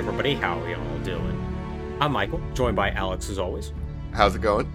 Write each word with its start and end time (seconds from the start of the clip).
everybody, 0.00 0.32
how 0.32 0.58
are 0.58 0.70
y'all 0.70 0.98
doing? 1.00 1.98
I'm 2.00 2.12
Michael, 2.12 2.40
joined 2.54 2.74
by 2.74 2.90
Alex 2.92 3.28
as 3.28 3.38
always. 3.38 3.74
How's 4.12 4.34
it 4.34 4.40
going? 4.40 4.72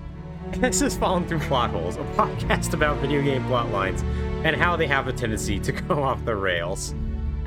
And 0.51 0.63
this 0.63 0.84
is 0.84 0.95
Falling 0.95 1.25
Through 1.25 1.39
Plot 1.39 1.71
Holes, 1.71 1.95
a 1.95 2.03
podcast 2.13 2.75
about 2.75 2.99
video 2.99 3.23
game 3.23 3.43
plot 3.45 3.71
lines 3.71 4.03
and 4.43 4.55
how 4.55 4.75
they 4.75 4.85
have 4.85 5.07
a 5.07 5.13
tendency 5.13 5.59
to 5.61 5.71
go 5.89 6.03
off 6.03 6.23
the 6.25 6.35
rails. 6.35 6.93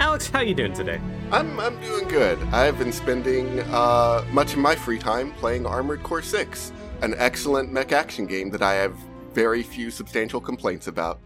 Alex, 0.01 0.29
how 0.29 0.41
you 0.41 0.57
doing 0.57 0.73
today? 0.73 1.01
I'm 1.31 1.61
I'm 1.61 1.81
doing 1.81 2.09
good. 2.09 2.43
I've 2.53 2.77
been 2.79 2.91
spending 2.91 3.61
uh, 3.61 4.25
much 4.33 4.55
of 4.55 4.59
my 4.59 4.75
free 4.75 4.99
time 4.99 5.33
playing 5.35 5.65
Armored 5.65 6.03
Core 6.03 6.21
6, 6.21 6.73
an 7.03 7.15
excellent 7.17 7.71
mech 7.71 7.93
action 7.93 8.27
game 8.27 8.51
that 8.51 8.63
I 8.63 8.75
have 8.75 8.97
very 9.35 9.63
few 9.63 9.93
substantial 9.93 10.41
complaints 10.41 10.89
about. 10.89 11.21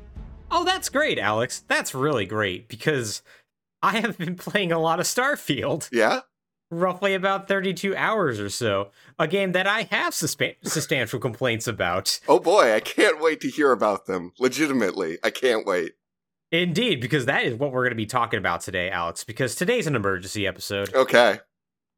Oh, 0.51 0.65
that's 0.65 0.91
great, 0.91 1.19
Alex. 1.19 1.65
That's 1.67 1.95
really 1.95 2.27
great 2.27 2.69
because 2.69 3.23
I 3.83 4.01
have 4.01 4.19
been 4.19 4.37
playing 4.37 4.71
a 4.71 4.79
lot 4.79 5.01
of 5.01 5.07
Starfield. 5.07 5.89
Yeah? 5.91 6.21
Roughly 6.73 7.15
about 7.15 7.47
32 7.47 7.95
hours 7.95 8.41
or 8.41 8.49
so. 8.49 8.91
A 9.19 9.29
game 9.29 9.53
that 9.53 9.67
I 9.67 9.83
have 9.83 10.15
substantial 10.15 11.21
complaints 11.21 11.69
about. 11.69 12.19
Oh 12.27 12.41
boy, 12.41 12.75
I 12.75 12.81
can't 12.81 13.21
wait 13.21 13.41
to 13.43 13.51
hear 13.51 13.71
about 13.71 14.07
them. 14.07 14.33
Legitimately, 14.41 15.19
I 15.23 15.31
can't 15.31 15.67
wait. 15.67 15.93
Indeed, 16.51 17.01
because 17.01 17.27
that 17.27 17.45
is 17.45 17.55
what 17.55 17.73
we're 17.73 17.85
going 17.85 17.93
to 17.93 17.97
be 17.97 18.07
talking 18.07 18.39
about 18.39 18.61
today, 18.61 18.91
Alex, 18.91 19.25
because 19.25 19.55
today's 19.55 19.87
an 19.87 19.97
emergency 19.97 20.47
episode. 20.47 20.93
Okay. 20.95 21.39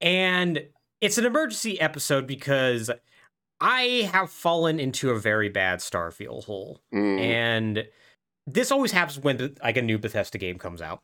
And 0.00 0.66
it's 1.00 1.18
an 1.18 1.24
emergency 1.24 1.80
episode 1.80 2.26
because 2.26 2.90
I 3.60 4.08
have 4.12 4.30
fallen 4.30 4.78
into 4.78 5.10
a 5.10 5.18
very 5.18 5.48
bad 5.48 5.80
Starfield 5.80 6.44
hole. 6.44 6.80
Mm. 6.92 7.20
And 7.20 7.84
this 8.46 8.70
always 8.70 8.92
happens 8.92 9.18
when 9.18 9.56
like 9.62 9.76
a 9.76 9.82
new 9.82 9.98
Bethesda 9.98 10.38
game 10.38 10.58
comes 10.58 10.82
out. 10.82 11.02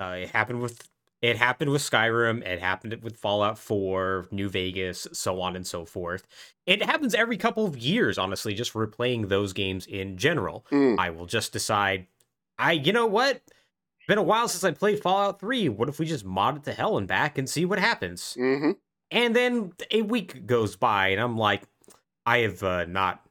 Uh, 0.00 0.16
it 0.22 0.30
happened 0.30 0.62
with 0.62 0.88
it 1.22 1.36
happened 1.36 1.70
with 1.70 1.82
Skyrim, 1.82 2.42
it 2.46 2.60
happened 2.60 3.02
with 3.02 3.16
Fallout 3.16 3.58
4, 3.58 4.28
New 4.30 4.48
Vegas, 4.48 5.06
so 5.12 5.40
on 5.40 5.54
and 5.54 5.66
so 5.66 5.84
forth. 5.84 6.26
It 6.66 6.82
happens 6.82 7.14
every 7.14 7.36
couple 7.36 7.66
of 7.66 7.76
years, 7.76 8.16
honestly, 8.18 8.54
just 8.54 8.72
replaying 8.72 9.28
those 9.28 9.52
games 9.52 9.86
in 9.86 10.16
general. 10.16 10.66
Mm. 10.72 10.98
I 10.98 11.10
will 11.10 11.26
just 11.26 11.52
decide, 11.52 12.06
I, 12.58 12.72
you 12.72 12.92
know 12.92 13.06
what? 13.06 13.42
Been 14.08 14.18
a 14.18 14.22
while 14.22 14.48
since 14.48 14.64
I 14.64 14.72
played 14.72 15.00
Fallout 15.02 15.40
3. 15.40 15.68
What 15.68 15.88
if 15.88 15.98
we 15.98 16.06
just 16.06 16.24
mod 16.24 16.56
it 16.56 16.64
to 16.64 16.72
hell 16.72 16.96
and 16.96 17.06
back 17.06 17.38
and 17.38 17.48
see 17.48 17.64
what 17.64 17.78
happens? 17.78 18.34
hmm 18.34 18.72
And 19.10 19.36
then 19.36 19.72
a 19.90 20.02
week 20.02 20.46
goes 20.46 20.74
by, 20.76 21.08
and 21.08 21.20
I'm 21.20 21.36
like, 21.36 21.62
I 22.26 22.38
have 22.38 22.62
uh, 22.62 22.84
not, 22.86 23.24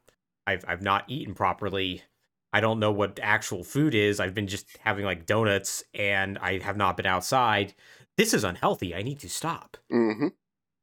I've 0.48 0.64
I've 0.68 0.82
not 0.82 1.06
eaten 1.08 1.34
properly. 1.34 2.04
I 2.52 2.62
don't 2.62 2.80
know 2.80 2.92
what 2.92 3.20
actual 3.22 3.64
food 3.64 3.94
is. 3.94 4.20
I've 4.20 4.34
been 4.34 4.48
just 4.48 4.78
having 4.80 5.06
like 5.06 5.26
donuts, 5.26 5.84
and 5.94 6.38
I 6.40 6.60
have 6.60 6.78
not 6.78 6.98
been 6.98 7.06
outside. 7.06 7.74
This 8.18 8.34
is 8.34 8.44
unhealthy. 8.44 8.96
I 8.96 9.02
need 9.02 9.20
to 9.20 9.30
stop. 9.30 9.78
hmm 9.90 10.28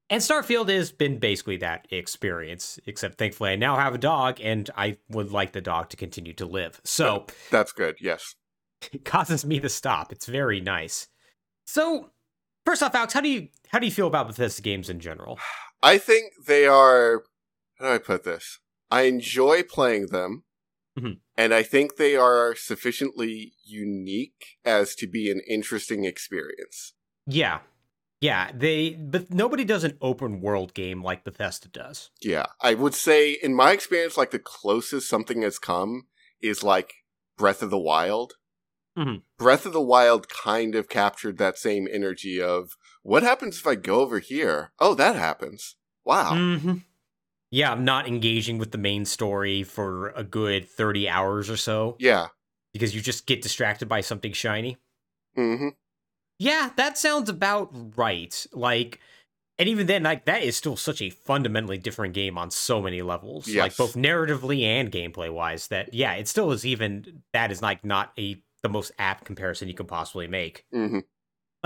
And 0.08 0.22
Starfield 0.22 0.68
has 0.68 0.92
been 0.92 1.18
basically 1.18 1.56
that 1.58 1.86
experience, 1.90 2.78
except 2.86 3.18
thankfully 3.18 3.50
I 3.50 3.56
now 3.56 3.76
have 3.76 3.94
a 3.94 3.98
dog, 3.98 4.40
and 4.40 4.70
I 4.76 4.98
would 5.10 5.32
like 5.32 5.52
the 5.52 5.60
dog 5.60 5.88
to 5.90 5.96
continue 5.96 6.32
to 6.34 6.46
live. 6.46 6.80
So 6.84 7.26
That's 7.50 7.72
good, 7.72 7.96
yes. 8.00 8.34
it 8.92 9.04
causes 9.04 9.44
me 9.44 9.58
to 9.60 9.68
stop. 9.68 10.12
It's 10.12 10.26
very 10.26 10.60
nice. 10.60 11.08
So 11.66 12.10
first 12.64 12.82
off, 12.82 12.94
Alex, 12.94 13.12
how 13.12 13.20
do 13.20 13.28
you 13.28 13.48
how 13.68 13.78
do 13.80 13.86
you 13.86 13.92
feel 13.92 14.06
about 14.06 14.28
Bethesda 14.28 14.62
games 14.62 14.88
in 14.88 15.00
general? 15.00 15.38
I 15.82 15.98
think 15.98 16.32
they 16.46 16.66
are. 16.66 17.24
How 17.78 17.86
do 17.86 17.94
I 17.94 17.98
put 17.98 18.22
this? 18.24 18.60
I 18.90 19.02
enjoy 19.02 19.62
playing 19.64 20.06
them, 20.06 20.44
Mhm. 20.98 21.20
and 21.36 21.52
I 21.52 21.62
think 21.62 21.96
they 21.96 22.16
are 22.16 22.54
sufficiently 22.54 23.52
unique 23.64 24.58
as 24.64 24.94
to 24.96 25.06
be 25.06 25.30
an 25.30 25.40
interesting 25.48 26.04
experience. 26.04 26.94
Yeah. 27.26 27.60
Yeah, 28.20 28.50
they 28.54 28.94
but 28.94 29.30
nobody 29.30 29.62
does 29.64 29.84
an 29.84 29.98
open 30.00 30.40
world 30.40 30.72
game 30.72 31.02
like 31.02 31.22
Bethesda 31.22 31.68
does. 31.68 32.10
Yeah, 32.22 32.46
I 32.62 32.72
would 32.72 32.94
say, 32.94 33.32
in 33.32 33.54
my 33.54 33.72
experience, 33.72 34.16
like 34.16 34.30
the 34.30 34.38
closest 34.38 35.06
something 35.08 35.42
has 35.42 35.58
come 35.58 36.06
is 36.40 36.62
like 36.62 36.94
Breath 37.36 37.62
of 37.62 37.68
the 37.68 37.78
Wild. 37.78 38.32
Mhm. 38.96 39.22
Breath 39.36 39.66
of 39.66 39.74
the 39.74 39.82
Wild 39.82 40.30
kind 40.30 40.74
of 40.74 40.88
captured 40.88 41.36
that 41.36 41.58
same 41.58 41.86
energy 41.92 42.40
of 42.40 42.70
what 43.02 43.22
happens 43.22 43.58
if 43.58 43.66
I 43.66 43.74
go 43.74 44.00
over 44.00 44.18
here? 44.18 44.72
Oh, 44.78 44.94
that 44.94 45.16
happens. 45.16 45.76
Wow. 46.04 46.34
hmm 46.34 46.78
Yeah, 47.50 47.70
I'm 47.72 47.84
not 47.84 48.08
engaging 48.08 48.58
with 48.58 48.72
the 48.72 48.78
main 48.78 49.04
story 49.04 49.62
for 49.62 50.10
a 50.10 50.24
good 50.24 50.68
30 50.68 51.08
hours 51.08 51.48
or 51.48 51.56
so 51.56 51.96
Yeah. 51.98 52.28
because 52.72 52.94
you 52.94 53.00
just 53.00 53.26
get 53.26 53.42
distracted 53.42 53.88
by 53.88 54.00
something 54.00 54.32
shiny. 54.32 54.76
hmm 55.34 55.68
Yeah, 56.38 56.70
that 56.76 56.98
sounds 56.98 57.28
about 57.28 57.70
right. 57.96 58.46
Like 58.52 59.00
and 59.58 59.68
even 59.68 59.86
then 59.86 60.02
like 60.02 60.26
that 60.26 60.42
is 60.42 60.56
still 60.56 60.76
such 60.76 61.00
a 61.00 61.08
fundamentally 61.10 61.78
different 61.78 62.12
game 62.14 62.36
on 62.36 62.50
so 62.50 62.82
many 62.82 63.00
levels. 63.02 63.46
Like 63.48 63.76
both 63.76 63.94
narratively 63.94 64.62
and 64.62 64.92
gameplay 64.92 65.32
wise 65.32 65.68
that 65.68 65.94
yeah, 65.94 66.12
it 66.14 66.28
still 66.28 66.50
is 66.52 66.66
even 66.66 67.22
that 67.32 67.50
is 67.50 67.62
like 67.62 67.84
not 67.84 68.12
a 68.18 68.42
the 68.62 68.68
most 68.68 68.90
apt 68.98 69.24
comparison 69.24 69.68
you 69.68 69.74
can 69.74 69.86
possibly 69.86 70.26
make. 70.26 70.64
hmm 70.72 70.98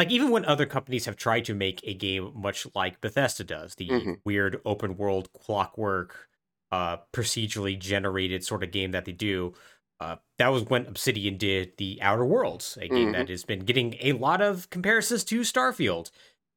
like 0.01 0.11
even 0.11 0.31
when 0.31 0.45
other 0.47 0.67
companies 0.67 1.07
have 1.07 1.17
tried 1.17 1.45
to 1.47 1.55
make 1.55 1.81
a 1.85 1.95
game 1.95 2.33
much 2.35 2.67
like 2.75 3.01
Bethesda 3.01 3.45
does, 3.45 3.75
the 3.77 3.91
Mhm. 3.91 4.21
weird 4.25 4.61
open 4.65 4.97
world 4.97 5.33
clockwork, 5.33 6.29
uh, 6.73 6.99
procedurally 7.13 7.79
generated 7.79 8.45
sort 8.45 8.63
of 8.65 8.71
game 8.73 8.93
that 8.93 9.05
they 9.05 9.13
do. 9.13 9.55
Uh, 10.01 10.17
that 10.39 10.49
was 10.49 10.65
when 10.65 10.87
Obsidian 10.87 11.37
did 11.37 11.77
the 11.77 12.01
Outer 12.01 12.25
Worlds, 12.25 12.79
a 12.81 12.89
game 12.89 13.11
Mhm. 13.11 13.13
that 13.13 13.29
has 13.29 13.45
been 13.45 13.61
getting 13.61 13.97
a 14.01 14.13
lot 14.15 14.41
of 14.41 14.71
comparisons 14.71 15.25
to 15.25 15.41
Starfield 15.41 16.11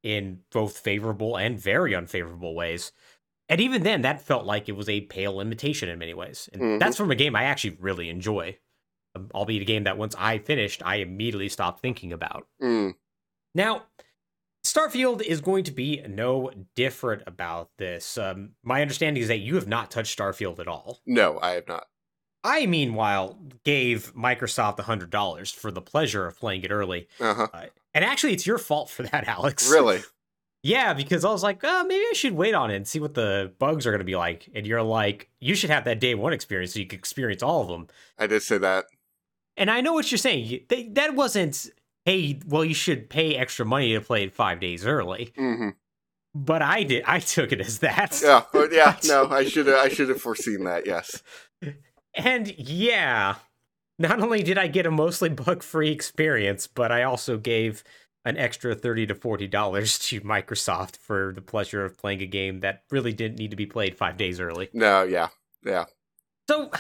in 0.04 0.44
both 0.52 0.78
favorable 0.78 1.38
and 1.38 1.60
very 1.60 1.94
unfavorable 1.96 2.56
ways. 2.56 2.94
And 3.50 3.62
even 3.62 3.84
then, 3.84 4.02
that 4.04 4.22
felt 4.22 4.46
like 4.46 4.70
it 4.70 4.74
was 4.74 4.90
a 4.90 5.02
pale 5.02 5.42
imitation 5.42 5.90
in 5.90 6.00
many 6.00 6.14
ways. 6.14 6.50
And 6.54 6.66
Mhm. 6.66 6.80
that's 6.80 6.98
from 6.98 7.12
a 7.12 7.16
game 7.16 7.36
I 7.36 7.46
actually 7.46 7.78
really 7.80 8.10
enjoy, 8.10 8.60
um, 9.16 9.32
albeit 9.36 9.64
a 9.64 9.66
game 9.66 9.86
that 9.86 9.98
once 9.98 10.16
I 10.18 10.40
finished, 10.40 10.84
I 10.86 10.98
immediately 10.98 11.50
stopped 11.50 11.82
thinking 11.82 12.14
about. 12.14 12.48
Mm. 12.62 12.94
Now, 13.56 13.84
Starfield 14.66 15.22
is 15.22 15.42
going 15.42 15.64
to 15.66 15.72
be 15.72 16.02
no 16.08 16.52
different 16.76 17.24
about 17.28 17.70
this. 17.78 18.18
Um, 18.18 18.52
my 18.64 18.82
understanding 18.82 19.22
is 19.22 19.28
that 19.30 19.40
you 19.40 19.56
have 19.56 19.68
not 19.68 19.92
touched 19.92 20.18
Starfield 20.18 20.60
at 20.60 20.68
all. 20.68 21.00
No, 21.06 21.40
I 21.42 21.52
have 21.52 21.68
not. 21.68 21.88
I, 22.46 22.66
meanwhile, 22.66 23.38
gave 23.64 24.14
Microsoft 24.16 24.78
$100 24.78 25.54
for 25.56 25.72
the 25.72 25.82
pleasure 25.82 26.26
of 26.28 26.38
playing 26.40 26.64
it 26.64 26.72
early. 26.72 27.08
Uh 27.20 27.34
huh. 27.34 27.48
Uh, 27.54 27.66
and 27.94 28.04
actually, 28.04 28.34
it's 28.34 28.48
your 28.48 28.58
fault 28.58 28.90
for 28.90 29.04
that, 29.04 29.28
Alex. 29.28 29.70
Really? 29.72 30.02
Yeah, 30.66 30.94
because 30.94 31.26
I 31.26 31.30
was 31.30 31.44
like, 31.44 31.60
oh, 31.64 31.84
maybe 31.84 32.06
I 32.10 32.14
should 32.14 32.32
wait 32.34 32.54
on 32.54 32.72
it 32.72 32.78
and 32.78 32.88
see 32.88 33.02
what 33.02 33.16
the 33.16 33.52
bugs 33.60 33.86
are 33.86 33.92
going 33.92 34.00
to 34.00 34.06
be 34.06 34.16
like. 34.16 34.48
And 34.56 34.66
you're 34.66 34.82
like, 34.82 35.30
you 35.42 35.56
should 35.56 35.70
have 35.70 35.84
that 35.84 36.00
day 36.00 36.16
one 36.16 36.32
experience 36.32 36.74
so 36.74 36.80
you 36.80 36.86
can 36.88 37.00
experience 37.00 37.44
all 37.44 37.62
of 37.64 37.68
them. 37.68 37.88
I 38.18 38.28
did 38.28 38.44
say 38.44 38.58
that. 38.60 38.86
And 39.58 39.70
I 39.70 39.82
know 39.82 39.92
what 39.92 40.10
you're 40.10 40.18
saying. 40.18 40.62
They- 40.70 40.88
That 40.88 41.16
wasn't, 41.16 41.70
hey, 42.06 42.40
well, 42.46 42.66
you 42.66 42.74
should 42.74 43.10
pay 43.10 43.36
extra 43.36 43.66
money 43.66 43.94
to 43.94 44.02
play 44.02 44.24
it 44.24 44.34
five 44.34 44.60
days 44.60 44.86
early. 44.86 45.34
hmm 45.36 45.70
But 46.36 46.62
I 46.62 46.84
did. 46.84 47.04
I 47.06 47.20
took 47.20 47.52
it 47.52 47.62
as 47.62 47.80
that. 47.80 48.20
Yeah, 48.24 48.44
but 48.52 48.72
yeah, 48.72 48.98
no, 49.06 49.30
I 49.30 49.46
should 49.46 49.68
have. 49.68 49.80
I 49.80 49.90
should 49.90 50.10
have 50.10 50.22
foreseen 50.22 50.64
that. 50.66 50.86
Yes. 50.86 51.22
And 52.16 52.58
yeah, 52.60 53.36
not 53.98 54.20
only 54.22 54.44
did 54.44 54.58
I 54.58 54.68
get 54.68 54.86
a 54.86 54.92
mostly 54.92 55.30
bug-free 55.30 55.92
experience, 55.92 56.68
but 56.68 56.92
I 56.92 57.04
also 57.04 57.38
gave 57.38 57.84
an 58.26 58.38
extra 58.38 58.76
thirty 58.76 59.06
to 59.08 59.16
forty 59.16 59.48
dollars 59.48 59.98
to 60.00 60.22
Microsoft 60.22 60.98
for 60.98 61.34
the 61.36 61.42
pleasure 61.42 61.84
of 61.86 61.98
playing 61.98 62.22
a 62.22 62.26
game 62.28 62.60
that 62.60 62.84
really 62.92 63.14
didn't 63.14 63.38
need 63.38 63.52
to 63.52 63.58
be 63.58 63.66
played 63.66 63.98
five 63.98 64.18
days 64.18 64.40
early. 64.40 64.70
No. 64.74 65.04
Yeah. 65.04 65.30
Yeah. 65.66 65.86
So, 66.50 66.72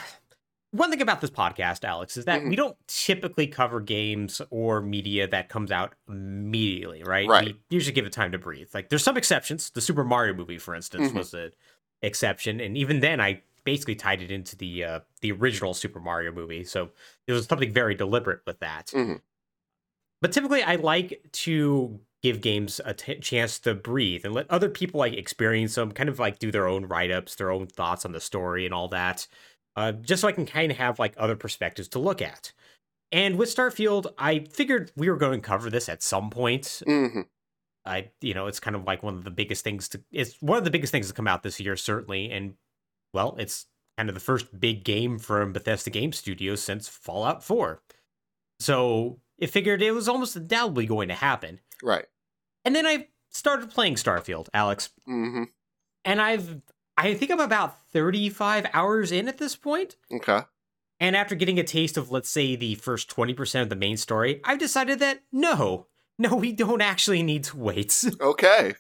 one 0.74 0.90
thing 0.90 1.02
about 1.02 1.22
this 1.22 1.30
podcast, 1.30 1.84
Alex, 1.84 2.18
is 2.18 2.26
that 2.26 2.42
Mhm. 2.42 2.50
we 2.50 2.56
don't 2.56 2.76
typically 2.88 3.48
cover 3.48 3.80
games 3.80 4.42
or 4.50 4.82
media 4.82 5.28
that 5.28 5.48
comes 5.48 5.72
out 5.72 5.94
immediately, 6.10 7.04
right? 7.04 7.28
Right. 7.28 7.46
We 7.48 7.60
usually 7.70 7.94
give 7.94 8.06
it 8.06 8.12
time 8.12 8.32
to 8.34 8.38
breathe. 8.40 8.70
Like, 8.74 8.90
there's 8.90 9.04
some 9.04 9.16
exceptions. 9.16 9.70
The 9.70 9.82
Super 9.82 10.04
Mario 10.04 10.34
movie, 10.34 10.58
for 10.58 10.74
instance, 10.76 11.12
Mhm. 11.12 11.16
was 11.16 11.34
an 11.34 11.52
exception, 12.02 12.60
and 12.60 12.76
even 12.78 13.00
then, 13.00 13.22
I 13.22 13.44
basically 13.64 13.96
tied 13.96 14.22
it 14.22 14.30
into 14.32 14.58
the 14.58 14.84
uh, 14.84 15.00
the 15.22 15.32
original 15.32 15.74
Super 15.74 16.00
Mario 16.02 16.32
movie. 16.34 16.64
So 16.66 16.92
it 17.28 17.32
was 17.34 17.46
something 17.46 17.72
very 17.72 17.96
deliberate 17.96 18.42
with 18.46 18.60
that. 18.60 18.88
Mhm. 18.88 19.22
But 20.22 20.32
typically, 20.32 20.64
I 20.64 20.76
like 20.76 21.22
to 21.34 22.00
give 22.22 22.40
games 22.42 22.80
a 22.86 22.94
t- 22.94 23.20
chance 23.20 23.60
to 23.60 23.74
breathe 23.76 24.24
and 24.26 24.34
let 24.34 24.50
other 24.50 24.70
people 24.70 24.98
like 25.00 25.14
experience 25.14 25.76
them, 25.76 25.92
kind 25.92 26.08
of 26.10 26.20
like 26.20 26.40
do 26.40 26.52
their 26.52 26.68
own 26.68 26.86
write 26.86 27.12
ups, 27.12 27.36
their 27.36 27.52
own 27.52 27.68
thoughts 27.68 28.06
on 28.06 28.14
the 28.14 28.22
story 28.22 28.66
and 28.66 28.74
all 28.74 28.88
that, 28.88 29.28
uh, 29.76 29.92
just 29.94 30.22
so 30.22 30.28
I 30.28 30.32
can 30.32 30.46
kind 30.46 30.72
of 30.72 30.78
have 30.78 31.00
like 31.00 31.14
other 31.18 31.36
perspectives 31.36 31.88
to 31.90 32.00
look 32.00 32.22
at. 32.22 32.52
And 33.12 33.38
with 33.38 33.56
Starfield, 33.56 34.08
I 34.18 34.40
figured 34.52 34.92
we 34.96 35.10
were 35.10 35.18
going 35.18 35.40
to 35.42 35.48
cover 35.48 35.70
this 35.70 35.88
at 35.90 36.02
some 36.04 36.30
point. 36.30 36.82
hmm 36.86 37.22
I, 37.86 38.12
you 38.22 38.34
know, 38.34 38.48
it's 38.48 38.62
kind 38.62 38.78
of 38.78 38.86
like 38.86 39.04
one 39.04 39.16
of 39.16 39.26
the 39.26 39.30
biggest 39.32 39.62
things 39.64 39.90
to, 39.90 40.02
it's 40.10 40.42
one 40.42 40.58
of 40.58 40.64
the 40.64 40.72
biggest 40.72 40.92
things 40.92 41.10
to 41.10 41.14
come 41.14 41.28
out 41.28 41.44
this 41.44 41.60
year, 41.60 41.76
certainly. 41.76 42.32
And 42.32 42.54
well, 43.14 43.36
it's 43.38 43.66
kind 43.98 44.08
of 44.08 44.16
the 44.16 44.22
first 44.22 44.58
big 44.58 44.86
game 44.86 45.20
from 45.20 45.52
Bethesda 45.52 45.90
Game 45.90 46.14
Studios 46.14 46.62
since 46.64 46.88
Fallout 46.88 47.44
4. 47.44 47.82
So 48.60 49.20
it 49.38 49.48
figured 49.48 49.82
it 49.82 49.92
was 49.92 50.08
almost 50.08 50.36
undoubtedly 50.36 50.86
going 50.86 51.10
to 51.10 51.14
happen. 51.14 51.60
Right. 51.84 52.06
And 52.64 52.74
then 52.76 52.86
I 52.88 53.08
started 53.30 53.70
playing 53.70 53.96
Starfield, 53.96 54.48
Alex, 54.54 54.90
Mm-hmm. 55.08 55.44
and 56.06 56.22
I've 56.22 56.62
I 56.98 57.14
think 57.14 57.32
I'm 57.32 57.40
about 57.40 57.88
35 57.92 58.68
hours 58.74 59.12
in 59.12 59.28
at 59.28 59.38
this 59.38 59.56
point. 59.56 59.96
Okay. 60.12 60.42
And 61.00 61.16
after 61.16 61.36
getting 61.36 61.60
a 61.60 61.64
taste 61.64 61.98
of, 61.98 62.12
let's 62.12 62.30
say, 62.30 62.56
the 62.56 62.76
first 62.76 63.10
20% 63.14 63.62
of 63.62 63.70
the 63.70 63.76
main 63.76 63.98
story, 63.98 64.40
I've 64.44 64.60
decided 64.60 65.00
that 65.00 65.22
no, 65.32 65.88
no, 66.20 66.36
we 66.36 66.52
don't 66.54 66.82
actually 66.82 67.24
need 67.24 67.44
to 67.46 67.58
wait. 67.58 68.04
Okay. 68.22 68.76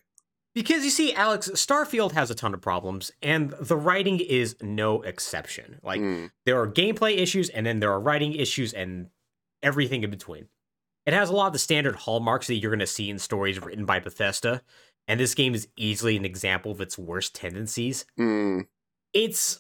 because 0.53 0.83
you 0.85 0.91
see, 0.91 1.11
Alex, 1.13 1.49
Starfield 1.55 2.11
has 2.11 2.29
a 2.29 2.35
ton 2.35 2.53
of 2.53 2.61
problems, 2.61 3.11
and 3.23 3.49
the 3.59 3.75
writing 3.75 4.19
is 4.19 4.55
no 4.61 5.01
exception. 5.01 5.79
Like, 5.81 5.99
Mm. 5.99 6.29
there 6.45 6.59
are 6.61 6.67
gameplay 6.67 7.17
issues, 7.17 7.49
and 7.49 7.65
then 7.65 7.79
there 7.79 7.91
are 7.91 7.99
writing 7.99 8.33
issues, 8.35 8.71
and 8.73 9.07
everything 9.63 10.03
in 10.03 10.11
between. 10.11 10.47
It 11.07 11.13
has 11.13 11.29
a 11.29 11.33
lot 11.33 11.47
of 11.47 11.53
the 11.53 11.59
standard 11.59 11.95
hallmarks 11.95 12.47
that 12.47 12.55
you're 12.55 12.69
going 12.71 12.79
to 12.79 12.87
see 12.87 13.09
in 13.09 13.17
stories 13.19 13.59
written 13.59 13.85
by 13.85 13.99
Bethesda, 13.99 14.61
and 15.07 15.19
this 15.19 15.33
game 15.35 15.53
is 15.53 15.67
easily 15.77 16.15
an 16.17 16.25
example 16.25 16.71
of 16.71 16.81
its 16.81 16.97
worst 16.97 17.35
tendencies 17.35 18.05
Mm. 18.17 18.67
it's 19.13 19.59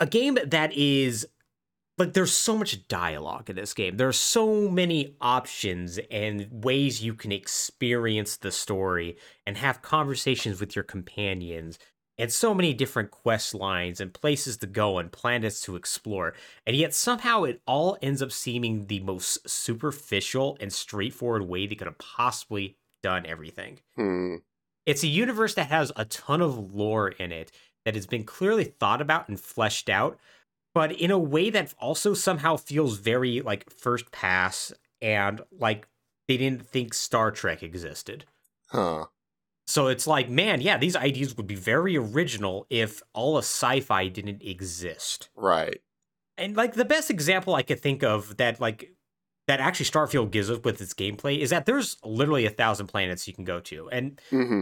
a 0.00 0.06
game 0.06 0.38
that 0.46 0.72
is 0.72 1.26
like 1.96 2.12
there's 2.12 2.32
so 2.32 2.56
much 2.58 2.88
dialogue 2.88 3.48
in 3.48 3.56
this 3.56 3.72
game. 3.72 3.96
There 3.96 4.08
are 4.08 4.12
so 4.12 4.68
many 4.68 5.14
options 5.20 5.98
and 6.10 6.48
ways 6.64 7.02
you 7.04 7.14
can 7.14 7.30
experience 7.30 8.36
the 8.36 8.50
story 8.50 9.16
and 9.46 9.56
have 9.56 9.80
conversations 9.80 10.58
with 10.58 10.74
your 10.74 10.82
companions 10.82 11.78
and 12.18 12.32
so 12.32 12.52
many 12.52 12.74
different 12.74 13.12
quest 13.12 13.54
lines 13.54 14.00
and 14.00 14.12
places 14.12 14.56
to 14.58 14.66
go 14.66 14.98
and 14.98 15.12
planets 15.12 15.60
to 15.62 15.76
explore. 15.76 16.34
And 16.66 16.74
yet 16.76 16.94
somehow 16.94 17.44
it 17.44 17.60
all 17.66 17.96
ends 18.02 18.22
up 18.22 18.32
seeming 18.32 18.86
the 18.86 19.00
most 19.00 19.48
superficial 19.48 20.56
and 20.60 20.72
straightforward 20.72 21.42
way 21.42 21.66
they 21.68 21.76
could 21.76 21.86
have 21.86 21.98
possibly 21.98 22.76
done 23.04 23.24
everything. 23.24 23.78
Hmm. 23.96 24.36
It's 24.86 25.02
a 25.02 25.08
universe 25.08 25.54
that 25.54 25.68
has 25.68 25.92
a 25.96 26.04
ton 26.04 26.40
of 26.40 26.74
lore 26.74 27.08
in 27.08 27.32
it 27.32 27.50
that 27.84 27.94
has 27.94 28.06
been 28.06 28.24
clearly 28.24 28.64
thought 28.64 29.00
about 29.00 29.28
and 29.28 29.38
fleshed 29.38 29.88
out, 29.88 30.18
but 30.74 30.92
in 30.92 31.10
a 31.10 31.18
way 31.18 31.50
that 31.50 31.74
also 31.78 32.14
somehow 32.14 32.56
feels 32.56 32.98
very 32.98 33.40
like 33.40 33.70
first 33.70 34.10
pass 34.10 34.72
and 35.00 35.40
like 35.58 35.86
they 36.28 36.36
didn't 36.36 36.66
think 36.66 36.94
Star 36.94 37.30
Trek 37.30 37.62
existed. 37.62 38.24
Huh. 38.68 39.06
So 39.66 39.86
it's 39.86 40.06
like, 40.06 40.28
man, 40.28 40.60
yeah, 40.60 40.76
these 40.76 40.96
ideas 40.96 41.36
would 41.36 41.46
be 41.46 41.54
very 41.54 41.96
original 41.96 42.66
if 42.68 43.02
all 43.14 43.36
of 43.36 43.44
sci-fi 43.44 44.08
didn't 44.08 44.42
exist. 44.42 45.30
Right. 45.34 45.80
And 46.36 46.56
like 46.56 46.74
the 46.74 46.84
best 46.84 47.10
example 47.10 47.54
I 47.54 47.62
could 47.62 47.80
think 47.80 48.02
of 48.02 48.36
that 48.36 48.60
like 48.60 48.92
that 49.46 49.60
actually 49.60 49.86
Starfield 49.86 50.30
gives 50.30 50.50
us 50.50 50.60
with 50.64 50.80
its 50.80 50.94
gameplay 50.94 51.38
is 51.38 51.50
that 51.50 51.66
there's 51.66 51.96
literally 52.04 52.46
a 52.46 52.50
thousand 52.50 52.86
planets 52.86 53.26
you 53.28 53.34
can 53.34 53.44
go 53.44 53.60
to. 53.60 53.88
And 53.90 54.20
Mm-hmm. 54.30 54.60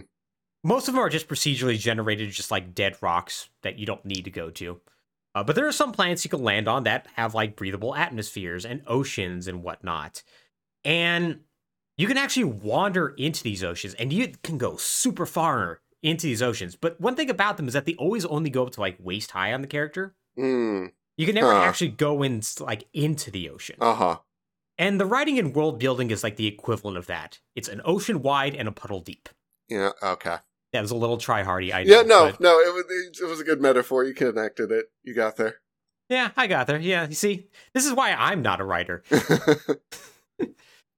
most 0.64 0.88
of 0.88 0.94
them 0.94 1.02
are 1.02 1.08
just 1.08 1.28
procedurally 1.28 1.78
generated, 1.78 2.30
just 2.30 2.50
like 2.50 2.74
dead 2.74 2.96
rocks 3.00 3.48
that 3.62 3.78
you 3.78 3.86
don't 3.86 4.04
need 4.04 4.24
to 4.24 4.30
go 4.30 4.50
to. 4.50 4.80
Uh, 5.34 5.42
but 5.42 5.56
there 5.56 5.66
are 5.66 5.72
some 5.72 5.92
planets 5.92 6.24
you 6.24 6.30
can 6.30 6.42
land 6.42 6.68
on 6.68 6.82
that 6.84 7.06
have 7.14 7.34
like 7.34 7.56
breathable 7.56 7.94
atmospheres 7.94 8.64
and 8.66 8.82
oceans 8.86 9.48
and 9.48 9.62
whatnot. 9.62 10.22
And 10.84 11.40
you 11.96 12.06
can 12.06 12.18
actually 12.18 12.44
wander 12.44 13.08
into 13.10 13.42
these 13.42 13.62
oceans 13.64 13.94
and 13.94 14.12
you 14.12 14.32
can 14.42 14.58
go 14.58 14.76
super 14.76 15.26
far 15.26 15.80
into 16.02 16.26
these 16.26 16.42
oceans. 16.42 16.74
But 16.76 17.00
one 17.00 17.14
thing 17.14 17.30
about 17.30 17.56
them 17.56 17.68
is 17.68 17.74
that 17.74 17.84
they 17.84 17.94
always 17.94 18.24
only 18.26 18.50
go 18.50 18.66
up 18.66 18.72
to 18.72 18.80
like 18.80 18.96
waist 18.98 19.30
high 19.30 19.52
on 19.54 19.62
the 19.62 19.68
character. 19.68 20.14
Mm. 20.36 20.90
You 21.16 21.26
can 21.26 21.34
never 21.36 21.52
Huh. 21.52 21.60
actually 21.60 21.90
go 21.90 22.22
in 22.22 22.42
like 22.60 22.88
into 22.92 23.30
the 23.30 23.48
ocean. 23.50 23.76
Uh-huh. 23.80 24.18
And 24.78 25.00
the 25.00 25.06
writing 25.06 25.38
and 25.38 25.54
world 25.54 25.78
building 25.78 26.10
is 26.10 26.22
like 26.24 26.36
the 26.36 26.46
equivalent 26.46 26.96
of 26.96 27.06
that. 27.06 27.40
It's 27.54 27.68
an 27.68 27.80
ocean 27.84 28.22
wide 28.22 28.54
and 28.54 28.66
a 28.68 28.72
puddle 28.72 29.00
deep. 29.00 29.28
Yeah, 29.68 29.90
okay. 30.02 30.36
That 30.72 30.80
was 30.80 30.90
a 30.90 30.96
little 30.96 31.18
try 31.18 31.42
hardy, 31.42 31.72
I 31.72 31.84
know. 31.84 31.96
Yeah, 31.96 32.02
no, 32.02 32.30
but- 32.30 32.40
no, 32.40 32.58
it 32.58 32.72
was 32.74 33.20
it 33.20 33.28
was 33.28 33.40
a 33.40 33.44
good 33.44 33.60
metaphor. 33.60 34.04
You 34.04 34.14
connected 34.14 34.70
it. 34.72 34.86
You 35.02 35.14
got 35.14 35.36
there. 35.36 35.56
Yeah, 36.08 36.30
I 36.36 36.46
got 36.46 36.66
there. 36.66 36.78
Yeah, 36.78 37.06
you 37.08 37.14
see, 37.14 37.48
this 37.74 37.86
is 37.86 37.92
why 37.92 38.12
I'm 38.12 38.42
not 38.42 38.60
a 38.60 38.64
writer. 38.64 39.02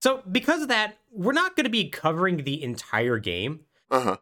So, 0.02 0.22
because 0.30 0.60
of 0.60 0.68
that, 0.68 0.98
we're 1.10 1.32
not 1.32 1.56
going 1.56 1.64
to 1.64 1.70
be 1.70 1.88
covering 1.88 2.44
the 2.44 2.62
entire 2.62 3.18
game. 3.18 3.60
uh-huh. 3.90 4.18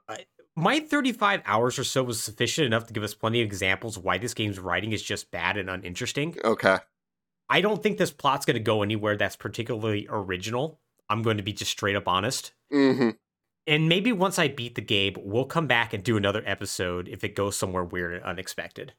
My 0.54 0.78
35 0.78 1.42
hours 1.44 1.76
or 1.76 1.82
so 1.82 2.04
was 2.04 2.22
sufficient 2.22 2.66
enough 2.66 2.86
to 2.86 2.92
give 2.92 3.02
us 3.02 3.14
plenty 3.14 3.40
of 3.40 3.46
examples 3.46 3.98
why 3.98 4.16
this 4.18 4.32
game's 4.32 4.60
writing 4.60 4.92
is 4.92 5.02
just 5.02 5.32
bad 5.32 5.56
and 5.56 5.68
uninteresting. 5.68 6.36
Okay. 6.44 6.76
I 7.52 7.60
don't 7.60 7.82
think 7.82 7.98
this 7.98 8.10
plot's 8.10 8.46
going 8.46 8.54
to 8.54 8.60
go 8.60 8.82
anywhere 8.82 9.14
that's 9.14 9.36
particularly 9.36 10.06
original. 10.08 10.80
I'm 11.10 11.20
going 11.20 11.36
to 11.36 11.42
be 11.42 11.52
just 11.52 11.70
straight 11.70 11.96
up 11.96 12.08
honest. 12.08 12.52
Mm-hmm. 12.72 13.10
And 13.66 13.88
maybe 13.90 14.10
once 14.10 14.38
I 14.38 14.48
beat 14.48 14.74
the 14.74 14.80
game, 14.80 15.16
we'll 15.18 15.44
come 15.44 15.66
back 15.66 15.92
and 15.92 16.02
do 16.02 16.16
another 16.16 16.42
episode 16.46 17.08
if 17.08 17.22
it 17.24 17.36
goes 17.36 17.54
somewhere 17.54 17.84
weird 17.84 18.14
and 18.14 18.24
unexpected. 18.24 18.94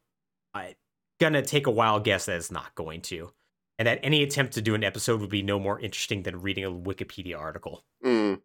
I'm 0.54 0.76
gonna 1.20 1.42
take 1.42 1.66
a 1.66 1.72
wild 1.72 2.04
guess 2.04 2.28
that 2.28 2.36
it's 2.36 2.52
not 2.52 2.76
going 2.76 3.02
to. 3.02 3.32
And 3.80 3.88
that 3.88 4.00
any 4.04 4.22
attempt 4.22 4.54
to 4.54 4.62
do 4.62 4.76
an 4.76 4.84
episode 4.84 5.20
would 5.20 5.32
be 5.32 5.42
no 5.42 5.60
more 5.60 5.80
interesting 5.80 6.22
than 6.22 6.42
reading 6.42 6.64
a 6.64 6.72
Wikipedia 6.72 7.38
article. 7.40 7.84
Mm. 8.06 8.40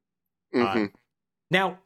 Mm-hmm. 0.54 0.84
Uh, 0.84 0.86
Now, 1.50 1.80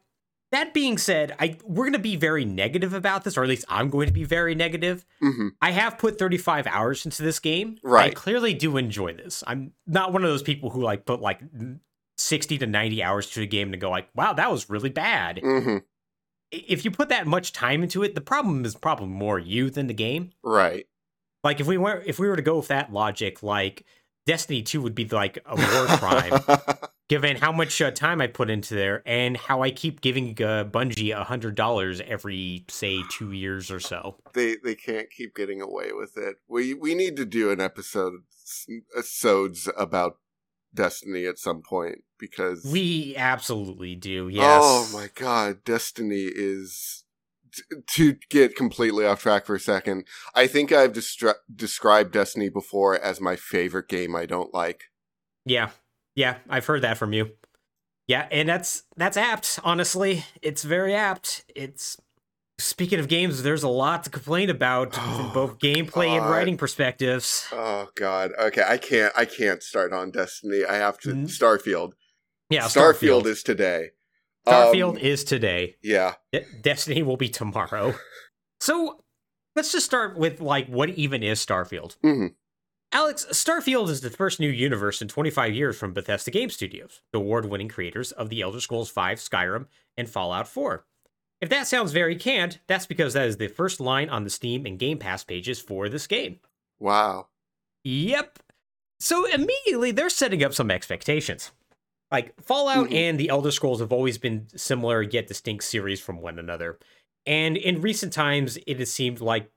that 0.53 0.73
being 0.73 0.97
said, 0.97 1.35
I 1.39 1.57
we're 1.63 1.85
gonna 1.85 1.99
be 1.99 2.15
very 2.15 2.45
negative 2.45 2.93
about 2.93 3.23
this, 3.23 3.37
or 3.37 3.43
at 3.43 3.49
least 3.49 3.65
I'm 3.69 3.89
going 3.89 4.07
to 4.07 4.13
be 4.13 4.23
very 4.23 4.55
negative. 4.55 5.05
mm-hmm. 5.21 5.49
I 5.61 5.71
have 5.71 5.97
put 5.97 6.17
35 6.17 6.67
hours 6.67 7.05
into 7.05 7.23
this 7.23 7.39
game. 7.39 7.77
Right. 7.83 8.11
I 8.11 8.13
clearly 8.13 8.53
do 8.53 8.77
enjoy 8.77 9.13
this. 9.13 9.43
I'm 9.45 9.73
not 9.85 10.13
one 10.13 10.23
of 10.23 10.29
those 10.29 10.43
people 10.43 10.69
who 10.69 10.81
like 10.81 11.05
put 11.05 11.21
like 11.21 11.41
60 12.17 12.57
to 12.59 12.67
90 12.67 13.03
hours 13.03 13.29
to 13.31 13.41
a 13.41 13.45
game 13.45 13.71
to 13.71 13.77
go 13.77 13.89
like, 13.89 14.09
wow, 14.15 14.33
that 14.33 14.51
was 14.51 14.69
really 14.69 14.89
bad. 14.89 15.41
Mm-hmm. 15.43 15.77
If 16.51 16.85
you 16.85 16.91
put 16.91 17.09
that 17.09 17.25
much 17.25 17.51
time 17.51 17.81
into 17.81 18.03
it, 18.03 18.15
the 18.15 18.21
problem 18.21 18.63
is 18.63 18.75
probably 18.75 19.07
more 19.07 19.39
you 19.39 19.69
than 19.69 19.87
the 19.87 19.93
game. 19.93 20.31
Right. 20.43 20.85
Like 21.43 21.59
if 21.59 21.67
we 21.67 21.77
were 21.77 22.01
if 22.05 22.19
we 22.19 22.27
were 22.27 22.35
to 22.35 22.41
go 22.41 22.57
with 22.57 22.67
that 22.67 22.93
logic, 22.93 23.43
like 23.43 23.85
Destiny 24.25 24.61
2 24.61 24.81
would 24.81 24.95
be 24.95 25.05
like 25.07 25.39
a 25.45 25.55
war 25.55 25.97
crime, 25.97 26.41
given 27.09 27.37
how 27.37 27.51
much 27.51 27.81
uh, 27.81 27.91
time 27.91 28.21
I 28.21 28.27
put 28.27 28.49
into 28.49 28.75
there 28.75 29.03
and 29.05 29.37
how 29.37 29.61
I 29.61 29.71
keep 29.71 30.01
giving 30.01 30.29
uh, 30.41 30.65
Bungie 30.65 31.15
a 31.15 31.23
hundred 31.23 31.55
dollars 31.55 32.01
every 32.05 32.65
say 32.69 33.01
two 33.09 33.31
years 33.31 33.71
or 33.71 33.79
so. 33.79 34.17
they 34.33 34.55
they 34.63 34.75
can't 34.75 35.09
keep 35.09 35.35
getting 35.35 35.61
away 35.61 35.91
with 35.91 36.17
it. 36.17 36.37
We 36.47 36.73
we 36.73 36.95
need 36.95 37.15
to 37.17 37.25
do 37.25 37.51
an 37.51 37.61
episode 37.61 38.13
episodes 38.95 39.69
about 39.77 40.17
Destiny 40.73 41.25
at 41.25 41.37
some 41.37 41.61
point 41.61 41.99
because 42.17 42.65
We 42.65 43.15
absolutely 43.15 43.95
do. 43.95 44.27
Yes. 44.27 44.61
Oh 44.63 44.89
my 44.93 45.09
god, 45.13 45.63
Destiny 45.63 46.23
is 46.33 47.03
to 47.87 48.15
get 48.29 48.55
completely 48.55 49.05
off 49.05 49.21
track 49.21 49.45
for 49.45 49.55
a 49.55 49.59
second. 49.59 50.07
I 50.33 50.47
think 50.47 50.71
I've 50.71 50.93
destra- 50.93 51.35
described 51.53 52.11
Destiny 52.11 52.49
before 52.49 52.99
as 52.99 53.21
my 53.21 53.35
favorite 53.35 53.87
game 53.87 54.15
I 54.15 54.25
don't 54.25 54.53
like. 54.53 54.85
Yeah. 55.45 55.69
Yeah, 56.15 56.37
I've 56.49 56.65
heard 56.65 56.81
that 56.83 56.97
from 56.97 57.13
you. 57.13 57.31
Yeah, 58.07 58.27
and 58.31 58.47
that's 58.49 58.83
that's 58.97 59.17
apt, 59.17 59.59
honestly. 59.63 60.25
It's 60.41 60.63
very 60.63 60.93
apt. 60.93 61.45
It's 61.55 61.97
speaking 62.59 62.99
of 62.99 63.07
games, 63.07 63.43
there's 63.43 63.63
a 63.63 63.69
lot 63.69 64.03
to 64.03 64.09
complain 64.09 64.49
about 64.49 64.93
from 64.95 65.03
Oh, 65.05 65.31
both 65.33 65.59
gameplay 65.59 66.09
and 66.17 66.25
writing 66.29 66.57
perspectives. 66.57 67.47
Oh 67.51 67.87
god. 67.95 68.31
Okay, 68.39 68.63
I 68.67 68.77
can't 68.77 69.13
I 69.15 69.25
can't 69.25 69.63
start 69.63 69.93
on 69.93 70.11
Destiny. 70.11 70.63
I 70.65 70.75
have 70.75 70.97
to 70.99 71.09
Mm. 71.09 71.25
Starfield. 71.27 71.93
Yeah, 72.49 72.65
Starfield, 72.65 73.21
Starfield. 73.23 73.25
is 73.25 73.43
today. 73.43 73.89
Starfield 74.45 74.89
Um, 74.91 74.97
is 74.97 75.23
today. 75.23 75.77
yeah. 75.81 76.15
De- 76.33 76.45
Destiny 76.61 77.01
will 77.03 77.17
be 77.17 77.29
tomorrow. 77.29 77.95
So, 78.61 79.03
let's 79.57 79.73
just 79.73 79.85
start 79.85 80.17
with 80.17 80.39
like 80.39 80.67
what 80.67 80.89
even 80.91 81.21
is 81.21 81.45
Starfield? 81.45 81.97
Mhm. 82.01 82.35
Alex, 82.95 83.25
Starfield 83.31 83.89
is 83.89 84.01
the 84.01 84.09
first 84.11 84.39
new 84.39 84.49
universe 84.49 85.01
in 85.01 85.07
25 85.07 85.53
years 85.55 85.77
from 85.77 85.93
Bethesda 85.93 86.29
Game 86.29 86.51
Studios, 86.51 87.01
the 87.11 87.17
award-winning 87.17 87.67
creators 87.67 88.11
of 88.11 88.29
The 88.29 88.41
Elder 88.41 88.59
Scrolls 88.61 88.91
V, 88.91 89.01
Skyrim, 89.15 89.65
and 89.97 90.07
Fallout 90.07 90.47
4. 90.47 90.85
If 91.41 91.49
that 91.49 91.65
sounds 91.67 91.91
very 91.91 92.15
canned, 92.15 92.59
that's 92.67 92.85
because 92.85 93.13
that 93.13 93.27
is 93.27 93.37
the 93.37 93.47
first 93.47 93.79
line 93.79 94.09
on 94.09 94.23
the 94.23 94.29
Steam 94.29 94.65
and 94.67 94.77
Game 94.77 94.99
Pass 94.99 95.23
pages 95.23 95.59
for 95.59 95.89
this 95.89 96.05
game. 96.05 96.39
Wow. 96.79 97.29
Yep. 97.83 98.39
So 98.99 99.25
immediately 99.25 99.91
they're 99.91 100.09
setting 100.09 100.43
up 100.43 100.53
some 100.53 100.69
expectations. 100.71 101.51
Like 102.11 102.39
Fallout 102.41 102.89
Mhm. 102.89 102.93
and 102.93 103.19
The 103.19 103.29
Elder 103.29 103.51
Scrolls 103.51 103.79
have 103.79 103.91
always 103.91 104.19
been 104.19 104.47
similar 104.55 105.01
yet 105.01 105.27
distinct 105.27 105.63
series 105.63 105.99
from 105.99 106.21
one 106.21 106.37
another. 106.37 106.77
And 107.25 107.57
in 107.57 107.81
recent 107.81 108.13
times 108.13 108.57
it 108.67 108.77
has 108.79 108.93
seemed 108.93 109.19
like 109.19 109.49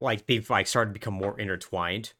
like 0.00 0.26
they've 0.26 0.48
like 0.48 0.66
started 0.66 0.90
to 0.90 0.94
become 0.94 1.14
more 1.14 1.38
intertwined. 1.38 2.14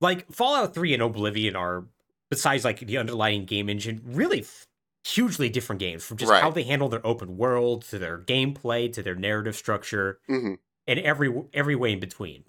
Like 0.00 0.30
Fallout 0.32 0.74
3 0.74 0.94
and 0.94 1.02
Oblivion 1.02 1.56
are 1.56 1.84
besides 2.30 2.64
like 2.64 2.80
the 2.80 2.98
underlying 2.98 3.44
game 3.44 3.68
engine 3.68 4.00
really 4.04 4.40
f- 4.40 4.66
hugely 5.06 5.48
different 5.48 5.80
games 5.80 6.04
from 6.04 6.16
just 6.18 6.30
Right. 6.30 6.42
how 6.42 6.50
they 6.50 6.62
handle 6.64 6.88
their 6.88 7.04
open 7.06 7.36
world 7.36 7.82
to 7.86 7.98
their 7.98 8.18
gameplay 8.18 8.92
to 8.92 9.02
their 9.02 9.14
narrative 9.14 9.56
structure 9.56 10.20
hmm 10.26 10.54
and 10.86 10.98
every 11.00 11.30
every 11.52 11.74
way 11.76 11.92
in 11.92 12.00
between. 12.00 12.44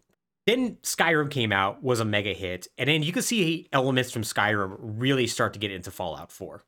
Then 0.48 0.78
Skyrim 0.78 1.30
came 1.30 1.52
out, 1.52 1.84
was 1.84 2.00
a 2.00 2.06
mega 2.06 2.34
hit, 2.34 2.68
and 2.78 2.88
then 2.90 3.04
you 3.04 3.12
can 3.12 3.22
see 3.22 3.68
elements 3.74 4.12
from 4.12 4.24
Skyrim 4.24 4.78
really 4.80 5.28
start 5.28 5.54
to 5.54 5.60
get 5.60 5.72
into 5.72 5.92
Fallout 5.92 6.32
4. 6.32 6.64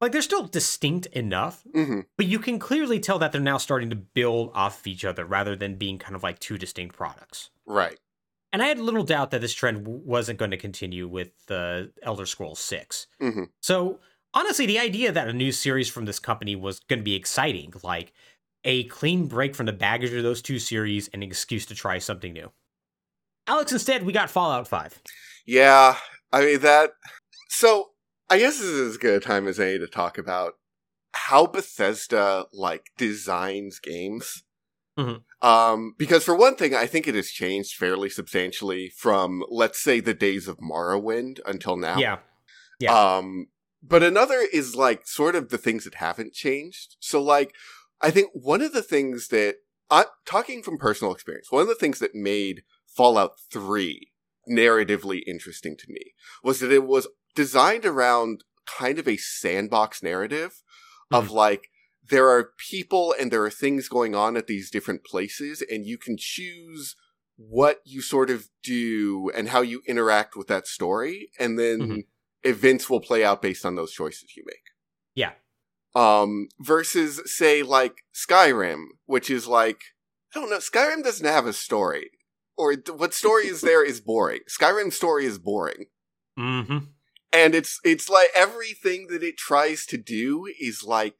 like 0.00 0.12
they're 0.12 0.22
still 0.22 0.46
distinct 0.46 1.06
enough, 1.06 1.62
hmm 1.74 2.00
but 2.16 2.26
you 2.26 2.38
can 2.38 2.58
clearly 2.58 2.98
tell 3.00 3.18
that 3.18 3.32
they're 3.32 3.40
now 3.40 3.58
starting 3.58 3.90
to 3.90 3.96
build 3.96 4.50
off 4.54 4.80
of 4.80 4.86
each 4.86 5.04
other 5.04 5.24
rather 5.26 5.54
than 5.56 5.74
being 5.76 5.98
kind 5.98 6.14
of 6.16 6.22
like 6.22 6.38
two 6.38 6.56
distinct 6.58 6.96
products. 6.96 7.50
Right. 7.66 7.98
And 8.52 8.62
I 8.62 8.66
had 8.66 8.78
little 8.78 9.04
doubt 9.04 9.30
that 9.30 9.40
this 9.40 9.54
trend 9.54 9.86
wasn't 9.86 10.38
going 10.38 10.50
to 10.50 10.56
continue 10.56 11.06
with 11.06 11.28
the 11.46 11.92
Elder 12.02 12.26
Scrolls 12.26 12.58
6. 12.58 13.06
hmm 13.20 13.44
So, 13.62 14.00
honestly, 14.34 14.66
the 14.66 14.78
idea 14.78 15.12
that 15.12 15.28
a 15.28 15.32
new 15.32 15.52
series 15.52 15.88
from 15.88 16.04
this 16.04 16.18
company 16.18 16.56
was 16.56 16.80
going 16.80 16.98
to 16.98 17.04
be 17.04 17.14
exciting, 17.14 17.72
like 17.82 18.12
a 18.64 18.84
clean 18.84 19.26
break 19.26 19.54
from 19.54 19.66
the 19.66 19.72
baggage 19.72 20.12
of 20.12 20.22
those 20.22 20.42
two 20.42 20.58
series 20.58 21.08
and 21.08 21.22
an 21.22 21.28
excuse 21.28 21.64
to 21.66 21.74
try 21.74 21.98
something 21.98 22.32
new. 22.32 22.50
Alex, 23.46 23.72
instead, 23.72 24.04
we 24.04 24.12
got 24.12 24.30
Fallout 24.30 24.68
5. 24.68 25.00
Yeah, 25.46 25.96
I 26.32 26.44
mean 26.44 26.60
that. 26.60 26.90
So 27.48 27.90
I 28.28 28.38
guess 28.38 28.58
this 28.58 28.68
is 28.68 28.90
as 28.90 28.96
good 28.96 29.22
a 29.22 29.24
time 29.24 29.48
as 29.48 29.58
any 29.58 29.78
to 29.78 29.86
talk 29.86 30.18
about 30.18 30.54
how 31.12 31.46
Bethesda 31.46 32.46
like 32.52 32.90
designs 32.96 33.80
games. 33.80 34.44
Mhm. 34.98 35.22
Um, 35.42 35.94
because 35.96 36.24
for 36.24 36.34
one 36.34 36.56
thing, 36.56 36.74
I 36.74 36.86
think 36.86 37.08
it 37.08 37.14
has 37.14 37.30
changed 37.30 37.74
fairly 37.76 38.10
substantially 38.10 38.90
from 38.90 39.42
let's 39.48 39.80
say 39.80 40.00
the 40.00 40.14
days 40.14 40.48
of 40.48 40.58
Morrowind 40.58 41.40
until 41.46 41.76
now. 41.76 41.98
Yeah. 41.98 42.18
Yeah. 42.78 43.16
Um, 43.16 43.48
but 43.82 44.02
another 44.02 44.46
is 44.52 44.76
like 44.76 45.06
sort 45.06 45.34
of 45.34 45.48
the 45.48 45.58
things 45.58 45.84
that 45.84 45.94
haven't 45.94 46.34
changed. 46.34 46.96
So 47.00 47.22
like, 47.22 47.54
I 48.00 48.10
think 48.10 48.30
one 48.32 48.60
of 48.60 48.72
the 48.72 48.82
things 48.82 49.28
that 49.28 49.56
I 49.90 50.04
talking 50.26 50.62
from 50.62 50.78
personal 50.78 51.12
experience, 51.12 51.50
one 51.50 51.62
of 51.62 51.68
the 51.68 51.74
things 51.74 51.98
that 51.98 52.14
made 52.14 52.62
Fallout 52.86 53.32
3 53.50 54.08
narratively 54.50 55.22
interesting 55.26 55.76
to 55.76 55.86
me 55.88 56.14
was 56.42 56.60
that 56.60 56.72
it 56.72 56.84
was 56.84 57.06
designed 57.34 57.86
around 57.86 58.44
kind 58.66 58.98
of 58.98 59.08
a 59.08 59.16
sandbox 59.16 60.02
narrative 60.02 60.62
of 61.10 61.30
like 61.30 61.70
there 62.10 62.28
are 62.28 62.50
people 62.70 63.14
and 63.18 63.30
there 63.30 63.44
are 63.44 63.50
things 63.50 63.88
going 63.88 64.14
on 64.14 64.36
at 64.36 64.46
these 64.46 64.70
different 64.70 65.04
places 65.04 65.62
and 65.70 65.86
you 65.86 65.96
can 65.96 66.16
choose 66.18 66.96
what 67.36 67.80
you 67.84 68.02
sort 68.02 68.28
of 68.30 68.48
do 68.62 69.30
and 69.34 69.48
how 69.48 69.62
you 69.62 69.80
interact 69.86 70.36
with 70.36 70.46
that 70.48 70.66
story 70.66 71.30
and 71.38 71.58
then 71.58 71.78
Mhm. 71.80 72.06
events 72.42 72.90
will 72.90 73.00
play 73.00 73.24
out 73.24 73.40
based 73.40 73.64
on 73.64 73.76
those 73.76 73.92
choices 73.92 74.36
you 74.36 74.42
make 74.46 74.64
Yeah. 75.14 75.32
um 75.94 76.48
versus 76.60 77.20
say 77.26 77.62
like 77.62 78.04
skyrim 78.14 78.84
which 79.06 79.30
is 79.30 79.46
like 79.46 79.80
i 80.34 80.40
don't 80.40 80.50
know 80.50 80.58
skyrim 80.58 81.02
doesn't 81.02 81.26
have 81.26 81.46
a 81.46 81.52
story 81.52 82.10
or 82.56 82.74
what 82.96 83.14
story 83.14 83.46
is 83.46 83.60
there 83.62 83.84
is 83.84 84.00
boring 84.00 84.40
skyrim's 84.48 84.96
story 84.96 85.24
is 85.24 85.38
boring 85.38 85.86
Mm-hmm. 86.38 86.78
and 87.32 87.54
it's 87.54 87.80
it's 87.84 88.08
like 88.08 88.28
everything 88.34 89.06
that 89.08 89.22
it 89.22 89.36
tries 89.36 89.84
to 89.86 89.96
do 89.98 90.46
is 90.60 90.82
like 90.84 91.16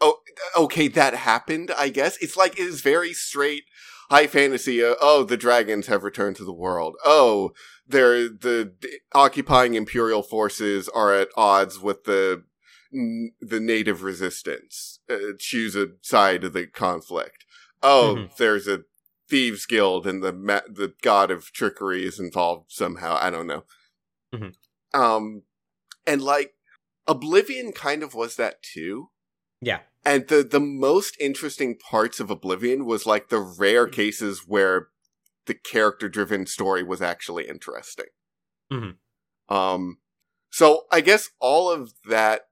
oh 0.00 0.18
okay 0.56 0.88
that 0.88 1.14
happened 1.14 1.70
i 1.76 1.88
guess 1.88 2.16
it's 2.20 2.36
like 2.36 2.52
it 2.58 2.62
is 2.66 2.80
very 2.80 3.12
straight 3.12 3.64
high 4.10 4.26
fantasy 4.26 4.82
uh, 4.82 4.94
oh 5.00 5.22
the 5.24 5.36
dragons 5.36 5.86
have 5.86 6.02
returned 6.04 6.36
to 6.36 6.44
the 6.44 6.52
world 6.52 6.96
oh 7.04 7.52
they're 7.86 8.28
the, 8.28 8.72
occupying 9.14 9.74
imperial 9.74 10.22
forces 10.22 10.88
are 10.90 11.12
at 11.14 11.28
odds 11.36 11.78
with 11.80 12.04
the 12.04 12.44
n- 12.94 13.32
the 13.40 13.60
native 13.60 14.02
resistance 14.02 15.00
uh, 15.10 15.32
choose 15.38 15.74
a 15.76 15.88
side 16.02 16.44
of 16.44 16.52
the 16.52 16.66
conflict 16.66 17.44
oh 17.82 18.14
Mhm. 18.16 18.36
there's 18.36 18.68
a 18.68 18.84
thieves 19.28 19.66
guild 19.66 20.06
and 20.06 20.22
the 20.22 20.32
ma- 20.32 20.60
the 20.68 20.94
god 21.02 21.30
of 21.30 21.52
trickery 21.52 22.04
is 22.06 22.18
involved 22.18 22.70
somehow 22.70 23.18
i 23.20 23.28
don't 23.30 23.46
know 23.46 23.64
Mhm. 24.34 24.54
um 24.94 25.42
and 26.06 26.22
like 26.22 26.54
oblivion 27.06 27.72
kind 27.72 28.02
of 28.02 28.14
was 28.14 28.36
that 28.36 28.62
too 28.62 29.10
Yeah. 29.60 29.80
And 30.04 30.28
the 30.28 30.42
the 30.42 30.60
most 30.60 31.16
interesting 31.20 31.76
parts 31.78 32.20
of 32.20 32.30
oblivion 32.30 32.84
was 32.84 33.06
like 33.06 33.28
the 33.28 33.40
rare 33.40 33.86
cases 33.86 34.42
where 34.46 34.88
the 35.46 35.54
character 35.54 36.08
driven 36.08 36.46
story 36.46 36.82
was 36.82 37.00
actually 37.02 37.48
interesting. 37.48 38.06
Mhm. 38.72 38.96
um 39.48 39.98
so 40.50 40.82
i 40.92 41.00
guess 41.00 41.30
all 41.40 41.70
of 41.70 41.92
that 42.06 42.42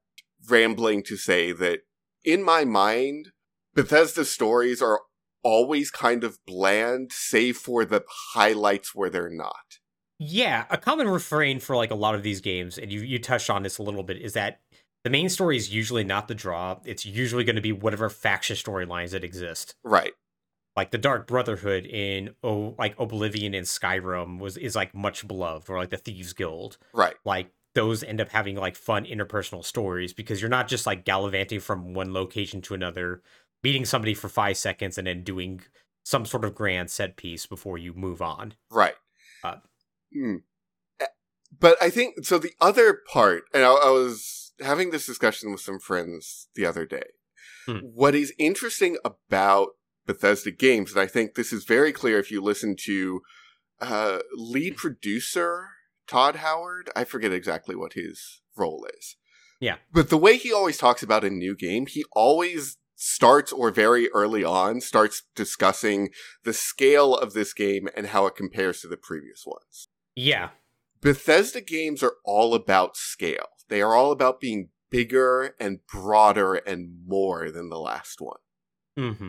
rambling 0.49 1.03
to 1.03 1.17
say 1.17 1.53
that 1.53 1.81
in 2.25 2.43
my 2.43 2.65
mind 2.65 3.33
bethesda 3.75 4.25
stories 4.25 4.81
are 4.81 5.00
always 5.43 5.91
kind 5.91 6.25
of 6.25 6.38
bland 6.47 7.12
save 7.12 7.57
for 7.57 7.85
the 7.85 8.03
highlights 8.35 8.95
where 8.97 9.09
they're 9.09 9.31
not. 9.31 9.79
Yeah, 10.19 10.65
a 10.71 10.79
common 10.79 11.07
refrain 11.09 11.61
for 11.61 11.76
like 11.76 11.93
a 11.93 11.95
lot 11.95 12.15
of 12.17 12.23
these 12.25 12.41
games, 12.41 12.79
and 12.79 12.91
you 12.91 13.00
you 13.00 13.19
touched 13.21 13.49
on 13.50 13.62
this 13.62 13.79
a 13.79 13.83
little 13.83 14.03
bit, 14.03 14.17
is 14.17 14.33
that 14.33 14.61
the 15.07 15.11
main 15.11 15.29
story 15.29 15.57
is 15.57 15.73
usually 15.73 16.03
not 16.03 16.27
the 16.27 16.35
draw. 16.35 16.81
It's 16.85 17.07
usually 17.07 17.45
going 17.45 17.55
to 17.55 17.63
be 17.63 17.71
whatever 17.71 18.11
faction 18.11 18.57
storylines 18.57 19.11
that 19.11 19.23
exist. 19.23 19.77
right 19.85 20.15
Like 20.75 20.91
the 20.91 20.99
Dark 20.99 21.29
Brotherhood 21.29 21.87
in 21.87 22.35
oh 22.43 22.75
like 22.77 22.99
Oblivion 22.99 23.55
and 23.55 23.69
Skyrim 23.69 24.41
was 24.41 24.57
is 24.57 24.75
like 24.75 24.97
much 24.97 25.29
beloved, 25.29 25.71
or 25.71 25.79
like 25.79 25.91
the 25.91 25.97
Thieves 25.97 26.33
Guild. 26.33 26.77
right 26.93 27.15
Like 27.25 27.53
those 27.77 28.03
end 28.03 28.21
up 28.21 28.31
having 28.31 28.57
like 28.57 28.75
fun 28.75 29.05
interpersonal 29.05 29.65
stories 29.65 30.13
because 30.13 30.41
you're 30.43 30.51
not 30.51 30.67
just 30.67 30.87
like 30.87 31.05
gallivanting 31.05 31.61
from 31.61 31.95
one 31.95 32.13
location 32.13 32.61
to 32.63 32.75
another, 32.75 33.23
meeting 33.63 33.85
somebody 33.85 34.13
for 34.13 34.29
five 34.29 34.57
seconds 34.57 34.99
and 34.99 35.07
then 35.07 35.23
doing 35.23 35.61
some 36.05 36.27
sort 36.27 36.45
of 36.45 36.53
grand 36.53 36.91
set 36.91 37.15
piece 37.17 37.47
before 37.47 37.79
you 37.79 37.93
move 37.95 38.21
on. 38.21 38.55
Right. 38.73 38.97
Uh. 39.45 39.59
Eh, 41.01 41.07
But 41.57 41.81
I 41.81 41.91
think 41.91 42.25
so. 42.25 42.39
The 42.39 42.55
other 42.61 43.03
part, 43.13 43.45
and 43.55 43.63
I, 43.63 43.71
I 43.71 43.91
was 43.91 44.46
having 44.61 44.91
this 44.91 45.07
discussion 45.07 45.51
with 45.51 45.61
some 45.61 45.79
friends 45.79 46.49
the 46.55 46.67
other 46.67 46.87
day. 46.87 47.05
Hmm. 47.67 47.79
What 47.79 48.15
is 48.15 48.33
interesting 48.39 48.97
about 49.05 49.71
Bethesda 50.07 50.51
games, 50.51 50.93
and 50.93 51.01
I 51.01 51.07
think 51.07 51.35
this 51.35 51.53
is 51.53 51.65
very 51.65 51.93
clear 51.93 52.19
if 52.19 52.31
you 52.31 52.41
listen 52.41 52.77
to 52.85 53.21
uh, 53.81 54.19
lead 54.35 54.77
producer 54.77 55.69
Todd 56.07 56.37
Howard. 56.37 56.91
I 56.95 57.05
forget 57.05 57.33
exactly 57.33 57.75
what 57.75 57.95
his 57.95 58.41
role 58.57 58.87
is. 58.97 59.17
Yeah. 59.61 59.77
But 59.93 60.11
the 60.11 60.19
way 60.19 60.37
he 60.37 60.53
always 60.53 60.79
talks 60.79 61.03
about 61.03 61.25
a 61.25 61.31
new 61.31 61.57
game, 61.57 61.87
he 61.87 62.05
always 62.13 62.79
starts 62.95 63.53
or 63.53 63.71
very 63.71 64.09
early 64.11 64.43
on 64.43 64.81
starts 64.81 65.23
discussing 65.35 66.11
the 66.45 66.53
scale 66.53 67.15
of 67.15 67.35
this 67.35 67.53
game 67.53 67.89
and 67.97 68.09
how 68.09 68.27
it 68.27 68.37
compares 68.37 68.81
to 68.81 68.89
the 68.89 68.97
previous 68.97 69.45
ones. 69.47 69.89
Yeah. 70.15 70.51
Bethesda 71.03 71.61
games 71.61 72.03
are 72.03 72.15
all 72.25 72.55
about 72.55 72.97
scale. 72.97 73.49
They 73.69 73.83
are 73.83 73.95
all 73.95 74.13
about 74.13 74.41
being 74.41 74.69
bigger 74.91 75.55
and 75.59 75.81
broader 75.93 76.55
and 76.55 77.05
more 77.07 77.51
than 77.51 77.69
the 77.69 77.79
last 77.79 78.21
one. 78.21 78.39
hmm 78.97 79.29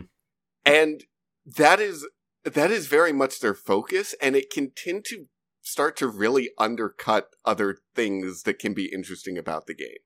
And 0.64 1.04
that 1.44 1.80
is 1.80 2.06
that 2.44 2.70
is 2.70 2.86
very 2.86 3.12
much 3.12 3.40
their 3.40 3.54
focus 3.54 4.14
and 4.22 4.36
it 4.36 4.50
can 4.50 4.70
tend 4.74 5.04
to 5.06 5.26
start 5.60 5.96
to 5.96 6.08
really 6.08 6.50
undercut 6.58 7.30
other 7.44 7.78
things 7.94 8.44
that 8.44 8.58
can 8.58 8.72
be 8.72 8.86
interesting 8.92 9.36
about 9.36 9.66
the 9.66 9.74
game. 9.74 9.98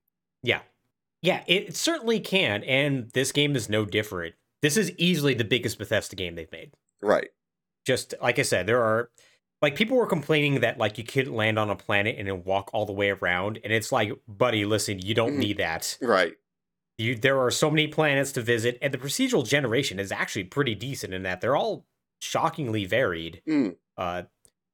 Yeah. 0.43 0.61
Yeah, 1.21 1.45
it 1.47 1.77
certainly 1.77 2.19
can, 2.19 2.65
and 2.65 3.09
this 3.13 3.31
game 3.31 3.55
is 3.55 3.69
no 3.69 3.85
different. 3.85 4.35
This 4.61 4.77
is 4.77 4.91
easily 4.99 5.35
the 5.35 5.45
biggest 5.45 5.79
Bethesda 5.79 6.17
game 6.17 6.35
they've 6.35 6.51
made. 6.51 6.73
Right. 7.01 7.29
Just 7.87 8.15
like 8.21 8.41
I 8.41 8.43
said, 8.43 8.67
there 8.67 8.83
are 8.83 9.11
like 9.63 9.77
people 9.77 9.97
were 9.97 10.07
complaining 10.07 10.61
that 10.61 10.77
like 10.79 10.99
you 10.99 11.05
couldn't 11.05 11.35
land 11.35 11.59
on 11.59 11.71
a 11.71 11.77
planet 11.77 12.17
and 12.19 12.27
then 12.29 12.43
walk 12.45 12.71
all 12.75 12.85
the 12.85 12.93
way 12.93 13.11
around, 13.11 13.59
and 13.65 13.73
it's 13.73 13.93
like, 13.93 14.13
buddy, 14.29 14.65
listen, 14.65 14.99
you 14.99 15.15
don't 15.15 15.35
Mhm. 15.35 15.39
need 15.39 15.57
that. 15.59 15.97
Right. 16.03 16.35
You 16.99 17.15
there 17.17 17.41
are 17.41 17.51
so 17.51 17.71
many 17.71 17.89
planets 17.89 18.33
to 18.33 18.43
visit, 18.43 18.79
and 18.83 18.93
the 18.93 18.99
procedural 18.99 19.47
generation 19.47 19.99
is 19.99 20.13
actually 20.13 20.45
pretty 20.45 20.75
decent 20.75 21.15
in 21.15 21.23
that 21.23 21.41
they're 21.41 21.57
all 21.57 21.87
shockingly 22.21 22.85
varied. 22.85 23.41
Mm. 23.49 23.77
Uh, 23.97 24.25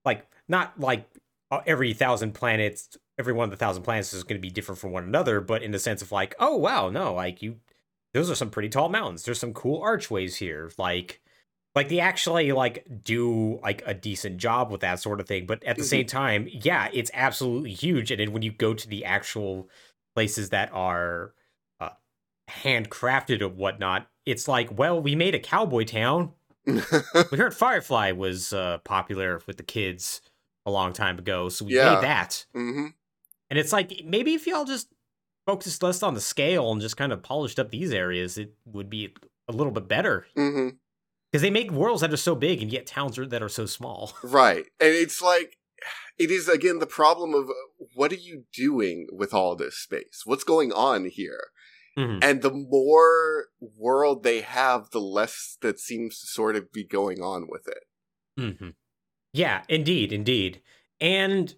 like 0.04 0.26
not 0.49 0.78
like 0.80 1.07
uh, 1.50 1.61
every 1.66 1.92
thousand 1.95 2.33
planets, 2.33 2.97
every 3.18 3.33
one 3.33 3.45
of 3.45 3.50
the 3.50 3.57
thousand 3.57 3.83
planets 3.83 4.12
is 4.12 4.25
going 4.25 4.38
to 4.38 4.42
be 4.42 4.50
different 4.50 4.78
from 4.78 4.92
one 4.92 5.04
another, 5.04 5.40
but 5.40 5.62
in 5.62 5.71
the 5.71 5.78
sense 5.78 6.02
of 6.02 6.11
like, 6.12 6.35
oh 6.38 6.57
wow, 6.57 6.88
no, 6.90 7.14
like 7.14 7.40
you, 7.42 7.57
those 8.14 8.30
are 8.30 8.35
some 8.35 8.50
pretty 8.50 8.68
tall 8.68 8.88
mountains. 8.88 9.23
There's 9.25 9.38
some 9.38 9.52
cool 9.54 9.80
archways 9.83 10.37
here, 10.37 10.71
like. 10.78 11.21
Like 11.75 11.88
they 11.88 12.00
actually 12.00 12.50
like 12.52 12.87
do 13.04 13.60
like 13.62 13.82
a 13.87 13.94
decent 13.94 14.38
job 14.38 14.70
with 14.70 14.80
that 14.80 15.00
sort 15.00 15.20
of 15.20 15.28
thing, 15.28 15.46
but 15.46 15.62
at 15.64 15.78
the 15.78 15.84
Mhm. 15.84 15.87
same 15.87 16.06
time, 16.06 16.48
yeah, 16.50 16.88
it's 16.92 17.10
absolutely 17.14 17.72
huge. 17.72 18.10
And 18.10 18.20
then 18.20 18.32
when 18.32 18.42
you 18.42 18.52
go 18.52 18.75
to 18.75 18.88
the 18.88 19.04
actual 19.04 19.68
places 20.14 20.50
that 20.50 20.72
are 20.72 21.34
uh, 21.80 21.90
handcrafted 22.50 23.42
or 23.42 23.48
whatnot, 23.48 24.08
it's 24.26 24.48
like, 24.48 24.76
well, 24.76 25.00
we 25.00 25.14
made 25.14 25.34
a 25.34 25.40
cowboy 25.40 25.84
town. 25.84 26.32
We 27.30 27.38
heard 27.38 27.54
Firefly 27.54 28.12
was 28.12 28.52
uh, 28.52 28.78
popular 28.78 29.40
with 29.46 29.56
the 29.58 29.62
kids 29.62 30.22
a 30.66 30.70
long 30.70 30.92
time 30.92 31.18
ago, 31.18 31.48
so 31.48 31.64
we 31.64 31.75
Yeah. 31.75 31.84
made 31.84 32.00
that. 32.02 32.46
hmm 32.54 32.88
And 33.50 33.58
it's 33.58 33.72
like 33.72 34.02
maybe 34.04 34.34
if 34.34 34.46
y'all 34.46 34.64
just 34.64 34.88
focused 35.46 35.82
less 35.82 36.02
on 36.02 36.14
the 36.14 36.20
scale 36.20 36.70
and 36.72 36.80
just 36.80 36.96
kind 36.96 37.12
of 37.12 37.22
polished 37.22 37.58
up 37.58 37.70
these 37.70 37.92
areas, 37.92 38.38
it 38.38 38.54
would 38.66 38.90
be 38.90 39.14
a 39.48 39.52
little 39.52 39.72
bit 39.72 39.88
better. 39.88 40.26
hmm 40.37 40.68
Because 41.30 41.42
they 41.42 41.50
make 41.50 41.70
worlds 41.70 42.00
that 42.00 42.12
are 42.12 42.16
so 42.16 42.35
big 42.35 42.62
and 42.62 42.73
yet 42.73 42.87
towns 42.87 43.18
are, 43.18 43.26
that 43.26 43.42
are 43.42 43.49
so 43.49 43.66
small. 43.66 44.12
Right. 44.23 44.64
And 44.80 44.94
it's 44.94 45.20
like, 45.20 45.58
it 46.18 46.30
is 46.30 46.49
again 46.49 46.78
the 46.78 46.87
problem 46.87 47.35
of 47.35 47.50
what 47.94 48.12
are 48.12 48.16
you 48.16 48.44
doing 48.52 49.06
with 49.12 49.32
all 49.35 49.54
this 49.54 49.76
space? 49.76 50.23
What's 50.25 50.44
going 50.44 50.73
on 50.73 51.04
here? 51.06 51.49
Mhm. 51.97 52.18
And 52.23 52.42
the 52.42 52.50
more 52.50 53.47
world 53.61 54.23
they 54.23 54.40
have, 54.40 54.90
the 54.90 55.00
less 55.00 55.56
that 55.61 55.78
seems 55.78 56.18
to 56.20 56.26
sort 56.26 56.56
of 56.56 56.73
be 56.73 56.85
going 56.85 57.20
on 57.20 57.47
with 57.49 57.68
it. 57.68 57.85
hmm 58.37 58.70
Yeah, 59.32 59.62
indeed, 59.68 60.12
indeed. 60.12 60.62
And 61.00 61.54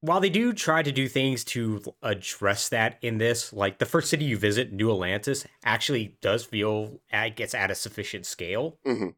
while 0.00 0.20
they 0.20 0.30
do 0.30 0.52
try 0.52 0.82
to 0.82 0.92
do 0.92 1.08
things 1.08 1.42
to 1.44 1.82
address 2.02 2.68
that 2.68 2.98
in 3.02 3.18
this, 3.18 3.52
like 3.52 3.78
the 3.78 3.86
first 3.86 4.10
city 4.10 4.24
you 4.24 4.36
visit, 4.36 4.72
New 4.72 4.90
Atlantis, 4.90 5.46
actually 5.64 6.16
does 6.20 6.44
feel 6.44 7.00
it 7.12 7.36
gets 7.36 7.54
at 7.54 7.70
a 7.70 7.74
sufficient 7.74 8.26
scale. 8.26 8.78
Mhm. 8.86 9.14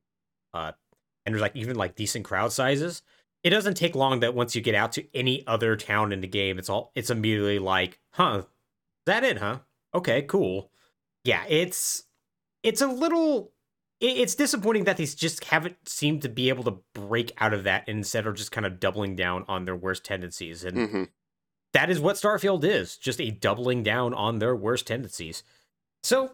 Uh, 0.54 0.72
and 1.26 1.34
there's 1.34 1.42
like 1.42 1.56
even 1.56 1.76
like 1.76 1.94
decent 1.94 2.24
crowd 2.24 2.52
sizes. 2.52 3.02
It 3.44 3.50
doesn't 3.50 3.74
take 3.76 3.94
long 3.94 4.20
that 4.20 4.34
once 4.34 4.54
you 4.56 4.62
get 4.62 4.74
out 4.74 4.92
to 4.92 5.06
any 5.16 5.46
other 5.46 5.76
town 5.76 6.12
in 6.12 6.20
the 6.20 6.26
game, 6.28 6.58
it's 6.58 6.68
all 6.70 6.92
it's 6.94 7.10
immediately 7.10 7.58
like, 7.58 8.00
huh, 8.12 8.38
is 8.40 8.44
that 9.06 9.24
it, 9.24 9.38
huh? 9.38 9.60
Okay, 9.94 10.22
cool. 10.22 10.70
Yeah, 11.24 11.44
it's 11.48 12.04
it's 12.62 12.80
a 12.80 12.86
little 12.88 13.46
it- 13.46 13.52
it's 14.00 14.34
disappointing 14.34 14.84
that 14.84 14.96
they 14.96 15.06
just 15.06 15.44
haven't 15.44 15.76
seemed 15.88 16.22
to 16.22 16.28
be 16.28 16.48
able 16.48 16.64
to 16.64 16.78
break 16.94 17.32
out 17.38 17.52
of 17.52 17.64
that 17.64 17.88
instead 17.88 18.26
of 18.26 18.36
just 18.36 18.52
kind 18.52 18.64
of 18.66 18.78
doubling 18.78 19.16
down 19.16 19.44
on 19.48 19.64
their 19.64 19.76
worst 19.76 20.04
tendencies. 20.04 20.64
And 20.64 20.90
hmm 20.90 21.04
that 21.74 21.90
is 21.90 22.00
what 22.00 22.16
starfield 22.16 22.64
is 22.64 22.96
just 22.96 23.20
a 23.20 23.30
doubling 23.30 23.82
down 23.82 24.14
on 24.14 24.38
their 24.38 24.56
worst 24.56 24.86
tendencies. 24.86 25.42
So 26.02 26.32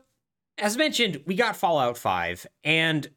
as 0.58 0.76
mentioned 0.76 1.22
we 1.26 1.34
got 1.34 1.56
fallout 1.56 1.98
5 1.98 2.46
and 2.62 3.10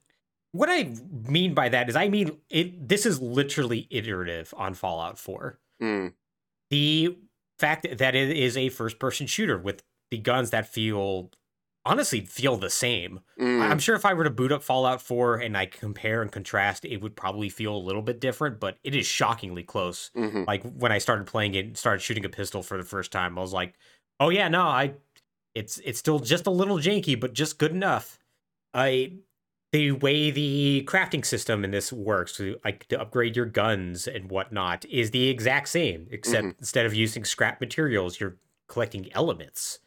what 0.54 0.70
i 0.70 0.92
mean 1.30 1.54
by 1.54 1.70
that 1.70 1.88
is 1.90 1.96
i 1.96 2.10
mean 2.10 2.38
it 2.50 2.88
this 2.90 3.06
is 3.06 3.22
literally 3.22 3.88
iterative 3.92 4.54
on 4.58 4.74
fallout 4.74 5.20
4 5.20 5.60
Mm. 5.80 6.14
the 6.72 7.16
fact 7.60 7.86
that 7.98 8.16
it 8.16 8.36
is 8.36 8.58
a 8.58 8.70
first 8.70 8.98
person 8.98 9.28
shooter 9.28 9.58
with 9.60 9.84
the 10.10 10.18
guns 10.18 10.50
that 10.50 10.68
feel 10.68 11.30
honestly 11.88 12.22
feel 12.26 12.58
the 12.58 12.70
same 12.70 13.20
Mm. 13.40 13.62
I'm 13.72 13.80
sure 13.80 13.96
if 13.96 14.06
I 14.06 14.14
were 14.14 14.24
to 14.24 14.30
boot 14.30 14.52
up 14.52 14.64
Fallout 14.64 15.02
4 15.02 15.38
and 15.38 15.58
I 15.58 15.66
compare 15.68 16.22
and 16.22 16.32
contrast, 16.32 16.86
it 16.86 16.98
would 17.02 17.16
probably 17.16 17.50
feel 17.50 17.76
a 17.76 17.78
little 17.78 18.02
bit 18.02 18.20
different, 18.20 18.60
but 18.60 18.78
it 18.84 18.96
is 18.96 19.06
shockingly 19.06 19.64
close. 19.64 20.12
hmm 20.16 20.44
Like 20.48 20.64
when 20.64 20.92
I 20.92 20.98
started 21.00 21.28
playing 21.28 21.56
it, 21.56 21.66
and 21.66 21.78
started 21.78 22.02
shooting 22.02 22.26
a 22.26 22.30
pistol 22.30 22.64
for 22.64 22.78
the 22.78 22.84
first 22.84 23.12
time, 23.12 23.38
I 23.38 23.42
was 23.42 23.54
like, 23.54 23.76
"Oh 24.20 24.30
yeah, 24.30 24.48
no, 24.48 24.64
I 24.64 24.96
it's 25.56 25.80
it's 25.80 26.00
still 26.00 26.20
just 26.20 26.48
a 26.48 26.52
little 26.52 26.78
janky, 26.78 27.20
but 27.20 27.34
just 27.34 27.60
good 27.60 27.72
enough." 27.72 28.20
I 28.74 29.20
the 29.74 29.92
way 29.94 30.32
the 30.32 30.84
crafting 30.88 31.26
system 31.26 31.64
in 31.66 31.72
this 31.72 31.92
works 31.94 32.36
to 32.38 32.58
like 32.66 32.88
to 32.90 33.00
upgrade 33.02 33.36
your 33.36 33.46
guns 33.48 34.08
and 34.08 34.32
whatnot 34.32 34.86
is 34.86 35.12
the 35.12 35.30
exact 35.30 35.70
same, 35.70 36.08
except 36.12 36.50
Mhm. 36.50 36.60
instead 36.60 36.86
of 36.86 36.94
using 36.96 37.26
scrap 37.26 37.60
materials, 37.62 38.20
you're 38.20 38.38
collecting 38.68 39.12
elements. 39.14 39.80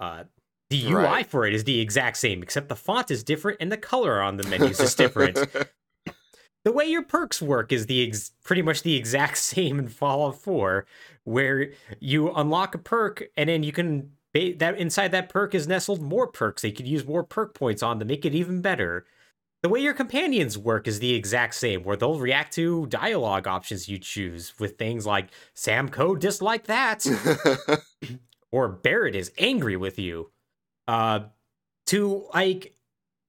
Uh, 0.00 0.24
the 0.70 0.86
UI 0.86 0.94
Right. 0.94 1.26
for 1.26 1.46
it 1.46 1.54
is 1.54 1.64
the 1.64 1.80
exact 1.80 2.16
same, 2.18 2.42
except 2.42 2.68
the 2.68 2.76
font 2.76 3.10
is 3.10 3.22
different 3.24 3.58
and 3.60 3.72
the 3.72 3.76
color 3.76 4.20
on 4.20 4.36
the 4.36 4.44
menus 4.48 4.80
is 4.80 4.94
different. 4.94 5.36
the 6.64 6.72
way 6.72 6.84
your 6.86 7.02
perks 7.02 7.40
work 7.40 7.72
is 7.72 7.86
the 7.86 8.06
ex- 8.06 8.32
pretty 8.44 8.62
much 8.62 8.82
the 8.82 8.94
exact 8.96 9.38
same 9.38 9.78
in 9.78 9.88
Fallout 9.88 10.36
4, 10.36 10.86
where 11.24 11.70
you 12.00 12.30
unlock 12.32 12.74
a 12.74 12.78
perk 12.78 13.24
and 13.36 13.48
then 13.48 13.62
you 13.62 13.72
can 13.72 14.12
ba- 14.34 14.54
that 14.58 14.78
inside 14.78 15.12
that 15.12 15.28
perk 15.28 15.54
is 15.54 15.66
nestled 15.68 16.02
more 16.02 16.26
perks. 16.26 16.62
They 16.62 16.72
could 16.72 16.86
use 16.88 17.06
more 17.06 17.24
perk 17.24 17.54
points 17.54 17.82
on 17.82 17.98
to 17.98 18.04
make 18.04 18.24
it 18.26 18.34
even 18.34 18.60
better. 18.60 19.06
The 19.62 19.68
way 19.68 19.80
your 19.80 19.94
companions 19.94 20.56
work 20.56 20.86
is 20.86 21.00
the 21.00 21.14
exact 21.14 21.54
same, 21.56 21.82
where 21.82 21.96
they'll 21.96 22.18
react 22.20 22.52
to 22.54 22.86
dialogue 22.86 23.48
options 23.48 23.88
you 23.88 23.98
choose 23.98 24.56
with 24.60 24.78
things 24.78 25.04
like 25.04 25.30
Sam 25.54 25.88
Coe 25.88 26.14
dislike 26.14 26.64
that 26.66 27.04
or 28.52 28.68
Barrett 28.68 29.16
is 29.16 29.32
angry 29.38 29.76
with 29.76 29.98
you. 29.98 30.30
Uh, 30.88 31.20
to 31.86 32.26
like 32.34 32.74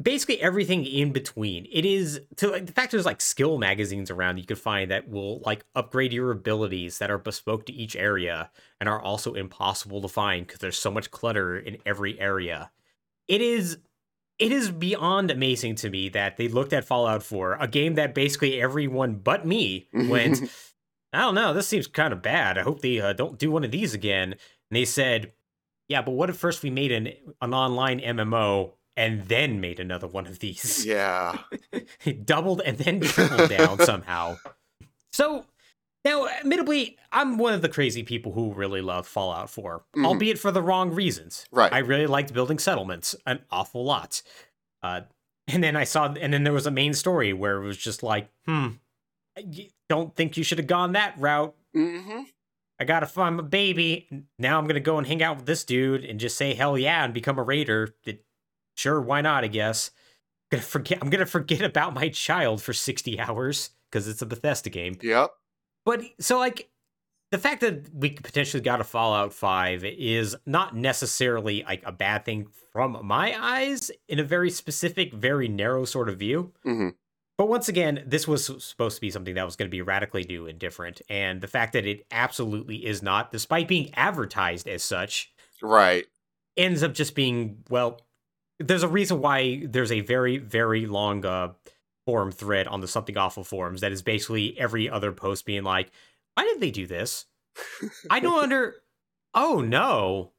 basically 0.01 0.41
everything 0.41 0.85
in 0.85 1.11
between. 1.11 1.67
It 1.71 1.85
is 1.85 2.21
to 2.37 2.49
like 2.49 2.65
the 2.65 2.71
fact 2.71 2.91
there's 2.91 3.05
like 3.05 3.21
skill 3.21 3.57
magazines 3.57 4.09
around 4.09 4.37
you 4.37 4.45
could 4.45 4.57
find 4.57 4.91
that 4.91 5.09
will 5.09 5.39
like 5.45 5.65
upgrade 5.75 6.13
your 6.13 6.31
abilities 6.31 6.97
that 6.97 7.11
are 7.11 7.17
bespoke 7.17 7.65
to 7.67 7.73
each 7.73 7.95
area 7.95 8.49
and 8.79 8.89
are 8.89 9.01
also 9.01 9.33
impossible 9.33 10.01
to 10.01 10.07
find 10.07 10.47
because 10.47 10.59
there's 10.59 10.77
so 10.77 10.91
much 10.91 11.11
clutter 11.11 11.57
in 11.57 11.77
every 11.85 12.19
area. 12.19 12.71
It 13.27 13.41
is 13.41 13.77
it 14.39 14.53
is 14.53 14.71
beyond 14.71 15.29
amazing 15.31 15.75
to 15.75 15.89
me 15.89 16.07
that 16.09 16.37
they 16.37 16.47
looked 16.47 16.71
at 16.71 16.85
Fallout 16.85 17.23
4, 17.23 17.57
a 17.59 17.67
game 17.67 17.95
that 17.95 18.15
basically 18.15 18.61
everyone 18.61 19.15
but 19.15 19.45
me 19.45 19.89
went, 19.93 20.41
I 21.11 21.19
don't 21.19 21.35
know, 21.35 21.53
this 21.53 21.67
seems 21.67 21.87
kind 21.87 22.13
of 22.13 22.21
bad. 22.21 22.57
I 22.57 22.61
hope 22.61 22.79
they 22.79 23.01
uh, 23.01 23.11
don't 23.11 23.37
do 23.37 23.51
one 23.51 23.65
of 23.65 23.71
these 23.71 23.93
again. 23.93 24.31
And 24.31 24.39
they 24.71 24.85
said, 24.85 25.33
yeah, 25.89 26.01
but 26.01 26.11
what 26.11 26.29
if 26.29 26.37
first 26.37 26.63
we 26.63 26.69
made 26.69 26.91
an 26.93 27.07
an 27.41 27.53
online 27.53 27.99
MMO 27.99 28.71
and 28.95 29.23
then 29.27 29.59
made 29.59 29.79
another 29.81 30.07
one 30.07 30.25
of 30.27 30.39
these? 30.39 30.85
yeah. 30.87 31.39
Doubled 32.23 32.61
and 32.65 32.77
then 32.77 33.01
tripled 33.01 33.49
down 33.49 33.79
somehow. 33.85 34.37
So 35.11 35.45
now, 36.05 36.27
admittedly, 36.27 36.97
I'm 37.11 37.37
one 37.37 37.53
of 37.53 37.61
the 37.61 37.67
crazy 37.69 38.03
people 38.03 38.31
who 38.31 38.53
really 38.53 38.81
love 38.81 39.05
Fallout 39.07 39.49
4, 39.49 39.83
Mhm. 39.97 40.05
albeit 40.05 40.39
for 40.39 40.51
the 40.51 40.61
wrong 40.61 40.91
reasons. 40.91 41.45
Right. 41.51 41.73
I 41.73 41.79
really 41.79 42.07
liked 42.07 42.33
building 42.33 42.57
settlements 42.59 43.15
an 43.25 43.41
awful 43.51 43.83
lot. 43.83 44.21
Uh, 44.81 45.01
and 45.47 45.61
then 45.63 45.75
I 45.75 45.83
saw, 45.83 46.13
and 46.13 46.31
then 46.31 46.43
there 46.45 46.53
was 46.53 46.65
a 46.67 46.71
main 46.71 46.93
story 46.93 47.33
where 47.33 47.61
it 47.61 47.65
was 47.65 47.77
just 47.77 48.01
like, 48.03 48.29
hmm, 48.45 48.67
I 49.37 49.69
don't 49.89 50.15
think 50.15 50.37
you 50.37 50.43
should 50.43 50.57
have 50.59 50.67
gone 50.67 50.93
that 50.93 51.15
route. 51.17 51.53
hmm 51.73 52.21
I 52.79 52.85
gotta 52.85 53.05
find 53.05 53.35
my 53.37 53.43
baby. 53.43 54.07
Now 54.37 54.57
I'm 54.57 54.67
gonna 54.67 54.79
go 54.79 54.97
and 54.97 55.05
hang 55.05 55.21
out 55.21 55.37
with 55.37 55.45
this 55.45 55.63
dude 55.63 56.05
and 56.05 56.19
just 56.19 56.37
say 56.37 56.53
hell 56.53 56.77
yeah 56.77 57.03
and 57.03 57.13
become 57.13 57.37
a 57.37 57.43
raider. 57.43 57.93
It, 58.05 58.23
sure, 58.75 59.01
why 59.01 59.21
not? 59.21 59.43
I 59.43 59.47
guess. 59.47 59.91
Gonna 60.51 60.63
forget. 60.63 60.99
I'm 61.01 61.09
gonna 61.09 61.25
forget 61.25 61.61
about 61.61 61.93
my 61.93 62.09
child 62.09 62.61
for 62.61 62.73
60 62.73 63.19
hours 63.19 63.71
because 63.91 64.07
it's 64.07 64.21
a 64.21 64.25
Bethesda 64.25 64.69
game. 64.69 64.97
Yep. 65.01 65.31
But 65.85 66.03
so 66.19 66.39
like 66.39 66.69
the 67.31 67.37
fact 67.37 67.61
that 67.61 67.93
we 67.93 68.11
potentially 68.11 68.61
got 68.61 68.81
a 68.81 68.83
Fallout 68.83 69.33
5 69.33 69.83
is 69.83 70.35
not 70.45 70.75
necessarily 70.75 71.63
like 71.63 71.83
a 71.85 71.91
bad 71.91 72.25
thing 72.25 72.47
from 72.71 72.97
my 73.03 73.35
eyes 73.39 73.91
in 74.07 74.19
a 74.19 74.23
very 74.23 74.49
specific, 74.49 75.13
very 75.13 75.47
narrow 75.47 75.85
sort 75.85 76.09
of 76.09 76.17
view. 76.17 76.53
hmm 76.63 76.89
But 77.39 77.47
once 77.47 77.69
again, 77.69 78.03
this 78.05 78.27
was 78.27 78.45
supposed 78.61 78.95
to 78.97 79.01
be 79.01 79.09
something 79.09 79.35
that 79.35 79.45
was 79.45 79.55
going 79.55 79.67
to 79.67 79.71
be 79.71 79.81
radically 79.81 80.25
new 80.25 80.45
and 80.45 80.59
different. 80.59 81.01
And 81.09 81.39
the 81.39 81.47
fact 81.47 81.71
that 81.71 81.85
it 81.85 82.05
absolutely 82.11 82.85
is 82.85 83.01
not, 83.01 83.31
despite 83.31 83.69
being 83.69 83.93
advertised 83.93 84.67
as 84.67 84.83
such, 84.83 85.31
Right. 85.61 86.05
ends 86.57 86.83
up 86.83 86.93
just 86.93 87.15
being, 87.15 87.63
well, 87.69 88.01
there's 88.59 88.83
a 88.83 88.89
reason 88.89 89.21
why 89.21 89.63
there's 89.65 89.93
a 89.93 90.01
very, 90.01 90.37
very 90.37 90.85
long 90.85 91.23
uh, 91.25 91.53
forum 92.05 92.33
thread 92.33 92.67
on 92.67 92.81
the 92.81 92.89
Something 92.89 93.15
Awful 93.17 93.45
forums 93.45 93.79
that 93.79 93.93
is 93.93 94.01
basically 94.01 94.59
every 94.59 94.89
other 94.89 95.13
post 95.13 95.45
being 95.45 95.63
like, 95.63 95.91
why 96.33 96.43
did 96.43 96.59
they 96.59 96.71
do 96.71 96.87
this? 96.87 97.25
I 98.09 98.19
don't 98.19 98.43
under. 98.43 98.75
Oh, 99.33 99.61
no. 99.61 100.33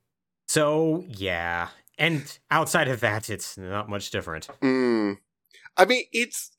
So, 0.48 1.06
yeah. 1.08 1.68
And 1.96 2.38
outside 2.50 2.88
of 2.88 3.00
that, 3.00 3.30
it's 3.30 3.56
not 3.56 3.88
much 3.88 4.10
different. 4.10 4.48
Mm. 4.60 5.16
I 5.78 5.86
mean, 5.86 6.04
it's. 6.12 6.50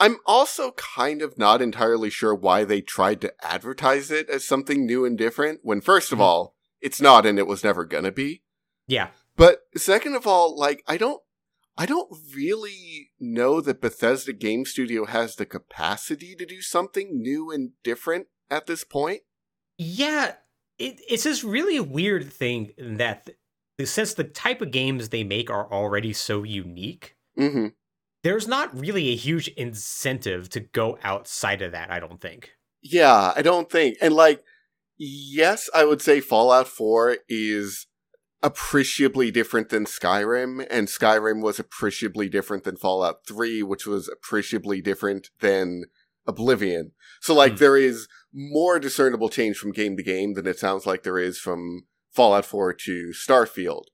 I'm 0.00 0.18
also 0.26 0.72
kind 0.72 1.22
of 1.22 1.36
not 1.38 1.60
entirely 1.60 2.10
sure 2.10 2.34
why 2.34 2.64
they 2.64 2.80
tried 2.80 3.20
to 3.22 3.32
advertise 3.44 4.10
it 4.10 4.28
as 4.30 4.44
something 4.46 4.86
new 4.86 5.04
and 5.04 5.18
different 5.18 5.60
when, 5.62 5.80
first 5.80 6.12
of 6.12 6.18
Mhm. 6.18 6.22
all, 6.22 6.56
it's 6.80 7.00
not 7.00 7.26
and 7.26 7.38
it 7.38 7.46
was 7.48 7.64
never 7.64 7.84
gonna 7.84 8.12
be. 8.12 8.42
Yeah. 8.86 9.10
But 9.36 9.66
second 9.76 10.14
of 10.14 10.26
all, 10.26 10.56
like, 10.56 10.82
I 10.86 10.96
don't. 10.96 11.22
I 11.80 11.86
don't 11.86 12.10
really 12.34 13.12
know 13.20 13.60
that 13.60 13.80
Bethesda 13.80 14.32
Game 14.32 14.64
Studio 14.64 15.04
has 15.04 15.36
the 15.36 15.46
capacity 15.46 16.34
to 16.34 16.44
do 16.44 16.60
something 16.60 17.22
new 17.22 17.52
and 17.52 17.70
different 17.84 18.26
at 18.50 18.66
this 18.66 18.82
point. 18.82 19.22
Yeah, 19.76 20.34
it, 20.80 21.00
it's 21.08 21.22
just 21.22 21.44
really 21.44 21.76
a 21.76 21.84
weird 21.84 22.32
thing 22.32 22.72
that 22.78 23.28
th- 23.76 23.88
since 23.88 24.12
the 24.14 24.24
type 24.24 24.60
of 24.60 24.72
games 24.72 25.10
they 25.10 25.22
make 25.22 25.50
are 25.50 25.72
already 25.72 26.12
so 26.12 26.42
unique, 26.42 27.14
hmm 27.36 27.68
there's 28.22 28.48
not 28.48 28.76
really 28.78 29.08
a 29.08 29.16
huge 29.16 29.48
incentive 29.48 30.48
to 30.50 30.60
go 30.60 30.98
outside 31.02 31.62
of 31.62 31.72
that, 31.72 31.90
I 31.90 32.00
don't 32.00 32.20
think. 32.20 32.50
Yeah, 32.82 33.32
I 33.34 33.42
don't 33.42 33.70
think. 33.70 33.96
And 34.00 34.14
like, 34.14 34.42
yes, 34.96 35.68
I 35.74 35.84
would 35.84 36.02
say 36.02 36.20
Fallout 36.20 36.68
4 36.68 37.18
is 37.28 37.86
appreciably 38.42 39.30
different 39.30 39.68
than 39.68 39.84
Skyrim, 39.84 40.64
and 40.70 40.86
Skyrim 40.88 41.42
was 41.42 41.58
appreciably 41.58 42.28
different 42.28 42.64
than 42.64 42.76
Fallout 42.76 43.26
3, 43.26 43.62
which 43.64 43.86
was 43.86 44.08
appreciably 44.08 44.80
different 44.80 45.30
than 45.40 45.84
Oblivion. 46.26 46.92
So 47.20 47.34
like, 47.34 47.52
Hmm. 47.52 47.58
there 47.58 47.76
is 47.76 48.06
more 48.32 48.78
discernible 48.78 49.28
change 49.28 49.56
from 49.56 49.72
game 49.72 49.96
to 49.96 50.02
game 50.02 50.34
than 50.34 50.46
it 50.46 50.58
sounds 50.58 50.86
like 50.86 51.02
there 51.02 51.18
is 51.18 51.38
from 51.38 51.86
Fallout 52.12 52.44
4 52.44 52.72
to 52.74 53.12
Starfield. 53.12 53.84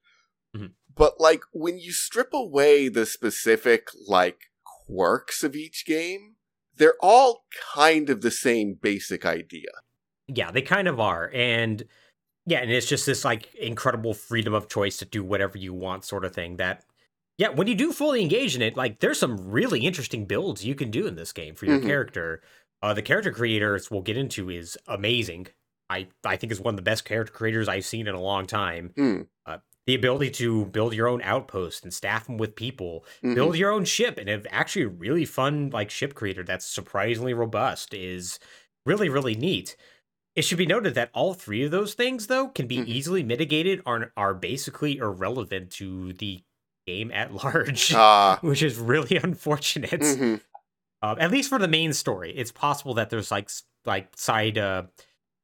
Mhm. 0.54 0.72
But 0.96 1.20
like, 1.20 1.42
when 1.52 1.78
you 1.78 1.92
strip 1.92 2.32
away 2.32 2.88
the 2.88 3.06
specific, 3.06 3.88
like, 4.06 4.50
quirks 4.86 5.42
of 5.42 5.56
each 5.56 5.84
game, 5.86 6.36
they're 6.76 6.96
all 7.00 7.44
kind 7.74 8.10
of 8.10 8.20
the 8.20 8.30
same 8.30 8.74
basic 8.80 9.24
idea. 9.24 9.70
Yeah, 10.28 10.50
they 10.50 10.62
kind 10.62 10.88
of 10.88 11.00
are. 11.00 11.30
And 11.34 11.84
Yeah, 12.46 12.58
and 12.58 12.70
it's 12.70 12.86
just 12.88 13.06
this 13.06 13.24
like 13.24 13.54
incredible 13.54 14.12
freedom 14.12 14.52
of 14.52 14.68
choice 14.68 14.98
to 14.98 15.06
do 15.06 15.24
whatever 15.24 15.56
you 15.56 15.72
want, 15.72 16.04
sort 16.04 16.24
of 16.26 16.34
thing. 16.34 16.56
That, 16.58 16.84
yeah, 17.38 17.48
when 17.48 17.66
you 17.66 17.74
do 17.74 17.90
fully 17.92 18.20
engage 18.20 18.54
in 18.54 18.60
it, 18.62 18.76
like 18.76 19.00
there's 19.00 19.18
some 19.18 19.38
really 19.50 19.80
interesting 19.80 20.26
builds 20.26 20.64
you 20.64 20.74
can 20.74 20.90
do 20.90 21.06
in 21.06 21.14
this 21.16 21.32
game 21.32 21.54
for 21.54 21.64
your 21.64 21.78
Mhm. 21.78 21.86
character. 21.86 22.42
Uh, 22.82 22.92
the 22.92 23.00
character 23.02 23.32
creators 23.32 23.90
we'll 23.90 24.02
get 24.02 24.18
into 24.18 24.50
is 24.50 24.76
amazing. 24.86 25.46
I 25.88 26.08
I 26.22 26.36
think 26.36 26.52
is 26.52 26.60
one 26.60 26.74
of 26.74 26.76
the 26.76 26.82
best 26.82 27.04
character 27.06 27.32
creators 27.32 27.66
I've 27.68 27.86
seen 27.86 28.06
in 28.06 28.14
a 28.14 28.20
long 28.20 28.46
time. 28.46 28.92
Hmm. 28.96 29.22
Uh, 29.46 29.58
the 29.86 29.94
ability 29.94 30.30
to 30.30 30.64
build 30.66 30.94
your 30.94 31.08
own 31.08 31.20
outpost 31.22 31.84
and 31.84 31.92
staff 31.92 32.26
them 32.26 32.38
with 32.38 32.56
people, 32.56 33.04
Mhm. 33.22 33.34
build 33.34 33.56
your 33.56 33.70
own 33.70 33.84
ship, 33.84 34.18
and 34.18 34.28
have 34.28 34.46
actually 34.50 34.82
a 34.82 34.88
really 34.88 35.24
fun 35.24 35.70
like 35.70 35.90
ship 35.90 36.14
creator 36.14 36.42
that's 36.42 36.66
surprisingly 36.66 37.34
robust 37.34 37.92
is 37.94 38.38
really 38.86 39.08
really 39.08 39.34
neat. 39.34 39.76
It 40.36 40.42
should 40.42 40.58
be 40.58 40.66
noted 40.66 40.94
that 40.96 41.10
all 41.14 41.32
three 41.34 41.62
of 41.64 41.70
those 41.70 41.94
things, 41.94 42.26
though, 42.26 42.48
can 42.48 42.66
be 42.66 42.78
Mhm. 42.78 42.88
easily 42.88 43.22
mitigated 43.22 43.82
or 43.86 44.12
are 44.16 44.34
basically 44.34 44.96
irrelevant 44.98 45.70
to 45.72 46.12
the 46.14 46.42
game 46.86 47.12
at 47.12 47.32
large, 47.44 47.92
Ah. 47.94 48.38
which 48.42 48.62
is 48.62 48.76
really 48.78 49.16
unfortunate. 49.22 50.00
mhm. 50.00 50.40
Um, 51.02 51.16
at 51.20 51.30
least 51.30 51.50
for 51.50 51.58
the 51.58 51.68
main 51.68 51.92
story, 51.92 52.32
it's 52.36 52.50
possible 52.52 52.94
that 52.94 53.10
there's 53.10 53.30
like 53.30 53.50
like 53.84 54.08
side 54.16 54.56
uh 54.58 54.84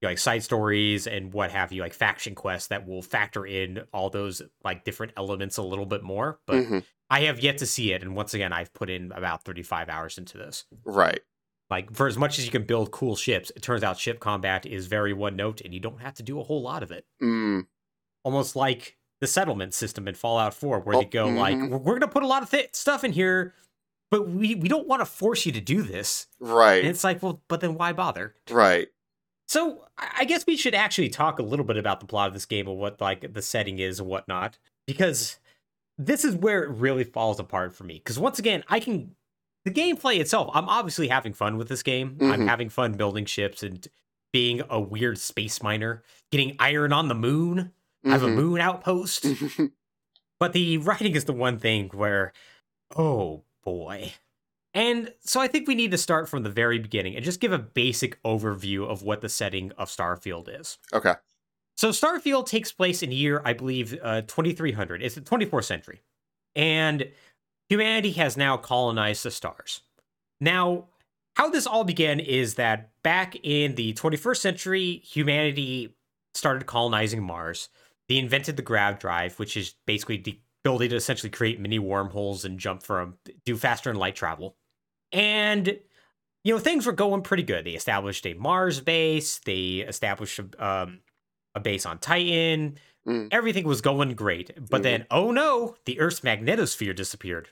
you 0.00 0.06
know, 0.06 0.10
like 0.10 0.18
side 0.18 0.42
stories 0.42 1.06
and 1.06 1.32
what 1.32 1.50
have 1.50 1.72
you, 1.72 1.82
like 1.82 1.94
faction 1.94 2.34
quests 2.34 2.68
that 2.68 2.86
will 2.86 3.02
factor 3.02 3.44
in 3.46 3.82
all 3.92 4.10
those 4.10 4.40
like 4.64 4.84
different 4.84 5.12
elements 5.16 5.56
a 5.56 5.62
little 5.62 5.86
bit 5.86 6.02
more. 6.02 6.40
But 6.46 6.56
Mhm. 6.56 6.84
I 7.10 7.22
have 7.22 7.40
yet 7.40 7.58
to 7.58 7.66
see 7.66 7.92
it, 7.92 8.02
and 8.02 8.14
once 8.14 8.34
again, 8.34 8.52
I've 8.52 8.72
put 8.72 8.88
in 8.88 9.10
about 9.12 9.44
35 9.44 9.88
hours 9.88 10.16
into 10.16 10.38
this. 10.38 10.64
Right. 10.84 11.20
Like 11.68 11.92
for 11.94 12.06
as 12.06 12.16
much 12.18 12.38
as 12.38 12.44
you 12.46 12.50
can 12.50 12.64
build 12.64 12.90
cool 12.92 13.14
ships, 13.16 13.50
it 13.54 13.62
turns 13.62 13.82
out 13.82 13.98
ship 13.98 14.20
combat 14.20 14.64
is 14.66 14.86
very 14.86 15.12
one 15.12 15.36
note, 15.36 15.60
and 15.60 15.74
you 15.74 15.80
don't 15.80 16.00
have 16.00 16.14
to 16.14 16.22
do 16.22 16.40
a 16.40 16.44
whole 16.44 16.62
lot 16.62 16.82
of 16.82 16.90
it. 16.90 17.06
Mm. 17.22 17.66
Almost 18.24 18.56
like 18.56 18.96
the 19.20 19.26
settlement 19.26 19.74
system 19.74 20.08
in 20.08 20.14
Fallout 20.14 20.54
4, 20.54 20.80
where 20.80 20.96
Oh, 20.96 21.00
they 21.00 21.04
go 21.06 21.26
like, 21.26 21.56
mhm. 21.56 21.68
"We're, 21.68 21.78
we're 21.78 21.94
gonna 21.98 22.10
put 22.10 22.22
a 22.22 22.26
lot 22.26 22.42
of 22.42 22.50
th- 22.50 22.70
stuff 22.74 23.04
in 23.04 23.12
here." 23.12 23.54
But 24.10 24.28
we, 24.28 24.56
we 24.56 24.66
don't 24.68 24.88
want 24.88 25.00
to 25.02 25.06
force 25.06 25.46
you 25.46 25.52
to 25.52 25.60
do 25.60 25.82
this. 25.82 26.26
Right. 26.40 26.80
And 26.80 26.88
it's 26.88 27.04
like, 27.04 27.22
well, 27.22 27.42
but 27.46 27.60
then 27.60 27.74
why 27.74 27.92
bother? 27.92 28.34
right. 28.50 28.88
So 29.50 29.84
I 29.98 30.26
guess 30.26 30.46
we 30.46 30.56
should 30.56 30.76
actually 30.76 31.08
talk 31.08 31.40
a 31.40 31.42
little 31.42 31.64
bit 31.64 31.76
about 31.76 31.98
the 31.98 32.06
plot 32.06 32.28
of 32.28 32.34
this 32.34 32.46
game 32.46 32.68
and 32.68 32.78
what 32.78 33.00
like 33.00 33.32
the 33.34 33.42
setting 33.42 33.80
is 33.80 33.98
and 33.98 34.08
whatnot, 34.08 34.58
because 34.86 35.40
this 35.98 36.24
is 36.24 36.36
where 36.36 36.62
it 36.62 36.70
really 36.70 37.02
falls 37.02 37.40
apart 37.40 37.74
for 37.74 37.82
me. 37.82 37.94
Because 37.94 38.16
once 38.16 38.38
again, 38.38 38.62
I 38.68 38.78
can 38.78 39.16
the 39.64 39.72
gameplay 39.72 40.20
itself. 40.20 40.50
I'm 40.54 40.68
obviously 40.68 41.08
having 41.08 41.32
fun 41.32 41.56
with 41.56 41.68
this 41.68 41.82
game. 41.82 42.16
I'm 42.20 42.42
Mhm. 42.42 42.46
having 42.48 42.68
fun 42.68 42.92
building 42.92 43.24
ships 43.24 43.64
and 43.64 43.84
being 44.32 44.62
a 44.70 44.78
weird 44.78 45.18
space 45.18 45.60
miner, 45.64 46.04
getting 46.30 46.54
iron 46.60 46.92
on 46.92 47.08
the 47.08 47.16
moon. 47.16 47.72
I 48.04 48.10
have 48.10 48.22
a 48.22 48.28
Mhm. 48.28 48.34
moon 48.36 48.60
outpost. 48.60 49.24
But 50.38 50.52
the 50.52 50.78
writing 50.78 51.16
is 51.16 51.24
the 51.24 51.32
one 51.32 51.58
thing 51.58 51.88
where, 51.88 52.32
oh 52.96 53.42
boy. 53.64 54.12
And 54.72 55.12
so 55.20 55.40
I 55.40 55.48
think 55.48 55.66
we 55.66 55.74
need 55.74 55.90
to 55.90 55.98
start 55.98 56.28
from 56.28 56.42
the 56.44 56.50
very 56.50 56.78
beginning 56.78 57.16
and 57.16 57.24
just 57.24 57.40
give 57.40 57.52
a 57.52 57.58
basic 57.58 58.22
overview 58.22 58.86
of 58.86 59.02
what 59.02 59.20
the 59.20 59.28
setting 59.28 59.72
of 59.72 59.88
Starfield 59.88 60.48
is. 60.60 60.78
okay. 60.92 61.14
So 61.76 61.88
Starfield 61.90 62.46
takes 62.46 62.72
place 62.72 63.02
in 63.02 63.10
year, 63.10 63.40
I 63.42 63.54
believe, 63.54 63.98
uh, 64.02 64.20
2300. 64.22 65.02
It's 65.02 65.14
the 65.14 65.22
24th 65.22 65.64
century. 65.64 66.02
And 66.54 67.10
humanity 67.70 68.10
has 68.12 68.36
now 68.36 68.58
colonized 68.58 69.24
the 69.24 69.30
stars. 69.30 69.80
Now, 70.42 70.88
how 71.36 71.48
this 71.48 71.66
all 71.66 71.84
began 71.84 72.20
is 72.20 72.56
that 72.56 72.90
back 73.02 73.34
in 73.42 73.76
the 73.76 73.94
21st 73.94 74.36
century, 74.36 75.00
humanity 75.04 75.96
started 76.34 76.66
colonizing 76.66 77.22
Mars. 77.22 77.70
They 78.10 78.18
invented 78.18 78.56
the 78.56 78.62
grav 78.62 78.98
drive, 78.98 79.38
which 79.38 79.56
is 79.56 79.74
basically 79.86 80.18
the 80.18 80.38
ability 80.64 80.88
to 80.88 80.96
essentially 80.96 81.30
create 81.30 81.60
mini 81.60 81.78
wormholes 81.78 82.44
and 82.44 82.58
jump 82.58 82.82
from 82.82 83.14
do 83.46 83.56
faster 83.56 83.90
than 83.90 83.98
light 83.98 84.16
travel. 84.16 84.56
And 85.12 85.78
you 86.44 86.54
know 86.54 86.58
things 86.58 86.86
were 86.86 86.92
going 86.92 87.22
pretty 87.22 87.42
good. 87.42 87.64
They 87.64 87.72
established 87.72 88.26
a 88.26 88.34
Mars 88.34 88.80
base. 88.80 89.38
They 89.40 89.78
established 89.86 90.38
a, 90.38 90.64
um, 90.66 91.00
a 91.54 91.60
base 91.60 91.86
on 91.86 91.98
Titan. 91.98 92.78
Mm. 93.06 93.28
Everything 93.32 93.66
was 93.66 93.80
going 93.80 94.14
great. 94.14 94.52
But 94.70 94.80
Mhm. 94.80 94.84
then, 94.84 95.06
oh 95.10 95.30
no, 95.32 95.76
the 95.84 95.98
Earth's 96.00 96.20
magnetosphere 96.20 96.94
disappeared. 96.94 97.50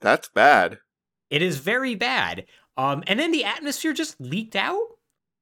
That's 0.00 0.28
bad. 0.28 0.78
It 1.30 1.42
is 1.42 1.58
very 1.58 1.94
bad. 1.94 2.46
Um, 2.76 3.02
and 3.06 3.18
then 3.18 3.32
the 3.32 3.44
atmosphere 3.44 3.92
just 3.92 4.20
leaked 4.20 4.56
out. 4.56 4.80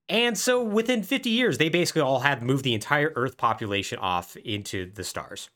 And 0.08 0.38
so 0.38 0.62
within 0.62 1.02
50 1.02 1.30
years, 1.30 1.58
they 1.58 1.68
basically 1.68 2.02
all 2.02 2.20
had 2.20 2.42
moved 2.42 2.64
the 2.64 2.74
entire 2.74 3.12
Earth 3.16 3.36
population 3.36 3.98
off 3.98 4.36
into 4.36 4.90
the 4.92 5.04
stars. 5.04 5.50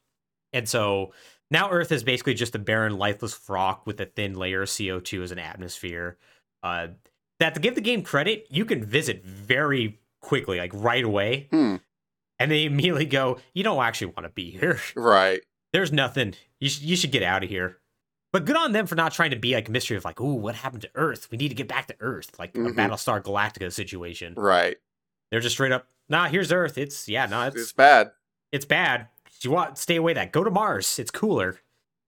And 0.52 0.68
so 0.68 1.12
now 1.50 1.70
Earth 1.70 1.90
is 1.92 2.02
basically 2.04 2.34
just 2.34 2.54
a 2.54 2.58
barren, 2.58 2.96
lifeless 2.98 3.38
rock 3.48 3.86
with 3.86 4.00
a 4.00 4.06
thin 4.06 4.34
layer 4.34 4.62
of 4.62 4.68
CO2 4.68 5.22
as 5.22 5.32
an 5.32 5.38
atmosphere. 5.38 6.16
Uh, 6.62 6.88
that 7.38 7.54
to 7.54 7.60
give 7.60 7.74
the 7.74 7.80
game 7.80 8.02
credit, 8.02 8.46
you 8.50 8.64
can 8.64 8.84
visit 8.84 9.24
very 9.24 10.00
quickly, 10.20 10.58
like 10.58 10.72
right 10.74 11.04
away. 11.04 11.48
Hmm. 11.50 11.76
And 12.38 12.50
they 12.50 12.64
immediately 12.64 13.04
go, 13.06 13.38
You 13.54 13.64
don't 13.64 13.82
actually 13.82 14.08
want 14.16 14.24
to 14.24 14.30
be 14.30 14.50
here. 14.50 14.78
Right. 14.96 15.40
There's 15.72 15.92
nothing. 15.92 16.34
You, 16.58 16.68
sh- 16.68 16.80
you 16.82 16.96
should 16.96 17.12
get 17.12 17.22
out 17.22 17.44
of 17.44 17.48
here. 17.50 17.78
But 18.32 18.44
good 18.44 18.56
on 18.56 18.72
them 18.72 18.86
for 18.86 18.94
not 18.94 19.12
trying 19.12 19.30
to 19.30 19.36
be 19.36 19.54
like 19.54 19.68
a 19.68 19.72
mystery 19.72 19.96
of 19.96 20.04
like, 20.04 20.20
ooh, 20.20 20.34
what 20.34 20.54
happened 20.54 20.82
to 20.82 20.90
Earth? 20.94 21.28
We 21.30 21.38
need 21.38 21.48
to 21.48 21.54
get 21.54 21.66
back 21.68 21.86
to 21.88 21.96
Earth, 22.00 22.38
like 22.38 22.52
Mhm. 22.54 22.68
a 22.68 22.72
Battlestar 22.72 23.20
Galactica 23.22 23.72
situation. 23.72 24.34
Right. 24.36 24.76
They're 25.30 25.40
just 25.40 25.54
straight 25.56 25.72
up, 25.72 25.86
nah, 26.08 26.28
here's 26.28 26.50
Earth. 26.52 26.76
It's 26.78 27.08
yeah, 27.08 27.26
no, 27.26 27.42
it's 27.46 27.56
It's 27.56 27.72
bad. 27.72 28.12
it's 28.52 28.64
bad. 28.64 29.08
Do 29.40 29.48
you 29.48 29.54
want 29.54 29.78
stay 29.78 29.96
away 29.96 30.12
that? 30.14 30.32
Go 30.32 30.44
to 30.44 30.50
Mars. 30.50 30.98
It's 30.98 31.10
cooler. 31.10 31.60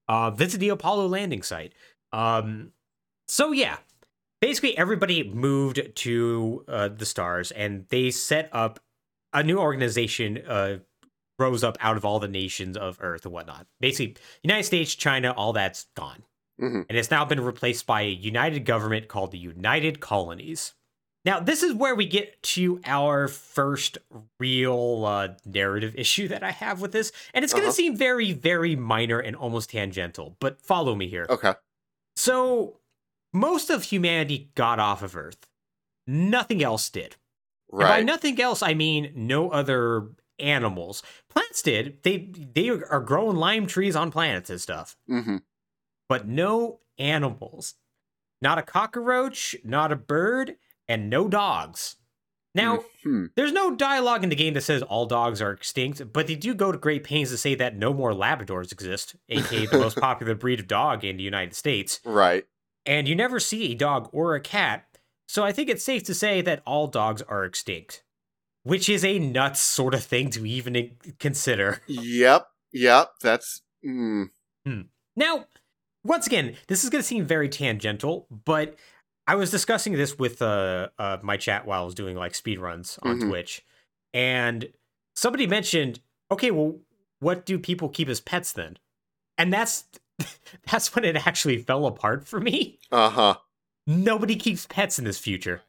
Uh, 0.08 0.30
visit 0.30 0.58
the 0.58 0.68
Apollo 0.68 1.06
landing 1.08 1.42
site. 1.42 1.72
Um, 2.12 2.72
so 3.28 3.52
yeah, 3.52 3.78
basically 4.40 4.76
everybody 4.76 5.22
moved 5.24 5.80
to 5.96 6.64
uh, 6.68 6.88
the 6.88 7.06
stars, 7.06 7.50
and 7.52 7.86
they 7.88 8.10
set 8.10 8.50
up 8.52 8.80
a 9.32 9.42
new 9.42 9.58
organization. 9.58 10.38
Uh, 10.46 10.78
rose 11.38 11.64
up 11.64 11.76
out 11.80 11.96
of 11.96 12.04
all 12.04 12.20
the 12.20 12.28
nations 12.28 12.76
of 12.76 12.98
Earth 13.00 13.24
and 13.24 13.32
whatnot. 13.32 13.66
Basically, 13.80 14.14
United 14.44 14.64
States, 14.64 14.94
China, 14.94 15.32
all 15.32 15.52
that's 15.54 15.86
gone, 15.96 16.22
Mhm. 16.60 16.84
and 16.88 16.98
it's 16.98 17.10
now 17.10 17.24
been 17.24 17.40
replaced 17.40 17.86
by 17.86 18.02
a 18.02 18.08
united 18.10 18.60
government 18.66 19.08
called 19.08 19.32
the 19.32 19.38
United 19.38 19.98
Colonies. 19.98 20.74
Now, 21.24 21.38
this 21.38 21.62
is 21.62 21.72
where 21.72 21.94
we 21.94 22.06
get 22.06 22.42
to 22.42 22.80
our 22.84 23.28
first 23.28 23.98
real 24.40 25.04
uh, 25.06 25.28
narrative 25.44 25.94
issue 25.96 26.26
that 26.28 26.42
I 26.42 26.50
have 26.50 26.80
with 26.80 26.90
this. 26.92 27.12
And 27.32 27.44
it's 27.44 27.52
going 27.52 27.62
to 27.62 27.68
Uh-huh. 27.68 27.74
seem 27.74 27.96
very, 27.96 28.32
very 28.32 28.74
minor 28.74 29.20
and 29.20 29.36
almost 29.36 29.70
tangential, 29.70 30.36
but 30.40 30.60
follow 30.60 30.94
me 30.96 31.08
here. 31.08 31.26
Okay. 31.30 31.54
So, 32.16 32.80
most 33.32 33.70
of 33.70 33.84
humanity 33.84 34.50
got 34.56 34.78
off 34.80 35.02
of 35.02 35.16
Earth. 35.16 35.46
Nothing 36.06 36.62
else 36.62 36.90
did. 36.90 37.16
And 37.70 37.78
by 37.80 38.02
nothing 38.02 38.40
else, 38.40 38.62
I 38.62 38.74
mean 38.74 39.12
no 39.14 39.50
other 39.50 40.08
animals. 40.38 41.02
Plants 41.30 41.62
did. 41.62 42.02
They 42.02 42.18
they 42.54 42.68
are 42.68 43.00
growing 43.00 43.36
lime 43.36 43.66
trees 43.66 43.94
on 43.96 44.10
planets 44.10 44.50
and 44.50 44.60
stuff, 44.60 44.96
hmm 45.06 45.36
but 46.08 46.26
no 46.28 46.80
animals. 46.98 47.74
Not 48.42 48.58
a 48.58 48.62
cockroach, 48.62 49.56
not 49.64 49.90
a 49.92 49.96
bird, 49.96 50.56
and 50.88 51.08
no 51.10 51.28
dogs. 51.28 51.96
Now, 52.54 52.84
Hmm. 53.02 53.26
there's 53.34 53.52
no 53.52 53.74
dialogue 53.74 54.22
in 54.22 54.28
the 54.28 54.36
game 54.36 54.52
that 54.54 54.60
says 54.60 54.82
all 54.82 55.06
dogs 55.06 55.40
are 55.40 55.52
extinct, 55.52 56.12
but 56.12 56.26
they 56.26 56.34
do 56.34 56.52
go 56.54 56.70
to 56.70 56.76
great 56.76 57.02
pains 57.02 57.30
to 57.30 57.38
say 57.38 57.54
that 57.54 57.76
no 57.76 57.94
more 57.94 58.12
Labradors 58.12 58.72
exist, 58.72 59.16
aka 59.30 59.66
the 59.66 59.78
most 59.78 59.96
popular 59.96 60.34
breed 60.34 60.60
of 60.60 60.68
dog 60.68 61.02
in 61.02 61.16
the 61.16 61.22
United 61.22 61.54
States. 61.54 61.98
Right. 62.04 62.44
And 62.84 63.08
you 63.08 63.14
never 63.14 63.40
see 63.40 63.72
a 63.72 63.74
dog 63.74 64.10
or 64.12 64.34
a 64.34 64.40
cat, 64.40 64.84
so 65.26 65.42
I 65.44 65.52
think 65.52 65.70
it's 65.70 65.84
safe 65.84 66.02
to 66.04 66.14
say 66.14 66.42
that 66.42 66.62
all 66.66 66.88
dogs 66.88 67.22
are 67.22 67.44
extinct. 67.44 68.02
Which 68.64 68.88
is 68.88 69.04
a 69.04 69.18
nuts 69.18 69.58
sort 69.60 69.92
of 69.94 70.04
thing 70.04 70.30
to 70.30 70.46
even 70.46 70.92
consider. 71.18 71.80
Yep. 71.88 72.46
Yep. 72.72 73.10
That's. 73.20 73.62
Mm. 73.84 74.28
Now, 75.16 75.46
once 76.04 76.26
again, 76.28 76.54
this 76.68 76.84
is 76.84 76.90
going 76.90 77.02
to 77.02 77.06
seem 77.06 77.24
very 77.24 77.48
tangential, 77.48 78.28
but 78.30 78.76
I 79.26 79.34
was 79.36 79.50
discussing 79.50 79.92
this 79.94 80.18
with 80.18 80.42
uh, 80.42 80.88
uh 80.98 81.18
my 81.22 81.36
chat 81.36 81.66
while 81.66 81.82
I 81.82 81.84
was 81.84 81.94
doing 81.94 82.16
like 82.16 82.34
speed 82.34 82.58
runs 82.58 82.98
on 83.02 83.18
Mhm. 83.20 83.28
Twitch, 83.28 83.64
and 84.12 84.72
somebody 85.14 85.46
mentioned, 85.46 86.00
okay, 86.30 86.50
well, 86.50 86.80
what 87.20 87.46
do 87.46 87.58
people 87.58 87.88
keep 87.88 88.08
as 88.08 88.20
pets 88.20 88.52
then? 88.52 88.78
And 89.38 89.52
that's 89.52 89.84
that's 90.70 90.94
when 90.94 91.04
it 91.04 91.26
actually 91.26 91.58
fell 91.58 91.86
apart 91.86 92.26
for 92.26 92.40
me. 92.40 92.78
Uh 92.90 93.10
huh. 93.10 93.34
Nobody 93.86 94.36
keeps 94.36 94.66
pets 94.66 94.98
in 94.98 95.04
this 95.04 95.18
future. 95.18 95.62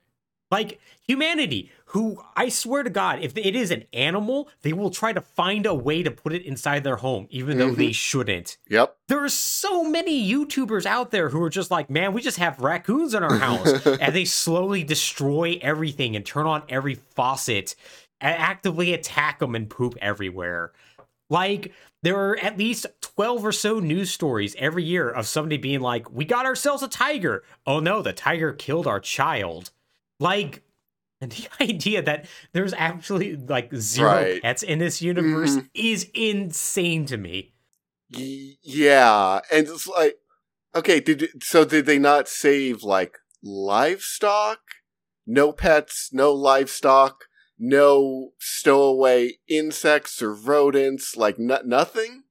Like 0.52 0.80
humanity, 1.08 1.72
who 1.93 2.19
I 2.36 2.49
swear 2.49 2.82
to 2.82 2.89
God, 2.89 3.19
if 3.21 3.38
it 3.38 3.56
is 3.56 3.69
an 3.69 3.84
animal, 3.93 4.49
they 4.63 4.73
will 4.73 4.89
try 4.89 5.13
to 5.13 5.21
find 5.21 5.67
a 5.67 5.75
way 5.75 6.01
to 6.01 6.10
put 6.10 6.34
it 6.34 6.43
inside 6.43 6.84
their 6.84 6.95
home, 6.95 7.27
even 7.29 7.60
though 7.60 7.69
they 7.69 7.86
mm-hmm. 7.86 7.91
shouldn't. 7.91 8.58
Yep. 8.67 8.97
There 9.08 9.23
are 9.23 9.29
so 9.29 9.84
many 9.84 10.27
YouTubers 10.27 10.88
out 10.88 11.12
there 11.12 11.29
who 11.29 11.39
are 11.43 11.51
just 11.51 11.69
like, 11.69 11.91
man, 11.91 12.12
we 12.12 12.23
just 12.23 12.39
have 12.39 12.60
raccoons 12.60 13.13
in 13.13 13.21
our 13.21 13.36
house. 13.38 13.86
and 13.86 14.15
they 14.15 14.25
slowly 14.25 14.84
destroy 14.84 15.60
everything 15.62 16.15
and 16.15 16.25
turn 16.25 16.47
on 16.47 16.63
every 16.67 16.95
faucet 16.95 17.75
and 18.19 18.36
actively 18.39 18.91
attack 18.93 19.38
them 19.38 19.53
and 19.53 19.69
poop 19.69 19.95
everywhere. 20.01 20.71
Like 21.29 21.73
there 22.01 22.17
are 22.17 22.39
at 22.39 22.58
least 22.58 22.88
12 23.01 23.45
or 23.45 23.51
so 23.51 23.79
news 23.79 24.10
stories 24.10 24.56
every 24.58 24.84
year 24.84 25.12
of 25.12 25.27
somebody 25.27 25.58
being 25.58 25.79
like, 25.79 26.12
"We 26.12 26.25
got 26.25 26.45
ourselves 26.45 26.82
a 26.82 26.88
tiger." 26.88 27.43
Oh 27.67 27.79
no, 27.79 28.01
the 28.01 28.13
tiger 28.13 28.51
killed 28.51 28.88
our 28.88 28.99
child. 28.99 29.71
Like 30.19 30.63
and 31.24 31.32
the 31.34 31.48
idea 31.62 32.02
that 32.04 32.26
there's 32.52 32.74
actually 32.74 33.36
like 33.36 33.74
zero 33.76 34.10
Right. 34.12 34.42
pets 34.42 34.62
in 34.64 34.80
this 34.80 35.02
universe 35.02 35.56
Mhm. 35.58 35.70
is 35.74 36.10
insane 36.14 37.06
to 37.08 37.18
me. 37.18 37.54
Y- 38.16 38.58
yeah, 38.62 39.40
and 39.52 39.68
it's 39.68 39.88
like, 39.88 40.18
okay, 40.76 41.00
did 41.00 41.42
so? 41.44 41.66
Did 41.66 41.86
they 41.88 41.98
not 41.98 42.28
save 42.28 42.84
like 42.84 43.18
livestock? 43.42 44.60
No 45.26 45.52
pets, 45.54 46.10
no 46.12 46.34
livestock, 46.34 47.24
no 47.58 48.34
stowaway 48.40 49.38
insects 49.48 50.22
or 50.22 50.34
rodents, 50.34 51.16
like 51.16 51.40
no- 51.40 51.62
nothing. 51.64 52.24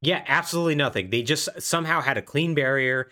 Yeah, 0.00 0.22
absolutely 0.28 0.76
nothing. 0.76 1.10
They 1.10 1.22
just 1.22 1.48
somehow 1.60 2.00
had 2.00 2.16
a 2.16 2.22
clean 2.22 2.54
barrier. 2.54 3.10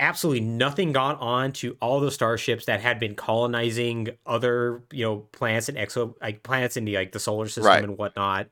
Absolutely 0.00 0.40
nothing 0.40 0.92
got 0.92 1.20
on 1.20 1.52
to 1.54 1.76
all 1.80 1.98
the 2.00 2.10
starships 2.10 2.66
that 2.66 2.80
had 2.80 3.00
been 3.00 3.14
colonizing 3.14 4.08
other, 4.26 4.82
you 4.92 5.04
know, 5.04 5.16
planets 5.32 5.68
and 5.68 5.76
exo 5.76 6.14
like 6.20 6.42
planets 6.42 6.76
in 6.76 6.84
the 6.84 6.94
like 6.96 7.12
the 7.12 7.18
solar 7.20 7.46
system 7.46 7.64
Right. 7.64 7.82
and 7.84 7.98
whatnot. 7.98 8.48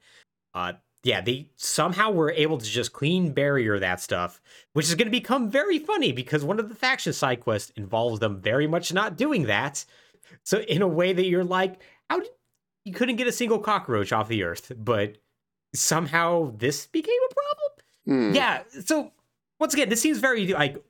Uh 0.54 0.72
yeah, 1.04 1.20
they 1.20 1.48
somehow 1.54 2.10
were 2.10 2.32
able 2.32 2.58
to 2.58 2.64
just 2.66 2.92
clean 2.92 3.32
barrier 3.32 3.78
that 3.78 4.00
stuff, 4.00 4.40
which 4.72 4.86
is 4.88 4.96
going 4.96 5.06
to 5.06 5.10
become 5.12 5.48
very 5.48 5.78
funny 5.78 6.10
because 6.10 6.42
one 6.42 6.58
of 6.58 6.68
the 6.68 6.74
faction 6.74 7.12
side 7.12 7.40
quests 7.40 7.70
involves 7.76 8.18
them 8.18 8.40
very 8.40 8.66
much 8.66 8.92
not 8.92 9.16
doing 9.16 9.44
that. 9.44 9.84
So 10.42 10.58
in 10.62 10.82
a 10.82 10.88
way 10.88 11.12
that 11.12 11.26
you're 11.26 11.44
like, 11.44 11.80
how 12.10 12.18
did 12.18 12.30
you 12.84 12.92
couldn't 12.92 13.16
get 13.16 13.28
a 13.28 13.32
single 13.32 13.60
cockroach 13.60 14.12
off 14.12 14.26
the 14.26 14.42
earth, 14.42 14.72
but 14.76 15.18
somehow 15.76 16.52
this 16.56 16.86
became 16.88 17.14
a 17.30 17.34
problem? 17.34 18.30
Hmm. 18.30 18.34
Yeah. 18.34 18.62
So 18.84 19.12
once 19.60 19.74
again, 19.74 19.88
this 19.88 20.00
seems 20.00 20.18
very 20.18 20.48
like 20.48 20.82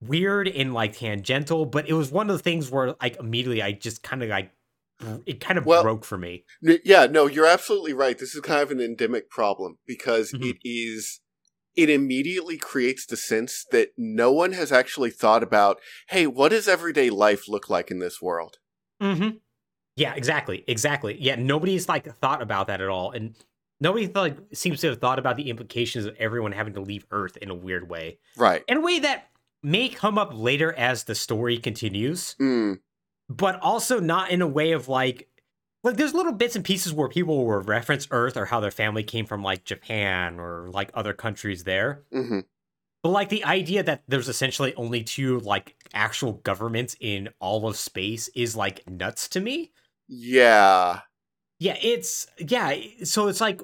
weird 0.00 0.48
and 0.48 0.74
like 0.74 0.96
tangential, 0.96 1.64
but 1.66 1.88
it 1.88 1.94
was 1.94 2.10
one 2.10 2.28
of 2.30 2.36
the 2.36 2.42
things 2.42 2.70
where 2.70 2.94
like 3.00 3.16
immediately 3.18 3.62
I 3.62 3.72
just 3.72 4.02
kind 4.02 4.22
of 4.22 4.28
like 4.28 4.52
it 5.26 5.40
kind 5.40 5.58
of 5.58 5.66
Well- 5.66 5.82
broke 5.82 6.04
for 6.04 6.16
me. 6.18 6.44
N- 6.66 6.78
Yeah, 6.84 7.06
no, 7.06 7.26
you're 7.26 7.46
absolutely 7.46 7.92
right. 7.92 8.18
This 8.18 8.34
is 8.34 8.40
kind 8.40 8.62
of 8.62 8.70
an 8.70 8.80
endemic 8.80 9.28
problem 9.30 9.78
because 9.86 10.32
Mhm. 10.32 10.50
it 10.50 10.56
is 10.64 11.20
it 11.74 11.90
immediately 11.90 12.56
creates 12.56 13.04
the 13.04 13.18
sense 13.18 13.66
that 13.70 13.90
no 13.98 14.32
one 14.32 14.52
has 14.52 14.72
actually 14.72 15.10
thought 15.10 15.42
about, 15.42 15.78
hey, 16.08 16.26
what 16.26 16.48
does 16.48 16.66
everyday 16.66 17.10
life 17.10 17.46
look 17.48 17.68
like 17.68 17.90
in 17.90 17.98
this 17.98 18.22
world? 18.22 18.56
Mm-hmm. 19.02 19.36
Yeah, 19.94 20.14
exactly, 20.14 20.64
exactly. 20.66 21.18
Yeah, 21.20 21.34
nobody's 21.34 21.86
like 21.86 22.06
thought 22.16 22.40
about 22.40 22.68
that 22.68 22.80
at 22.80 22.88
all, 22.88 23.10
and 23.10 23.34
nobody 23.78 24.06
like 24.06 24.38
seems 24.54 24.80
to 24.80 24.88
have 24.88 25.00
thought 25.00 25.18
about 25.18 25.36
the 25.36 25.50
implications 25.50 26.06
of 26.06 26.16
everyone 26.16 26.52
having 26.52 26.72
to 26.72 26.80
leave 26.80 27.04
Earth 27.10 27.36
in 27.36 27.50
a 27.50 27.54
weird 27.54 27.90
way, 27.90 28.20
Right. 28.38 28.64
in 28.68 28.78
a 28.78 28.80
way 28.80 28.98
that 29.00 29.28
may 29.62 29.88
come 29.88 30.18
up 30.18 30.30
later 30.32 30.72
as 30.72 31.04
the 31.04 31.14
story 31.14 31.58
continues. 31.58 32.36
Mm, 32.40 32.80
but 33.28 33.58
also 33.60 33.98
not 34.00 34.30
in 34.30 34.42
a 34.42 34.46
way 34.46 34.72
of 34.72 34.88
like 34.88 35.28
like 35.82 35.96
there's 35.96 36.14
little 36.14 36.32
bits 36.32 36.56
and 36.56 36.64
pieces 36.64 36.92
where 36.92 37.08
people 37.08 37.44
will 37.44 37.60
reference 37.60 38.08
earth 38.10 38.36
or 38.36 38.46
how 38.46 38.60
their 38.60 38.70
family 38.70 39.02
came 39.04 39.24
from 39.26 39.42
like 39.42 39.64
japan 39.64 40.38
or 40.40 40.68
like 40.70 40.90
other 40.94 41.12
countries 41.12 41.64
there 41.64 42.02
hmm 42.12 42.40
but 43.02 43.10
like 43.10 43.28
the 43.28 43.44
idea 43.44 43.82
that 43.84 44.02
there's 44.08 44.28
essentially 44.28 44.74
only 44.74 45.02
two 45.02 45.38
like 45.40 45.76
actual 45.94 46.32
governments 46.32 46.96
in 47.00 47.28
all 47.40 47.68
of 47.68 47.76
space 47.76 48.28
is 48.34 48.56
like 48.56 48.88
nuts 48.88 49.28
to 49.28 49.40
me 49.40 49.70
Yeah. 50.08 51.00
yeah 51.60 51.76
it's 51.82 52.26
yeah 52.38 52.74
so 53.04 53.28
it's 53.28 53.40
like 53.40 53.60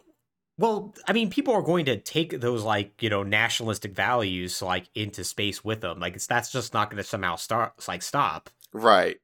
well 0.58 0.94
i 1.08 1.12
mean 1.12 1.30
people 1.30 1.54
are 1.54 1.62
going 1.62 1.84
to 1.84 1.96
take 1.96 2.40
those 2.40 2.62
like 2.62 3.02
you 3.02 3.08
know 3.10 3.22
nationalistic 3.22 3.92
values 3.94 4.60
like 4.62 4.88
into 4.94 5.24
space 5.24 5.64
with 5.64 5.80
them 5.80 5.98
like 5.98 6.14
it's 6.14 6.26
that's 6.26 6.52
just 6.52 6.74
not 6.74 6.90
going 6.90 7.02
to 7.02 7.08
somehow 7.08 7.36
start 7.36 7.72
like 7.88 8.02
stop 8.02 8.50
Right. 8.74 9.16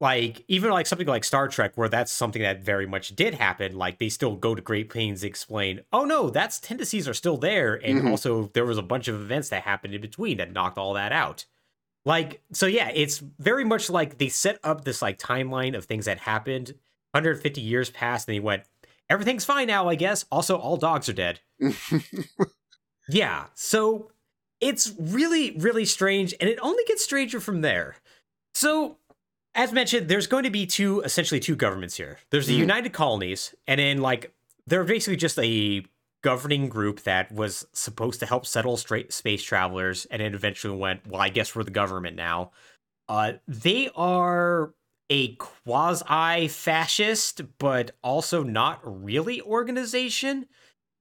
like 0.00 0.44
even 0.48 0.70
like 0.70 0.86
something 0.86 1.06
like 1.06 1.24
Star 1.24 1.48
Trek, 1.48 1.72
where 1.76 1.88
that's 1.88 2.12
something 2.12 2.42
that 2.42 2.62
very 2.62 2.86
much 2.86 3.16
did 3.16 3.32
happen. 3.34 3.76
Like 3.76 3.98
they 3.98 4.10
still 4.10 4.36
go 4.36 4.54
to 4.54 4.60
great 4.60 4.90
pains 4.90 5.22
to 5.22 5.26
explain, 5.26 5.80
oh 5.92 6.04
no, 6.04 6.28
that's 6.28 6.60
tendencies 6.60 7.08
are 7.08 7.14
still 7.14 7.36
there, 7.38 7.74
and 7.74 8.02
Mhm. 8.02 8.10
also 8.10 8.50
there 8.52 8.66
was 8.66 8.76
a 8.78 8.82
bunch 8.82 9.08
of 9.08 9.14
events 9.14 9.48
that 9.50 9.62
happened 9.62 9.94
in 9.94 10.00
between 10.02 10.36
that 10.36 10.52
knocked 10.52 10.76
all 10.78 10.92
that 10.94 11.12
out. 11.12 11.46
Like 12.04 12.42
so, 12.52 12.66
yeah, 12.66 12.90
it's 12.94 13.18
very 13.18 13.64
much 13.64 13.88
like 13.90 14.18
they 14.18 14.28
set 14.28 14.58
up 14.62 14.84
this 14.84 15.00
like 15.02 15.18
timeline 15.18 15.76
of 15.76 15.86
things 15.86 16.04
that 16.04 16.18
happened. 16.18 16.74
150 17.12 17.60
years 17.62 17.88
passed, 17.90 18.28
and 18.28 18.34
they 18.34 18.40
went, 18.40 18.64
everything's 19.10 19.44
fine 19.44 19.66
now, 19.66 19.88
I 19.88 19.94
guess. 19.94 20.24
Also, 20.30 20.56
all 20.56 20.76
dogs 20.76 21.08
are 21.08 21.12
dead. 21.14 21.40
Yeah, 23.08 23.46
so 23.54 24.10
it's 24.60 24.92
really, 24.98 25.52
really 25.58 25.84
strange, 25.84 26.34
and 26.40 26.50
it 26.50 26.58
only 26.60 26.82
gets 26.88 27.04
stranger 27.04 27.38
from 27.38 27.60
there. 27.60 27.94
So, 28.54 28.98
as 29.54 29.72
mentioned, 29.72 30.08
there's 30.08 30.26
going 30.26 30.42
to 30.42 30.50
be 30.50 30.66
two, 30.66 31.02
essentially 31.02 31.38
two 31.38 31.54
governments 31.54 31.96
here. 31.96 32.18
There's 32.30 32.48
the 32.48 32.56
Mhm. 32.56 32.60
United 32.60 32.92
Colonies, 32.92 33.54
and 33.68 33.78
then 33.78 33.98
like 33.98 34.34
they're 34.66 34.82
basically 34.82 35.16
just 35.16 35.38
a 35.38 35.84
governing 36.24 36.68
group 36.68 37.02
that 37.04 37.30
was 37.30 37.64
supposed 37.72 38.18
to 38.18 38.26
help 38.26 38.44
settle 38.44 38.76
straight 38.76 39.12
space 39.12 39.42
travelers, 39.44 40.06
and 40.06 40.20
then 40.20 40.34
eventually 40.34 40.76
went, 40.76 41.06
well, 41.06 41.20
I 41.20 41.28
guess 41.28 41.54
we're 41.54 41.62
the 41.62 41.70
government 41.70 42.16
now. 42.16 42.50
Uh, 43.08 43.34
they 43.46 43.88
are 43.94 44.74
a 45.10 45.36
quasi 45.36 46.48
fascist, 46.48 47.42
but 47.58 47.92
also 48.02 48.42
not 48.42 48.80
really 48.84 49.40
organization 49.42 50.46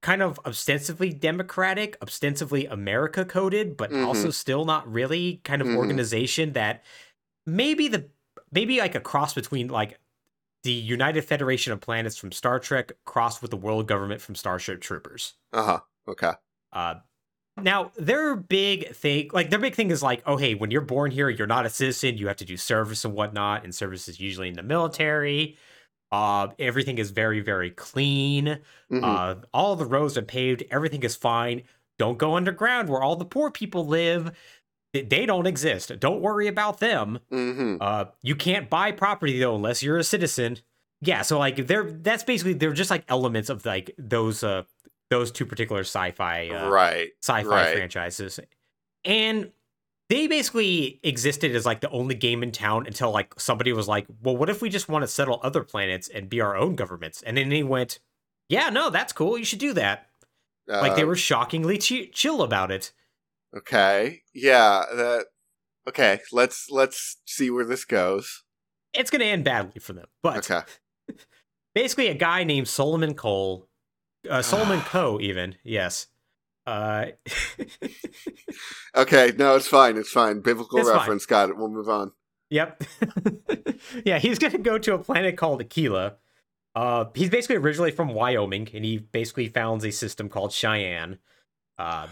kind 0.02 0.22
of 0.22 0.40
ostensibly 0.46 1.12
democratic, 1.12 1.98
ostensibly 2.02 2.66
America 2.68 3.26
coded, 3.26 3.78
but 3.78 3.98
Mhm. 3.98 3.98
also 4.02 4.32
still 4.32 4.66
not 4.66 4.92
really 4.92 5.38
kind 5.44 5.62
of 5.62 5.70
Mhm. 5.70 5.72
organization 5.72 6.54
that 6.54 6.84
maybe 7.46 7.88
the 7.90 8.10
maybe 8.52 8.80
like 8.80 8.96
a 8.96 9.02
cross 9.02 9.34
between 9.34 9.70
like 9.70 10.00
the 10.64 10.72
United 10.74 11.24
Federation 11.24 11.74
of 11.74 11.82
Planets 11.82 12.18
from 12.18 12.32
Star 12.32 12.60
Trek 12.60 12.94
crossed 13.06 13.42
with 13.42 13.52
the 13.52 13.58
world 13.58 13.88
government 13.88 14.22
from 14.22 14.36
Starship 14.36 14.82
Troopers. 14.82 15.36
uh 15.54 15.64
huh. 15.64 15.80
Okay. 16.08 16.34
Uh 16.72 16.96
now 17.62 17.92
their 17.96 18.36
big 18.36 18.94
thing 18.96 19.30
like 19.34 19.50
their 19.50 19.60
big 19.60 19.76
thing 19.76 19.92
is 19.92 20.04
like, 20.04 20.22
oh 20.26 20.38
hey, 20.38 20.56
when 20.56 20.72
you're 20.72 20.82
born 20.82 21.12
here, 21.12 21.30
you're 21.30 21.48
not 21.48 21.66
a 21.66 21.70
citizen, 21.70 22.18
you 22.18 22.28
have 22.28 22.38
to 22.38 22.46
do 22.46 22.58
service 22.58 23.06
and 23.06 23.14
whatnot, 23.14 23.64
and 23.64 23.74
service 23.74 24.08
is 24.08 24.20
usually 24.20 24.50
in 24.50 24.56
the 24.56 24.64
military. 24.64 25.58
Uh 26.12 26.48
everything 26.60 26.98
is 26.98 27.12
very, 27.12 27.42
very 27.42 27.72
clean. 27.72 28.60
Mhm. 28.92 29.04
Uh, 29.04 29.36
all 29.54 29.76
the 29.76 29.86
roads 29.86 30.18
are 30.18 30.22
paved. 30.22 30.64
Everything 30.72 31.04
is 31.04 31.16
fine. 31.16 31.64
Don't 31.98 32.18
go 32.18 32.36
underground 32.36 32.90
where 32.90 33.02
all 33.02 33.16
the 33.16 33.26
poor 33.26 33.50
people 33.52 33.86
live. 33.86 34.32
They- 34.94 35.26
don't 35.26 35.46
exist. 35.48 35.92
Don't 36.00 36.22
worry 36.22 36.48
about 36.48 36.80
them. 36.80 37.20
hmm 37.30 37.78
Uh, 37.82 38.06
you 38.22 38.36
can't 38.36 38.70
buy 38.70 38.92
property 38.92 39.40
though 39.40 39.56
unless 39.56 39.82
you're 39.84 39.98
a 39.98 40.04
citizen. 40.04 40.60
Yeah, 41.02 41.22
so 41.24 41.38
like 41.40 41.68
they're 41.68 41.92
that's 41.92 42.24
basically 42.24 42.54
they're 42.54 42.72
just 42.74 42.90
like 42.92 43.04
elements 43.10 43.50
of 43.50 43.66
like 43.66 43.94
those 43.98 44.44
uh 44.44 44.64
those 45.10 45.32
two 45.32 45.46
particular 45.46 45.82
sci-fi 45.82 46.50
uh, 46.50 46.70
right. 46.70 47.10
sci-fi 47.22 47.44
right. 47.48 47.76
franchises, 47.76 48.40
and 49.04 49.52
they 50.10 50.28
basically 50.28 51.00
existed 51.04 51.56
as 51.56 51.66
like 51.66 51.82
the 51.82 51.90
only 51.90 52.16
game 52.16 52.44
in 52.44 52.52
town 52.52 52.86
until 52.86 53.12
like 53.12 53.34
somebody 53.40 53.74
was 53.74 53.88
like, 53.88 54.06
well, 54.22 54.38
what 54.38 54.50
if 54.50 54.62
we 54.62 54.70
just 54.70 54.88
want 54.90 55.04
to 55.04 55.08
settle 55.08 55.40
other 55.44 55.64
planets 55.64 56.08
and 56.08 56.30
be 56.30 56.42
our 56.42 56.56
own 56.56 56.76
governments? 56.76 57.24
And 57.24 57.38
then 57.38 57.50
he 57.50 57.64
went, 57.64 58.00
yeah, 58.48 58.70
no, 58.70 58.90
that's 58.92 59.14
cool. 59.14 59.38
You 59.38 59.46
should 59.46 59.60
do 59.60 59.74
that. 59.74 60.08
like 60.68 60.96
they 60.96 61.02
Uh, 61.04 61.08
were 61.08 61.16
shockingly 61.16 61.78
chi- 61.80 62.10
chill 62.14 62.44
about 62.44 62.72
it. 62.72 62.92
Okay. 63.58 64.22
Yeah. 64.34 64.84
That. 64.94 65.26
Okay. 65.88 66.20
Let's 66.32 66.70
let's 66.70 67.18
see 67.26 67.50
where 67.50 67.66
this 67.66 67.86
goes. 67.86 68.44
It's 68.94 69.10
going 69.10 69.22
to 69.22 69.26
end 69.28 69.44
badly 69.44 69.80
for 69.80 69.94
them, 69.94 70.06
but 70.22 70.38
Okay. 70.50 70.62
basically, 71.76 72.08
a 72.08 72.14
guy 72.14 72.44
named 72.44 72.68
Solomon 72.68 73.14
Cole, 73.14 73.68
uh, 74.30 74.42
Solomon 74.44 74.82
Coe, 74.82 75.20
even 75.22 75.56
yes. 75.64 76.08
Uh, 76.66 77.08
Okay. 78.96 79.34
No, 79.38 79.56
it's 79.56 79.68
fine. 79.68 79.98
It's 79.98 80.12
fine. 80.12 80.40
Biblical 80.40 80.80
It's 80.80 80.90
fine. 80.90 80.98
reference. 80.98 81.26
Got 81.26 81.50
it. 81.50 81.58
We'll 81.58 81.70
move 81.70 81.90
on. 81.90 82.12
Yep. 82.50 82.84
yeah, 84.06 84.20
he's 84.20 84.40
gonna 84.40 84.58
go 84.60 84.78
to 84.78 84.94
a 84.94 85.00
planet 85.00 85.36
called 85.36 85.62
Akila. 85.62 86.16
Uh, 86.76 87.06
he's 87.14 87.30
basically 87.30 87.56
originally 87.58 87.92
from 87.92 88.10
Wyoming, 88.14 88.70
and 88.74 88.86
he 88.86 88.98
basically 88.98 89.48
founds 89.48 89.84
a 89.84 89.92
system 89.92 90.30
called 90.30 90.52
Cheyenne. 90.52 91.20
Uh, 91.78 92.08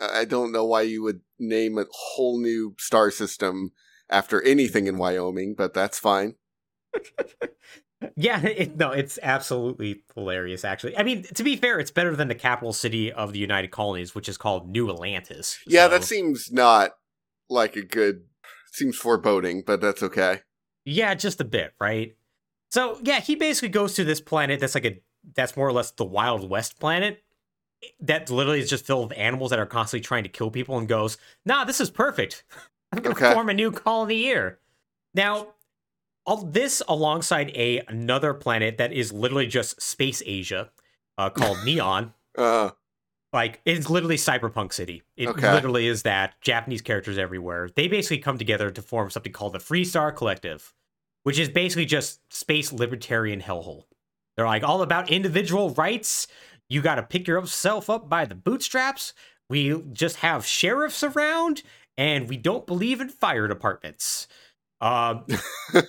I 0.00 0.24
don't 0.24 0.52
know 0.52 0.64
why 0.64 0.82
you 0.82 1.02
would 1.02 1.20
name 1.38 1.78
a 1.78 1.84
whole 1.90 2.40
new 2.40 2.74
star 2.78 3.10
system 3.10 3.72
after 4.08 4.40
anything 4.42 4.86
in 4.86 4.96
Wyoming, 4.96 5.54
but 5.56 5.74
that's 5.74 5.98
fine. 5.98 6.36
yeah, 8.16 8.40
it, 8.44 8.76
no, 8.76 8.90
it's 8.92 9.18
absolutely 9.22 10.02
hilarious. 10.14 10.64
Actually, 10.64 10.96
I 10.98 11.02
mean, 11.02 11.22
to 11.34 11.42
be 11.42 11.56
fair, 11.56 11.78
it's 11.80 11.90
better 11.90 12.14
than 12.14 12.28
the 12.28 12.34
capital 12.34 12.72
city 12.72 13.10
of 13.12 13.32
the 13.32 13.38
United 13.38 13.70
Colonies, 13.70 14.14
which 14.14 14.28
is 14.28 14.36
called 14.36 14.68
New 14.68 14.90
Atlantis. 14.90 15.58
Yeah, 15.66 15.84
So- 15.86 15.88
that 15.90 16.04
seems 16.04 16.52
not 16.52 16.92
like 17.48 17.76
a 17.76 17.82
good. 17.82 18.24
Seems 18.72 18.96
foreboding, 18.96 19.62
but 19.66 19.80
that's 19.80 20.02
okay. 20.02 20.40
Yeah, 20.84 21.14
just 21.14 21.40
a 21.40 21.44
bit, 21.44 21.72
right? 21.80 22.14
So 22.70 22.98
yeah, 23.02 23.20
he 23.20 23.34
basically 23.34 23.70
goes 23.70 23.94
to 23.94 24.04
this 24.04 24.20
planet 24.20 24.60
that's 24.60 24.74
like 24.74 24.84
a 24.84 25.00
that's 25.34 25.56
more 25.56 25.66
or 25.66 25.72
less 25.72 25.90
the 25.92 26.04
Wild 26.04 26.48
West 26.50 26.78
planet. 26.78 27.22
That 28.00 28.28
literally 28.30 28.60
is 28.60 28.68
just 28.68 28.86
filled 28.86 29.08
with 29.10 29.18
animals 29.18 29.50
that 29.50 29.58
are 29.58 29.66
constantly 29.66 30.04
trying 30.04 30.24
to 30.24 30.28
kill 30.28 30.50
people, 30.50 30.76
and 30.76 30.86
goes, 30.86 31.16
"Nah, 31.46 31.64
this 31.64 31.80
is 31.80 31.88
perfect. 31.90 32.44
I'm 32.92 33.00
gonna 33.02 33.14
Okay. 33.14 33.32
form 33.32 33.48
a 33.48 33.54
new 33.54 33.72
colony 33.72 34.18
here." 34.18 34.58
Now, 35.14 35.54
all 36.26 36.38
this 36.44 36.82
alongside 36.88 37.50
a 37.54 37.80
another 37.88 38.34
planet 38.34 38.78
that 38.78 38.92
is 38.92 39.12
literally 39.12 39.46
just 39.46 39.80
space 39.80 40.22
Asia, 40.26 40.70
uh, 41.18 41.30
called 41.38 41.58
Neon. 41.64 42.12
Uh, 42.36 42.70
Like 43.32 43.60
it's 43.64 43.90
literally 43.90 44.16
cyberpunk 44.16 44.72
city. 44.72 45.02
It 45.16 45.28
Okay. 45.28 45.52
literally 45.52 45.86
is 45.86 46.02
that. 46.02 46.34
Japanese 46.40 46.82
characters 46.82 47.18
everywhere. 47.18 47.68
They 47.74 47.88
basically 47.88 48.18
come 48.18 48.38
together 48.38 48.70
to 48.70 48.82
form 48.82 49.10
something 49.10 49.32
called 49.32 49.52
the 49.52 49.58
Freestar 49.58 50.14
Collective, 50.14 50.72
which 51.22 51.38
is 51.38 51.48
basically 51.48 51.84
just 51.86 52.20
space 52.32 52.72
libertarian 52.72 53.40
hellhole. 53.40 53.84
They're 54.36 54.46
like 54.46 54.62
all 54.62 54.82
about 54.82 55.10
individual 55.10 55.70
rights. 55.70 56.28
You 56.68 56.82
got 56.82 56.96
to 56.96 57.02
pick 57.02 57.26
yourself 57.28 57.88
up 57.90 58.08
by 58.08 58.24
the 58.24 58.34
bootstraps. 58.34 59.12
We 59.48 59.80
just 59.92 60.16
have 60.16 60.44
sheriffs 60.44 61.02
around, 61.04 61.62
and 61.96 62.28
we 62.28 62.36
don't 62.36 62.66
believe 62.66 63.00
in 63.00 63.08
fire 63.08 63.46
departments. 63.48 64.26
Um, 64.80 65.24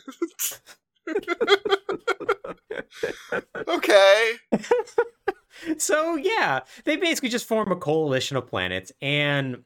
okay. 3.67 4.33
so 5.77 6.15
yeah, 6.15 6.61
they 6.85 6.95
basically 6.97 7.29
just 7.29 7.47
form 7.47 7.71
a 7.71 7.75
coalition 7.75 8.37
of 8.37 8.47
planets, 8.47 8.91
and 9.01 9.63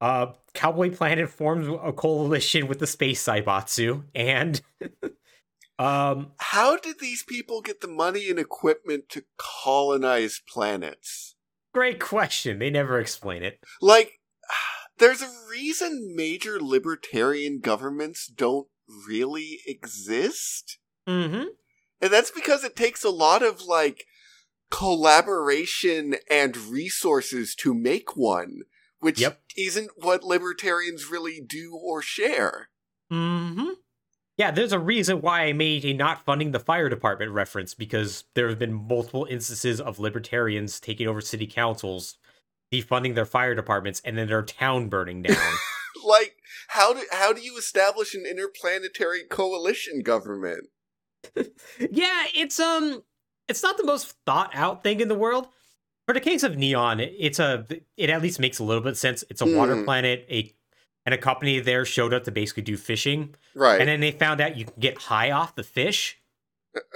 uh, 0.00 0.32
Cowboy 0.54 0.90
Planet 0.90 1.28
forms 1.28 1.68
a 1.68 1.92
coalition 1.92 2.68
with 2.68 2.78
the 2.78 2.86
Space 2.86 3.24
Zaibatsu, 3.24 4.04
and 4.14 4.60
um, 5.78 6.32
How 6.38 6.76
did 6.76 7.00
these 7.00 7.22
people 7.22 7.60
get 7.62 7.80
the 7.80 7.88
money 7.88 8.28
and 8.30 8.38
equipment 8.38 9.08
to 9.10 9.24
colonize 9.36 10.40
planets? 10.48 11.34
great 11.74 12.00
question. 12.00 12.58
They 12.58 12.70
never 12.70 12.98
explain 12.98 13.44
it. 13.44 13.60
Like, 13.80 14.17
there's 14.98 15.22
a 15.22 15.32
reason 15.50 16.14
major 16.14 16.58
libertarian 16.60 17.60
governments 17.60 18.26
don't 18.26 18.68
really 19.06 19.60
exist. 19.66 20.78
Mm-hmm. 21.08 21.48
And 22.00 22.12
that's 22.12 22.30
because 22.30 22.64
it 22.64 22.76
takes 22.76 23.02
a 23.04 23.10
lot 23.10 23.42
of, 23.42 23.62
like, 23.62 24.04
collaboration 24.70 26.16
and 26.30 26.56
resources 26.56 27.54
to 27.56 27.74
make 27.74 28.16
one, 28.16 28.60
which 29.00 29.20
Yep. 29.20 29.40
isn't 29.56 29.90
what 29.96 30.22
libertarians 30.22 31.10
really 31.10 31.40
do 31.40 31.74
or 31.74 32.02
share. 32.02 32.68
Mm-hmm. 33.10 33.70
Yeah, 34.36 34.52
there's 34.52 34.72
a 34.72 34.78
reason 34.78 35.20
why 35.20 35.46
I 35.46 35.52
made 35.52 35.84
a 35.84 35.92
not 35.92 36.24
funding 36.24 36.52
the 36.52 36.60
fire 36.60 36.88
department 36.88 37.32
reference 37.32 37.74
because 37.74 38.24
there 38.34 38.48
have 38.48 38.58
been 38.58 38.72
multiple 38.72 39.26
instances 39.28 39.80
of 39.80 39.98
libertarians 39.98 40.78
taking 40.78 41.08
over 41.08 41.20
city 41.20 41.46
councils, 41.46 42.18
defunding 42.72 43.14
their 43.14 43.24
fire 43.24 43.54
departments, 43.54 44.00
and 44.04 44.16
then 44.18 44.28
their 44.28 44.42
town 44.42 44.88
burning 44.88 45.22
down. 45.22 45.36
Like, 46.04 46.36
how 46.68 46.94
do 46.94 47.04
how 47.10 47.32
do 47.32 47.40
you 47.42 47.58
establish 47.58 48.14
an 48.14 48.24
interplanetary 48.24 49.24
coalition 49.28 50.00
government? 50.02 50.68
yeah, 51.36 52.24
it's 52.34 52.58
um, 52.60 53.02
it's 53.48 53.62
not 53.62 53.76
the 53.76 53.84
most 53.84 54.14
thought 54.24 54.50
out 54.54 54.82
thing 54.82 55.00
in 55.00 55.08
the 55.08 55.14
world. 55.16 55.48
For 56.06 56.14
the 56.14 56.20
case 56.20 56.44
of 56.44 56.56
Neon, 56.56 57.00
it's 57.00 57.38
a 57.38 57.66
it 57.96 58.10
at 58.10 58.22
least 58.22 58.38
makes 58.40 58.58
a 58.58 58.64
little 58.64 58.82
bit 58.82 58.90
of 58.92 58.98
sense. 58.98 59.24
It's 59.28 59.40
a 59.40 59.46
water 59.46 59.74
Hmm. 59.76 59.84
planet, 59.84 60.24
a 60.30 60.54
and 61.04 61.14
a 61.14 61.18
company 61.18 61.58
there 61.60 61.84
showed 61.84 62.14
up 62.14 62.24
to 62.24 62.30
basically 62.30 62.62
do 62.62 62.76
fishing, 62.76 63.34
Right. 63.54 63.80
and 63.80 63.88
then 63.88 64.00
they 64.00 64.12
found 64.12 64.40
out 64.40 64.56
you 64.56 64.66
can 64.66 64.74
get 64.78 64.98
high 64.98 65.30
off 65.30 65.56
the 65.56 65.64
fish, 65.64 66.18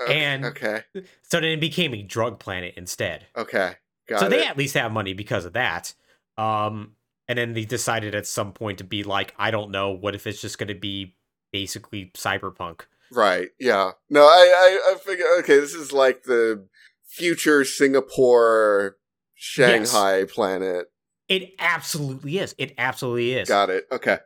Okay, 0.01 0.21
and- 0.25 0.45
okay, 0.47 0.85
so 1.23 1.41
then 1.41 1.51
it 1.51 1.61
became 1.61 1.93
a 1.93 2.03
drug 2.03 2.39
planet 2.39 2.75
instead. 2.77 3.27
okay, 3.37 3.77
got 4.09 4.21
so 4.21 4.27
it. 4.27 4.31
they 4.31 4.47
at 4.47 4.57
least 4.57 4.75
have 4.75 4.93
money 4.93 5.13
because 5.15 5.45
of 5.45 5.53
that. 5.55 5.95
Um, 6.37 6.93
and 7.29 7.39
then 7.39 7.55
they 7.55 7.65
decided 7.65 8.15
at 8.15 8.27
some 8.27 8.53
point 8.53 8.79
to 8.79 8.85
be 8.85 9.05
like, 9.05 9.35
I 9.39 9.51
don't 9.51 9.71
know, 9.71 9.91
what 9.91 10.15
if 10.15 10.27
it's 10.27 10.41
just 10.41 10.59
going 10.59 10.69
to 10.69 10.75
be 10.75 11.17
basically 11.53 12.11
cyberpunk? 12.15 12.83
Right. 13.11 13.51
Yeah. 13.61 13.93
No, 14.11 14.23
I, 14.23 14.81
I, 14.87 14.93
I 14.93 14.99
figure. 14.99 15.27
Okay, 15.41 15.61
this 15.61 15.75
is 15.75 15.93
like 15.93 16.25
the 16.25 16.67
future 17.07 17.65
Singapore, 17.65 18.97
Shanghai 19.35 20.25
planet. 20.25 20.87
It 21.29 21.55
absolutely 21.59 22.39
is. 22.39 22.55
It 22.59 22.75
absolutely 22.79 23.35
is. 23.35 23.49
Got 23.49 23.71
it. 23.71 23.87
Okay. 23.93 24.19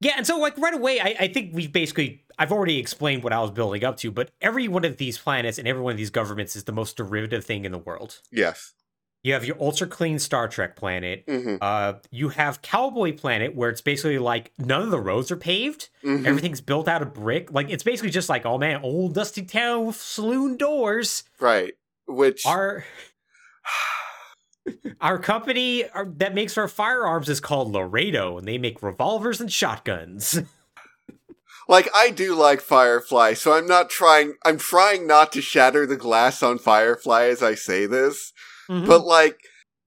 Yeah, 0.00 0.14
and 0.16 0.26
so 0.26 0.38
like 0.38 0.58
right 0.58 0.74
away, 0.74 1.00
I, 1.00 1.16
I 1.20 1.28
think 1.28 1.54
we've 1.54 1.72
basically 1.72 2.24
I've 2.38 2.52
already 2.52 2.78
explained 2.78 3.22
what 3.22 3.32
I 3.32 3.40
was 3.40 3.50
building 3.50 3.84
up 3.84 3.96
to, 3.98 4.10
but 4.10 4.32
every 4.40 4.68
one 4.68 4.84
of 4.84 4.96
these 4.96 5.16
planets 5.16 5.58
and 5.58 5.68
every 5.68 5.82
one 5.82 5.92
of 5.92 5.96
these 5.96 6.10
governments 6.10 6.56
is 6.56 6.64
the 6.64 6.72
most 6.72 6.96
derivative 6.96 7.44
thing 7.44 7.64
in 7.64 7.72
the 7.72 7.78
world. 7.78 8.20
Yes. 8.30 8.72
You 9.24 9.32
have 9.32 9.46
your 9.46 9.56
ultra 9.58 9.86
clean 9.86 10.18
Star 10.18 10.48
Trek 10.48 10.76
planet. 10.76 11.26
Mm-hmm. 11.26 11.56
Uh, 11.58 11.94
you 12.10 12.28
have 12.28 12.60
Cowboy 12.60 13.16
Planet, 13.16 13.56
where 13.56 13.70
it's 13.70 13.80
basically 13.80 14.18
like 14.18 14.52
none 14.58 14.82
of 14.82 14.90
the 14.90 15.00
roads 15.00 15.32
are 15.32 15.36
paved. 15.36 15.88
Mhm. 16.04 16.26
Everything's 16.26 16.60
built 16.60 16.88
out 16.88 17.00
of 17.00 17.14
brick. 17.14 17.50
Like 17.50 17.70
it's 17.70 17.82
basically 17.82 18.10
just 18.10 18.28
like, 18.28 18.44
oh 18.44 18.58
man, 18.58 18.82
old 18.82 19.14
dusty 19.14 19.42
town 19.42 19.86
with 19.86 19.96
saloon 19.96 20.58
doors. 20.58 21.24
Right. 21.40 21.72
Which. 22.06 22.44
Our 22.44 22.84
our 25.00 25.18
company 25.18 25.88
our, 25.88 26.04
that 26.04 26.34
makes 26.34 26.58
our 26.58 26.68
firearms 26.68 27.30
is 27.30 27.40
called 27.40 27.72
Laredo, 27.72 28.36
and 28.36 28.46
they 28.46 28.58
make 28.58 28.82
revolvers 28.82 29.40
and 29.40 29.50
shotguns. 29.50 30.38
like 31.66 31.88
I 31.94 32.10
do 32.10 32.34
like 32.34 32.60
Firefly, 32.60 33.32
so 33.32 33.54
I'm 33.54 33.66
not 33.66 33.88
trying. 33.88 34.34
I'm 34.44 34.58
trying 34.58 35.06
not 35.06 35.32
to 35.32 35.40
shatter 35.40 35.86
the 35.86 35.96
glass 35.96 36.42
on 36.42 36.58
Firefly 36.58 37.24
as 37.24 37.42
I 37.42 37.54
say 37.54 37.86
this. 37.86 38.34
Mhm. 38.68 38.86
But 38.86 39.04
like, 39.04 39.38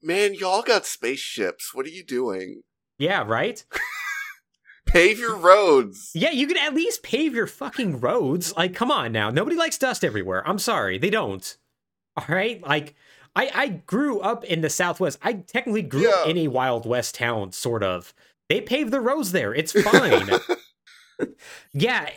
man, 0.01 0.33
y'all 0.33 0.61
got 0.61 0.85
spaceships. 0.85 1.73
What 1.73 1.85
are 1.85 1.89
you 1.89 2.03
doing? 2.03 2.61
yeah, 2.99 3.23
right. 3.25 3.63
Pave 4.87 5.19
your 5.19 5.35
roads. 5.35 6.11
Yeah, 6.15 6.31
you 6.31 6.47
can 6.47 6.57
at 6.57 6.73
least 6.73 7.03
pave 7.03 7.35
your 7.35 7.45
fucking 7.47 7.99
roads. 7.99 8.55
Like, 8.55 8.73
come 8.73 8.89
on 8.89 9.11
now. 9.11 9.29
Nobody 9.29 9.57
likes 9.57 9.77
dust 9.77 10.03
everywhere. 10.05 10.47
I'm 10.47 10.59
sorry, 10.59 10.97
they 10.97 11.09
don't. 11.09 11.57
All 12.17 12.25
right, 12.29 12.61
like. 12.63 12.95
I, 13.35 13.51
I 13.53 13.67
grew 13.67 14.19
up 14.19 14.43
in 14.45 14.61
the 14.61 14.69
Southwest. 14.69 15.19
I 15.21 15.33
technically 15.33 15.83
grew 15.83 16.09
up 16.09 16.27
in 16.27 16.39
a 16.39 16.47
Wild 16.47 16.87
West 16.87 17.13
town, 17.13 17.51
sort 17.51 17.83
of. 17.83 18.11
They 18.49 18.61
pave 18.61 18.89
the 18.89 18.99
roads 18.99 19.31
there. 19.31 19.53
It's 19.53 19.73
fine. 19.79 20.27
yeah, 21.73 22.09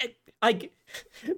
it- 0.00 0.16
like, 0.42 0.72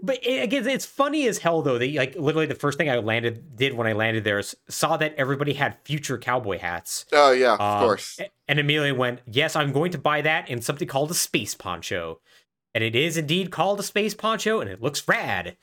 but 0.03 0.19
it, 0.25 0.43
again, 0.43 0.69
it's 0.69 0.87
funny 0.87 1.27
as 1.27 1.39
hell 1.39 1.63
though. 1.63 1.79
They 1.79 1.93
like 1.93 2.15
literally 2.15 2.47
the 2.47 2.55
first 2.55 2.79
thing 2.79 2.89
I 2.91 2.97
landed 2.97 3.57
did 3.57 3.75
when 3.75 3.87
I 3.87 3.93
landed 3.93 4.25
there 4.25 4.39
is 4.39 4.55
saw 4.69 4.97
that 4.99 5.15
everybody 5.17 5.55
had 5.55 5.77
future 5.85 6.19
cowboy 6.19 6.59
hats. 6.59 7.07
oh 7.13 7.33
yeah, 7.33 7.55
of 7.55 7.61
Um, 7.61 7.81
course. 7.81 8.21
And 8.49 8.59
immediately 8.59 8.93
went, 8.93 9.21
yes, 9.27 9.57
I'm 9.57 9.73
going 9.73 9.93
to 9.93 9.99
buy 9.99 10.21
that 10.23 10.49
in 10.51 10.61
something 10.61 10.87
called 10.89 11.11
a 11.11 11.15
space 11.15 11.55
poncho. 11.55 12.21
And 12.75 12.83
it 12.83 12.97
is 12.97 13.17
indeed 13.17 13.51
called 13.51 13.81
a 13.81 13.83
space 13.83 14.15
poncho, 14.15 14.61
and 14.61 14.71
it 14.71 14.81
looks 14.81 15.07
rad. 15.07 15.57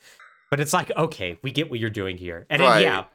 But 0.51 0.59
it's 0.59 0.74
like, 0.74 0.91
okay, 0.95 1.39
we 1.41 1.51
get 1.51 1.70
what 1.70 1.80
you're 1.80 1.89
doing 1.89 2.18
here. 2.18 2.45
And 2.49 2.61
then, 2.61 2.82
yeah, 2.84 3.05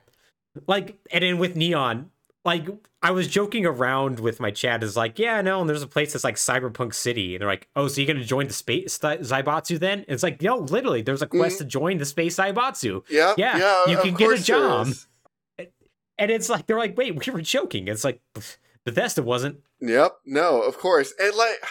like, 0.66 0.98
and 1.12 1.22
then 1.22 1.38
with 1.38 1.55
Neon, 1.57 2.11
like, 2.45 2.66
I 3.03 3.11
was 3.11 3.28
joking 3.28 3.66
around 3.66 4.20
with 4.20 4.40
my 4.40 4.51
chat, 4.51 4.82
is 4.82 4.97
like, 4.97 5.18
yeah, 5.18 5.40
no, 5.40 5.61
and 5.61 5.68
there's 5.68 5.82
a 5.82 5.86
place 5.86 6.12
that's 6.12 6.24
like 6.24 6.36
Cyberpunk 6.36 6.95
City. 6.95 7.34
And 7.34 7.40
they're 7.40 7.49
like, 7.49 7.68
oh, 7.76 7.88
so 7.88 8.01
you're 8.01 8.07
going 8.07 8.18
to 8.18 8.24
join 8.24 8.47
the 8.47 8.53
space 8.53 8.99
Zy- 8.99 9.18
Zaibatsu 9.18 9.78
then? 9.78 10.01
And 10.01 10.09
it's 10.09 10.22
like, 10.22 10.42
no, 10.42 10.59
literally, 10.59 11.03
there's 11.03 11.22
a 11.22 11.26
quest 11.26 11.57
mm-hmm. 11.57 11.64
to 11.64 11.70
join 11.70 11.99
the 11.99 12.05
space 12.05 12.36
Zaibatsu. 12.36 13.03
yeah, 13.11 13.34
yeah, 13.36 13.59
yeah. 13.59 13.86
you 13.86 13.99
can 13.99 14.14
get 14.14 14.38
a 14.38 14.42
job. 14.42 14.88
And 16.16 16.30
it's 16.30 16.49
like, 16.49 16.66
they're 16.66 16.78
like, 16.78 16.97
wait, 16.97 17.14
we 17.14 17.32
were 17.32 17.42
joking. 17.42 17.88
It's 17.88 18.05
like, 18.05 18.20
Bethesda 18.84 19.22
wasn't. 19.22 19.61
Yep. 19.80 20.18
No, 20.26 20.62
of 20.62 20.78
course. 20.78 21.12
And 21.18 21.34
like 21.36 21.62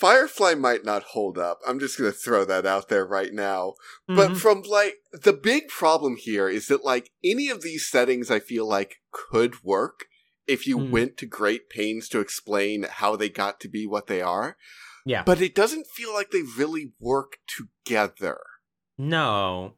Firefly 0.00 0.54
might 0.54 0.84
not 0.84 1.02
hold 1.12 1.36
up. 1.36 1.58
I'm 1.66 1.78
just 1.78 1.98
going 1.98 2.10
to 2.10 2.16
throw 2.16 2.44
that 2.46 2.64
out 2.64 2.88
there 2.88 3.04
right 3.06 3.32
now. 3.34 3.74
But 4.08 4.30
Mhm. 4.30 4.36
from 4.38 4.62
like 4.62 4.96
the 5.12 5.34
big 5.34 5.68
problem 5.68 6.16
here 6.16 6.48
is 6.48 6.68
that 6.68 6.84
like 6.84 7.10
any 7.22 7.48
of 7.50 7.60
these 7.62 7.86
settings 7.88 8.30
I 8.30 8.40
feel 8.40 8.66
like 8.66 8.96
could 9.12 9.62
work 9.62 10.06
if 10.46 10.66
you 10.66 10.78
Hmm. 10.78 10.90
went 10.90 11.16
to 11.18 11.26
great 11.26 11.68
pains 11.68 12.08
to 12.08 12.20
explain 12.20 12.84
how 12.84 13.14
they 13.14 13.28
got 13.28 13.60
to 13.60 13.68
be 13.68 13.86
what 13.86 14.06
they 14.06 14.22
are. 14.22 14.56
yeah. 15.06 15.22
But 15.22 15.40
it 15.40 15.54
doesn't 15.54 15.86
feel 15.86 16.12
like 16.14 16.30
they 16.30 16.42
really 16.42 16.92
work 17.00 17.38
together. 17.56 18.38
No. 18.98 19.76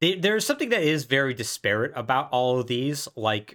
There's 0.00 0.44
something 0.44 0.68
that 0.70 0.82
is 0.82 1.04
very 1.04 1.32
disparate 1.34 1.92
about 1.94 2.28
all 2.30 2.60
of 2.60 2.66
these, 2.66 3.08
like 3.16 3.54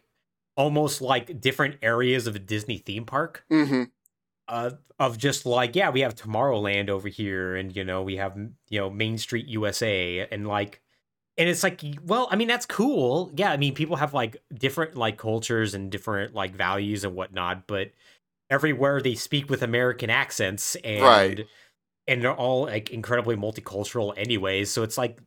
almost 0.55 1.01
like 1.01 1.39
different 1.41 1.77
areas 1.81 2.25
of 2.27 2.35
a 2.35 2.39
Disney 2.39 2.77
theme 2.77 3.05
park. 3.05 3.43
Mm-hmm. 3.51 3.83
Uh, 4.49 4.71
of 4.99 5.17
just 5.17 5.45
like, 5.45 5.75
yeah, 5.77 5.89
we 5.91 6.01
have 6.01 6.15
Tomorrowland 6.15 6.89
over 6.89 7.07
here, 7.07 7.55
and 7.55 7.73
you 7.75 7.85
know, 7.85 8.01
we 8.01 8.17
have 8.17 8.35
you 8.69 8.79
know 8.79 8.89
Main 8.89 9.17
Street 9.17 9.47
USA, 9.47 10.27
and 10.31 10.47
like, 10.47 10.81
and 11.37 11.47
it's 11.47 11.63
like, 11.63 11.81
well, 12.03 12.27
I 12.31 12.35
mean, 12.35 12.47
that's 12.49 12.65
cool. 12.65 13.31
Yeah, 13.35 13.51
I 13.51 13.57
mean, 13.57 13.73
people 13.75 13.95
have 13.95 14.13
like 14.13 14.37
different 14.53 14.95
like 14.97 15.17
cultures 15.17 15.73
and 15.73 15.89
different 15.91 16.33
like 16.35 16.53
values 16.55 17.03
and 17.05 17.15
whatnot, 17.15 17.65
but 17.67 17.91
everywhere 18.49 18.99
they 19.01 19.15
speak 19.15 19.49
with 19.49 19.61
American 19.61 20.09
accents 20.09 20.75
and 20.83 21.03
Right. 21.03 21.45
and 22.07 22.21
they're 22.23 22.33
all 22.33 22.63
like 22.63 22.89
incredibly 22.89 23.35
multicultural 23.35 24.13
anyways. 24.17 24.71
So 24.71 24.83
it's 24.83 24.97
like 24.97 25.19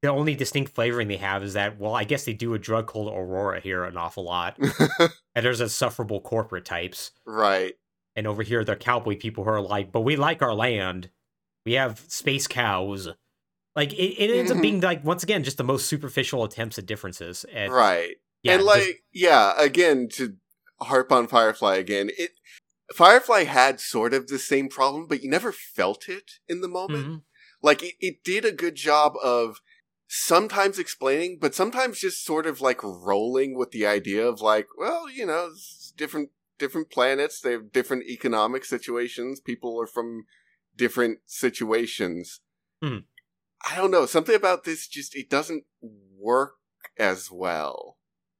the 0.00 0.08
only 0.08 0.36
distinct 0.36 0.72
flavoring 0.74 1.08
they 1.08 1.16
have 1.16 1.42
is 1.42 1.54
that 1.54 1.78
well, 1.78 1.94
I 1.94 2.04
guess 2.04 2.24
they 2.24 2.32
do 2.32 2.54
a 2.54 2.58
drug 2.58 2.86
called 2.86 3.12
Aurora 3.12 3.60
here 3.60 3.84
an 3.84 3.96
awful 3.96 4.24
lot, 4.24 4.56
and 4.98 5.10
there's 5.44 5.60
insufferable 5.60 6.20
corporate 6.20 6.64
types, 6.64 7.10
right. 7.26 7.74
And 8.18 8.26
over 8.26 8.42
here 8.42 8.64
they're 8.64 8.76
cowboy 8.76 9.16
people 9.16 9.44
who 9.44 9.50
are 9.50 9.60
like, 9.60 9.92
but 9.92 10.00
we 10.00 10.16
like 10.16 10.42
our 10.42 10.54
land, 10.54 11.10
we 11.64 11.74
have 11.74 12.00
space 12.08 12.46
cows. 12.48 13.08
Like 13.76 13.92
it, 13.92 14.20
it 14.22 14.36
ends 14.36 14.50
Mhm. 14.50 14.56
up 14.56 14.62
being 14.62 14.80
like 14.80 15.04
once 15.04 15.22
again 15.22 15.44
just 15.44 15.56
the 15.56 15.64
most 15.64 15.86
superficial 15.86 16.42
attempts 16.44 16.78
at 16.78 16.86
differences. 16.86 17.44
And, 17.52 17.72
Right. 17.72 18.16
Yeah, 18.42 18.54
and 18.54 18.60
just- 18.64 18.76
like 18.76 19.04
yeah, 19.12 19.54
again 19.56 20.08
to 20.14 20.34
harp 20.80 21.12
on 21.12 21.28
Firefly 21.28 21.76
again, 21.76 22.10
it 22.18 22.32
Firefly 22.92 23.44
had 23.44 23.80
sort 23.80 24.14
of 24.14 24.26
the 24.28 24.38
same 24.38 24.68
problem, 24.68 25.06
but 25.06 25.22
you 25.22 25.30
never 25.30 25.52
felt 25.52 26.08
it 26.08 26.32
in 26.48 26.60
the 26.60 26.68
moment. 26.68 27.06
Mhm. 27.06 27.22
Like 27.62 27.82
it, 27.82 27.94
it 28.00 28.24
did 28.24 28.44
a 28.44 28.52
good 28.52 28.74
job 28.76 29.12
of 29.22 29.60
sometimes 30.08 30.78
explaining, 30.78 31.38
but 31.38 31.54
sometimes 31.54 32.00
just 32.00 32.24
sort 32.24 32.46
of 32.46 32.60
like 32.60 32.82
rolling 32.82 33.56
with 33.56 33.70
the 33.72 33.86
idea 33.86 34.26
of 34.26 34.40
like, 34.40 34.66
well, 34.76 35.08
you 35.10 35.26
know, 35.26 35.50
different 35.96 36.30
different 36.58 36.90
planets, 36.90 37.40
they 37.40 37.52
have 37.52 37.72
different 37.72 38.04
economic 38.04 38.64
situations, 38.64 39.40
people 39.40 39.80
are 39.80 39.86
from 39.86 40.24
different 40.76 41.18
situations. 41.26 42.40
Hmm. 42.82 42.98
I 43.68 43.76
don't 43.76 43.90
know, 43.90 44.06
something 44.06 44.34
about 44.34 44.64
this 44.64 44.86
just 44.86 45.16
it 45.16 45.28
doesn't 45.28 45.64
work 46.18 46.54
as 46.98 47.30
well. 47.30 47.96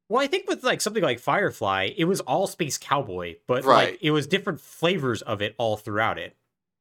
Well, 0.08 0.22
I 0.22 0.26
think 0.26 0.48
with 0.48 0.64
like 0.64 0.80
something 0.80 1.02
like 1.02 1.18
Firefly, 1.18 1.90
it 1.96 2.04
was 2.04 2.20
all 2.20 2.46
space 2.46 2.78
cowboy, 2.78 3.36
but 3.46 3.64
Right. 3.64 3.92
like 3.92 3.98
it 4.00 4.10
was 4.10 4.26
different 4.26 4.60
flavors 4.60 5.22
of 5.22 5.42
it 5.42 5.54
all 5.58 5.76
throughout 5.76 6.18
it. 6.18 6.36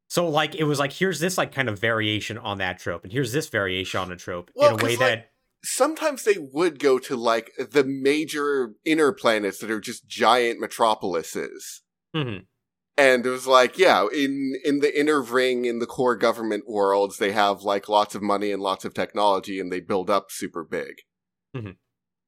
So 0.08 0.30
like 0.30 0.56
it 0.56 0.64
was 0.64 0.80
like 0.80 0.94
here's 0.94 1.20
this 1.20 1.38
like 1.38 1.52
kind 1.52 1.68
of 1.68 1.78
variation 1.80 2.38
on 2.38 2.60
that 2.60 2.80
trope, 2.80 3.04
and 3.04 3.12
here's 3.12 3.34
this 3.34 3.50
variation 3.50 4.00
on 4.00 4.12
a 4.12 4.16
trope 4.16 4.52
Well, 4.56 4.76
in 4.76 4.82
a 4.82 4.84
way 4.84 4.92
like, 4.92 5.00
that 5.00 5.32
sometimes 5.68 6.24
they 6.24 6.38
would 6.38 6.80
go 6.80 6.98
to 7.00 7.16
like 7.16 7.52
the 7.58 7.84
major 7.84 8.74
inner 8.86 9.12
planets 9.12 9.60
that 9.60 9.72
are 9.72 9.80
just 9.82 10.08
giant 10.08 10.60
metropolises. 10.60 11.84
Mhm. 12.16 12.46
And 13.00 13.26
it 13.26 13.30
was 13.30 13.46
like, 13.46 13.78
yeah, 13.78 14.08
in 14.14 14.54
in 14.64 14.80
the 14.80 15.00
inner 15.00 15.22
ring 15.22 15.66
in 15.66 15.80
the 15.80 15.86
core 15.86 16.16
government 16.16 16.64
worlds, 16.68 17.18
they 17.18 17.32
have 17.32 17.62
like 17.62 17.88
lots 17.88 18.16
of 18.16 18.22
money 18.24 18.52
and 18.52 18.62
lots 18.62 18.86
of 18.86 18.94
technology 18.94 19.60
and 19.60 19.72
they 19.72 19.80
build 19.80 20.10
up 20.10 20.32
super 20.32 20.64
big. 20.64 20.96
Mhm. 21.56 21.78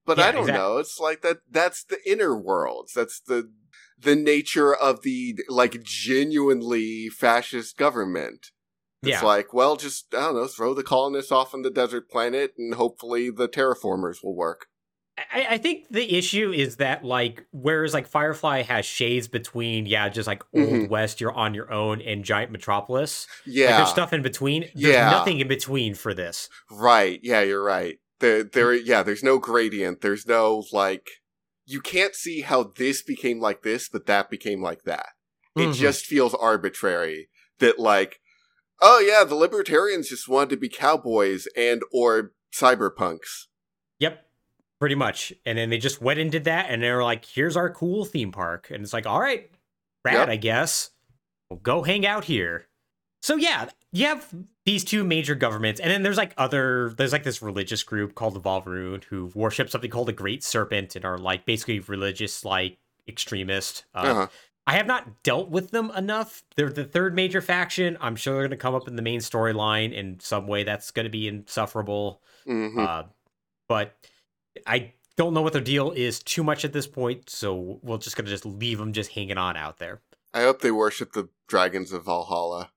But 0.06 0.18
Yeah, 0.18 0.28
I 0.28 0.32
don't 0.32 0.42
exact- 0.42 0.58
know. 0.58 0.78
It's 0.78 1.00
like 1.00 1.22
that 1.22 1.38
that's 1.50 1.84
the 1.84 1.98
inner 2.10 2.36
worlds. 2.38 2.94
That's 2.94 3.20
the 3.20 3.52
the 3.98 4.16
nature 4.16 4.74
of 4.74 5.02
the 5.02 5.40
like 5.50 5.82
genuinely 5.84 7.10
fascist 7.10 7.76
government. 7.78 8.52
It's 9.02 9.22
yeah, 9.22 9.22
like, 9.22 9.54
well, 9.54 9.78
just 9.78 10.14
I 10.14 10.20
don't 10.22 10.36
know, 10.36 10.48
throw 10.48 10.74
the 10.74 10.84
colonists 10.84 11.32
off 11.32 11.54
on 11.54 11.62
the 11.62 11.70
desert 11.70 12.10
planet, 12.10 12.54
and 12.58 12.74
hopefully 12.74 13.30
the 13.30 13.48
terraformers 13.48 14.18
will 14.24 14.36
work. 14.36 14.68
I, 15.34 15.48
I 15.52 15.58
think 15.58 15.86
the 15.90 16.18
issue 16.18 16.52
is 16.52 16.78
that 16.78 17.04
like 17.04 17.46
whereas 17.52 17.94
like 17.94 18.08
Firefly 18.08 18.62
has 18.64 18.86
shades 18.86 19.28
between 19.28 19.86
yeah 19.86 20.08
just 20.08 20.28
like 20.28 20.44
old 20.54 20.70
Mhm. 20.70 20.90
west 20.90 21.20
you're 21.20 21.34
on 21.34 21.54
your 21.54 21.70
own 21.74 22.00
and 22.02 22.24
giant 22.24 22.54
metropolis 22.54 23.28
like 23.46 23.54
Yeah, 23.56 23.78
there's 23.78 23.90
stuff 23.90 24.14
in 24.14 24.22
between 24.22 24.62
there's 24.76 24.94
Yeah. 24.96 25.10
nothing 25.10 25.42
in 25.42 25.50
between 25.50 25.94
for 25.94 26.14
this 26.14 26.48
right. 26.72 27.20
Yeah, 27.22 27.42
you're 27.42 27.62
right. 27.64 28.00
There, 28.22 28.44
there. 28.46 28.74
Yeah, 28.74 29.04
there's 29.04 29.24
no 29.24 29.40
gradient. 29.40 30.00
There's 30.02 30.26
no 30.26 30.64
like. 30.72 31.10
You 31.66 31.82
can't 31.82 32.16
see 32.16 32.42
how 32.42 32.64
this 32.64 33.02
became 33.02 33.40
like 33.42 33.62
this, 33.62 33.90
but 33.90 34.06
that 34.08 34.30
became 34.30 34.62
like 34.62 34.84
that. 34.84 35.08
It 35.58 35.70
Mhm. 35.70 35.74
just 35.74 36.06
feels 36.06 36.34
arbitrary 36.34 37.28
that 37.60 37.78
like, 37.78 38.20
oh 38.82 39.00
yeah, 39.00 39.24
the 39.24 39.36
libertarians 39.36 40.10
just 40.10 40.28
wanted 40.28 40.50
to 40.52 40.58
be 40.58 40.70
cowboys 40.70 41.48
and 41.56 41.82
or 41.92 42.34
cyberpunks. 42.54 43.46
Yep, 44.00 44.26
pretty 44.80 44.96
much. 44.96 45.34
And 45.46 45.58
then 45.58 45.70
they 45.70 45.78
just 45.78 46.02
went 46.02 46.20
and 46.20 46.32
did 46.32 46.46
that, 46.46 46.68
and 46.70 46.82
they 46.82 46.92
were 46.92 47.04
like, 47.04 47.26
"Here's 47.26 47.58
our 47.58 47.70
cool 47.70 48.06
theme 48.06 48.32
park," 48.32 48.70
and 48.72 48.84
it's 48.84 48.94
like, 48.94 49.06
"All 49.06 49.20
right, 49.20 49.50
rad, 50.06 50.14
Yep. 50.16 50.30
I 50.30 50.36
guess. 50.38 50.92
Well, 51.50 51.60
go 51.62 51.84
hang 51.84 52.06
out 52.06 52.26
here." 52.26 52.68
So 53.22 53.36
yeah, 53.36 53.70
you 53.92 54.06
have 54.06 54.34
these 54.66 54.86
two 54.86 55.04
major 55.04 55.36
governments, 55.36 55.82
and 55.82 55.92
then 55.92 56.04
there's 56.04 56.16
like 56.16 56.34
other, 56.38 56.94
there's 56.98 57.12
like 57.12 57.24
this 57.24 57.42
religious 57.42 57.84
group 57.84 58.16
called 58.16 58.34
the 58.34 58.40
Volvaroon 58.40 59.04
who 59.04 59.30
worship 59.36 59.70
something 59.70 59.90
called 59.92 60.08
the 60.08 60.14
Great 60.14 60.42
Serpent 60.42 60.96
and 60.96 61.04
are 61.04 61.18
like 61.18 61.46
basically 61.46 61.80
religious, 61.82 62.46
like 62.46 62.78
extremist. 63.10 63.84
Uh, 63.94 63.98
Uh-huh. 63.98 64.28
I 64.70 64.74
have 64.74 64.86
not 64.86 65.24
dealt 65.24 65.50
with 65.50 65.72
them 65.72 65.92
enough. 65.98 66.44
They're 66.56 66.70
the 66.70 66.86
third 66.86 67.16
major 67.16 67.42
faction. 67.42 67.98
I'm 68.00 68.16
sure 68.16 68.36
they're 68.36 68.44
going 68.44 68.52
to 68.52 68.58
come 68.58 68.76
up 68.76 68.88
in 68.88 68.96
the 68.96 69.02
main 69.02 69.20
storyline 69.20 69.94
in 69.94 70.20
some 70.20 70.46
way 70.46 70.64
that's 70.64 70.92
going 70.92 71.06
to 71.06 71.10
be 71.10 71.28
insufferable. 71.28 72.22
hmm 72.46 72.78
Uh, 72.80 73.04
but 73.68 73.96
I 74.68 74.94
don't 75.18 75.34
know 75.34 75.42
what 75.42 75.54
their 75.54 75.62
deal 75.62 75.92
is 75.92 76.20
too 76.20 76.44
much 76.44 76.64
at 76.66 76.72
this 76.72 76.86
point, 76.88 77.30
so 77.30 77.80
we're 77.82 77.98
just 77.98 78.16
gonna 78.16 78.30
just 78.30 78.46
leave 78.46 78.78
them 78.78 78.94
just 78.94 79.12
hanging 79.12 79.38
on 79.38 79.58
out 79.58 79.78
there. 79.78 80.02
I 80.34 80.42
hope 80.44 80.62
they 80.62 80.72
worship 80.72 81.12
the 81.12 81.30
dragons 81.48 81.92
of 81.92 82.06
Valhalla. 82.06 82.72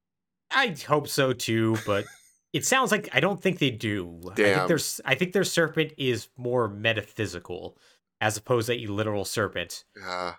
I 0.51 0.74
hope 0.88 1.09
so 1.09 1.32
too, 1.32 1.76
but 1.86 2.05
it 2.53 2.66
sounds 2.66 2.90
like 2.90 3.09
I 3.12 3.20
don't 3.20 3.40
think 3.40 3.59
they 3.59 3.70
do. 3.70 4.20
I 4.30 4.34
think 4.34 4.68
there's 4.68 5.01
I 5.05 5.14
think 5.14 5.32
their 5.32 5.45
serpent 5.45 5.93
is 5.97 6.28
more 6.36 6.68
metaphysical 6.68 7.78
as 8.20 8.36
opposed 8.36 8.66
to 8.68 8.74
a 8.74 8.86
literal 8.86 9.24
serpent. 9.24 9.84
Uh, 10.05 10.32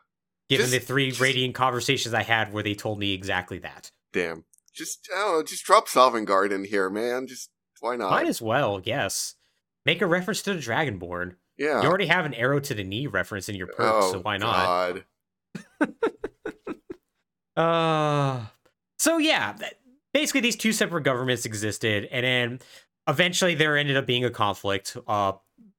Given 0.53 0.71
Just- 0.71 0.79
the 0.81 0.85
three 0.85 1.09
just- 1.09 1.21
radiant 1.21 1.55
conversations 1.55 2.13
I 2.13 2.23
had 2.23 2.53
where 2.53 2.63
they 2.63 2.73
told 2.75 2.99
me 2.99 3.13
exactly 3.13 3.59
that. 3.59 3.91
damn. 4.11 4.45
Just 4.73 5.07
I 5.15 5.19
don't 5.19 5.37
know. 5.37 5.43
Just 5.43 5.63
drop 5.65 5.87
Sovngarde 5.87 6.51
in 6.51 6.63
here, 6.65 6.89
man. 6.89 7.27
Just 7.27 7.51
why 7.79 7.95
not? 7.95 8.09
Might 8.09 8.27
as 8.27 8.41
well, 8.41 8.81
yes. 8.83 9.35
Make 9.85 10.01
a 10.01 10.07
reference 10.07 10.41
to 10.43 10.53
the 10.55 10.59
Dragonborn. 10.59 11.35
yeah. 11.57 11.81
You 11.83 11.87
already 11.87 12.07
have 12.07 12.25
an 12.25 12.33
arrow 12.33 12.59
to 12.61 12.73
the 12.73 12.83
knee 12.83 13.05
reference 13.05 13.47
in 13.49 13.55
your 13.55 13.67
perks, 13.67 13.79
oh, 14.05 14.11
so 14.13 14.19
why 14.21 14.37
not? 14.37 15.03
God. 15.79 15.89
Uh 17.55 18.45
so 18.97 19.17
yeah, 19.19 19.55
basically 20.13 20.41
these 20.41 20.55
two 20.55 20.71
separate 20.71 21.03
governments 21.03 21.45
existed, 21.45 22.07
and 22.11 22.25
then 22.25 22.59
eventually 23.07 23.53
there 23.53 23.77
ended 23.77 23.97
up 23.97 24.05
being 24.07 24.23
a 24.25 24.29
conflict. 24.31 24.95
Uh, 25.07 25.33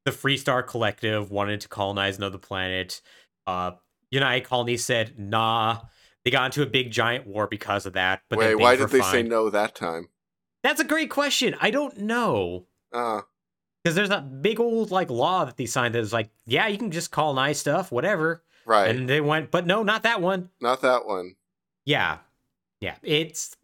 the 0.04 0.10
Freestar 0.10 0.64
Collective 0.66 1.30
wanted 1.30 1.62
to 1.62 1.68
colonize 1.68 2.16
another 2.18 2.38
planet. 2.38 3.00
Uh, 3.46 3.72
United 4.14 4.44
Colonies 4.44 4.84
said 4.84 5.18
nah. 5.18 5.80
They 6.24 6.30
got 6.30 6.46
into 6.46 6.62
a 6.62 6.66
big 6.66 6.90
giant 6.90 7.26
war 7.26 7.46
because 7.46 7.84
of 7.84 7.92
that. 7.92 8.22
But 8.30 8.38
Wait, 8.38 8.54
why 8.54 8.76
did 8.76 8.88
they 8.88 9.00
say 9.02 9.22
no 9.22 9.50
that 9.50 9.74
time? 9.74 10.08
That's 10.62 10.80
a 10.80 10.84
great 10.84 11.10
question. 11.10 11.54
I 11.60 11.70
don't 11.70 11.98
know 11.98 12.66
Uh, 12.92 13.20
because 13.82 13.94
there's 13.94 14.08
that 14.08 14.40
big 14.40 14.58
old 14.58 14.90
like 14.90 15.10
law 15.10 15.44
that 15.44 15.58
they 15.58 15.66
signed 15.66 15.94
that 15.94 15.98
is 15.98 16.14
like, 16.14 16.30
yeah, 16.46 16.66
you 16.66 16.78
can 16.78 16.90
just 16.90 17.10
colonize 17.10 17.58
stuff, 17.58 17.92
whatever. 17.92 18.42
right. 18.64 18.96
And 18.96 19.06
they 19.06 19.20
went, 19.20 19.50
but 19.50 19.66
no, 19.66 19.82
not 19.82 20.04
that 20.04 20.22
one. 20.22 20.48
not 20.62 20.80
that 20.80 21.04
one. 21.04 21.36
Yeah, 21.84 22.18
yeah. 22.80 22.94
It's 23.02 23.54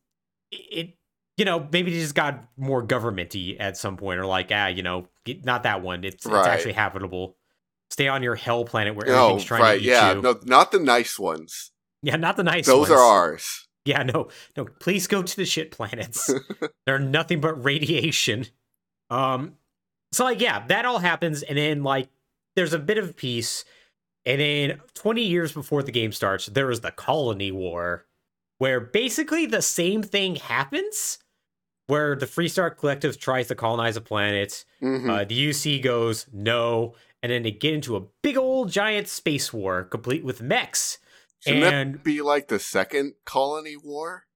it. 0.52 0.98
You 1.38 1.46
know, 1.46 1.66
maybe 1.72 1.90
they 1.90 2.00
just 2.00 2.14
got 2.14 2.44
more 2.58 2.86
governmenty 2.86 3.56
at 3.58 3.78
some 3.78 3.96
point, 3.96 4.20
or 4.20 4.26
like, 4.26 4.50
ah, 4.52 4.66
you 4.66 4.82
know, 4.82 5.06
not 5.42 5.62
that 5.62 5.80
one. 5.80 6.04
It's 6.04 6.26
Right. 6.26 6.40
it's 6.40 6.48
actually 6.48 6.72
habitable. 6.74 7.38
Stay 7.90 8.08
on 8.08 8.22
your 8.22 8.34
hell 8.36 8.64
planet 8.64 8.94
where 8.94 9.08
Oh, 9.08 9.24
everything's 9.24 9.44
trying 9.44 9.62
right. 9.62 9.78
to 9.78 9.84
eat 9.84 9.88
Yeah. 9.88 10.14
you. 10.14 10.22
No, 10.22 10.38
not 10.44 10.70
the 10.72 10.78
nice 10.78 11.18
ones. 11.18 11.72
Yeah, 12.02 12.16
not 12.16 12.36
the 12.36 12.44
nice 12.44 12.66
Those 12.66 12.76
ones. 12.76 12.88
Those 12.90 12.98
are 12.98 13.02
ours. 13.02 13.66
Yeah, 13.84 14.02
no, 14.02 14.28
no. 14.56 14.66
Please 14.78 15.06
go 15.06 15.22
to 15.22 15.36
the 15.36 15.44
shit 15.44 15.70
planets. 15.70 16.32
They're 16.86 16.98
nothing 16.98 17.40
but 17.40 17.62
radiation. 17.64 18.46
Um, 19.10 19.54
so 20.12 20.24
like, 20.24 20.40
yeah, 20.40 20.66
that 20.68 20.84
all 20.84 20.98
happens, 20.98 21.42
and 21.42 21.56
then 21.58 21.82
like, 21.82 22.08
there's 22.56 22.72
a 22.72 22.78
bit 22.78 22.98
of 22.98 23.16
peace, 23.16 23.64
and 24.26 24.40
then 24.40 24.80
20 24.94 25.22
years 25.22 25.52
before 25.52 25.82
the 25.82 25.92
game 25.92 26.12
starts, 26.12 26.46
there 26.46 26.70
is 26.70 26.80
the 26.80 26.90
Colony 26.90 27.50
War, 27.52 28.06
where 28.58 28.80
basically 28.80 29.46
the 29.46 29.62
same 29.62 30.02
thing 30.02 30.36
happens, 30.36 31.18
where 31.86 32.14
the 32.14 32.26
Freestar 32.26 32.76
Collective 32.76 33.18
tries 33.18 33.48
to 33.48 33.54
colonize 33.54 33.96
a 33.96 34.00
planet, 34.00 34.64
hmm 34.80 35.08
uh, 35.10 35.24
the 35.24 35.48
UC 35.50 35.82
goes 35.82 36.26
no, 36.32 36.94
and 37.22 37.30
then 37.32 37.42
they 37.42 37.50
get 37.50 37.74
into 37.74 37.96
a 37.96 38.06
big 38.22 38.36
old 38.36 38.70
giant 38.70 39.08
space 39.08 39.52
war, 39.52 39.84
complete 39.84 40.24
with 40.24 40.40
mechs. 40.42 40.98
Shouldn't 41.40 41.64
and- 41.64 41.94
that 41.94 42.04
be 42.04 42.20
like 42.22 42.48
the 42.48 42.58
second 42.58 43.14
colony 43.24 43.76
war? 43.76 44.26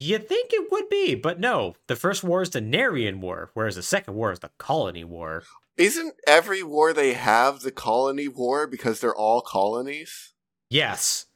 You 0.00 0.18
think 0.18 0.50
it 0.52 0.70
would 0.72 0.88
be, 0.88 1.14
but 1.14 1.38
no. 1.38 1.76
The 1.86 1.94
first 1.94 2.24
war 2.24 2.42
is 2.42 2.50
the 2.50 2.60
Narion 2.60 3.20
War, 3.20 3.50
whereas 3.54 3.76
the 3.76 3.82
second 3.84 4.14
war 4.14 4.32
is 4.32 4.40
the 4.40 4.50
Colony 4.58 5.04
War. 5.04 5.44
Isn't 5.76 6.14
every 6.26 6.62
war 6.64 6.92
they 6.92 7.12
have 7.12 7.60
the 7.60 7.70
colony 7.70 8.26
war 8.26 8.66
because 8.66 8.98
they're 9.00 9.14
all 9.14 9.40
colonies? 9.42 10.32
Yes, 10.68 11.26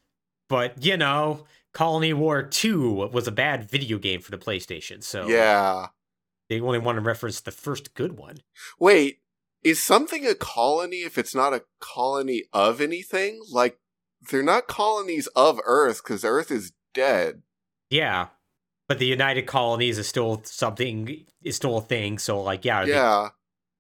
but 0.49 0.85
you 0.85 0.97
know, 0.97 1.45
Colony 1.75 2.13
War 2.13 2.43
2 2.43 3.09
was 3.13 3.29
a 3.29 3.33
bad 3.33 3.71
video 3.71 3.99
game 3.99 4.21
for 4.21 4.33
the 4.33 4.39
PlayStation, 4.39 5.01
so 5.03 5.29
Yeah. 5.29 5.89
they 6.49 6.59
only 6.61 6.79
want 6.81 6.97
to 6.97 7.03
reference 7.03 7.41
the 7.41 7.53
first 7.53 7.95
good 7.95 8.19
one. 8.19 8.39
Wait, 8.81 9.21
is 9.63 9.83
something 9.83 10.27
a 10.27 10.35
colony 10.35 10.99
if 10.99 11.19
it's 11.19 11.35
not 11.35 11.53
a 11.55 11.65
colony 11.81 12.45
of 12.53 12.81
anything? 12.81 13.41
Like, 13.51 13.79
they're 14.31 14.43
not 14.43 14.67
colonies 14.69 15.27
of 15.29 15.61
Earth 15.65 16.03
because 16.03 16.25
Earth 16.25 16.51
is 16.51 16.73
dead. 16.95 17.43
Yeah, 17.91 18.29
but 18.89 18.99
the 18.99 19.07
United 19.07 19.47
Colonies 19.47 19.99
is 19.99 20.09
still 20.09 20.43
something, 20.45 21.25
is 21.43 21.57
still 21.57 21.77
a 21.79 21.83
thing, 21.83 22.19
so 22.19 22.41
like, 22.41 22.65
yeah, 22.65 22.85
they- 22.85 22.91
Yeah. 22.93 23.31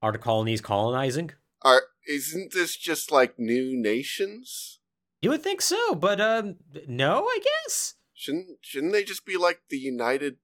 Are 0.03 0.13
the 0.13 0.19
colonies 0.19 0.61
colonizing? 0.61 1.31
Are 1.63 1.83
isn't 2.07 2.53
this 2.53 2.77
just 2.77 3.11
like 3.11 3.39
new 3.39 3.75
nations? 3.81 4.79
You 5.23 5.31
would 5.31 5.43
think 5.43 5.63
so, 5.63 5.95
but 5.95 6.21
um, 6.21 6.57
no, 6.87 7.25
I 7.25 7.39
guess 7.43 7.95
Shouldn't 8.15 8.59
shouldn't 8.61 8.93
they 8.93 9.03
just 9.05 9.25
be 9.27 9.37
like 9.37 9.63
the 9.71 9.79
United 9.79 10.37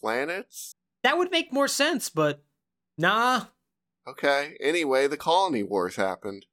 Planets? 0.00 0.72
that 1.02 1.16
would 1.16 1.30
make 1.30 1.52
more 1.52 1.68
sense. 1.68 2.08
But 2.10 2.42
nah, 2.98 3.46
Okay. 4.08 4.56
Anyway, 4.60 5.06
the 5.08 5.16
colony 5.16 5.62
wars 5.62 5.96
happened. 5.96 6.46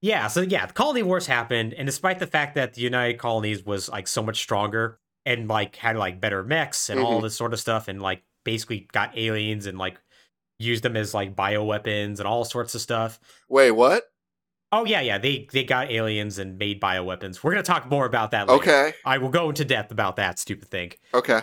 Yeah, 0.00 0.28
so 0.28 0.42
yeah, 0.42 0.66
the 0.66 0.72
colony 0.72 1.02
wars 1.02 1.26
happened, 1.26 1.74
and 1.74 1.86
despite 1.86 2.20
the 2.20 2.26
fact 2.26 2.54
that 2.54 2.74
the 2.74 2.82
United 2.82 3.18
Colonies 3.18 3.64
was 3.64 3.88
like 3.88 4.06
so 4.06 4.22
much 4.22 4.36
stronger 4.38 5.00
and 5.26 5.48
like 5.48 5.74
had 5.76 5.96
like 5.96 6.20
better 6.20 6.44
mechs 6.44 6.88
and 6.88 7.00
all 7.00 7.18
Mhm. 7.18 7.22
this 7.22 7.36
sort 7.36 7.52
of 7.52 7.58
stuff, 7.58 7.88
and 7.88 8.00
like 8.00 8.22
basically 8.44 8.86
got 8.92 9.16
aliens 9.18 9.66
and 9.66 9.76
like 9.76 10.00
used 10.60 10.84
them 10.84 10.96
as 10.96 11.14
like 11.14 11.34
bioweapons 11.34 12.18
and 12.18 12.28
all 12.28 12.44
sorts 12.44 12.74
of 12.76 12.80
stuff. 12.80 13.18
Wait, 13.48 13.72
what? 13.72 14.04
Oh 14.70 14.84
yeah, 14.84 15.00
yeah, 15.00 15.18
they 15.18 15.48
they 15.52 15.64
got 15.64 15.90
aliens 15.90 16.38
and 16.38 16.58
made 16.58 16.80
bioweapons. 16.80 17.42
We're 17.42 17.50
gonna 17.52 17.62
talk 17.64 17.90
more 17.90 18.06
about 18.06 18.30
that 18.30 18.46
later. 18.48 18.60
Okay. 18.62 18.94
I 19.04 19.18
will 19.18 19.30
go 19.30 19.48
into 19.48 19.64
depth 19.64 19.90
about 19.90 20.14
that 20.16 20.38
stupid 20.38 20.68
thing. 20.68 20.92
Okay. 21.12 21.40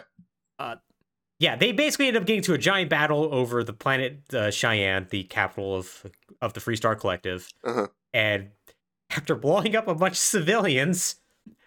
Yeah, 1.39 1.55
they 1.55 1.71
basically 1.71 2.07
end 2.07 2.17
up 2.17 2.25
getting 2.25 2.43
to 2.43 2.53
a 2.53 2.57
giant 2.57 2.89
battle 2.89 3.29
over 3.33 3.63
the 3.63 3.73
planet 3.73 4.21
uh, 4.33 4.51
Cheyenne, 4.51 5.07
the 5.09 5.23
capital 5.23 5.75
of 5.75 6.05
of 6.41 6.53
the 6.53 6.59
Freestar 6.59 6.97
Collective. 6.97 7.49
Uh-huh. 7.63 7.87
And 8.13 8.49
after 9.11 9.35
blowing 9.35 9.75
up 9.75 9.87
a 9.87 9.95
bunch 9.95 10.13
of 10.13 10.19
civilians 10.19 11.17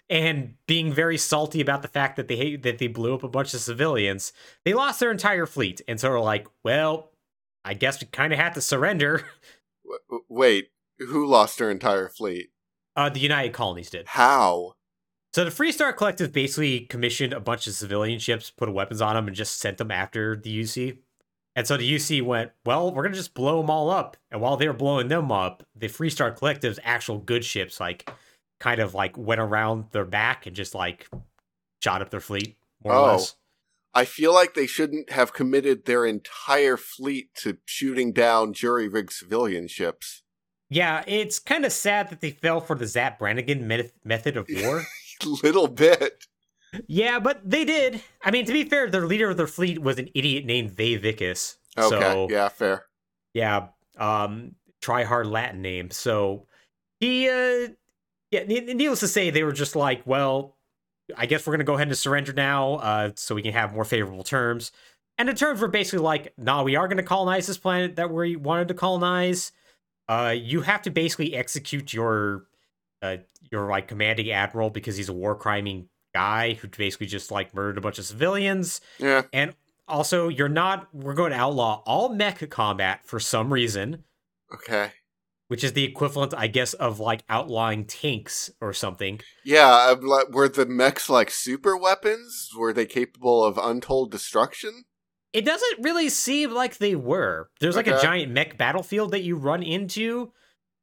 and 0.09 0.55
being 0.67 0.93
very 0.93 1.19
salty 1.19 1.61
about 1.61 1.83
the 1.83 1.89
fact 1.89 2.17
that 2.17 2.29
they 2.29 2.37
hate 2.37 2.63
that 2.63 2.79
they 2.79 2.87
blew 2.87 3.15
up 3.15 3.23
a 3.23 3.29
bunch 3.29 3.53
of 3.53 3.61
civilians, 3.61 4.33
they 4.65 4.73
lost 4.73 5.01
their 5.01 5.11
entire 5.11 5.47
fleet. 5.47 5.83
And 5.87 6.01
so 6.01 6.11
are 6.11 6.21
like, 6.21 6.47
well, 6.65 7.11
I 7.65 7.75
guess 7.75 8.01
we 8.01 8.07
kind 8.07 8.33
of 8.33 8.39
had 8.39 8.55
to 8.55 8.63
surrender. 8.63 9.29
Wait, 10.29 10.69
who 10.99 11.27
lost 11.27 11.59
their 11.59 11.71
entire 11.71 12.09
fleet? 12.09 12.51
Uh, 12.97 13.11
the 13.11 13.21
United 13.21 13.53
Colonies 13.53 13.91
did. 13.91 14.07
How? 14.09 14.75
So 15.39 15.45
the 15.45 15.53
Freestar 15.53 15.97
Collective 15.97 16.33
basically 16.33 16.81
commissioned 16.81 17.33
a 17.33 17.39
bunch 17.39 17.69
of 17.69 17.75
civilian 17.75 18.19
ships, 18.19 18.51
put 18.51 18.73
weapons 18.75 19.01
on 19.01 19.15
them, 19.15 19.29
and 19.29 19.37
just 19.37 19.61
sent 19.61 19.79
them 19.79 19.93
after 19.93 20.35
the 20.35 20.63
UC. 20.63 20.99
And 21.55 21.65
so 21.65 21.77
the 21.77 21.89
UC 21.89 22.23
went, 22.23 22.51
well, 22.67 22.93
we're 22.93 23.05
gonna 23.05 23.15
just 23.15 23.35
blow 23.35 23.61
them 23.61 23.71
all 23.71 23.89
up. 23.89 24.17
And 24.33 24.41
while 24.41 24.57
they 24.57 24.67
were 24.67 24.75
blowing 24.75 25.07
them 25.07 25.31
up, 25.31 25.63
the 25.77 25.87
Freestar 25.87 26.37
Collective's 26.37 26.81
actual 26.83 27.19
good 27.19 27.45
ships, 27.45 27.79
like, 27.79 28.11
kind 28.59 28.81
of 28.81 28.95
like 28.95 29.17
went 29.17 29.41
around 29.41 29.85
their 29.93 30.05
back 30.05 30.49
and 30.49 30.57
just 30.57 30.75
like 30.75 31.09
shot 31.85 32.03
up 32.03 32.11
their 32.11 32.19
fleet 32.19 32.57
more 32.83 32.95
Oh. 32.95 33.05
or 33.05 33.13
less. 33.13 33.37
I 33.95 34.07
feel 34.07 34.35
like 34.35 34.55
they 34.55 34.67
shouldn't 34.67 35.11
have 35.11 35.33
committed 35.33 35.85
their 35.85 36.05
entire 36.05 36.77
fleet 36.77 37.33
to 37.43 37.59
shooting 37.65 38.13
down 38.13 38.55
jury 38.55 38.89
rigged 38.89 39.13
civilian 39.13 39.69
ships. 39.69 40.25
Yeah, 40.69 41.05
it's 41.07 41.39
kind 41.39 41.65
of 41.65 41.71
sad 41.71 42.11
that 42.11 42.21
they 42.21 42.33
fell 42.33 42.61
for 42.61 42.75
the 42.75 42.89
Zap 42.89 43.21
Brannigan 43.21 43.69
met- 43.69 43.93
method 44.05 44.37
of 44.37 44.49
war. 44.51 44.83
Little 45.43 45.69
bit. 45.69 46.25
yeah, 46.87 47.19
but 47.19 47.41
they 47.49 47.65
did. 47.65 48.03
I 48.23 48.31
mean, 48.31 48.45
to 48.47 48.53
be 48.53 48.65
fair, 48.65 48.91
their 48.91 49.07
leader 49.07 49.31
of 49.31 49.37
their 49.37 49.47
fleet 49.47 49.81
was 49.83 49.99
an 49.99 50.09
idiot 50.15 50.45
named 50.45 50.73
Vayvicus. 50.77 51.57
Okay. 51.79 51.89
So, 51.99 52.27
Yeah, 52.31 52.49
fair. 52.49 52.85
yeah 53.35 53.69
um 53.99 54.55
try 54.81 55.03
hard 55.03 55.27
latin 55.27 55.61
name 55.61 55.91
so 55.91 56.47
he 57.01 57.29
uh 57.29 57.67
yeah 58.31 58.45
ne- 58.45 58.61
needless 58.75 59.01
to 59.01 59.09
say 59.09 59.29
they 59.31 59.43
were 59.43 59.53
just 59.53 59.75
like 59.75 60.01
well 60.07 60.57
i 61.17 61.27
guess 61.27 61.45
we're 61.45 61.53
gonna 61.53 61.65
go 61.65 61.75
ahead 61.75 61.89
and 61.89 61.99
surrender 61.99 62.33
now 62.33 62.75
uh 62.77 63.11
so 63.17 63.35
we 63.35 63.43
can 63.43 63.53
have 63.53 63.75
more 63.75 63.85
favorable 63.85 64.23
terms 64.23 64.71
and 65.19 65.29
the 65.29 65.35
terms 65.35 65.61
were 65.61 65.67
basically 65.67 65.99
like 65.99 66.33
nah 66.39 66.63
we 66.63 66.77
are 66.77 66.87
gonna 66.87 67.03
colonize 67.03 67.49
this 67.49 67.59
planet 67.59 67.97
that 67.97 68.09
we 68.13 68.37
wanted 68.37 68.69
to 68.69 68.75
colonize 68.75 69.51
uh 70.09 70.33
you 70.37 70.61
have 70.61 70.81
to 70.83 70.91
basically 70.91 71.35
execute 71.35 71.93
your 71.93 72.45
uh 73.03 73.17
your 73.51 73.69
like 73.69 73.89
commanding 73.89 74.31
admiral 74.31 74.71
because 74.71 74.97
he's 74.97 75.09
a 75.09 75.13
war 75.13 75.35
criming 75.37 75.89
guy 76.15 76.55
who 76.55 76.69
basically 76.69 77.07
just 77.07 77.31
like 77.31 77.55
murdered 77.55 77.79
a 77.79 77.81
bunch 77.81 77.99
of 77.99 78.05
civilians 78.07 78.81
Yeah. 78.99 79.23
and 79.33 79.55
also, 79.87 80.29
you're 80.29 80.51
not. 80.51 80.87
We're 80.93 81.15
going 81.15 81.31
to 81.33 81.39
outlaw 81.39 81.83
all 81.87 82.11
mech 82.11 82.51
combat 82.51 83.07
for 83.07 83.19
some 83.19 83.51
reason, 83.51 84.05
Okay. 84.53 84.93
which 85.47 85.65
is 85.65 85.73
the 85.73 85.85
equivalent, 85.85 86.35
I 86.37 86.47
guess, 86.47 86.75
of 86.75 87.01
like 87.01 87.23
outlawing 87.31 87.87
tanks 87.87 88.51
or 88.61 88.75
something. 88.75 89.21
Yeah, 89.47 89.95
were 90.31 90.51
the 90.51 90.67
mechs 90.67 91.09
like 91.09 91.31
super 91.31 91.75
weapons? 91.75 92.51
Were 92.55 92.75
they 92.75 92.85
capable 92.85 93.43
of 93.43 93.57
untold 93.57 94.11
destruction? 94.11 94.85
It 95.33 95.47
doesn't 95.47 95.83
really 95.83 96.11
seem 96.11 96.51
like 96.53 96.77
they 96.77 96.95
were. 96.95 97.49
There's 97.61 97.77
like 97.77 97.87
a 97.87 97.99
giant 98.03 98.31
mech 98.31 98.59
battlefield 98.59 99.13
that 99.13 99.23
you 99.23 99.37
run 99.37 99.63
into 99.63 100.33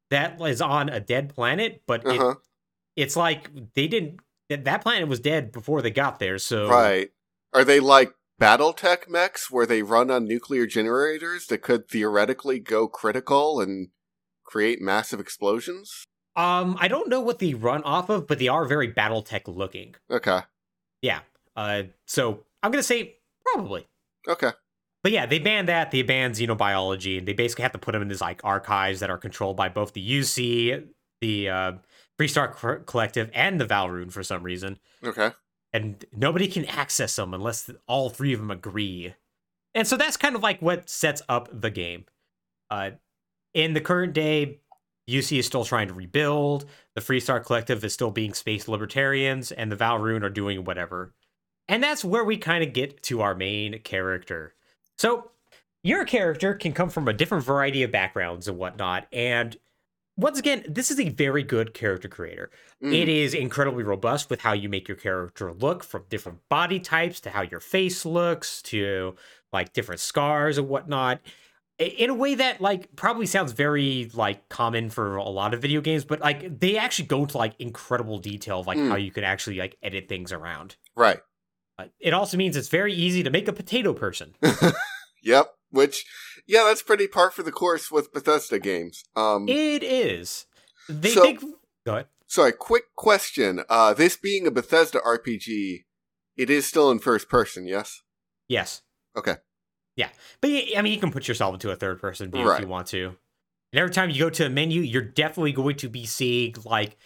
that 0.10 0.42
is 0.42 0.62
on 0.62 0.90
a 0.90 1.00
dead 1.00 1.30
planet, 1.34 1.84
but 1.86 2.04
Uh 2.08 2.30
it. 2.32 2.38
It's 2.96 3.16
like 3.16 3.50
they 3.74 3.88
didn't. 3.88 4.20
that- 4.50 4.82
planet 4.82 5.08
was 5.08 5.20
dead 5.20 5.52
before 5.52 5.82
they 5.82 5.92
got 5.92 6.20
there, 6.20 6.38
so 6.38 6.68
Right. 6.70 7.10
Are 7.54 7.64
they 7.64 7.80
like 7.80 8.14
Battletech 8.40 9.10
mechs 9.10 9.50
where 9.50 9.66
they 9.66 9.82
run 9.82 10.12
on 10.12 10.26
nuclear 10.26 10.66
generators 10.68 11.48
that 11.48 11.60
could 11.60 11.88
theoretically 11.90 12.60
go 12.60 12.88
critical 12.88 13.62
and 13.62 13.90
create 14.44 14.82
massive 14.82 15.20
explosions? 15.20 16.06
Um, 16.36 16.76
I 16.80 16.90
don't 16.90 17.08
know 17.08 17.22
what 17.22 17.40
they 17.40 17.54
run 17.54 17.82
off 17.84 18.10
of, 18.10 18.28
but 18.28 18.40
they 18.40 18.50
are 18.50 18.66
very 18.66 18.92
BattleTech 18.92 19.44
looking. 19.48 19.96
Okay. 20.12 20.42
Yeah. 21.02 21.22
Uh, 21.56 21.84
so 22.06 22.44
I'm 22.62 22.72
gonna 22.72 22.84
say 22.84 23.18
probably. 23.46 23.88
Okay. 24.28 24.52
But 25.02 25.12
yeah, 25.12 25.26
they 25.28 25.40
banned 25.40 25.70
that. 25.70 25.92
They 25.92 26.02
banned 26.02 26.36
xenobiology, 26.36 27.20
and 27.20 27.28
they 27.28 27.34
basically 27.34 27.62
have 27.64 27.72
to 27.72 27.78
put 27.78 27.94
them 27.94 28.02
in 28.02 28.08
these 28.08 28.22
like 28.22 28.42
archives 28.44 29.00
that 29.00 29.10
are 29.10 29.18
controlled 29.18 29.56
by 29.56 29.70
both 29.70 29.94
the 29.94 30.02
UC, 30.20 30.84
the 31.22 31.50
uh, 31.50 31.72
Freestar 32.20 32.54
Co- 32.54 32.80
Collective, 32.86 33.30
and 33.34 33.60
the 33.60 33.66
Va'ruun 33.66 34.12
for 34.12 34.24
some 34.24 34.44
reason. 34.44 34.80
Okay. 35.04 35.32
And 35.74 36.06
nobody 36.16 36.48
can 36.48 36.66
access 36.66 37.16
them 37.16 37.34
unless 37.34 37.70
all 37.88 38.10
three 38.10 38.34
of 38.34 38.40
them 38.40 38.52
agree. 38.52 39.14
And 39.74 39.86
so 39.86 39.98
that's 39.98 40.16
kind 40.16 40.36
of 40.36 40.42
like 40.42 40.62
what 40.62 40.90
sets 40.90 41.22
up 41.28 41.50
the 41.52 41.70
game. 41.70 42.06
Uh, 42.70 42.92
in 43.54 43.74
the 43.74 43.82
current 43.82 44.14
day, 44.14 44.60
UC 45.10 45.40
is 45.40 45.46
still 45.46 45.66
trying 45.66 45.90
to 45.90 45.94
rebuild. 45.94 46.66
The 46.96 47.02
Freestar 47.02 47.44
Collective 47.44 47.84
is 47.84 47.94
still 47.94 48.12
being 48.12 48.34
space 48.34 48.68
libertarians, 48.68 49.52
and 49.52 49.72
the 49.72 49.76
Va'ruun 49.76 50.24
are 50.24 50.30
doing 50.30 50.64
whatever. 50.64 51.14
And 51.68 51.84
that's 51.84 52.06
where 52.06 52.24
we 52.24 52.38
kind 52.38 52.64
of 52.64 52.74
get 52.74 53.02
to 53.04 53.22
our 53.22 53.36
main 53.36 53.80
character. 53.80 54.54
So, 54.98 55.32
your 55.84 56.06
character 56.06 56.56
can 56.56 56.74
come 56.74 56.90
from 56.90 57.08
a 57.08 57.14
different 57.14 57.44
variety 57.44 57.84
of 57.84 57.92
backgrounds 57.92 58.48
and 58.48 58.58
whatnot. 58.58 59.06
And 59.12 59.56
once 60.18 60.40
again, 60.40 60.64
this 60.68 60.92
is 60.92 61.00
a 61.00 61.10
very 61.10 61.44
good 61.44 61.74
character 61.74 62.08
creator. 62.08 62.50
Mm. 62.84 62.94
It 62.94 63.10
is 63.10 63.34
incredibly 63.34 63.84
robust 63.84 64.30
with 64.30 64.42
how 64.42 64.54
you 64.54 64.70
make 64.70 64.88
your 64.88 64.98
character 64.98 65.52
look, 65.54 65.84
from 65.84 66.06
different 66.10 66.40
body 66.50 66.80
types 66.80 67.20
to 67.22 67.30
how 67.30 67.42
your 67.42 67.60
face 67.60 68.06
looks 68.06 68.62
to 68.64 69.16
like 69.52 69.74
different 69.74 70.02
scars 70.02 70.58
and 70.58 70.68
whatnot. 70.70 71.22
In 71.78 72.10
a 72.10 72.14
way 72.14 72.36
that 72.36 72.62
like 72.62 72.96
probably 72.96 73.26
sounds 73.26 73.52
very 73.52 74.10
like 74.14 74.48
common 74.48 74.90
for 74.90 75.18
a 75.18 75.28
lot 75.30 75.54
of 75.54 75.62
video 75.62 75.82
games, 75.82 76.06
but 76.06 76.22
like 76.22 76.60
they 76.60 76.78
actually 76.78 77.08
go 77.08 77.24
into 77.24 77.38
like 77.38 77.54
incredible 77.60 78.18
detail 78.18 78.62
of 78.62 78.68
like 78.68 78.78
Mm. 78.78 78.90
how 78.90 78.96
you 78.96 79.12
can 79.12 79.26
actually 79.26 79.58
like 79.58 79.76
edit 79.84 80.08
things 80.08 80.32
around. 80.32 80.78
Right. 80.96 81.20
It 82.00 82.14
also 82.14 82.38
means 82.38 82.56
it's 82.56 82.70
very 82.70 82.94
easy 82.94 83.24
to 83.24 83.30
make 83.30 83.50
a 83.50 83.54
potato 83.54 83.94
person. 83.94 84.36
Yep. 85.24 85.48
Which, 85.72 86.06
yeah, 86.48 86.64
that's 86.66 86.82
pretty 86.82 87.08
par 87.08 87.32
for 87.32 87.44
the 87.44 87.52
course 87.52 87.92
with 87.92 88.14
Bethesda 88.14 88.60
games. 88.60 89.04
Um, 89.16 89.48
It 89.48 89.84
is. 89.84 90.46
They 90.90 91.10
So- 91.10 91.22
think. 91.24 91.42
Go 91.86 91.94
ahead. 91.94 92.08
sorry, 92.28 92.52
quick 92.54 92.96
question. 92.96 93.64
Uh, 93.70 93.94
this 93.94 94.18
being 94.18 94.48
a 94.48 94.52
Bethesda 94.52 95.00
RPG, 95.06 95.86
it 96.36 96.50
is 96.50 96.66
still 96.66 96.90
in 96.92 97.00
first 97.00 97.30
person, 97.30 97.66
yes? 97.68 98.02
Yes. 98.48 98.82
Okay. 99.16 99.36
Yeah, 99.96 100.10
but 100.42 100.50
I 100.50 100.82
mean, 100.82 100.94
you 100.94 101.00
can 101.00 101.12
put 101.12 101.28
yourself 101.28 101.54
into 101.54 101.72
a 101.72 101.76
third 101.76 102.02
person 102.02 102.30
view 102.32 102.52
if 102.52 102.60
you 102.60 102.68
want 102.68 102.88
to. 102.88 103.16
And 103.72 103.80
every 103.80 103.94
time 103.94 104.10
you 104.10 104.20
go 104.20 104.30
to 104.30 104.46
a 104.46 104.50
menu, 104.50 104.82
you're 104.82 105.02
definitely 105.02 105.54
going 105.54 105.76
to 105.78 105.88
be 105.90 106.06
seeing 106.06 106.56
like 106.66 106.98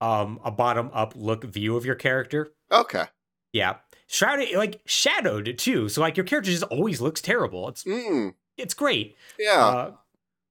um 0.00 0.40
a 0.44 0.50
bottom 0.50 0.90
up 0.94 1.12
look 1.16 1.44
view 1.44 1.76
of 1.76 1.84
your 1.84 1.94
character. 1.96 2.52
Okay. 2.72 3.04
Yeah, 3.52 3.76
shrouded 4.06 4.54
like 4.54 4.80
shadowed 4.86 5.58
too. 5.58 5.88
So 5.90 6.00
like 6.00 6.16
your 6.16 6.24
character 6.24 6.50
just 6.50 6.62
always 6.64 7.00
looks 7.02 7.20
terrible. 7.20 7.68
It's 7.68 7.84
Mm, 7.84 8.34
it's 8.58 8.74
great. 8.74 9.16
yeah. 9.38 9.64
Uh, 9.64 9.92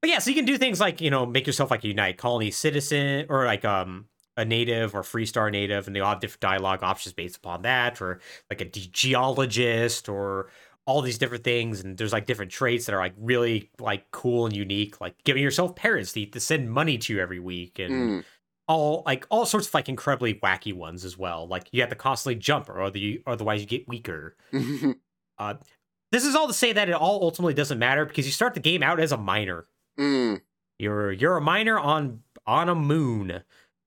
but 0.02 0.10
yeah, 0.10 0.20
so 0.20 0.30
you 0.30 0.36
can 0.36 0.46
do 0.46 0.58
things 0.58 0.80
like 0.80 1.02
you 1.02 1.10
know 1.10 1.26
make 1.26 1.48
yourself 1.48 1.72
like 1.72 1.84
a 1.84 1.88
United 1.88 2.18
Colony 2.18 2.52
citizen 2.52 3.26
or 3.30 3.46
like 3.46 3.66
um 3.66 4.06
a 4.38 4.46
native 4.46 4.94
or 4.94 5.02
Freestar 5.02 5.52
native, 5.52 5.88
and 5.88 5.96
they 5.96 6.00
all 6.00 6.12
have 6.12 6.20
different 6.20 6.42
dialogue 6.42 6.84
options 6.84 7.14
based 7.14 7.38
upon 7.38 7.64
that, 7.64 8.02
or 8.02 8.20
like 8.50 8.62
a 8.62 8.66
geologist 8.66 10.08
or 10.08 10.50
all 10.86 11.02
these 11.02 11.18
different 11.18 11.44
things. 11.44 11.84
And 11.84 11.98
there's 11.98 12.14
like 12.14 12.28
different 12.28 12.52
traits 12.52 12.86
that 12.86 12.94
are 12.94 13.00
like 13.00 13.16
really 13.18 13.72
like 13.80 14.10
cool 14.12 14.46
and 14.46 14.56
unique, 14.56 15.02
like 15.02 15.16
giving 15.24 15.42
yourself 15.44 15.76
parents 15.76 16.14
to, 16.14 16.26
to 16.28 16.40
send 16.40 16.72
money 16.72 16.98
to 17.00 17.14
you 17.14 17.20
every 17.20 17.40
week 17.40 17.80
and 17.80 17.94
Mm, 17.94 18.24
all 18.68 19.04
like 19.06 19.26
all 19.30 19.46
sorts 19.46 19.68
of 19.68 19.74
like 19.74 19.90
incredibly 19.90 20.36
wacky 20.36 20.74
ones 20.74 21.04
as 21.04 21.18
well. 21.18 21.48
Like 21.48 21.68
you 21.72 21.82
have 21.82 21.90
to 21.90 21.96
constantly 21.96 22.36
jump 22.36 22.70
or 22.70 22.90
the 22.92 23.22
otherwise 23.26 23.62
you 23.62 23.68
get 23.68 23.88
weaker. 23.88 24.38
Uh, 25.40 25.54
this 26.12 26.26
is 26.26 26.36
all 26.36 26.48
to 26.48 26.54
say 26.54 26.74
that 26.74 26.90
it 26.90 26.94
all 26.96 27.22
ultimately 27.24 27.54
doesn't 27.54 27.80
matter 27.80 28.06
because 28.06 28.26
you 28.26 28.32
start 28.32 28.54
the 28.54 28.60
game 28.60 28.84
out 28.84 29.00
as 29.00 29.12
a 29.12 29.18
miner. 29.18 29.66
Mm, 30.00 30.42
You're 30.80 31.12
you're 31.12 31.38
a 31.38 31.42
miner 31.42 31.78
on 31.78 32.22
on 32.46 32.70
a 32.70 32.76
moon. 32.76 33.44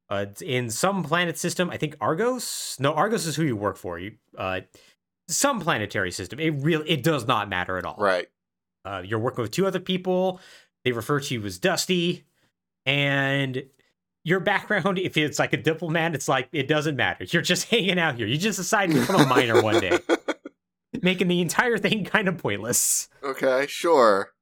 Uh, 0.09 0.27
in 0.45 0.71
some 0.71 1.05
planet 1.05 1.39
system, 1.39 1.71
I 1.71 1.77
think 1.77 1.95
Argos. 2.01 2.77
No, 2.81 2.93
Argos 2.95 3.27
is 3.27 3.37
who 3.37 3.45
you 3.45 3.55
work 3.57 3.77
for. 3.77 3.99
You 3.99 4.17
uh, 4.37 4.63
some 5.29 5.61
planetary 5.61 6.11
system. 6.11 6.41
It 6.41 6.51
really 6.51 6.89
it 6.91 7.03
does 7.05 7.27
not 7.29 7.49
matter 7.49 7.79
at 7.79 7.85
all. 7.87 7.97
right. 7.99 8.29
Uh, 8.85 9.03
you're 9.05 9.19
working 9.21 9.43
with 9.43 9.51
two 9.53 9.67
other 9.67 9.79
people. 9.79 10.41
They 10.85 10.93
refer 10.93 11.21
to 11.21 11.35
you 11.35 11.45
as 11.45 11.59
Dusty, 11.59 12.25
and 12.87 13.63
your 14.25 14.41
background, 14.41 14.99
if 14.99 15.17
it's 15.17 15.39
like 15.39 15.53
a 15.53 15.57
diplomat, 15.57 16.15
it's 16.15 16.29
like 16.29 16.49
it 16.53 16.67
doesn't 16.69 16.97
matter. 16.97 17.25
You're 17.25 17.43
just 17.43 17.69
hanging 17.71 17.99
out 17.99 18.17
here. 18.17 18.27
You 18.27 18.37
just 18.37 18.59
decided 18.59 18.95
to 18.95 19.01
become 19.01 19.21
a 19.21 19.27
miner 19.27 19.63
one 19.63 19.81
day, 19.81 19.99
making 21.03 21.29
the 21.29 21.41
entire 21.41 21.79
thing 21.79 22.05
kind 22.07 22.29
of 22.29 22.39
pointless. 22.39 23.09
okay, 23.23 23.67
sure. 23.69 24.33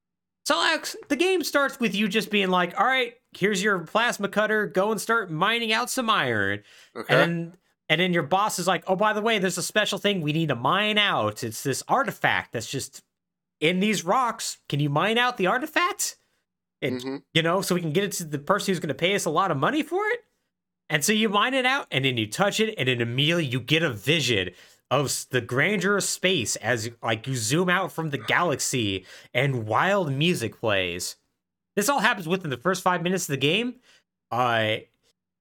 So, 0.46 0.54
Alex, 0.54 0.96
the 1.08 1.16
game 1.16 1.44
starts 1.44 1.78
with 1.78 1.94
you 1.94 2.08
just 2.08 2.30
being 2.30 2.48
like, 2.48 2.78
all 2.80 2.86
right, 2.86 3.14
here's 3.36 3.62
your 3.62 3.80
plasma 3.80 4.28
cutter. 4.28 4.66
Go 4.66 4.90
and 4.90 4.98
start 5.00 5.30
mining 5.30 5.72
out 5.74 5.90
some 5.90 6.08
iron. 6.08 6.62
Okay. 6.96 7.22
And 7.22 7.56
and 7.90 8.00
then 8.00 8.12
your 8.14 8.22
boss 8.22 8.58
is 8.58 8.66
like, 8.66 8.84
oh, 8.86 8.96
by 8.96 9.12
the 9.12 9.20
way, 9.20 9.38
there's 9.38 9.58
a 9.58 9.62
special 9.62 9.98
thing 9.98 10.20
we 10.20 10.32
need 10.32 10.48
to 10.48 10.54
mine 10.54 10.96
out. 10.98 11.42
It's 11.44 11.62
this 11.62 11.82
artifact 11.88 12.52
that's 12.52 12.70
just 12.70 13.02
in 13.60 13.80
these 13.80 14.04
rocks. 14.04 14.58
Can 14.68 14.80
you 14.80 14.88
mine 14.90 15.16
out 15.18 15.36
the 15.38 15.46
artifact? 15.48 16.16
And, 16.80 17.00
Mhm. 17.00 17.22
you 17.34 17.42
know, 17.42 17.60
so 17.60 17.74
we 17.74 17.80
can 17.80 17.92
get 17.92 18.04
it 18.04 18.12
to 18.12 18.24
the 18.24 18.38
person 18.38 18.72
who's 18.72 18.78
going 18.80 18.88
to 18.88 18.94
pay 18.94 19.14
us 19.14 19.24
a 19.24 19.30
lot 19.30 19.50
of 19.50 19.56
money 19.56 19.82
for 19.82 20.06
it? 20.06 20.20
And 20.90 21.04
so 21.04 21.12
you 21.12 21.28
mine 21.28 21.54
it 21.54 21.66
out, 21.66 21.86
and 21.90 22.04
then 22.04 22.16
you 22.16 22.26
touch 22.26 22.60
it, 22.60 22.74
and 22.78 22.88
then 22.88 23.00
immediately 23.02 23.44
you 23.46 23.58
get 23.60 23.82
a 23.82 23.90
vision 23.90 24.50
of 24.90 25.26
the 25.30 25.40
grandeur 25.40 25.96
of 25.98 26.04
space 26.04 26.56
as 26.56 26.90
like 27.02 27.26
you 27.26 27.36
zoom 27.36 27.68
out 27.68 27.92
from 27.92 28.10
the 28.10 28.18
galaxy 28.18 29.04
and 29.34 29.66
wild 29.66 30.12
music 30.12 30.58
plays. 30.58 31.16
This 31.76 31.88
all 31.88 32.00
happens 32.00 32.26
within 32.26 32.50
the 32.50 32.56
first 32.56 32.82
five 32.82 33.02
minutes 33.02 33.24
of 33.24 33.32
the 33.32 33.36
game. 33.36 33.76
Uh, 34.30 34.76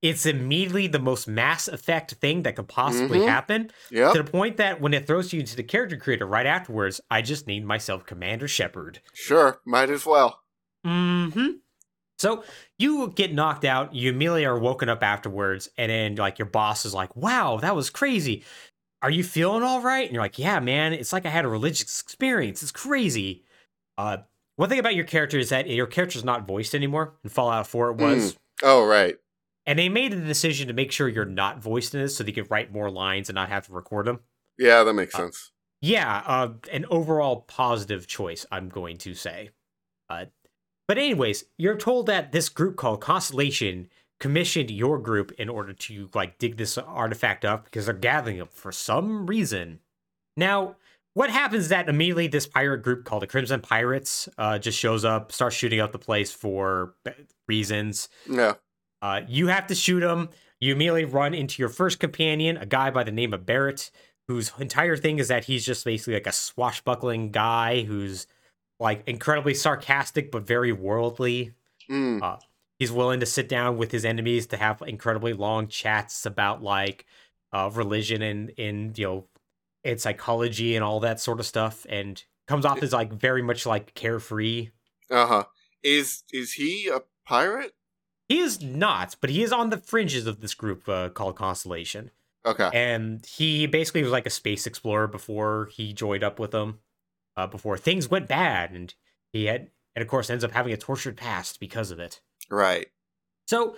it's 0.03 0.25
immediately 0.27 0.85
the 0.87 0.99
most 0.99 1.27
mass 1.27 1.67
effect 1.67 2.11
thing 2.15 2.43
that 2.43 2.55
could 2.55 2.67
possibly 2.67 3.19
Mhm. 3.19 3.27
happen 3.27 3.71
Yep. 3.89 4.13
to 4.13 4.23
the 4.23 4.29
point 4.31 4.57
that 4.57 4.79
when 4.79 4.93
it 4.93 5.07
throws 5.07 5.33
you 5.33 5.39
into 5.39 5.55
the 5.55 5.63
character 5.63 5.97
creator 5.97 6.27
right 6.27 6.45
afterwards, 6.45 7.01
I 7.09 7.21
just 7.23 7.47
named 7.47 7.65
myself 7.65 8.05
Commander 8.05 8.47
Shepard. 8.47 9.01
Sure. 9.13 9.59
Might 9.65 9.89
as 9.89 10.05
well. 10.05 10.43
Mm-hmm. 10.85 11.47
So 12.19 12.43
you 12.79 13.09
get 13.15 13.33
knocked 13.33 13.63
out, 13.65 13.93
you 13.93 14.09
immediately 14.11 14.45
are 14.45 14.57
woken 14.57 14.89
up 14.89 15.03
afterwards, 15.03 15.69
and 15.77 15.91
then 15.91 16.15
like 16.15 16.39
your 16.39 16.47
boss 16.47 16.85
is 16.85 16.93
like, 16.93 17.15
Wow, 17.15 17.57
that 17.61 17.75
was 17.75 17.89
crazy. 17.89 18.43
Are 19.01 19.11
you 19.11 19.23
feeling 19.23 19.63
all 19.63 19.81
right? 19.81 20.05
And 20.05 20.13
you're 20.13 20.23
like, 20.23 20.39
Yeah, 20.39 20.59
man, 20.59 20.93
it's 20.93 21.13
like 21.13 21.25
I 21.25 21.29
had 21.29 21.45
a 21.45 21.49
religious 21.49 22.01
experience. 22.01 22.61
It's 22.63 22.71
crazy. 22.71 23.43
Uh 23.97 24.17
one 24.55 24.69
thing 24.69 24.79
about 24.79 24.95
your 24.95 25.05
character 25.05 25.37
is 25.37 25.49
that 25.49 25.69
your 25.69 25.85
character's 25.85 26.23
not 26.23 26.47
voiced 26.47 26.73
anymore. 26.73 27.13
In 27.23 27.29
Fallout 27.29 27.67
4 27.67 27.91
it 27.91 27.97
was. 27.97 28.37
Oh, 28.63 28.85
right. 28.85 29.15
And 29.67 29.77
they 29.77 29.87
made 29.89 30.13
the 30.13 30.17
decision 30.21 30.67
to 30.67 30.73
make 30.73 30.91
sure 30.91 31.07
you're 31.07 31.25
not 31.25 31.61
voiced 31.61 31.93
in 31.93 32.01
this 32.01 32.15
so 32.15 32.23
they 32.23 32.31
could 32.31 32.49
write 32.49 32.71
more 32.73 32.89
lines 32.89 33.29
and 33.29 33.35
not 33.35 33.49
have 33.49 33.67
to 33.67 33.73
record 33.73 34.07
them. 34.07 34.21
Yeah, 34.57 34.83
that 34.83 34.93
makes 34.93 35.13
Uh, 35.13 35.19
sense. 35.19 35.51
Yeah, 35.79 36.23
uh, 36.25 36.53
an 36.71 36.85
overall 36.89 37.41
positive 37.41 38.07
choice, 38.07 38.47
I'm 38.51 38.67
going 38.69 38.97
to 38.99 39.13
say. 39.13 39.51
Uh, 40.09 40.25
but 40.87 40.97
anyways, 40.97 41.43
you're 41.57 41.77
told 41.77 42.07
that 42.07 42.31
this 42.31 42.49
group 42.49 42.77
called 42.77 43.01
Constellation 43.01 43.89
commissioned 44.20 44.72
your 44.72 44.97
group 44.97 45.32
in 45.34 45.49
order 45.49 45.74
to 45.74 46.09
like 46.13 46.38
dig 46.38 46.57
this 46.57 46.78
artifact 46.78 47.45
up 47.45 47.65
because 47.65 47.86
they're 47.86 47.93
gathering 47.93 48.38
it 48.38 48.51
for 48.51 48.72
some 48.72 49.28
reason. 49.28 49.80
Now, 50.36 50.76
what 51.13 51.30
happens 51.30 51.63
is 51.63 51.70
that 51.70 51.89
immediately 51.89 52.28
this 52.28 52.45
pirate 52.45 52.84
group 52.84 53.05
called 53.05 53.24
the 53.24 53.28
Crimson 53.28 53.59
Pirates 53.59 54.30
uh, 54.38 54.59
just 54.59 54.78
shows 54.78 55.03
up, 55.03 55.32
starts 55.32 55.55
shooting 55.55 55.80
up 55.80 55.91
the 55.91 55.99
place 55.99 56.32
for 56.32 56.93
uh, 57.07 57.11
reasons. 57.47 58.09
Yeah. 58.30 58.53
Uh, 59.01 59.22
you 59.28 59.47
have 59.47 59.68
to 59.68 59.76
shoot 59.76 60.01
them. 60.01 60.30
You 60.59 60.74
immediately 60.74 61.05
run 61.05 61.34
into 61.34 61.61
your 61.61 61.70
first 61.70 61.99
companion, 61.99 62.57
a 62.57 62.65
guy 62.65 62.89
by 62.91 63.03
the 63.03 63.11
name 63.11 63.34
of 63.34 63.45
Barrett, 63.45 63.91
whose 64.28 64.51
entire 64.59 64.97
thing 64.97 65.20
is 65.20 65.28
that 65.28 65.45
he's 65.45 65.65
just 65.65 65.86
basically 65.86 66.15
like 66.15 66.28
a 66.28 66.32
swashbuckling 66.32 67.32
guy 67.32 67.82
who's 67.82 68.28
like 68.80 69.03
incredibly 69.07 69.53
sarcastic 69.53 70.32
but 70.32 70.45
very 70.45 70.72
worldly. 70.72 71.53
Mm. 71.89 72.39
He's 72.80 72.91
willing 72.91 73.19
to 73.19 73.25
sit 73.25 73.49
down 73.49 73.78
with 73.78 73.91
his 73.91 74.05
enemies 74.05 74.47
to 74.47 74.57
have 74.57 74.82
incredibly 74.86 75.34
long 75.34 75.67
chats 75.67 76.25
about 76.25 76.61
like 76.61 77.05
uh, 77.51 77.69
religion 77.73 78.21
and 78.21 78.49
in 78.51 78.93
you 78.95 79.05
know 79.05 79.28
and 79.84 79.99
psychology 79.99 80.75
and 80.75 80.84
all 80.84 80.99
that 80.99 81.19
sort 81.19 81.39
of 81.39 81.45
stuff, 81.45 81.86
and 81.89 82.23
comes 82.47 82.65
off 82.65 82.84
as 82.84 82.93
like 82.93 83.13
very 83.13 83.41
much 83.41 83.65
like 83.65 83.93
carefree. 83.93 84.69
Uh 85.09 85.25
huh. 85.25 85.43
Is 85.84 86.23
is 86.32 86.53
he 86.53 86.88
a 86.93 87.01
pirate? 87.25 87.73
He 88.30 88.39
is 88.39 88.61
not, 88.61 89.15
but 89.21 89.30
he 89.30 89.41
is 89.41 89.53
on 89.53 89.69
the 89.69 89.78
fringes 89.78 90.28
of 90.28 90.41
this 90.41 90.53
group 90.53 90.88
uh, 90.89 91.09
called 91.09 91.36
Constellation. 91.38 92.11
Okay. 92.45 92.69
and 92.71 93.25
he 93.25 93.67
basically 93.67 94.03
was 94.03 94.11
like 94.11 94.25
a 94.25 94.30
space 94.30 94.65
explorer 94.65 95.07
before 95.07 95.67
he 95.73 95.91
joined 95.91 96.23
up 96.23 96.39
with 96.39 96.51
them 96.51 96.80
uh, 97.36 97.45
before 97.45 97.78
things 97.78 98.09
went 98.09 98.30
bad 98.30 98.71
and 98.71 98.93
he 99.34 99.45
had 99.45 99.69
and 99.95 100.01
of 100.01 100.07
course 100.07 100.30
ends 100.30 100.45
up 100.45 100.51
having 100.51 100.71
a 100.71 100.78
tortured 100.78 101.17
past 101.17 101.59
because 101.59 101.91
of 101.91 101.99
it 101.99 102.21
Right. 102.49 102.87
so 103.47 103.75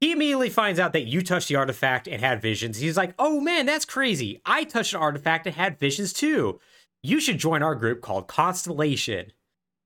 he 0.00 0.12
immediately 0.12 0.50
finds 0.50 0.78
out 0.78 0.92
that 0.92 1.06
you 1.06 1.22
touched 1.22 1.48
the 1.48 1.56
artifact 1.56 2.06
and 2.06 2.20
had 2.20 2.42
visions. 2.42 2.78
He's 2.78 2.96
like 2.96 3.14
oh 3.18 3.40
man 3.40 3.66
that's 3.66 3.84
crazy. 3.84 4.40
I 4.44 4.64
touched 4.64 4.94
an 4.94 5.00
artifact 5.00 5.46
and 5.46 5.56
had 5.56 5.78
visions 5.78 6.12
too. 6.12 6.60
You 7.02 7.20
should 7.20 7.38
join 7.38 7.62
our 7.62 7.74
group 7.74 8.00
called 8.02 8.28
constellation. 8.28 9.32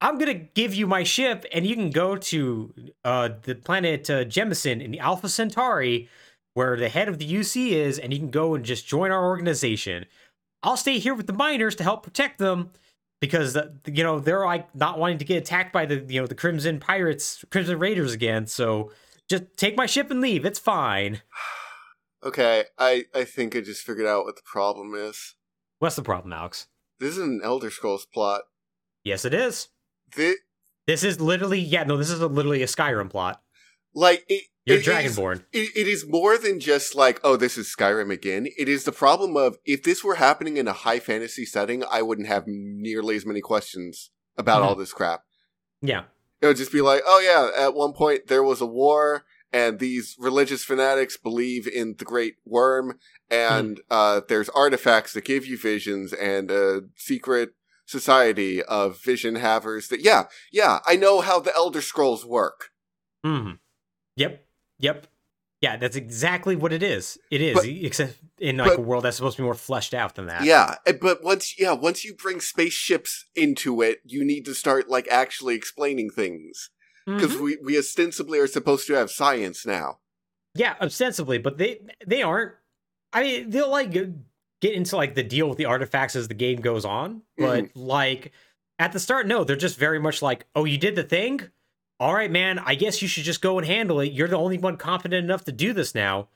I'm 0.01 0.19
gonna 0.19 0.35
give 0.35 0.75
you 0.75 0.87
my 0.87 1.03
ship 1.03 1.45
and 1.53 1.67
you 1.67 1.75
can 1.75 1.91
go 1.91 2.17
to 2.17 2.75
uh, 3.05 3.31
the 3.43 3.55
planet 3.55 4.09
uh, 4.09 4.25
jemison 4.25 4.83
in 4.83 4.91
the 4.93 5.01
alpha 5.01 5.29
centauri 5.29 6.09
where 6.55 6.77
the 6.77 6.89
head 6.89 7.09
of 7.09 7.19
the 7.19 7.33
UC 7.33 7.71
is, 7.71 8.01
and 8.01 8.13
you 8.13 8.19
can 8.19 8.31
go 8.31 8.57
and 8.57 8.65
just 8.65 8.85
join 8.85 9.13
our 9.13 9.27
organization. 9.27 10.07
I'll 10.65 10.77
stay 10.77 10.99
here 10.99 11.15
with 11.15 11.29
the 11.29 11.33
miners 11.33 11.77
to 11.77 11.85
help 11.85 12.03
protect 12.03 12.39
them 12.39 12.71
because 13.21 13.57
uh, 13.57 13.69
you 13.87 14.03
know 14.03 14.19
they're 14.21 14.45
like 14.45 14.75
not 14.75 14.99
wanting 14.99 15.19
to 15.19 15.25
get 15.25 15.39
attacked 15.39 15.73
by 15.73 15.87
the 15.87 16.05
you 16.09 16.21
know 16.21 16.27
the 16.27 16.35
Crimson 16.35 16.81
Pirates, 16.81 17.45
Crimson 17.51 17.79
Raiders 17.79 18.13
again. 18.13 18.47
So 18.47 18.93
just 19.29 19.45
take 19.57 19.77
my 19.77 19.87
ship 19.87 20.11
and 20.11 20.21
leave. 20.21 20.45
It's 20.45 20.59
fine. 20.59 21.23
Okay. 22.25 22.65
I 22.77 23.05
I 23.15 23.23
think 23.23 23.55
I 23.55 23.61
just 23.61 23.87
figured 23.87 24.09
out 24.09 24.25
what 24.25 24.35
the 24.35 24.43
problem 24.45 24.93
is. 24.97 25.37
What's 25.79 25.95
the 25.95 26.03
problem, 26.03 26.33
Alex? 26.33 26.67
This 26.99 27.13
is 27.13 27.19
an 27.19 27.41
Elder 27.45 27.71
Scrolls 27.71 28.07
plot. 28.13 28.43
Yes, 29.05 29.25
it 29.25 29.33
is. 29.33 29.69
This, 30.17 30.35
This 30.89 31.05
is 31.05 31.21
literally 31.21 31.61
yeah 31.61 31.85
no. 31.85 31.97
This 31.97 32.11
is 32.11 32.21
a, 32.21 32.27
literally 32.27 32.65
a 32.65 32.67
Skyrim 32.67 33.09
plot. 33.09 33.41
like 33.95 34.25
it. 34.29 34.47
You're 34.69 34.79
it 34.79 34.87
is- 34.87 35.17
Dragonborn. 35.17 35.45
It, 35.53 35.71
it 35.77 35.89
is 35.89 36.07
more 36.09 36.39
than 36.39 36.61
just 36.61 36.95
like, 36.95 37.21
oh, 37.25 37.37
this 37.37 37.57
is 37.59 37.75
Skyrim 37.77 38.13
again. 38.13 38.47
It 38.59 38.69
is 38.69 38.85
the 38.85 38.93
problem 38.93 39.37
of 39.37 39.57
if 39.65 39.83
this 39.83 40.03
were 40.05 40.17
happening 40.17 40.57
in 40.57 40.69
a 40.69 40.73
high 40.73 40.99
fantasy 41.01 41.45
setting, 41.45 41.83
I 41.91 42.03
wouldn't 42.03 42.29
have 42.29 42.45
nearly 42.47 43.17
as 43.17 43.27
many 43.27 43.41
questions 43.41 44.11
about 44.37 44.63
Mhm. 44.63 44.67
all 44.67 44.75
this 44.75 44.93
crap. 44.93 45.23
Yeah. 45.83 46.05
It 46.41 46.47
would 46.47 46.57
just 46.57 46.73
be 46.73 46.81
like, 46.81 47.03
oh 47.07 47.19
yeah, 47.21 47.65
at 47.67 47.75
one 47.75 47.93
point 47.93 48.29
there 48.29 48.45
was 48.45 48.61
a 48.61 48.67
war, 48.67 49.25
and 49.53 49.79
these 49.79 50.15
religious 50.19 50.63
fanatics 50.65 51.17
believe 51.17 51.67
in 51.67 51.97
the 51.99 52.05
Great 52.05 52.35
Worm, 52.45 52.99
and 53.31 53.81
uh, 53.91 54.21
there's 54.29 54.49
artifacts 54.51 55.13
that 55.15 55.25
give 55.25 55.47
you 55.47 55.59
visions, 55.59 56.13
and 56.13 56.51
a 56.51 56.83
secret 56.95 57.51
society 57.87 58.63
of 58.63 59.01
vision 59.03 59.37
havers. 59.37 59.89
That 59.89 60.01
yeah, 60.05 60.25
yeah, 60.53 60.79
I 60.87 60.95
know 60.97 61.21
how 61.23 61.41
the 61.41 61.55
Elder 61.57 61.81
Scrolls 61.81 62.25
work. 62.25 62.71
Hmm. 63.25 63.53
Yep. 64.17 64.45
Yep. 64.81 65.07
Yeah, 65.61 65.77
that's 65.77 65.97
exactly 65.97 66.55
what 66.55 66.73
it 66.73 66.85
is. 66.85 67.19
It 67.33 67.41
is, 67.41 67.55
But- 67.55 67.67
except 67.67 68.19
in 68.39 68.59
like 68.59 68.69
but- 68.71 68.79
a 68.79 68.83
world 68.83 69.05
that's 69.05 69.17
supposed 69.17 69.37
to 69.37 69.43
be 69.43 69.45
more 69.45 69.55
fleshed 69.55 69.93
out 69.93 70.15
than 70.15 70.27
that. 70.27 70.45
Yeah, 70.45 70.77
eh, 70.87 70.93
but 70.93 71.23
once 71.25 71.59
yeah, 71.59 71.73
once 71.73 72.05
you 72.05 72.15
bring 72.15 72.41
spaceships 72.41 73.25
into 73.35 73.83
it, 73.83 73.99
you 74.05 74.25
need 74.25 74.45
to 74.45 74.55
start 74.55 74.89
like 74.89 75.09
actually 75.09 75.57
explaining 75.57 76.11
things 76.11 76.71
because 77.07 77.35
Mhm. 77.37 77.41
we 77.41 77.57
we 77.65 77.77
ostensibly 77.79 78.39
are 78.39 78.47
supposed 78.47 78.87
to 78.87 78.93
have 78.95 79.11
science 79.11 79.67
now. 79.67 79.99
Yeah, 80.55 80.77
ostensibly, 80.81 81.39
but 81.39 81.59
they 81.59 81.81
they 82.07 82.23
aren't. 82.23 82.53
I 83.13 83.23
mean, 83.25 83.51
they'll 83.51 83.71
like 83.71 83.91
get 83.91 84.73
into 84.75 84.97
like 84.97 85.17
the 85.17 85.23
deal 85.25 85.49
with 85.49 85.59
the 85.59 85.65
artifacts 85.65 86.15
as 86.15 86.29
the 86.29 86.35
game 86.35 86.61
goes 86.61 86.85
on, 86.85 87.23
but 87.37 87.75
like 87.77 88.31
at 88.79 88.93
the 88.93 89.01
start, 89.01 89.27
no, 89.27 89.43
they're 89.43 89.57
just 89.57 89.77
very 89.77 89.99
much 89.99 90.23
like, 90.23 90.47
oh, 90.55 90.65
you 90.65 90.79
did 90.79 90.95
the 90.95 91.03
thing. 91.03 91.41
All 92.01 92.15
right, 92.15 92.31
man. 92.31 92.61
I 92.61 92.75
guess 92.75 93.03
you 93.03 93.09
should 93.09 93.25
just 93.25 93.43
go 93.43 93.59
and 93.59 93.67
handle 93.67 94.01
it. 94.01 94.13
You're 94.13 94.29
the 94.29 94.37
only 94.37 94.59
one 94.59 94.77
competent 94.77 95.25
enough 95.25 95.45
to 95.47 95.53
do 95.53 95.73
this 95.73 95.95
now. 95.95 96.29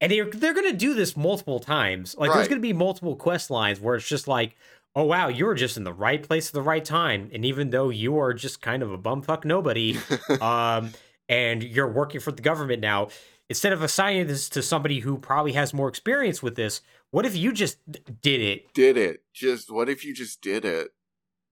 And 0.00 0.10
they're 0.10 0.24
they're 0.24 0.54
gonna 0.54 0.72
do 0.72 0.94
this 0.94 1.16
multiple 1.16 1.60
times. 1.60 2.16
Like 2.18 2.32
there's 2.32 2.48
gonna 2.48 2.60
be 2.60 2.72
multiple 2.72 3.14
quest 3.14 3.50
lines 3.50 3.78
where 3.78 3.94
it's 3.94 4.08
just 4.08 4.26
like, 4.26 4.56
oh 4.96 5.04
wow, 5.04 5.28
you 5.28 5.46
were 5.46 5.54
just 5.54 5.76
in 5.76 5.84
the 5.84 5.92
right 5.92 6.22
place 6.22 6.48
at 6.48 6.54
the 6.54 6.62
right 6.62 6.84
time. 6.84 7.30
And 7.32 7.44
even 7.44 7.70
though 7.70 7.90
you 7.90 8.18
are 8.18 8.34
just 8.34 8.60
kind 8.60 8.82
of 8.82 8.90
a 8.92 8.98
bumfuck 8.98 9.44
nobody, 9.44 9.96
um, 10.40 10.92
and 11.28 11.62
you're 11.62 11.90
working 11.90 12.20
for 12.20 12.32
the 12.32 12.42
government 12.42 12.80
now, 12.80 13.08
instead 13.48 13.72
of 13.72 13.82
assigning 13.82 14.26
this 14.26 14.48
to 14.48 14.62
somebody 14.62 15.00
who 15.00 15.18
probably 15.18 15.52
has 15.52 15.72
more 15.72 15.88
experience 15.88 16.42
with 16.42 16.56
this, 16.56 16.80
what 17.10 17.24
if 17.24 17.36
you 17.36 17.52
just 17.52 17.78
did 18.22 18.40
it? 18.40 18.74
did 18.74 18.96
it. 18.96 19.22
Just 19.32 19.70
what 19.70 19.88
if 19.88 20.04
you 20.04 20.14
just 20.14 20.40
did 20.40 20.64
it? 20.64 20.92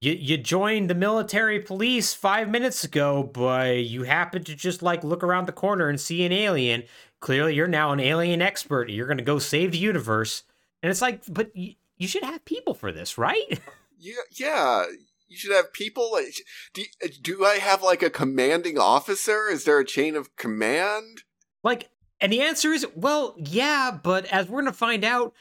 You 0.00 0.12
you 0.12 0.36
joined 0.38 0.88
the 0.88 0.94
military 0.94 1.60
police 1.60 2.14
five 2.14 2.48
minutes 2.48 2.84
ago, 2.84 3.22
but 3.22 3.84
you 3.84 4.04
happen 4.04 4.42
to 4.44 4.54
just 4.54 4.82
like 4.82 5.04
look 5.04 5.22
around 5.22 5.46
the 5.46 5.52
corner 5.52 5.88
and 5.88 6.00
see 6.00 6.24
an 6.24 6.32
alien. 6.32 6.84
Clearly, 7.20 7.54
you're 7.54 7.66
now 7.66 7.92
an 7.92 8.00
alien 8.00 8.40
expert. 8.40 8.88
You're 8.88 9.06
gonna 9.06 9.22
go 9.22 9.38
save 9.38 9.72
the 9.72 9.78
universe, 9.78 10.44
and 10.82 10.90
it's 10.90 11.02
like, 11.02 11.22
but 11.28 11.54
you, 11.54 11.74
you 11.98 12.08
should 12.08 12.24
have 12.24 12.44
people 12.46 12.74
for 12.74 12.92
this, 12.92 13.18
right? 13.18 13.60
Yeah, 14.02 14.14
yeah. 14.34 14.86
You 15.28 15.36
should 15.36 15.54
have 15.54 15.74
people. 15.74 16.10
Like, 16.10 16.34
do, 16.72 16.84
do 17.20 17.44
I 17.44 17.56
have 17.56 17.82
like 17.82 18.02
a 18.02 18.08
commanding 18.08 18.78
officer? 18.78 19.46
Is 19.46 19.64
there 19.64 19.78
a 19.78 19.84
chain 19.84 20.16
of 20.16 20.34
command? 20.36 21.24
like, 21.62 21.90
and 22.18 22.32
the 22.32 22.40
answer 22.40 22.72
is, 22.72 22.86
well, 22.94 23.34
yeah, 23.36 23.90
but 24.02 24.24
as 24.32 24.48
we're 24.48 24.62
gonna 24.62 24.72
find 24.72 25.04
out, 25.04 25.34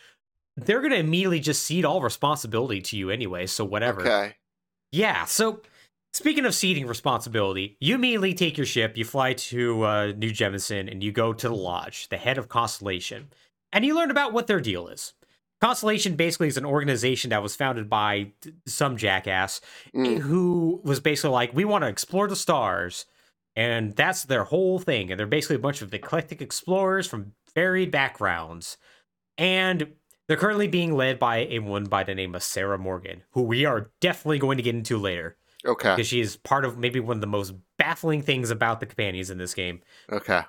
they're 0.58 0.82
gonna 0.82 0.96
immediately 0.96 1.40
just 1.40 1.64
cede 1.64 1.86
all 1.86 2.02
responsibility 2.02 2.82
to 2.82 2.98
you 2.98 3.10
anyway. 3.10 3.46
So 3.46 3.64
whatever. 3.64 4.02
Okay. 4.02 4.36
Yeah, 4.92 5.26
so 5.26 5.62
speaking 6.14 6.46
of 6.46 6.56
ceding 6.56 6.88
responsibility, 6.88 7.78
you 7.80 7.96
immediately 7.96 8.34
take 8.34 8.58
your 8.58 8.66
ship, 8.66 8.98
you 8.98 9.06
fly 9.06 9.34
to 9.34 9.84
uh, 9.84 10.14
New 10.18 10.32
Jemison, 10.32 10.92
and 10.92 11.04
you 11.04 11.12
go 11.12 11.34
to 11.34 11.48
the 11.48 11.56
Lodge, 11.56 12.10
the 12.10 12.18
head 12.18 12.38
of 12.38 12.50
Constellation, 12.50 13.30
and 13.72 13.86
you 13.86 13.96
learn 13.96 14.12
about 14.12 14.34
what 14.34 14.48
their 14.48 14.60
deal 14.60 14.88
is. 14.88 15.14
Constellation 15.62 16.16
basically 16.16 16.48
is 16.48 16.58
an 16.58 16.66
organization 16.66 17.32
that 17.32 17.44
was 17.44 17.56
founded 17.56 17.90
by 17.90 18.32
some 18.66 18.96
jackass 18.96 19.60
Mm. 19.94 20.20
who 20.20 20.80
was 20.84 21.00
basically 21.00 21.32
like, 21.32 21.54
we 21.54 21.66
want 21.66 21.84
to 21.84 21.90
explore 21.90 22.28
the 22.28 22.36
stars. 22.36 23.06
And 23.56 23.94
that's 23.96 24.24
their 24.24 24.46
whole 24.46 24.80
thing. 24.80 25.12
And 25.12 25.20
they're 25.20 25.28
basically 25.28 25.58
a 25.58 25.60
bunch 25.60 25.82
of 25.82 25.94
eclectic 25.94 26.42
explorers 26.42 27.08
from 27.08 27.34
varied 27.54 27.92
backgrounds. 27.92 28.78
And 29.38 29.94
they're 30.30 30.38
currently 30.38 30.68
being 30.70 30.96
led 30.96 31.20
by 31.20 31.40
a 31.50 31.60
woman 31.60 31.90
by 31.90 32.06
the 32.06 32.16
name 32.16 32.34
of 32.36 32.42
Sarah 32.44 32.78
Morgan, 32.78 33.24
who 33.32 33.42
we 33.42 33.66
are 33.66 33.90
definitely 34.00 34.40
going 34.40 34.56
to 34.56 34.64
get 34.64 34.76
into 34.76 34.98
later 34.98 35.36
Okay. 35.66 35.94
because 35.94 36.08
she 36.08 36.22
is 36.22 36.38
part 36.38 36.64
of 36.64 36.78
maybe 36.78 37.02
one 37.02 37.18
of 37.18 37.22
the 37.22 37.28
most 37.28 37.54
baffling 37.78 38.22
things 38.22 38.50
about 38.52 38.80
the 38.80 38.86
companions 38.86 39.30
in 39.30 39.38
this 39.40 39.54
game. 39.54 39.82
Okay. 40.10 40.42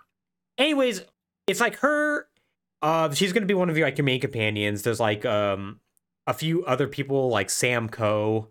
Anyways, 0.58 1.02
it's 1.48 1.60
like 1.60 1.76
her. 1.78 2.28
Uh, 2.82 3.12
she's 3.12 3.32
gonna 3.32 3.46
be 3.46 3.54
one 3.54 3.68
of 3.70 3.76
your 3.76 3.86
like 3.86 3.98
your 3.98 4.04
main 4.04 4.20
companions. 4.20 4.82
There's 4.82 5.00
like 5.00 5.24
um 5.26 5.80
a 6.26 6.34
few 6.34 6.64
other 6.64 6.86
people 6.86 7.28
like 7.30 7.50
Sam 7.50 7.88
Coe, 7.88 8.48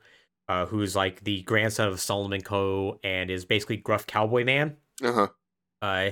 uh, 0.48 0.66
who's 0.66 0.96
like 0.96 1.24
the 1.24 1.44
grandson 1.44 1.88
of 1.88 2.00
Solomon 2.00 2.42
Coe 2.42 3.00
and 3.04 3.30
is 3.32 3.46
basically 3.46 3.78
gruff 3.78 4.06
cowboy 4.08 4.44
man. 4.44 4.78
Uh 5.04 5.12
huh. 5.14 5.28
Uh, 5.82 6.10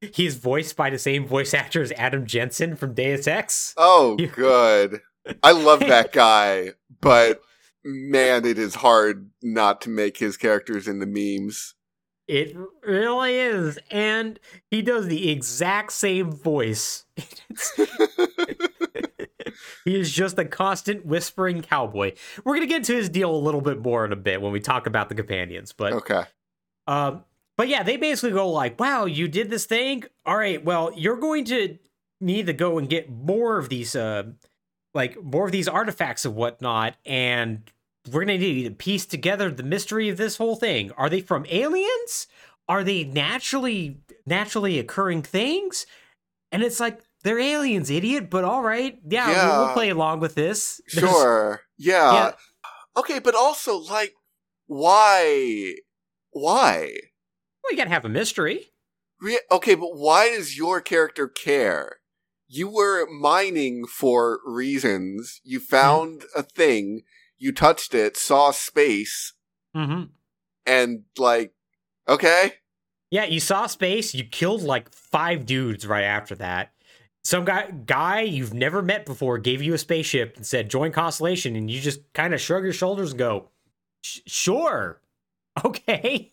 he's 0.00 0.36
voiced 0.36 0.76
by 0.76 0.90
the 0.90 0.98
same 0.98 1.26
voice 1.26 1.54
actor 1.54 1.82
as 1.82 1.92
Adam 1.92 2.26
Jensen 2.26 2.76
from 2.76 2.94
Deus 2.94 3.26
Ex. 3.26 3.74
Oh, 3.76 4.16
good. 4.34 5.00
I 5.42 5.52
love 5.52 5.80
that 5.80 6.12
guy, 6.12 6.72
but 7.00 7.40
man, 7.84 8.44
it 8.44 8.58
is 8.58 8.76
hard 8.76 9.30
not 9.42 9.80
to 9.82 9.90
make 9.90 10.18
his 10.18 10.36
characters 10.36 10.86
into 10.86 11.06
memes. 11.06 11.74
It 12.28 12.56
really 12.82 13.38
is, 13.38 13.78
and 13.90 14.40
he 14.68 14.82
does 14.82 15.06
the 15.06 15.30
exact 15.30 15.92
same 15.92 16.32
voice. 16.32 17.04
he 19.84 19.98
is 19.98 20.12
just 20.12 20.38
a 20.38 20.44
constant 20.44 21.06
whispering 21.06 21.62
cowboy. 21.62 22.12
We're 22.44 22.54
gonna 22.54 22.66
get 22.66 22.78
into 22.78 22.94
his 22.94 23.08
deal 23.08 23.34
a 23.34 23.36
little 23.36 23.60
bit 23.60 23.80
more 23.80 24.04
in 24.04 24.12
a 24.12 24.16
bit 24.16 24.42
when 24.42 24.52
we 24.52 24.60
talk 24.60 24.86
about 24.86 25.08
the 25.08 25.14
companions, 25.14 25.72
but 25.72 25.92
okay. 25.92 26.24
um, 26.88 27.24
but 27.56 27.68
yeah, 27.68 27.82
they 27.82 27.96
basically 27.96 28.32
go 28.32 28.48
like, 28.50 28.78
"Wow, 28.78 29.06
you 29.06 29.28
did 29.28 29.50
this 29.50 29.66
thing. 29.66 30.04
All 30.24 30.36
right, 30.36 30.62
well, 30.64 30.92
you're 30.96 31.16
going 31.16 31.44
to 31.46 31.78
need 32.20 32.46
to 32.46 32.52
go 32.52 32.78
and 32.78 32.88
get 32.88 33.10
more 33.10 33.58
of 33.58 33.68
these, 33.68 33.94
uh, 33.94 34.24
like 34.94 35.22
more 35.22 35.46
of 35.46 35.52
these 35.52 35.68
artifacts 35.68 36.24
and 36.24 36.34
whatnot, 36.34 36.96
and 37.04 37.70
we're 38.10 38.22
gonna 38.22 38.38
need 38.38 38.64
to 38.64 38.70
piece 38.70 39.06
together 39.06 39.50
the 39.50 39.62
mystery 39.62 40.08
of 40.08 40.16
this 40.16 40.36
whole 40.36 40.56
thing. 40.56 40.92
Are 40.92 41.08
they 41.10 41.20
from 41.20 41.46
aliens? 41.48 42.26
Are 42.68 42.82
they 42.84 43.04
naturally 43.04 43.98
naturally 44.26 44.78
occurring 44.78 45.22
things? 45.22 45.86
And 46.52 46.62
it's 46.62 46.80
like 46.80 47.00
they're 47.22 47.38
aliens, 47.38 47.90
idiot. 47.90 48.30
But 48.30 48.44
all 48.44 48.62
right, 48.62 48.98
yeah, 49.06 49.48
We'll, 49.48 49.64
we'll 49.66 49.74
play 49.74 49.90
along 49.90 50.20
with 50.20 50.34
this. 50.34 50.80
Sure. 50.88 51.60
Yeah. 51.78 52.12
Yeah. 52.12 52.32
Okay, 52.96 53.18
but 53.18 53.34
also, 53.34 53.76
like, 53.78 54.14
why? 54.66 55.74
Why? 56.30 56.94
Well, 57.66 57.72
you 57.72 57.76
gotta 57.76 57.90
have 57.90 58.04
a 58.04 58.08
mystery. 58.08 58.66
Okay, 59.50 59.74
but 59.74 59.96
why 59.96 60.28
does 60.30 60.56
your 60.56 60.80
character 60.80 61.26
care? 61.26 61.96
You 62.48 62.68
were 62.68 63.06
mining 63.10 63.86
for 63.86 64.38
reasons. 64.46 65.40
You 65.42 65.58
found 65.58 66.24
a 66.36 66.42
thing. 66.44 67.02
You 67.38 67.50
touched 67.52 67.94
it, 67.94 68.16
saw 68.16 68.50
space, 68.52 69.32
Mm-hmm. 69.76 70.04
and 70.64 71.02
like, 71.18 71.52
okay, 72.08 72.52
Yeah, 73.10 73.24
you 73.24 73.40
saw 73.40 73.66
space. 73.66 74.14
You 74.14 74.24
killed 74.24 74.62
like 74.62 74.92
five 74.94 75.44
dudes 75.44 75.86
right 75.86 76.04
after 76.04 76.34
that. 76.36 76.72
Some 77.24 77.44
guy 77.44 77.70
guy 77.84 78.20
you've 78.20 78.54
never 78.54 78.80
met 78.82 79.04
before 79.04 79.38
gave 79.38 79.60
you 79.60 79.74
a 79.74 79.78
spaceship 79.78 80.36
and 80.36 80.46
said 80.46 80.70
join 80.70 80.92
Constellation, 80.92 81.56
and 81.56 81.68
you 81.70 81.80
just 81.80 82.00
kind 82.12 82.32
of 82.32 82.40
shrug 82.40 82.62
your 82.64 82.72
shoulders 82.72 83.10
and 83.10 83.18
go, 83.18 83.48
"Sure, 84.02 85.00
okay, 85.64 86.32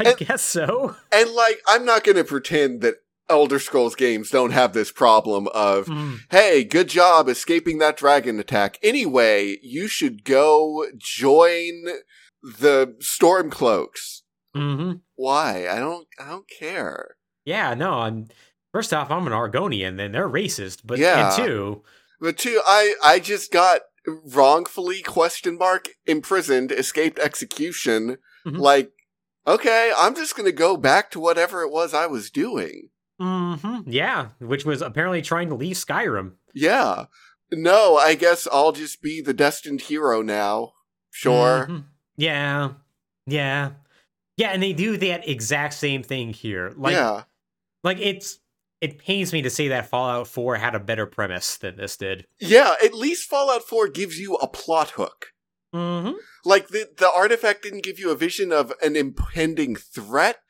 I 0.00 0.10
And- 0.10 0.18
guess 0.18 0.42
so." 0.42 0.96
and 1.12 1.30
like, 1.30 1.60
I'm 1.68 1.84
not 1.84 2.04
going 2.04 2.16
to 2.16 2.24
pretend 2.24 2.80
that 2.82 2.96
Elder 3.28 3.58
Scrolls 3.60 3.94
games 3.94 4.30
don't 4.30 4.50
have 4.50 4.72
this 4.72 4.90
problem 4.90 5.46
of 5.54 5.86
Mm. 5.86 6.18
hey, 6.30 6.64
good 6.64 6.88
job 6.88 7.28
escaping 7.28 7.78
that 7.78 7.96
dragon 7.96 8.40
attack. 8.40 8.78
Anyway, 8.82 9.58
you 9.62 9.86
should 9.86 10.24
go 10.24 10.84
join 10.98 11.84
the 12.42 12.96
Stormcloaks. 13.00 14.22
hmm 14.54 14.92
Why? 15.14 15.68
I 15.68 15.78
don't. 15.78 16.08
I 16.18 16.28
don't 16.30 16.48
care. 16.58 17.16
Yeah, 17.44 17.74
no. 17.74 17.92
I'm 18.00 18.26
first 18.72 18.92
off, 18.92 19.10
I'm 19.10 19.26
an 19.26 19.32
Argonian, 19.32 20.00
and 20.04 20.14
they're 20.14 20.28
racist, 20.28 20.80
but 20.84 20.98
Yeah. 20.98 21.34
and 21.36 21.44
two, 21.44 21.82
But 22.20 22.36
two, 22.36 22.60
I 22.66 22.94
I 23.02 23.18
just 23.20 23.52
got 23.52 23.82
wrongfully 24.06 25.02
question 25.02 25.56
mark 25.58 25.88
imprisoned, 26.06 26.72
escaped 26.72 27.18
execution. 27.18 28.18
Mhm. 28.46 28.58
Like, 28.58 28.90
okay, 29.46 29.92
I'm 29.96 30.14
just 30.14 30.36
gonna 30.36 30.52
go 30.52 30.76
back 30.76 31.10
to 31.12 31.20
whatever 31.20 31.62
it 31.62 31.70
was 31.70 31.94
I 31.94 32.06
was 32.06 32.30
doing. 32.30 32.90
hmm 33.18 33.80
yeah, 33.86 34.28
which 34.38 34.64
was 34.64 34.80
apparently 34.82 35.22
trying 35.22 35.48
to 35.48 35.54
leave 35.54 35.76
Skyrim. 35.76 36.32
Yeah. 36.54 37.06
No, 37.52 37.96
I 37.96 38.14
guess 38.14 38.46
I'll 38.52 38.72
just 38.72 39.02
be 39.02 39.20
the 39.20 39.34
destined 39.34 39.82
hero 39.82 40.22
now. 40.22 40.72
Sure. 41.10 41.66
Mhm. 41.68 41.84
Yeah. 42.16 42.70
Yeah. 43.26 43.70
Yeah, 44.36 44.50
and 44.50 44.62
they 44.62 44.72
do 44.72 44.96
that 44.96 45.28
exact 45.28 45.74
same 45.74 46.02
thing 46.02 46.32
here. 46.32 46.72
Like 46.76 46.94
yeah. 46.94 47.24
like 47.84 47.98
it's 48.00 48.38
it 48.80 48.98
pains 48.98 49.32
me 49.32 49.42
to 49.42 49.50
say 49.50 49.68
that 49.68 49.90
Fallout 49.90 50.26
4 50.26 50.56
had 50.56 50.74
a 50.74 50.80
better 50.80 51.04
premise 51.04 51.58
than 51.58 51.76
this 51.76 51.98
did. 51.98 52.26
Yeah, 52.38 52.74
at 52.82 52.94
least 52.94 53.28
Fallout 53.28 53.62
4 53.62 53.88
gives 53.88 54.18
you 54.18 54.36
a 54.36 54.48
plot 54.48 54.90
hook. 54.90 55.29
Mm-hmm. 55.74 56.12
Like 56.44 56.68
the 56.68 56.88
the 56.96 57.10
artifact 57.10 57.62
didn't 57.62 57.84
give 57.84 57.98
you 57.98 58.10
a 58.10 58.16
vision 58.16 58.52
of 58.52 58.72
an 58.82 58.96
impending 58.96 59.76
threat 59.76 60.42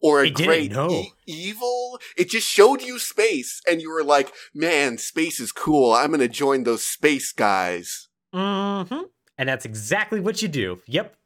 or 0.00 0.20
a 0.22 0.26
It 0.28 0.34
great 0.34 0.72
e- 0.72 1.12
evil. 1.26 1.98
It 2.16 2.28
just 2.30 2.48
showed 2.48 2.82
you 2.82 2.98
space 2.98 3.60
and 3.68 3.80
you 3.80 3.90
were 3.90 4.04
like, 4.04 4.32
"Man, 4.54 4.98
space 4.98 5.40
is 5.40 5.52
cool. 5.52 5.92
I'm 5.92 6.08
going 6.08 6.20
to 6.20 6.28
join 6.28 6.64
those 6.64 6.84
space 6.84 7.32
guys." 7.32 8.08
Mm-hmm. 8.34 9.02
And 9.38 9.48
that's 9.48 9.64
exactly 9.64 10.20
what 10.20 10.42
you 10.42 10.48
do. 10.48 10.80
Yep. 10.86 11.16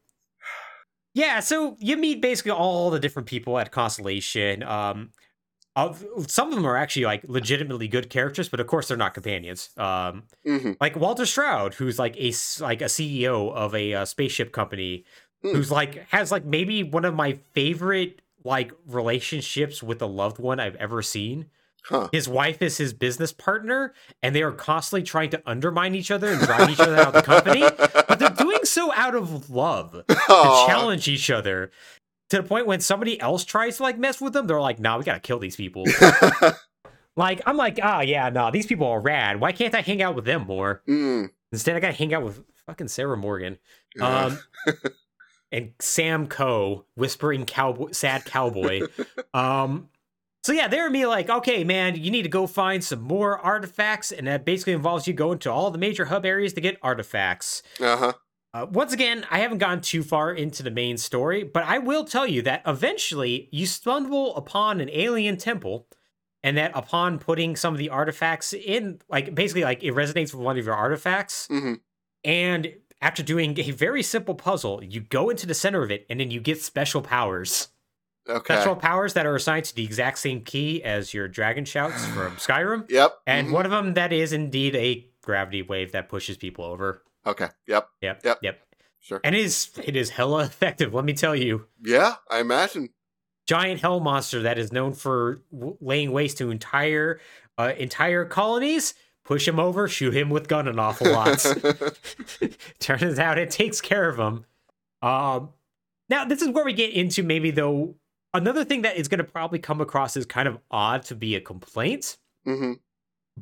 Yeah, 1.14 1.40
so 1.40 1.78
you 1.78 1.96
meet 1.96 2.20
basically 2.20 2.50
all 2.50 2.90
the 2.90 3.00
different 3.00 3.26
people 3.26 3.58
at 3.58 3.70
Constellation. 3.72 4.62
Um 4.62 5.12
of 5.76 6.04
some 6.26 6.48
of 6.48 6.54
them 6.54 6.66
are 6.66 6.76
actually 6.76 7.04
like 7.04 7.22
legitimately 7.28 7.86
good 7.86 8.10
characters, 8.10 8.48
but 8.48 8.58
of 8.58 8.66
course 8.66 8.88
they're 8.88 8.96
not 8.96 9.14
companions. 9.14 9.70
Um 9.76 10.24
Mhm. 10.46 10.76
like 10.80 10.96
Walter 10.96 11.26
Stroud, 11.26 11.74
who's 11.74 11.98
like 11.98 12.16
a 12.16 12.32
like 12.60 12.82
a 12.82 12.86
CEO 12.88 13.52
of 13.54 13.74
a 13.74 13.94
uh, 13.94 14.04
spaceship 14.04 14.50
company, 14.52 15.04
Hmm. 15.42 15.50
who's 15.54 15.70
like 15.70 16.06
has 16.10 16.32
like 16.32 16.44
maybe 16.44 16.82
one 16.82 17.04
of 17.04 17.14
my 17.14 17.38
favorite 17.52 18.22
like 18.42 18.72
relationships 18.86 19.82
with 19.82 20.00
a 20.02 20.06
loved 20.06 20.38
one 20.38 20.58
I've 20.58 20.76
ever 20.76 21.02
seen. 21.02 21.46
Huh. 21.84 22.08
His 22.10 22.28
wife 22.28 22.62
is 22.62 22.78
his 22.78 22.92
business 22.92 23.32
partner, 23.32 23.92
and 24.22 24.34
they 24.34 24.42
are 24.42 24.50
constantly 24.50 25.04
trying 25.04 25.30
to 25.30 25.42
undermine 25.46 25.94
each 25.94 26.10
other 26.10 26.28
and 26.32 26.40
drive 26.40 26.68
each 26.70 26.80
other 26.80 26.96
out 26.96 27.08
of 27.08 27.12
the 27.14 27.22
company. 27.22 27.60
But 28.08 28.18
they're 28.18 28.30
doing 28.30 28.64
so 28.64 28.92
out 28.94 29.14
of 29.14 29.50
love 29.50 29.92
to 30.08 30.16
Aw. 30.28 30.66
challenge 30.66 31.06
each 31.06 31.30
other 31.30 31.70
to 32.30 32.38
the 32.38 32.42
point 32.42 32.66
when 32.66 32.80
somebody 32.80 33.20
else 33.20 33.44
tries 33.44 33.76
to 33.78 33.82
like 33.82 33.98
mess 33.98 34.20
with 34.20 34.32
them, 34.32 34.46
they're 34.46 34.60
like, 34.60 34.80
"Nah, 34.80 34.98
we 34.98 35.04
gotta 35.04 35.20
kill 35.20 35.38
these 35.38 35.56
people." 35.56 35.84
like 37.16 37.40
I'm 37.46 37.56
like, 37.56 37.78
"Ah, 37.82 38.00
yeah, 38.00 38.28
nah, 38.30 38.50
these 38.50 38.66
people 38.66 38.86
are 38.86 39.00
rad. 39.00 39.40
Why 39.40 39.52
can't 39.52 39.74
I 39.74 39.80
hang 39.80 40.02
out 40.02 40.14
with 40.14 40.24
them 40.24 40.46
more?" 40.46 40.82
Mm. 40.88 41.30
Instead, 41.52 41.76
I 41.76 41.80
gotta 41.80 41.94
hang 41.94 42.12
out 42.14 42.24
with 42.24 42.42
fucking 42.66 42.88
Sarah 42.88 43.16
Morgan. 43.16 43.58
Um, 44.00 44.38
and 45.52 45.72
Sam 45.80 46.26
Coe, 46.26 46.84
whispering 46.94 47.46
cowboy, 47.46 47.92
sad 47.92 48.24
cowboy. 48.24 48.82
um, 49.34 49.88
so 50.44 50.52
yeah, 50.52 50.68
they're 50.68 50.90
me 50.90 51.06
like, 51.06 51.28
okay, 51.28 51.64
man, 51.64 51.96
you 51.96 52.10
need 52.10 52.22
to 52.22 52.28
go 52.28 52.46
find 52.46 52.84
some 52.84 53.00
more 53.00 53.38
artifacts, 53.38 54.12
and 54.12 54.26
that 54.26 54.44
basically 54.44 54.74
involves 54.74 55.06
you 55.06 55.12
going 55.12 55.38
to 55.40 55.50
all 55.50 55.70
the 55.70 55.78
major 55.78 56.04
hub 56.04 56.24
areas 56.24 56.52
to 56.52 56.60
get 56.60 56.78
artifacts. 56.82 57.62
uh-huh. 57.80 58.12
Uh, 58.56 58.64
once 58.64 58.94
again, 58.94 59.26
I 59.30 59.40
haven't 59.40 59.58
gone 59.58 59.82
too 59.82 60.02
far 60.02 60.32
into 60.32 60.62
the 60.62 60.70
main 60.70 60.96
story, 60.96 61.44
but 61.44 61.64
I 61.64 61.76
will 61.76 62.04
tell 62.04 62.26
you 62.26 62.40
that 62.42 62.62
eventually 62.66 63.50
you 63.52 63.66
stumble 63.66 64.34
upon 64.34 64.80
an 64.80 64.88
alien 64.90 65.36
temple, 65.36 65.86
and 66.42 66.56
that 66.56 66.70
upon 66.74 67.18
putting 67.18 67.54
some 67.54 67.74
of 67.74 67.78
the 67.78 67.90
artifacts 67.90 68.54
in, 68.54 69.00
like 69.10 69.34
basically, 69.34 69.64
like 69.64 69.82
it 69.84 69.92
resonates 69.92 70.32
with 70.32 70.36
one 70.36 70.58
of 70.58 70.64
your 70.64 70.74
artifacts, 70.74 71.46
hmm 71.48 71.74
and 72.24 72.72
after 73.02 73.22
doing 73.22 73.56
a 73.60 73.70
very 73.72 74.02
simple 74.02 74.34
puzzle, 74.34 74.82
you 74.82 75.00
go 75.00 75.28
into 75.28 75.46
the 75.46 75.54
center 75.54 75.82
of 75.82 75.90
it, 75.90 76.06
and 76.08 76.18
then 76.18 76.30
you 76.30 76.40
get 76.40 76.60
special 76.62 77.02
powers. 77.02 77.68
Okay. 78.26 78.54
Special 78.54 78.74
powers 78.74 79.12
that 79.12 79.26
are 79.26 79.36
assigned 79.36 79.66
to 79.66 79.74
the 79.74 79.84
exact 79.84 80.18
same 80.18 80.40
key 80.40 80.82
as 80.82 81.12
your 81.12 81.28
dragon 81.28 81.66
shouts 81.66 82.06
from 82.06 82.36
Skyrim, 82.36 82.90
Yep. 82.90 83.18
and 83.26 83.48
mhm. 83.48 83.52
one 83.52 83.66
of 83.66 83.70
them 83.70 83.94
that 83.94 84.14
is 84.14 84.32
indeed 84.32 84.74
a 84.74 85.06
gravity 85.20 85.60
wave 85.60 85.92
that 85.92 86.08
pushes 86.08 86.38
people 86.38 86.64
over. 86.64 87.02
Okay. 87.26 87.48
Yep. 87.66 87.88
Yep. 88.02 88.20
Yep. 88.24 88.38
Yep. 88.42 88.60
Sure. 89.00 89.20
And 89.24 89.34
it 89.34 89.40
is 89.40 89.70
it 89.84 89.96
is 89.96 90.10
hella 90.10 90.44
effective. 90.44 90.94
Let 90.94 91.04
me 91.04 91.12
tell 91.12 91.34
you. 91.36 91.66
Yeah, 91.82 92.16
I 92.30 92.40
imagine. 92.40 92.90
Giant 93.46 93.80
hell 93.80 94.00
monster 94.00 94.42
that 94.42 94.58
is 94.58 94.72
known 94.72 94.92
for 94.92 95.42
w- 95.52 95.76
laying 95.80 96.10
waste 96.12 96.38
to 96.38 96.50
entire 96.50 97.20
uh, 97.58 97.72
entire 97.78 98.24
colonies. 98.24 98.94
Push 99.24 99.48
him 99.48 99.58
over, 99.58 99.88
shoot 99.88 100.14
him 100.14 100.30
with 100.30 100.46
gun 100.46 100.68
an 100.68 100.78
awful 100.78 101.10
lot. 101.10 101.44
Turns 102.78 103.18
out 103.18 103.38
it 103.38 103.50
takes 103.50 103.80
care 103.80 104.08
of 104.08 104.18
him. 104.18 104.44
Um, 105.02 105.50
now 106.08 106.24
this 106.24 106.42
is 106.42 106.48
where 106.48 106.64
we 106.64 106.72
get 106.72 106.92
into 106.92 107.22
maybe 107.22 107.50
though 107.50 107.96
another 108.34 108.64
thing 108.64 108.82
that 108.82 108.96
is 108.96 109.08
going 109.08 109.18
to 109.18 109.24
probably 109.24 109.58
come 109.58 109.80
across 109.80 110.16
as 110.16 110.26
kind 110.26 110.46
of 110.48 110.58
odd 110.70 111.02
to 111.04 111.14
be 111.14 111.34
a 111.34 111.40
complaint, 111.40 112.16
Mm-hmm. 112.46 112.74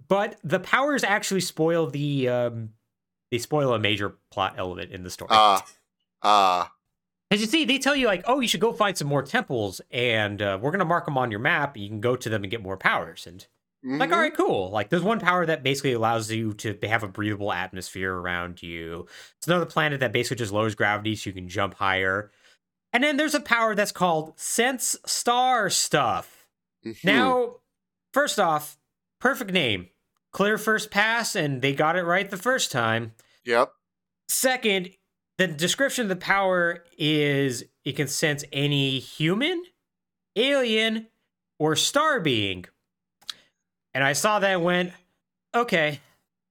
but 0.08 0.36
the 0.42 0.58
powers 0.60 1.04
actually 1.04 1.40
spoil 1.42 1.86
the 1.88 2.28
um, 2.28 2.70
they 3.30 3.38
spoil 3.38 3.74
a 3.74 3.78
major 3.78 4.16
plot 4.30 4.54
element 4.58 4.92
in 4.92 5.02
the 5.02 5.10
story. 5.10 5.30
Ah. 5.32 5.64
Ah. 6.26 6.72
As 7.30 7.42
you 7.42 7.46
see, 7.46 7.66
they 7.66 7.76
tell 7.76 7.94
you 7.94 8.06
like, 8.06 8.22
oh, 8.26 8.40
you 8.40 8.48
should 8.48 8.60
go 8.60 8.72
find 8.72 8.96
some 8.96 9.08
more 9.08 9.22
temples, 9.22 9.82
and 9.90 10.40
uh, 10.40 10.58
we're 10.58 10.70
gonna 10.70 10.86
mark 10.86 11.04
them 11.04 11.18
on 11.18 11.30
your 11.30 11.40
map. 11.40 11.76
You 11.76 11.86
can 11.86 12.00
go 12.00 12.16
to 12.16 12.30
them 12.30 12.44
and 12.44 12.50
get 12.50 12.62
more 12.62 12.78
powers. 12.78 13.26
And 13.26 13.46
like, 13.84 14.08
mhm. 14.08 14.14
all 14.14 14.20
right, 14.20 14.34
cool. 14.34 14.70
Like, 14.70 14.88
there's 14.88 15.02
one 15.02 15.20
power 15.20 15.44
that 15.44 15.62
basically 15.62 15.92
allows 15.92 16.30
you 16.30 16.54
to 16.54 16.78
have 16.84 17.02
a 17.02 17.08
breathable 17.08 17.52
atmosphere 17.52 18.14
around 18.14 18.62
you. 18.62 19.06
It's 19.36 19.46
another 19.46 19.66
planet 19.66 20.00
that 20.00 20.12
basically 20.12 20.38
just 20.38 20.52
lowers 20.52 20.74
gravity, 20.74 21.14
so 21.14 21.28
you 21.28 21.34
can 21.34 21.48
jump 21.48 21.74
higher. 21.74 22.30
And 22.94 23.04
then 23.04 23.18
there's 23.18 23.34
a 23.34 23.40
power 23.40 23.74
that's 23.74 23.92
called 23.92 24.38
Sense 24.38 24.96
Star 25.04 25.68
Stuff. 25.68 26.46
Mhm. 26.86 27.04
Now, 27.04 27.56
first 28.14 28.38
off, 28.40 28.78
perfect 29.20 29.50
name, 29.52 29.88
clear 30.34 30.58
first 30.58 30.90
pass, 30.90 31.34
and 31.34 31.62
they 31.62 31.72
got 31.72 31.96
it 31.96 32.02
right 32.02 32.28
the 32.28 32.36
first 32.36 32.70
time. 32.70 33.12
Yep. 33.46 33.72
Second, 34.28 34.90
the 35.38 35.46
description 35.46 36.02
of 36.02 36.08
the 36.10 36.16
power 36.16 36.84
is 36.98 37.64
it 37.84 37.92
can 37.96 38.08
sense 38.08 38.44
any 38.52 38.98
human, 38.98 39.62
alien, 40.36 41.06
or 41.58 41.76
star 41.76 42.20
being. 42.20 42.66
And 43.94 44.02
I 44.02 44.12
saw 44.12 44.40
that 44.40 44.54
and 44.54 44.64
went, 44.64 44.92
okay, 45.54 46.00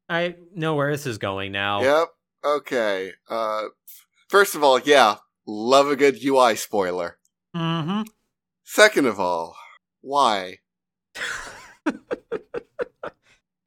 I 0.08 0.36
know 0.56 0.76
where 0.76 0.92
this 0.92 1.06
is 1.06 1.18
going 1.18 1.52
now. 1.52 1.84
Yep. 1.84 2.08
Okay. 2.46 3.12
Uh, 3.30 3.66
first 4.30 4.56
of 4.56 4.64
all, 4.64 4.80
yeah, 4.80 5.18
love 5.46 5.90
a 5.90 5.98
good 5.98 6.24
UI 6.24 6.56
spoiler. 6.56 7.18
Mm-hmm. 7.56 8.04
Second 8.64 9.08
of 9.08 9.20
all, 9.20 9.58
why? 10.00 10.60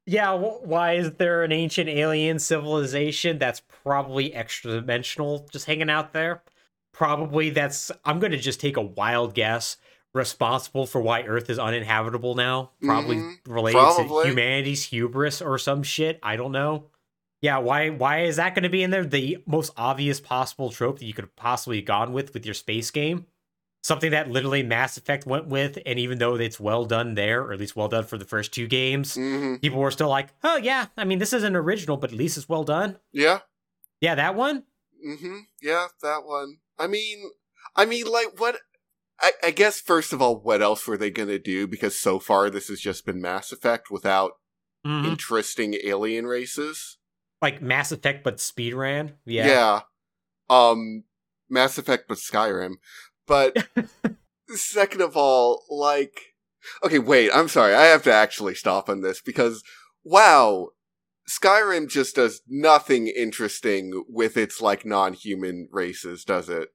Yeah, 0.09 0.33
why 0.35 0.93
is 0.93 1.11
there 1.13 1.43
an 1.43 1.51
ancient 1.51 1.89
alien 1.89 2.39
civilization 2.39 3.37
that's 3.39 3.61
probably 3.83 4.33
extra 4.33 4.71
dimensional 4.79 5.45
just 5.51 5.65
hanging 5.65 5.89
out 5.89 6.13
there? 6.13 6.43
Probably 6.93 7.49
that's, 7.49 7.91
I'm 8.05 8.19
going 8.19 8.31
to 8.31 8.37
just 8.37 8.61
take 8.61 8.77
a 8.77 8.81
wild 8.81 9.33
guess, 9.35 9.75
responsible 10.13 10.85
for 10.85 11.01
why 11.01 11.23
Earth 11.23 11.49
is 11.49 11.59
uninhabitable 11.59 12.35
now. 12.35 12.71
Probably 12.81 13.17
Mhm, 13.17 13.37
related 13.47 13.77
probably. 13.77 14.23
to 14.23 14.29
humanity's 14.29 14.85
hubris 14.85 15.41
or 15.41 15.57
some 15.57 15.83
shit. 15.83 16.19
I 16.23 16.37
don't 16.37 16.53
know. 16.53 16.85
Yeah, 17.41 17.57
why 17.57 17.89
why 17.89 18.21
is 18.21 18.37
that 18.37 18.55
going 18.55 18.63
to 18.63 18.69
be 18.69 18.81
in 18.81 18.89
there? 18.91 19.05
The 19.05 19.43
most 19.45 19.71
obvious 19.77 20.21
possible 20.21 20.71
trope 20.71 20.99
that 20.99 21.05
you 21.05 21.13
could 21.13 21.25
have 21.25 21.35
possibly 21.35 21.81
gone 21.81 22.13
with 22.13 22.33
with 22.33 22.45
your 22.45 22.55
space 22.55 22.89
game. 22.91 23.25
Something 23.83 24.11
that 24.11 24.29
literally 24.29 24.63
Mass 24.63 24.97
Effect 24.97 25.25
went 25.25 25.47
with, 25.47 25.77
and 25.85 25.97
even 25.97 26.17
though 26.17 26.35
it's 26.35 26.59
well 26.59 26.83
done 26.85 27.13
there, 27.15 27.41
or 27.43 27.53
at 27.53 27.59
least 27.59 27.75
well 27.75 27.87
done 27.87 28.03
for 28.03 28.17
the 28.17 28.25
first 28.25 28.53
two 28.53 28.67
games, 28.67 29.15
hmm 29.15 29.55
people 29.57 29.79
were 29.79 29.91
still 29.91 30.09
like, 30.09 30.29
"Oh 30.43 30.57
yeah, 30.57 30.87
I 30.97 31.05
mean 31.05 31.19
this 31.19 31.31
isn't 31.33 31.55
original, 31.55 31.95
but 31.97 32.11
at 32.11 32.17
least 32.17 32.37
it's 32.37 32.49
well 32.49 32.63
done." 32.63 32.99
Yeah. 33.13 33.39
Yeah, 34.01 34.15
that 34.15 34.35
one. 34.35 34.63
hmm 35.01 35.39
Yeah, 35.61 35.87
that 36.01 36.23
one. 36.25 36.57
I 36.77 36.87
mean, 36.87 37.29
I 37.75 37.85
mean, 37.85 38.05
like, 38.07 38.39
what? 38.39 38.57
I, 39.19 39.31
I 39.43 39.51
guess 39.51 39.79
first 39.79 40.13
of 40.13 40.21
all, 40.21 40.39
what 40.39 40.61
else 40.61 40.85
were 40.87 40.97
they 40.97 41.09
gonna 41.09 41.39
do? 41.39 41.65
Because 41.67 41.97
so 41.97 42.19
far, 42.19 42.49
this 42.49 42.67
has 42.67 42.79
just 42.81 43.05
been 43.05 43.21
Mass 43.21 43.51
Effect 43.51 43.89
without 43.89 44.33
Mhm. 44.85 45.05
interesting 45.05 45.75
alien 45.83 46.27
races. 46.27 46.97
Like 47.41 47.61
Mass 47.61 47.91
Effect, 47.91 48.23
but 48.23 48.39
speed 48.39 48.73
ran. 48.73 49.15
Yeah. 49.25 49.47
Yeah. 49.47 49.81
Um, 50.49 51.03
Mass 51.49 51.77
Effect, 51.77 52.07
but 52.07 52.17
Skyrim. 52.17 52.75
But 53.27 53.67
second 54.47 55.01
of 55.01 55.15
all, 55.17 55.63
like, 55.69 56.19
okay, 56.83 56.99
wait, 56.99 57.29
I'm 57.33 57.49
sorry. 57.49 57.75
I 57.75 57.85
have 57.85 58.03
to 58.03 58.13
actually 58.13 58.55
stop 58.55 58.89
on 58.89 59.01
this 59.01 59.21
because, 59.21 59.63
wow, 60.03 60.69
Skyrim 61.29 61.89
just 61.89 62.15
does 62.15 62.41
nothing 62.47 63.07
interesting 63.07 64.03
with 64.07 64.37
its, 64.37 64.61
like, 64.61 64.85
non-human 64.85 65.67
races, 65.71 66.23
does 66.23 66.49
it? 66.49 66.69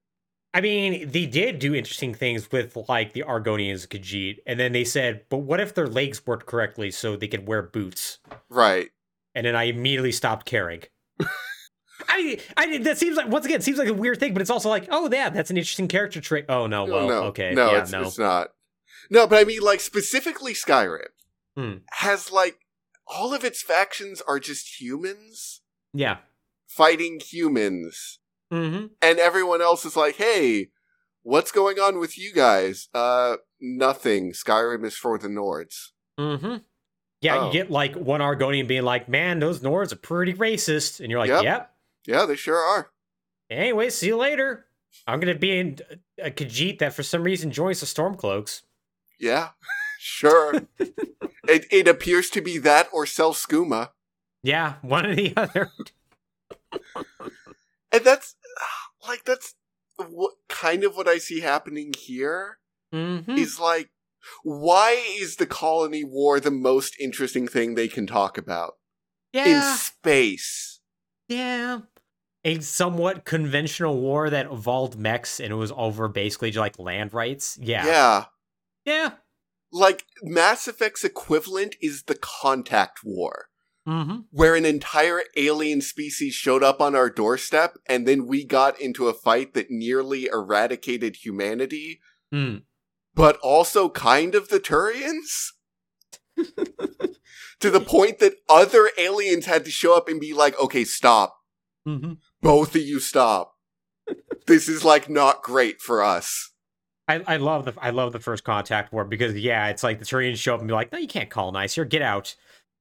I 0.55 0.61
mean, 0.61 1.11
they 1.11 1.25
did 1.25 1.59
do 1.59 1.75
interesting 1.75 2.13
things 2.13 2.53
with 2.53 2.77
like 2.89 3.15
the 3.15 3.23
Argonians, 3.23 3.89
Khajiit, 3.89 4.37
and 4.47 4.61
then 4.61 4.73
they 4.73 4.85
said, 4.85 5.25
"But 5.31 5.39
what 5.39 5.61
if 5.61 5.75
their 5.75 5.87
legs 5.87 6.27
worked 6.27 6.45
correctly 6.45 6.91
so 6.91 7.17
they 7.17 7.29
could 7.29 7.49
wear 7.49 7.63
boots?" 7.63 8.19
Right. 8.51 8.91
And 9.35 9.47
then 9.47 9.57
I 9.57 9.65
immediately 9.65 10.13
stopped 10.13 10.45
caring. 10.45 10.83
I, 12.09 12.39
I 12.57 12.79
that 12.79 12.99
seems 12.99 13.17
like 13.17 13.29
once 13.29 13.45
again 13.45 13.59
it 13.59 13.63
seems 13.63 13.79
like 13.79 13.89
a 13.89 13.95
weird 13.95 14.19
thing, 14.21 14.33
but 14.33 14.43
it's 14.43 14.51
also 14.51 14.69
like, 14.69 14.87
oh 14.91 15.09
yeah, 15.13 15.31
that's 15.31 15.51
an 15.51 15.57
interesting 15.57 15.89
character 15.89 16.21
trait. 16.21 16.47
Oh 16.49 16.67
no, 16.67 16.85
well, 16.85 17.09
no, 17.09 17.23
okay, 17.25 17.53
No, 17.55 17.73
yeah, 17.73 17.83
it's, 17.83 17.93
no. 17.93 18.03
it's 18.03 18.19
not. 18.19 18.49
No, 19.11 19.27
but 19.27 19.39
I 19.41 19.45
mean, 19.45 19.61
like, 19.61 19.81
specifically 19.81 20.53
Skyrim 20.55 21.09
Hmm. 21.57 21.73
has, 21.91 22.31
like, 22.33 22.57
all 23.07 23.35
of 23.35 23.45
its 23.45 23.63
factions 23.63 24.23
are 24.27 24.39
just 24.39 24.81
humans 24.81 25.61
Yeah. 25.93 26.19
fighting 26.69 27.21
humans. 27.21 28.19
Mm-hmm. 28.53 28.87
and 29.01 29.19
everyone 29.19 29.63
else 29.63 29.87
is 29.87 29.97
like, 29.97 30.17
"Hey, 30.17 30.69
what's 31.23 31.51
going 31.51 31.79
on 31.79 31.99
with 31.99 32.19
you 32.19 32.35
guys?" 32.35 32.89
Uh, 32.93 33.37
nothing. 33.61 34.33
Skyrim 34.33 34.85
is 34.85 34.95
for 34.95 35.17
the 35.19 35.29
Nords. 35.29 35.93
Mm-hmm. 36.21 36.57
Yeah, 37.23 37.39
Oh. 37.39 37.47
you 37.47 37.53
get 37.53 37.71
like 37.71 37.95
one 37.95 38.21
Argonian 38.21 38.69
being 38.69 38.83
like, 38.83 39.09
"Man, 39.09 39.39
those 39.39 39.61
Nords 39.61 39.93
are 39.93 39.97
pretty 39.97 40.35
racist," 40.35 41.01
and 41.01 41.11
you're 41.11 41.19
like, 41.21 41.29
Yep. 41.31 41.45
"Yep." 41.45 41.75
Yeah, 42.07 42.27
they 42.27 42.37
sure 42.37 42.59
are. 42.59 42.91
Anyway, 43.51 43.91
see 43.91 44.09
you 44.09 44.17
later. 44.17 44.67
I'm 45.07 45.21
gonna 45.21 45.35
be 45.35 45.59
in 45.59 45.79
a 46.19 46.31
Khajiit 46.31 46.79
that 46.79 46.95
for 46.95 47.03
some 47.03 47.23
reason 47.23 47.51
joins 47.51 47.81
the 47.81 47.87
Stormcloaks. 47.87 48.63
Yeah, 49.19 49.51
sure. 49.99 50.55
it 50.79 51.67
it 51.71 51.89
appears 51.89 52.31
to 52.31 52.41
be 52.41 52.59
that 52.59 52.89
or 52.93 53.07
sell 53.07 53.33
skooma, 53.33 53.91
Yeah, 54.43 54.75
one 54.83 55.07
or 55.07 55.15
the 55.15 55.33
other. 55.37 55.71
and 57.93 58.05
that's 58.05 58.37
like 59.09 59.25
that's 59.25 59.55
what 59.97 60.35
kind 60.49 60.85
of 60.85 60.97
what 60.97 61.09
I 61.09 61.19
see 61.19 61.41
happening 61.41 61.93
here. 61.99 62.59
Mm-hmm. 62.93 63.33
Is 63.33 63.59
like, 63.59 63.91
why 64.43 65.03
is 65.19 65.37
the 65.37 65.47
colony 65.47 66.05
war 66.05 66.41
the 66.41 66.51
most 66.51 66.95
interesting 67.01 67.49
thing 67.49 67.75
they 67.75 67.89
can 67.89 68.07
talk 68.07 68.37
about 68.37 68.75
in 69.33 69.63
space? 69.63 70.81
yeah. 71.29 71.81
A 72.45 72.61
somewhat 72.61 73.25
conventional 73.25 74.01
war 74.01 74.29
that 74.31 74.47
involved 74.51 74.99
mechs 74.99 75.39
and 75.41 75.53
it 75.53 75.57
was 75.57 75.73
over 75.77 76.09
basically 76.09 76.51
just 76.51 76.61
like 76.61 76.79
land 76.79 77.15
rights. 77.15 77.59
Yeah, 77.61 77.87
yeah. 77.87 78.25
yeah. 78.85 79.11
Like 79.71 80.05
Mass 80.23 80.67
Effect's 80.69 81.05
equivalent 81.05 81.77
is 81.81 82.05
the 82.05 82.17
contact 82.17 83.01
war. 83.05 83.47
Mm-hmm. 83.89 84.19
where 84.31 84.55
an 84.55 84.65
entire 84.65 85.23
alien 85.37 85.81
species 85.81 86.35
showed 86.35 86.63
up 86.63 86.81
on 86.81 86.95
our 86.95 87.11
doorstep 87.11 87.79
and 87.89 88.07
then 88.07 88.29
we 88.29 88.45
got 88.45 88.81
into 88.81 89.09
a 89.09 89.13
fight 89.13 89.55
that 89.55 89.73
nearly 89.73 90.27
eradicated 90.27 91.17
humanity, 91.17 91.99
Mm. 92.33 92.63
but 93.13 93.39
also 93.43 93.89
kind 93.89 94.37
of 94.37 94.51
the 94.51 94.61
Turians? 94.61 95.49
to 97.59 97.71
the 97.73 97.81
point 97.81 98.21
that 98.21 98.35
other 98.49 98.89
aliens 98.97 99.47
had 99.47 99.65
to 99.65 99.71
show 99.73 99.97
up 99.97 100.09
and 100.09 100.21
be 100.21 100.33
like, 100.33 100.57
okay, 100.61 100.85
stop. 100.85 101.37
Mm-hmm. 101.85 102.13
Both 102.43 102.75
of 102.75 102.83
you 102.83 103.01
stop. 103.01 103.55
this 104.47 104.69
is 104.69 104.85
like 104.85 105.09
not 105.09 105.43
great 105.43 105.81
for 105.81 106.03
us. 106.03 106.51
I, 107.09 107.23
I 107.27 107.37
love 107.37 107.65
the 107.65 107.75
I 107.81 107.91
love 107.91 108.13
the 108.13 108.21
first 108.21 108.45
contact 108.45 108.93
war 108.93 109.05
because 109.05 109.37
yeah, 109.39 109.69
it's 109.69 109.83
like 109.83 109.99
the 109.99 110.05
Turians 110.05 110.37
show 110.37 110.55
up 110.55 110.61
and 110.61 110.69
be 110.69 110.75
like, 110.75 110.93
no, 110.93 110.99
you 110.99 111.09
can't 111.09 111.31
colonize 111.31 111.75
here, 111.75 111.85
get 111.85 112.03
out. 112.03 112.35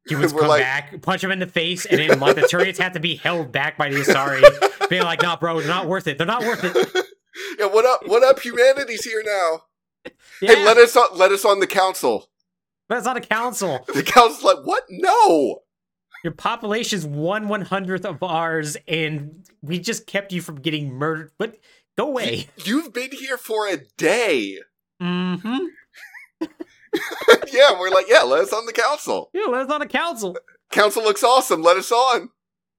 Humans 0.07 0.34
come 0.39 0.47
like- 0.47 0.62
back, 0.62 1.01
punch 1.01 1.22
them 1.22 1.32
in 1.32 1.39
the 1.39 1.47
face, 1.47 1.86
and 1.86 1.99
then 1.99 2.20
like 2.20 2.36
the 2.36 2.41
Turians 2.41 2.78
have 2.78 2.93
to 2.93 2.99
be 2.99 3.16
held 3.16 3.51
back 3.51 3.78
by 3.78 3.89
the 3.89 3.97
Asari, 3.97 4.89
being 4.89 5.03
like, 5.03 5.22
"Nah, 5.22 5.38
bro, 5.38 5.59
they're 5.59 5.68
not 5.68 5.88
worth 5.88 6.07
it. 6.07 6.18
They're 6.18 6.28
not 6.28 6.41
worth 6.41 6.64
it." 6.64 7.05
yeah, 7.59 7.66
what 7.68 7.86
up? 7.86 8.01
What 8.07 8.24
up? 8.24 8.39
Humanity's 8.39 9.03
here 9.05 9.24
now. 9.26 9.62
Yeah, 10.41 10.55
Hey, 10.55 10.66
let 10.66 10.78
us 10.78 10.95
on, 10.95 11.18
let 11.18 11.32
us 11.32 11.45
on 11.45 11.59
the 11.59 11.68
council. 11.68 12.28
That's 12.89 13.05
not 13.05 13.18
a 13.18 13.22
council. 13.22 13.86
The 13.93 14.03
council's 14.03 14.43
like, 14.43 14.66
what? 14.66 14.84
No. 14.89 15.59
Your 16.24 16.34
population's 16.34 17.05
one 17.05 17.47
one 17.47 17.61
hundredth 17.61 18.05
of 18.05 18.22
ours, 18.22 18.78
and 18.88 19.43
we 19.61 19.80
just 19.80 20.05
kept 20.05 20.32
you 20.32 20.41
from 20.41 20.61
getting 20.61 20.93
murdered. 20.93 21.32
But 21.38 21.57
go 21.97 22.07
away. 22.07 22.47
You've 22.63 22.93
been 22.93 23.11
here 23.11 23.38
for 23.38 23.67
a 23.67 23.78
day. 23.97 24.59
Mm-hmm. 25.01 25.57
yeah, 27.51 27.80
we're 27.80 27.89
like, 27.89 28.05
yeah, 28.07 28.22
let 28.22 28.41
us 28.41 28.53
on 28.53 28.65
the 28.65 28.74
council. 28.74 29.32
Yeah, 29.34 29.45
let 29.45 29.65
us 29.65 29.72
on 29.72 29.80
the 29.80 29.88
council. 29.88 30.38
Council 30.72 31.03
looks 31.03 31.24
awesome. 31.24 31.63
Let 31.63 31.78
us 31.78 31.91
on. 31.91 32.30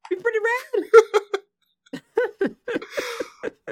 Be 0.09 0.16
pretty 0.16 0.38
rad. 0.38 0.84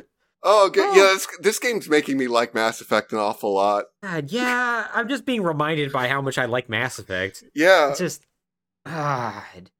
Oh, 0.42 0.66
okay. 0.68 0.80
Oh. 0.82 0.94
Yeah, 0.94 1.14
this, 1.14 1.26
this 1.40 1.58
game's 1.58 1.88
making 1.88 2.16
me 2.16 2.26
like 2.26 2.54
Mass 2.54 2.80
Effect 2.80 3.12
an 3.12 3.18
awful 3.18 3.54
lot. 3.54 3.86
God, 4.02 4.30
yeah, 4.30 4.86
I'm 4.92 5.08
just 5.08 5.26
being 5.26 5.42
reminded 5.42 5.92
by 5.92 6.08
how 6.08 6.22
much 6.22 6.38
I 6.38 6.46
like 6.46 6.68
Mass 6.68 6.98
Effect. 6.98 7.44
Yeah. 7.54 7.90
It's 7.90 7.98
just, 7.98 8.26
God. 8.86 9.70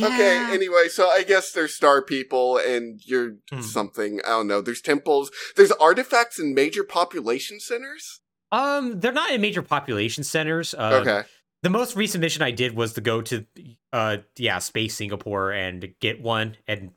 Okay, 0.00 0.36
anyway, 0.52 0.88
so 0.88 1.08
I 1.08 1.22
guess 1.22 1.52
there's 1.52 1.74
star 1.74 2.02
people 2.02 2.58
and 2.58 3.00
you're 3.06 3.36
Hmm. 3.50 3.62
something. 3.62 4.20
I 4.26 4.28
don't 4.30 4.46
know. 4.46 4.60
There's 4.60 4.82
temples. 4.82 5.30
There's 5.56 5.72
artifacts 5.72 6.38
in 6.38 6.54
major 6.54 6.84
population 6.84 7.60
centers. 7.60 8.20
Um, 8.52 9.00
they're 9.00 9.12
not 9.12 9.30
in 9.30 9.40
major 9.40 9.62
population 9.62 10.22
centers. 10.22 10.74
Uh, 10.74 11.00
okay. 11.02 11.22
The 11.62 11.70
most 11.70 11.96
recent 11.96 12.20
mission 12.20 12.42
I 12.42 12.50
did 12.50 12.76
was 12.76 12.92
to 12.92 13.00
go 13.00 13.22
to, 13.22 13.46
uh, 13.92 14.18
yeah, 14.36 14.58
Space 14.58 14.94
Singapore 14.94 15.50
and 15.50 15.94
get 16.00 16.20
one. 16.20 16.56
And 16.68 16.90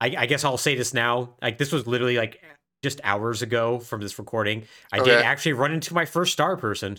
I, 0.00 0.14
I 0.16 0.26
guess 0.26 0.44
I'll 0.44 0.56
say 0.56 0.76
this 0.76 0.94
now. 0.94 1.34
Like, 1.42 1.58
this 1.58 1.72
was 1.72 1.86
literally 1.88 2.16
like 2.16 2.40
just 2.82 3.00
hours 3.02 3.42
ago 3.42 3.80
from 3.80 4.00
this 4.00 4.18
recording. 4.20 4.62
I 4.92 5.00
did 5.00 5.20
actually 5.20 5.54
run 5.54 5.72
into 5.72 5.94
my 5.94 6.04
first 6.04 6.32
star 6.32 6.56
person. 6.56 6.98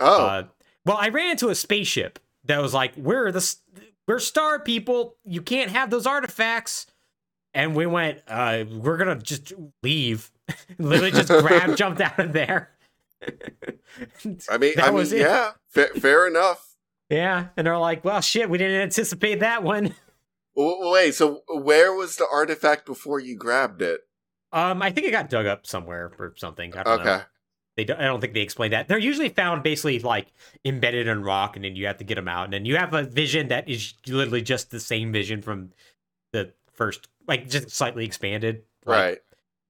Oh. 0.00 0.26
Uh, 0.26 0.42
well, 0.86 0.96
I 0.98 1.10
ran 1.10 1.32
into 1.32 1.50
a 1.50 1.54
spaceship 1.54 2.18
that 2.46 2.60
was 2.60 2.74
like, 2.74 2.96
"We're 2.96 3.32
the 3.32 3.54
we're 4.06 4.18
star 4.18 4.58
people. 4.60 5.16
You 5.24 5.42
can't 5.42 5.70
have 5.70 5.90
those 5.90 6.06
artifacts." 6.06 6.86
And 7.54 7.74
we 7.74 7.86
went, 7.86 8.22
uh, 8.28 8.64
"We're 8.70 8.96
gonna 8.96 9.16
just 9.16 9.52
leave." 9.82 10.30
Literally, 10.78 11.10
just 11.10 11.28
grab, 11.46 11.76
jumped 11.76 12.00
out 12.00 12.18
of 12.18 12.32
there. 12.32 12.70
I 13.22 14.58
mean, 14.58 14.74
that 14.76 14.84
I 14.84 14.86
mean, 14.86 14.94
was 14.94 15.12
it. 15.12 15.20
yeah, 15.20 15.52
fa- 15.68 15.98
fair 16.00 16.26
enough. 16.26 16.76
Yeah, 17.08 17.48
and 17.56 17.66
they're 17.66 17.78
like, 17.78 18.04
"Well, 18.04 18.20
shit, 18.20 18.50
we 18.50 18.58
didn't 18.58 18.80
anticipate 18.82 19.40
that 19.40 19.62
one." 19.62 19.94
Wait, 20.56 21.14
so 21.14 21.42
where 21.48 21.92
was 21.92 22.16
the 22.16 22.26
artifact 22.32 22.86
before 22.86 23.20
you 23.20 23.36
grabbed 23.36 23.82
it? 23.82 24.00
Um, 24.52 24.80
I 24.80 24.90
think 24.90 25.06
it 25.06 25.10
got 25.10 25.28
dug 25.28 25.44
up 25.44 25.66
somewhere 25.66 26.12
or 26.18 26.32
something. 26.36 26.74
I 26.76 26.82
don't 26.82 27.04
know. 27.04 27.22
They 27.76 27.84
don't, 27.84 28.00
I 28.00 28.04
don't 28.04 28.20
think 28.20 28.32
they 28.32 28.40
explain 28.40 28.70
that. 28.70 28.88
They're 28.88 28.98
usually 28.98 29.28
found 29.28 29.62
basically 29.62 29.98
like 29.98 30.32
embedded 30.64 31.08
in 31.08 31.22
rock, 31.22 31.56
and 31.56 31.64
then 31.64 31.76
you 31.76 31.86
have 31.86 31.98
to 31.98 32.04
get 32.04 32.14
them 32.14 32.28
out. 32.28 32.44
And 32.44 32.52
then 32.52 32.64
you 32.64 32.76
have 32.76 32.94
a 32.94 33.02
vision 33.02 33.48
that 33.48 33.68
is 33.68 33.94
literally 34.06 34.42
just 34.42 34.70
the 34.70 34.80
same 34.80 35.12
vision 35.12 35.42
from 35.42 35.72
the 36.32 36.52
first, 36.72 37.08
like 37.28 37.48
just 37.48 37.70
slightly 37.70 38.04
expanded. 38.04 38.62
Like, 38.84 38.98
Right. 38.98 39.18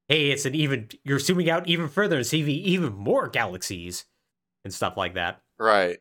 Hey, 0.09 0.30
it's 0.30 0.44
an 0.46 0.54
even. 0.54 0.88
You're 1.02 1.18
zooming 1.18 1.50
out 1.50 1.66
even 1.66 1.88
further 1.88 2.16
and 2.16 2.24
seeing 2.26 2.48
even 2.48 2.94
more 2.94 3.26
galaxies 3.28 4.04
and 4.64 4.72
stuff 4.72 4.96
like 4.96 5.14
that. 5.14 5.40
Right. 5.59 5.98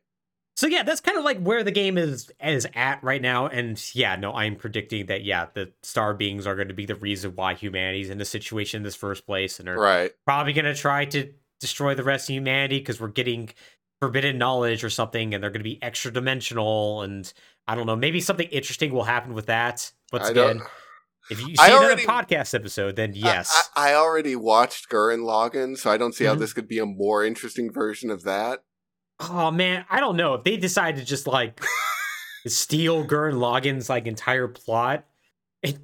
So 0.57 0.67
yeah, 0.67 0.83
that's 0.83 1.01
kind 1.01 1.17
of 1.17 1.25
like 1.25 1.39
where 1.41 1.63
the 1.63 1.71
game 1.71 1.97
is 1.97 2.31
is 2.41 2.67
at 2.75 3.03
right 3.03 3.21
now. 3.21 3.47
And 3.47 3.83
yeah, 3.95 4.15
no, 4.15 4.31
I'm 4.33 4.55
predicting 4.57 5.07
that 5.07 5.23
yeah, 5.23 5.47
the 5.53 5.73
star 5.81 6.13
beings 6.13 6.45
are 6.45 6.55
going 6.55 6.67
to 6.67 6.73
be 6.75 6.85
the 6.85 6.95
reason 6.95 7.31
why 7.35 7.55
humanity's 7.55 8.09
in 8.11 8.19
this 8.19 8.29
situation 8.29 8.77
in 8.77 8.83
this 8.83 8.95
first 8.95 9.25
place, 9.25 9.59
and 9.59 9.67
are 9.67 9.77
Right. 9.77 10.11
probably 10.25 10.53
going 10.53 10.65
to 10.65 10.75
try 10.75 11.05
to 11.05 11.33
destroy 11.59 11.95
the 11.95 12.03
rest 12.03 12.29
of 12.29 12.33
humanity 12.35 12.79
because 12.79 12.99
we're 12.99 13.07
getting 13.07 13.49
forbidden 14.01 14.37
knowledge 14.37 14.83
or 14.83 14.89
something 14.89 15.33
and 15.33 15.41
they're 15.43 15.49
going 15.49 15.61
to 15.61 15.63
be 15.63 15.81
extra 15.81 16.11
dimensional 16.11 17.01
and 17.01 17.31
i 17.67 17.73
don't 17.75 17.85
know 17.87 17.95
maybe 17.95 18.19
something 18.19 18.47
interesting 18.49 18.91
will 18.93 19.05
happen 19.05 19.33
with 19.33 19.45
that 19.45 19.89
once 20.11 20.25
I 20.27 20.31
again 20.31 20.61
if 21.31 21.39
you 21.39 21.47
see 21.55 21.55
I 21.59 21.71
already- 21.71 22.03
in 22.03 22.07
podcast 22.09 22.53
episode 22.53 22.97
then 22.97 23.13
yes 23.15 23.69
I, 23.75 23.91
I, 23.91 23.93
already 23.95 24.35
watched 24.35 24.89
Gurren 24.89 25.19
Lagann, 25.21 25.77
so 25.77 25.89
I 25.89 25.97
don't 25.97 26.13
see 26.13 26.25
how 26.25 26.35
Mhm. 26.35 26.39
this 26.39 26.51
could 26.53 26.67
be 26.67 26.77
a 26.79 26.85
more 26.85 27.23
interesting 27.23 27.71
version 27.71 28.09
of 28.11 28.23
that. 28.23 28.63
oh 29.21 29.49
man 29.49 29.85
i 29.89 30.01
don't 30.01 30.17
know 30.17 30.33
if 30.33 30.43
they 30.43 30.57
decide 30.57 30.97
to 30.97 31.05
just 31.05 31.25
like 31.25 31.61
steal 32.47 33.05
gurren 33.05 33.35
Lagann's 33.35 33.89
like 33.89 34.05
entire 34.07 34.47
plot 34.49 35.05
it, 35.63 35.77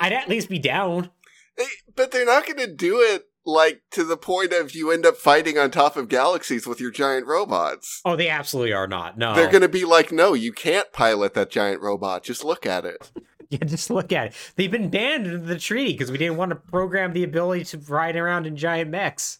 i'd 0.00 0.12
at 0.12 0.28
least 0.28 0.48
be 0.48 0.58
down 0.58 1.10
They- 1.58 1.64
but 1.94 2.10
they're 2.10 2.24
not 2.26 2.46
going 2.46 2.58
to 2.58 2.66
do 2.74 3.00
it 3.00 3.27
like 3.48 3.80
to 3.92 4.04
the 4.04 4.16
point 4.16 4.52
of 4.52 4.74
you 4.74 4.90
end 4.90 5.06
up 5.06 5.16
fighting 5.16 5.56
on 5.58 5.70
top 5.70 5.96
of 5.96 6.08
galaxies 6.08 6.66
with 6.66 6.80
your 6.80 6.90
giant 6.90 7.26
robots. 7.26 8.00
oh 8.04 8.14
they 8.14 8.28
absolutely 8.28 8.72
are 8.72 8.86
not 8.86 9.16
no 9.16 9.34
They're 9.34 9.50
going 9.50 9.62
to 9.62 9.68
be 9.68 9.84
like, 9.84 10.12
no, 10.12 10.34
you 10.34 10.52
can't 10.52 10.92
pilot 10.92 11.32
that 11.34 11.50
giant 11.50 11.80
robot. 11.80 12.22
Just 12.24 12.44
look 12.44 12.66
at 12.66 12.84
it. 12.84 13.10
Yeah, 13.50 13.64
just 13.64 13.88
look 13.88 14.12
at 14.12 14.26
it. 14.26 14.34
They've 14.56 14.70
been 14.70 14.90
banned 14.90 15.26
in 15.26 15.46
the 15.46 15.58
treaty 15.58 15.92
because 15.92 16.10
we 16.12 16.18
didn't 16.18 16.36
want 16.36 16.50
to 16.50 16.56
program 16.56 17.14
the 17.14 17.24
ability 17.24 17.64
to 17.64 17.78
ride 17.78 18.14
around 18.14 18.46
in 18.46 18.58
giant 18.58 18.90
mechs. 18.90 19.38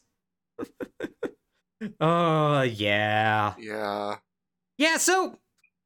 oh 2.01 2.63
yeah, 2.63 3.53
Yeah. 3.59 4.17
yeah. 4.79 4.97
So 4.97 5.39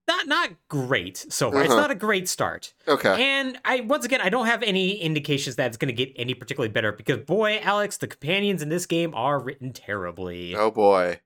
not 0.09 0.26
not 0.26 0.50
great 0.68 1.16
so 1.32 1.50
far. 1.50 1.62
It's 1.62 1.70
Uh-huh. 1.72 1.82
not 1.82 1.90
a 1.90 1.94
great 1.94 2.28
start. 2.28 2.74
Okay. 2.88 3.22
And 3.22 3.59
I 3.64 3.80
once 3.80 4.05
again 4.05 4.20
I 4.20 4.28
don't 4.28 4.46
have 4.46 4.62
any 4.62 4.96
indications 5.00 5.57
that 5.57 5.66
it's 5.68 5.76
going 5.76 5.94
to 5.94 6.05
get 6.05 6.12
any 6.16 6.34
particularly 6.34 6.72
better 6.72 6.92
because 6.92 7.18
boy, 7.18 7.61
Alex, 7.62 7.96
the 7.98 8.07
companions 8.09 8.62
in 8.62 8.68
this 8.68 8.86
game 8.86 9.14
are 9.14 9.38
written 9.38 9.72
terribly. 9.72 10.55
Oh 10.57 10.70
boy. 10.70 11.20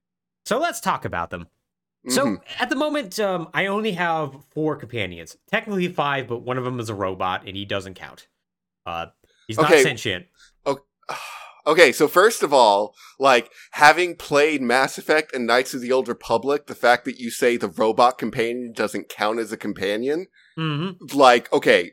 So 0.44 0.58
let's 0.58 0.80
talk 0.80 1.04
about 1.04 1.30
them. 1.30 1.48
So 2.08 2.26
Mhm. 2.26 2.42
at 2.60 2.68
the 2.70 2.76
moment, 2.76 3.18
um, 3.18 3.48
I 3.52 3.66
only 3.66 3.92
have 3.92 4.32
four 4.50 4.76
companions. 4.76 5.36
Technically 5.50 5.88
five, 5.88 6.28
but 6.28 6.38
one 6.38 6.56
of 6.56 6.64
them 6.64 6.78
is 6.78 6.88
a 6.88 6.94
robot, 6.94 7.44
and 7.46 7.56
he 7.56 7.64
doesn't 7.64 7.94
count. 7.94 8.28
Uh, 8.84 9.06
he's 9.48 9.56
not 9.58 9.72
Okay. 9.72 9.82
sentient. 9.82 10.26
Okay, 10.64 10.82
so 11.92 12.06
first 12.06 12.42
of 12.42 12.52
all, 12.52 12.94
like 13.18 13.50
having 13.72 14.14
played 14.14 14.62
Mass 14.62 14.98
Effect 14.98 15.34
and 15.34 15.46
Knights 15.46 15.74
of 15.74 15.80
the 15.80 15.90
Old 15.92 16.08
Republic, 16.08 16.66
the 16.66 16.74
fact 16.74 17.04
that 17.04 17.18
you 17.18 17.30
say 17.30 17.56
the 17.56 17.68
robot 17.68 18.18
companion 18.18 18.72
doesn't 18.72 19.08
count 19.08 19.40
as 19.40 19.52
a 19.52 19.56
companion, 19.56 20.26
hmm 20.54 20.90
like, 21.12 21.52
okay, 21.52 21.92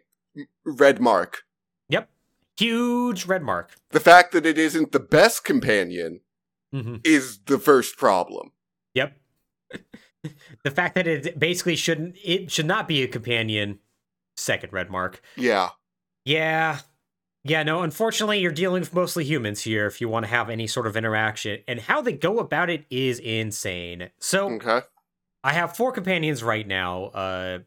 red 0.64 1.02
mark. 1.02 1.44
Yep. 1.90 2.10
Huge 2.58 3.26
red 3.26 3.42
mark. 3.42 3.72
The 3.90 4.00
fact 4.00 4.32
that 4.34 4.46
it 4.46 4.58
isn't 4.58 4.92
the 4.92 5.00
best 5.00 5.44
companion 5.44 6.22
hmm 6.72 6.98
is 7.04 7.40
the 7.46 7.60
first 7.60 7.98
problem. 7.98 8.52
Yep. 8.94 9.18
the 10.64 10.72
fact 10.72 10.96
that 10.96 11.08
it 11.08 11.40
basically 11.40 11.76
shouldn't 11.76 12.16
it 12.24 12.52
should 12.52 12.68
not 12.68 12.88
be 12.88 13.02
a 13.02 13.08
companion. 13.08 13.80
Second 14.36 14.74
red 14.74 14.90
mark. 14.90 15.22
Yeah. 15.36 15.70
Yeah. 16.26 16.80
Yeah, 17.46 17.64
no, 17.64 17.82
unfortunately, 17.84 18.40
you're 18.40 18.54
dealing 18.54 18.80
with 18.80 18.94
mostly 18.94 19.26
humans 19.26 19.62
here 19.62 19.86
if 19.86 20.00
you 20.00 20.08
want 20.08 20.24
to 20.26 20.30
have 20.30 20.50
any 20.50 20.66
sort 20.66 20.88
of 20.88 20.96
interaction. 20.96 21.62
And 21.68 21.80
how 21.82 22.02
they 22.02 22.14
go 22.14 22.40
about 22.40 22.70
it 22.70 22.86
is 22.90 23.20
insane. 23.20 24.10
So, 24.20 24.50
Okay. 24.52 24.82
I 25.44 25.54
have 25.54 25.76
four 25.76 25.92
companions 25.92 26.42
right 26.42 26.66
now. 26.66 27.06
Uh, 27.06 27.60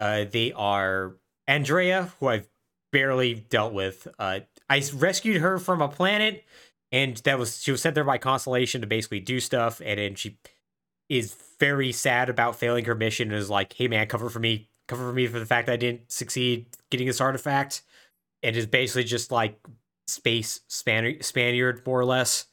uh, 0.00 0.24
they 0.30 0.52
are 0.52 1.16
Andreja, 1.48 2.10
who 2.18 2.28
I've 2.28 2.48
barely 2.92 3.34
dealt 3.34 3.74
with. 3.74 4.08
Uh, 4.18 4.40
I 4.70 4.82
rescued 4.94 5.42
her 5.42 5.58
from 5.58 5.82
a 5.82 5.88
planet, 5.88 6.44
and 6.92 7.18
that 7.18 7.38
was 7.38 7.62
she 7.62 7.72
was 7.72 7.82
sent 7.82 7.94
there 7.94 8.04
by 8.04 8.18
Constellation 8.18 8.80
to 8.80 8.86
basically 8.86 9.20
do 9.20 9.38
stuff, 9.40 9.82
and 9.84 9.98
then 10.00 10.14
she 10.14 10.38
is 11.08 11.36
very 11.58 11.92
sad 11.92 12.30
about 12.30 12.56
failing 12.56 12.84
her 12.86 12.94
mission 12.94 13.30
and 13.30 13.38
is 13.38 13.50
like, 13.50 13.74
"Hey 13.74 13.88
man, 13.88 14.06
cover 14.06 14.30
for 14.30 14.40
me, 14.40 14.70
cover 14.88 15.02
for 15.08 15.12
me 15.12 15.26
for 15.26 15.38
the 15.38 15.46
fact 15.46 15.66
that 15.66 15.74
I 15.74 15.76
didn't 15.76 16.10
succeed 16.10 16.66
getting 16.90 17.06
this 17.06 17.20
artifact," 17.20 17.82
and 18.42 18.56
is 18.56 18.66
basically 18.66 19.04
just 19.04 19.30
like 19.30 19.58
space 20.06 20.60
Span- 20.68 21.22
Spaniard 21.22 21.86
more 21.86 22.00
or 22.00 22.04
less. 22.04 22.46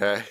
Okay. 0.00 0.22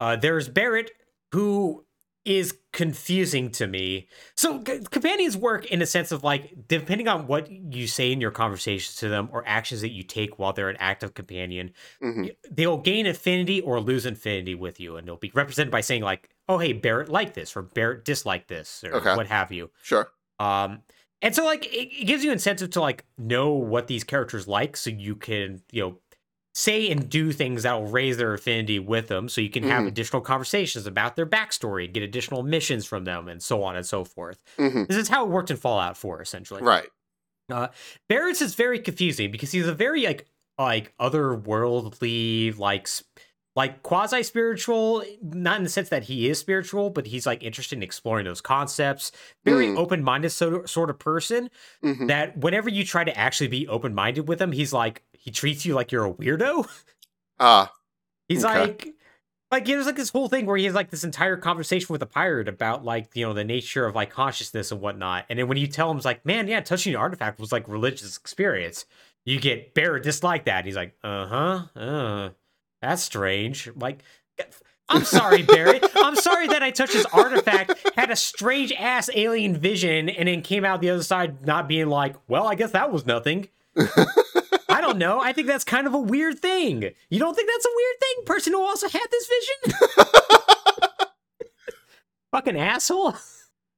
Uh, 0.00 0.16
there's 0.16 0.48
Barrett, 0.48 0.90
who 1.32 1.84
is 2.24 2.56
confusing 2.72 3.50
to 3.50 3.66
me. 3.66 4.08
So 4.36 4.62
c- 4.64 4.80
companions 4.90 5.36
work 5.36 5.66
in 5.66 5.82
a 5.82 5.86
sense 5.86 6.12
of 6.12 6.22
like 6.22 6.68
depending 6.68 7.08
on 7.08 7.26
what 7.26 7.50
you 7.50 7.88
say 7.88 8.12
in 8.12 8.20
your 8.20 8.30
conversations 8.30 8.94
to 8.96 9.08
them 9.08 9.28
or 9.32 9.42
actions 9.46 9.80
that 9.80 9.90
you 9.90 10.04
take 10.04 10.38
while 10.38 10.52
they're 10.52 10.68
an 10.68 10.76
active 10.78 11.14
companion, 11.14 11.72
hmm 12.00 12.26
they'll 12.50 12.78
gain 12.78 13.06
affinity 13.06 13.60
or 13.60 13.80
lose 13.80 14.06
affinity 14.06 14.54
with 14.54 14.78
you, 14.78 14.96
and 14.96 15.06
they'll 15.08 15.16
be 15.16 15.32
represented 15.34 15.72
by 15.72 15.80
saying 15.80 16.02
like, 16.02 16.30
"Oh, 16.48 16.58
hey, 16.58 16.72
Barrett 16.72 17.08
liked 17.08 17.34
this," 17.34 17.56
or 17.56 17.62
"Barrett 17.62 18.04
disliked 18.04 18.46
this," 18.48 18.84
or 18.84 18.94
Okay. 18.96 19.16
what 19.16 19.26
have 19.26 19.50
you. 19.50 19.70
Sure. 19.82 20.08
Um, 20.38 20.82
and 21.22 21.34
so 21.34 21.44
like 21.44 21.64
it, 21.66 21.88
it 22.00 22.06
gives 22.06 22.22
you 22.24 22.32
incentive 22.32 22.70
to 22.70 22.80
like 22.80 23.04
know 23.16 23.52
what 23.52 23.86
these 23.86 24.04
characters 24.04 24.46
like, 24.46 24.76
so 24.76 24.90
you 24.90 25.16
can 25.16 25.62
you 25.72 25.82
know 25.82 25.98
say 26.54 26.90
and 26.90 27.08
do 27.08 27.32
things 27.32 27.62
that 27.62 27.72
will 27.72 27.86
raise 27.86 28.18
their 28.18 28.34
affinity 28.34 28.78
with 28.78 29.08
them 29.08 29.26
so 29.26 29.40
you 29.40 29.48
can 29.48 29.62
have 29.62 29.84
Mhm. 29.84 29.88
additional 29.88 30.20
conversations 30.20 30.86
about 30.86 31.16
their 31.16 31.24
backstory 31.24 31.90
get 31.90 32.02
additional 32.02 32.42
missions 32.42 32.84
from 32.84 33.04
them 33.04 33.26
and 33.26 33.42
so 33.42 33.62
on 33.62 33.74
and 33.74 33.86
so 33.86 34.04
forth 34.04 34.38
Mhm. 34.58 34.86
this 34.86 34.98
is 34.98 35.08
how 35.08 35.24
it 35.24 35.30
worked 35.30 35.50
in 35.50 35.56
fallout 35.56 35.96
4 35.96 36.20
essentially 36.20 36.60
Right. 36.60 36.90
uh, 37.50 37.68
barrett's 38.06 38.42
is 38.42 38.54
very 38.54 38.78
confusing 38.80 39.30
because 39.30 39.50
he's 39.50 39.66
a 39.66 39.72
very 39.72 40.04
like 40.04 40.26
like 40.58 40.92
otherworldly 41.00 42.58
like 42.58 42.82
s- 42.82 43.04
like 43.54 43.82
quasi 43.82 44.22
spiritual 44.22 45.02
not 45.22 45.58
in 45.58 45.62
the 45.64 45.68
sense 45.68 45.88
that 45.90 46.04
he 46.04 46.28
is 46.28 46.38
spiritual 46.38 46.88
but 46.90 47.06
he's 47.06 47.26
like 47.26 47.42
interested 47.42 47.76
in 47.76 47.82
exploring 47.82 48.24
those 48.24 48.40
concepts 48.40 49.12
very 49.44 49.66
Mm. 49.66 49.76
open-minded 49.78 50.30
so, 50.30 50.64
sort 50.64 50.88
of 50.90 50.98
person 50.98 51.50
Mhm. 51.82 52.08
that 52.08 52.36
whenever 52.38 52.68
you 52.70 52.84
try 52.84 53.04
to 53.04 53.16
actually 53.18 53.48
be 53.48 53.68
open-minded 53.68 54.26
with 54.28 54.40
him 54.40 54.52
he's 54.52 54.72
like 54.72 55.02
he 55.12 55.30
treats 55.30 55.64
you 55.66 55.74
like 55.74 55.92
you're 55.92 56.06
a 56.06 56.12
weirdo 56.12 56.66
Ah. 57.38 57.72
He's 58.28 58.44
Okay. 58.44 58.60
like, 58.60 58.88
like 59.50 59.64
there's 59.66 59.84
like 59.84 59.96
this 59.96 60.08
whole 60.08 60.28
thing 60.28 60.46
where 60.46 60.56
he 60.56 60.64
has 60.64 60.74
like 60.74 60.90
this 60.90 61.04
entire 61.04 61.36
conversation 61.36 61.88
with 61.92 62.00
a 62.02 62.06
pirate 62.06 62.48
about 62.48 62.84
like 62.84 63.10
you 63.14 63.26
know 63.26 63.34
the 63.34 63.44
nature 63.44 63.84
of 63.84 63.94
like 63.94 64.10
consciousness 64.10 64.72
and 64.72 64.80
whatnot. 64.80 65.26
And 65.28 65.38
then 65.38 65.48
when 65.48 65.58
you 65.58 65.66
tell 65.66 65.90
him, 65.90 65.96
it's 65.98 66.06
like, 66.06 66.24
man, 66.24 66.48
yeah, 66.48 66.60
touching 66.60 66.94
an 66.94 67.00
artifact 67.00 67.38
was 67.38 67.52
like 67.52 67.68
religious 67.68 68.16
experience. 68.16 68.86
You 69.26 69.38
get 69.40 69.74
Barrett 69.74 70.04
dislike 70.04 70.44
that. 70.46 70.58
And 70.58 70.66
he's 70.66 70.76
like, 70.76 70.94
uh 71.04 71.26
huh, 71.26 71.78
uh, 71.78 72.30
that's 72.82 73.02
strange. 73.02 73.70
Like, 73.76 74.02
I'm 74.88 75.04
sorry, 75.04 75.42
Barry. 75.42 75.80
I'm 75.96 76.16
sorry 76.16 76.48
that 76.48 76.62
I 76.62 76.70
touched 76.70 76.92
this 76.92 77.06
artifact, 77.12 77.74
had 77.96 78.10
a 78.10 78.16
strange 78.16 78.72
ass 78.72 79.08
alien 79.14 79.56
vision, 79.56 80.08
and 80.10 80.28
then 80.28 80.42
came 80.42 80.64
out 80.66 80.80
the 80.82 80.90
other 80.90 81.02
side 81.02 81.46
not 81.46 81.68
being 81.68 81.88
like, 81.88 82.16
well, 82.28 82.46
I 82.46 82.54
guess 82.56 82.72
that 82.72 82.92
was 82.92 83.06
nothing. 83.06 83.48
I 84.68 84.80
don't 84.80 84.98
know. 84.98 85.20
I 85.20 85.32
think 85.32 85.46
that's 85.46 85.64
kind 85.64 85.86
of 85.86 85.94
a 85.94 85.98
weird 86.00 86.38
thing. 86.40 86.82
You 87.08 87.18
don't 87.18 87.34
think 87.34 87.48
that's 87.48 87.64
a 87.66 87.70
weird 87.74 87.96
thing? 88.00 88.24
Person 88.26 88.52
who 88.52 88.60
also 88.62 88.88
had 88.88 89.06
this 89.10 89.28
vision? 89.28 89.78
Fucking 92.32 92.56
asshole. 92.58 93.14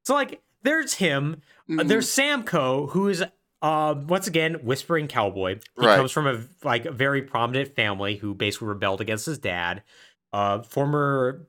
So 0.05 0.15
like 0.15 0.41
there's 0.63 0.95
him. 0.95 1.43
Uh, 1.69 1.73
Mhm. 1.83 1.89
there's 1.89 2.11
Sam 2.11 2.43
Coe, 2.45 2.89
who 2.89 3.09
is 3.09 3.25
uh 3.65 3.95
once 4.07 4.27
again 4.27 4.55
whispering 4.63 5.09
cowboy. 5.09 5.55
He 5.81 5.87
Right. 5.87 5.97
comes 5.97 6.13
from 6.13 6.27
a 6.27 6.45
like 6.63 6.85
a 6.85 6.93
very 6.93 7.23
prominent 7.23 7.75
family 7.75 8.17
who 8.17 8.35
basically 8.35 8.69
rebelled 8.69 9.01
against 9.01 9.27
his 9.27 9.39
dad. 9.39 9.83
Uh 10.33 10.63
former 10.63 11.47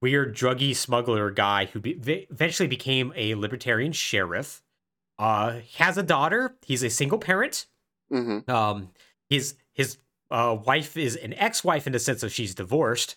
weird 0.00 0.36
druggy 0.36 0.74
smuggler 0.76 1.30
guy 1.30 1.64
who 1.66 1.80
be- 1.80 2.26
eventually 2.30 2.68
became 2.68 3.12
a 3.16 3.34
libertarian 3.34 3.92
sheriff. 3.92 4.62
Uh 5.18 5.60
has 5.78 5.98
a 5.98 6.02
daughter. 6.02 6.56
He's 6.64 6.82
a 6.84 6.90
single 6.90 7.18
parent. 7.18 7.66
Mhm. 8.12 8.48
Um, 8.48 8.90
his 9.28 9.54
his 9.72 9.98
uh, 10.30 10.56
wife 10.64 10.96
is 10.96 11.16
an 11.16 11.32
ex-wife 11.34 11.86
in 11.86 11.92
the 11.92 11.98
sense 11.98 12.22
of 12.22 12.32
she's 12.32 12.54
divorced. 12.54 13.16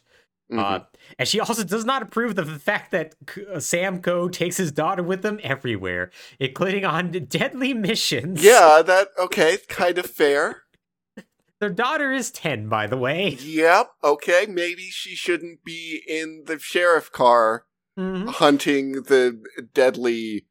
Mhm. 0.51 0.59
Uh, 0.59 0.79
and 1.19 1.27
she 1.27 1.39
also 1.39 1.63
does 1.63 1.85
not 1.85 2.01
approve 2.01 2.37
of 2.39 2.47
the 2.47 2.57
fact 2.59 2.91
that 2.91 3.13
uh, 3.53 4.29
takes 4.29 4.57
his 4.57 4.71
daughter 4.71 5.03
with 5.03 5.23
him 5.23 5.39
everywhere, 5.43 6.09
including 6.39 6.85
on 6.85 7.11
deadly 7.11 7.73
missions. 7.73 8.43
yeah, 8.43 8.81
that 8.83 9.09
okay, 9.19 9.57
kind 9.67 9.97
of 9.99 10.07
fair. 10.07 10.63
Their 11.59 11.69
daughter 11.69 12.11
is 12.11 12.31
10, 12.31 12.67
by 12.69 12.87
the 12.87 12.97
way. 12.97 13.37
Yep. 13.41 13.91
Okay, 14.03 14.45
maybe 14.49 14.83
she 14.83 15.13
shouldn't 15.15 15.63
be 15.63 16.01
in 16.07 16.43
the 16.47 16.57
sheriff 16.57 17.11
car 17.11 17.65
Mhm. 17.97 18.29
hunting 18.29 18.93
the 19.03 19.41
deadly 19.73 20.45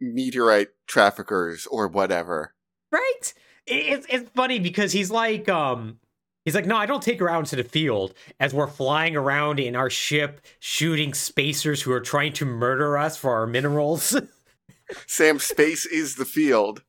meteorite 0.00 0.70
traffickers 0.86 1.66
or 1.66 1.86
whatever. 1.88 2.54
Right? 2.90 3.32
It- 3.66 3.86
It's, 3.86 4.06
it's 4.10 4.30
funny 4.30 4.58
because 4.58 4.92
he's 4.92 5.10
like, 5.10 5.48
um, 5.48 6.00
he's 6.44 6.54
like, 6.54 6.66
no, 6.66 6.76
I 6.76 6.86
don't 6.86 7.02
take 7.02 7.20
her 7.20 7.30
out 7.30 7.40
into 7.40 7.56
the 7.56 7.64
field 7.64 8.14
as 8.38 8.52
we're 8.54 8.66
flying 8.66 9.16
around 9.16 9.60
in 9.60 9.76
our 9.76 9.90
ship 9.90 10.40
shooting 10.58 11.14
spacers 11.14 11.82
who 11.82 11.92
are 11.92 12.00
trying 12.00 12.32
to 12.34 12.44
murder 12.44 12.96
us 12.98 13.16
for 13.16 13.32
our 13.32 13.46
minerals. 13.46 14.16
Sam, 15.06 15.38
space 15.38 15.86
is 15.86 16.16
the 16.16 16.24
field. 16.24 16.82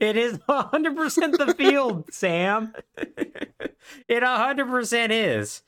It 0.00 0.16
is 0.16 0.38
100% 0.38 1.36
the 1.36 1.54
field, 1.54 2.04
Sam. 2.12 2.72
It 4.06 4.22
100% 4.22 5.08
is. 5.10 5.62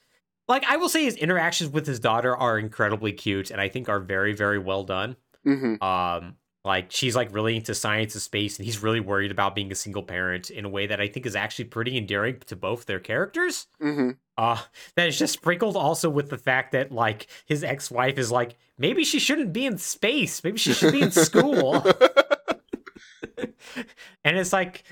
Like, 0.46 0.64
I 0.64 0.76
will 0.76 0.88
say 0.88 1.04
his 1.04 1.16
interactions 1.16 1.70
with 1.70 1.86
his 1.86 1.98
daughter 1.98 2.36
are 2.36 2.58
incredibly 2.58 3.12
cute 3.12 3.50
and 3.50 3.60
I 3.60 3.68
think 3.68 3.88
are 3.88 3.98
very, 4.00 4.32
very 4.32 4.58
well 4.58 4.84
done. 4.84 5.16
hmm 5.44 5.74
Um, 5.82 6.36
like, 6.64 6.90
she's 6.90 7.16
like 7.16 7.34
really 7.34 7.56
into 7.56 7.74
science 7.74 8.14
and 8.14 8.22
space 8.22 8.56
and 8.58 8.64
he's 8.66 8.82
really 8.82 9.00
worried 9.00 9.30
about 9.30 9.54
being 9.54 9.72
a 9.72 9.74
single 9.74 10.02
parent 10.02 10.50
in 10.50 10.64
a 10.64 10.68
way 10.68 10.86
that 10.86 11.00
I 11.00 11.08
think 11.08 11.26
is 11.26 11.34
actually 11.36 11.64
pretty 11.66 11.96
endearing 11.96 12.38
to 12.46 12.56
both 12.56 12.86
their 12.86 13.00
characters. 13.00 13.66
hmm 13.80 14.10
Uh, 14.38 14.58
that 14.96 15.08
is 15.08 15.18
just 15.18 15.32
sprinkled 15.34 15.76
also 15.76 16.08
with 16.08 16.30
the 16.30 16.38
fact 16.38 16.72
that, 16.72 16.92
like, 16.92 17.26
his 17.46 17.64
ex 17.64 17.90
wife 17.90 18.18
is 18.18 18.30
like, 18.30 18.56
maybe 18.78 19.04
she 19.04 19.18
shouldn't 19.18 19.52
be 19.52 19.66
in 19.66 19.76
space. 19.78 20.42
Maybe 20.44 20.58
she 20.58 20.72
should 20.72 20.92
be 20.92 21.02
in 21.02 21.10
school. 21.10 21.84
and 24.24 24.36
it's 24.38 24.52
like 24.52 24.84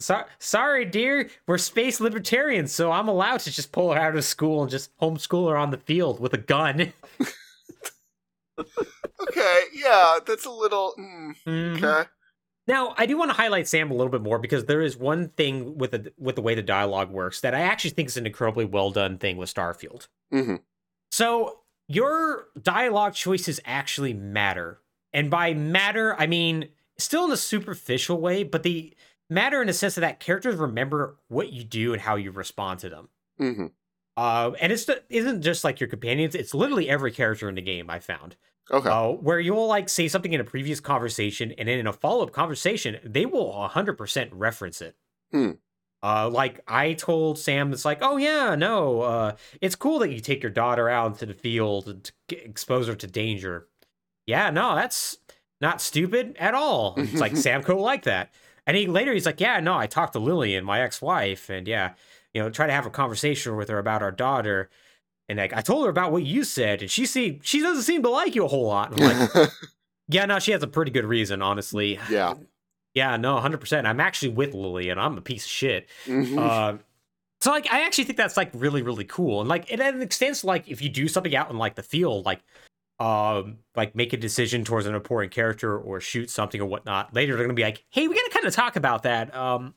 so- 0.00 0.24
sorry 0.38 0.84
dear 0.84 1.28
we're 1.46 1.58
space 1.58 2.00
libertarians 2.00 2.72
so 2.72 2.90
i'm 2.92 3.08
allowed 3.08 3.40
to 3.40 3.50
just 3.50 3.72
pull 3.72 3.92
her 3.92 4.00
out 4.00 4.16
of 4.16 4.24
school 4.24 4.62
and 4.62 4.70
just 4.70 4.96
homeschool 4.98 5.50
her 5.50 5.56
on 5.56 5.70
the 5.70 5.78
field 5.78 6.20
with 6.20 6.32
a 6.34 6.38
gun 6.38 6.92
Okay, 9.22 9.60
yeah, 9.72 10.18
that's 10.26 10.44
a 10.44 10.50
little. 10.50 10.94
Mm, 10.98 11.34
Mhm. 11.46 11.76
okay. 11.76 12.08
now 12.68 12.94
i 12.98 13.06
do 13.06 13.16
want 13.16 13.30
to 13.30 13.36
highlight 13.36 13.68
sam 13.68 13.90
a 13.90 13.94
little 13.94 14.10
bit 14.10 14.22
more 14.22 14.38
because 14.38 14.64
there 14.64 14.80
is 14.82 14.96
one 14.96 15.28
thing 15.30 15.78
with 15.78 15.92
the 15.92 16.12
with 16.18 16.34
the 16.36 16.42
way 16.42 16.54
the 16.54 16.62
dialogue 16.62 17.10
works 17.10 17.40
that 17.40 17.54
i 17.54 17.60
actually 17.60 17.90
think 17.90 18.08
is 18.08 18.16
an 18.16 18.26
incredibly 18.26 18.64
well 18.64 18.90
done 18.90 19.18
thing 19.18 19.36
with 19.36 19.52
starfield 19.52 20.08
hmm 20.32 20.56
So 21.12 21.60
your 21.88 22.48
dialogue 22.60 23.14
choices 23.14 23.60
actually 23.64 24.12
matter. 24.12 24.80
And 25.12 25.30
by 25.30 25.54
matter, 25.54 26.16
I 26.18 26.26
mean 26.26 26.68
still 26.98 27.26
in 27.26 27.30
a 27.32 27.36
superficial 27.36 28.20
way, 28.20 28.42
but 28.42 28.64
they 28.64 28.94
matter 29.30 29.60
in 29.60 29.68
the 29.68 29.72
sense 29.72 29.94
that 29.94 30.18
characters 30.20 30.56
remember 30.56 31.16
what 31.28 31.52
you 31.52 31.62
do 31.64 31.92
and 31.92 32.02
how 32.02 32.16
you 32.16 32.32
respond 32.32 32.80
to 32.80 32.88
them. 32.88 33.08
hmm 33.38 33.66
Uh, 34.16 34.52
and 34.60 34.72
it's 34.72 34.88
it 34.88 35.04
isn't 35.08 35.42
just 35.42 35.62
like 35.62 35.78
your 35.80 35.88
companions; 35.88 36.34
it's 36.34 36.54
literally 36.54 36.88
every 36.88 37.12
character 37.12 37.48
in 37.48 37.54
the 37.54 37.62
game. 37.62 37.88
I 37.90 38.00
found 38.00 38.36
Okay. 38.70 38.88
uh, 38.88 39.10
where 39.10 39.38
you'll 39.38 39.68
like 39.68 39.88
say 39.88 40.08
something 40.08 40.32
in 40.32 40.40
a 40.40 40.44
previous 40.44 40.80
conversation, 40.80 41.52
and 41.56 41.68
then 41.68 41.78
in 41.78 41.86
a 41.86 41.92
follow 41.92 42.24
up 42.24 42.32
conversation, 42.32 42.98
they 43.04 43.26
will 43.26 43.68
hundred 43.68 43.94
percent 43.94 44.32
reference 44.32 44.80
it. 44.80 44.96
Hmm. 45.30 45.52
Uh, 46.02 46.28
like 46.28 46.60
I 46.68 46.92
told 46.92 47.38
Sam, 47.38 47.72
it's 47.72 47.84
like, 47.84 47.98
oh 48.00 48.16
yeah, 48.16 48.54
no, 48.54 49.00
uh, 49.00 49.36
it's 49.60 49.74
cool 49.74 49.98
that 50.00 50.12
you 50.12 50.20
take 50.20 50.42
your 50.42 50.52
daughter 50.52 50.88
out 50.88 51.12
into 51.12 51.26
the 51.26 51.34
field 51.34 51.88
and 51.88 52.10
expose 52.28 52.86
her 52.88 52.94
to 52.94 53.06
danger. 53.06 53.66
Yeah, 54.26 54.50
no, 54.50 54.74
that's 54.74 55.18
not 55.60 55.80
stupid 55.80 56.36
at 56.38 56.54
all. 56.54 56.94
It's 56.96 57.20
like 57.20 57.36
Sam 57.36 57.62
Coe 57.62 57.80
like 57.80 58.04
that. 58.04 58.32
And 58.66 58.76
he 58.76 58.86
later 58.86 59.12
he's 59.12 59.26
like, 59.26 59.40
yeah, 59.40 59.60
no, 59.60 59.76
I 59.76 59.86
talked 59.86 60.12
to 60.14 60.18
Lillian, 60.18 60.64
my 60.64 60.80
ex-wife, 60.80 61.48
and 61.48 61.66
yeah, 61.68 61.94
you 62.34 62.42
know, 62.42 62.50
try 62.50 62.66
to 62.66 62.72
have 62.72 62.86
a 62.86 62.90
conversation 62.90 63.56
with 63.56 63.68
her 63.68 63.78
about 63.78 64.02
our 64.02 64.12
daughter. 64.12 64.68
And 65.28 65.38
like 65.38 65.52
I 65.52 65.60
told 65.60 65.84
her 65.84 65.90
about 65.90 66.12
what 66.12 66.22
you 66.24 66.44
said, 66.44 66.82
and 66.82 66.90
she 66.90 67.04
see 67.06 67.40
she 67.42 67.60
doesn't 67.60 67.82
seem 67.82 68.02
to 68.04 68.08
like 68.10 68.34
you 68.34 68.44
a 68.44 68.48
whole 68.48 68.66
lot. 68.66 68.92
I'm 69.00 69.28
like, 69.34 69.50
yeah, 70.08 70.24
no, 70.24 70.38
she 70.38 70.52
has 70.52 70.62
a 70.62 70.68
pretty 70.68 70.90
good 70.90 71.04
reason, 71.04 71.42
honestly. 71.42 71.98
yeah. 72.10 72.34
Yeah, 72.94 73.16
no, 73.18 73.38
hundred 73.40 73.58
percent. 73.58 73.86
I'm 73.86 74.00
actually 74.00 74.30
with 74.30 74.54
Lily, 74.54 74.88
and 74.88 74.98
I'm 74.98 75.18
a 75.18 75.20
piece 75.20 75.44
of 75.44 75.50
shit. 75.50 75.88
Mhm. 76.06 76.38
Uh, 76.38 76.78
so 77.42 77.50
like 77.50 77.70
I 77.70 77.84
actually 77.84 78.04
think 78.04 78.16
that's 78.16 78.36
like 78.38 78.50
really 78.54 78.80
really 78.82 79.04
cool 79.04 79.40
and 79.40 79.48
like 79.48 79.70
it, 79.70 79.78
it 79.78 80.00
extends 80.00 80.40
to, 80.40 80.46
like 80.46 80.68
if 80.68 80.80
you 80.80 80.88
do 80.88 81.06
something 81.06 81.36
out 81.36 81.50
in 81.50 81.58
like 81.58 81.74
the 81.74 81.82
field 81.82 82.24
like 82.24 82.40
um 82.98 83.58
like 83.76 83.94
make 83.94 84.14
a 84.14 84.16
decision 84.16 84.64
towards 84.64 84.86
an 84.86 84.94
important 84.94 85.32
character 85.34 85.78
or 85.78 86.00
shoot 86.00 86.30
something 86.30 86.60
or 86.62 86.64
whatnot 86.64 87.12
later 87.14 87.36
they're 87.36 87.44
gonna 87.44 87.54
be 87.54 87.62
like 87.62 87.84
hey 87.90 88.08
we 88.08 88.14
gotta 88.14 88.30
kind 88.32 88.46
of 88.46 88.54
talk 88.54 88.74
about 88.76 89.02
that 89.02 89.32
um 89.36 89.74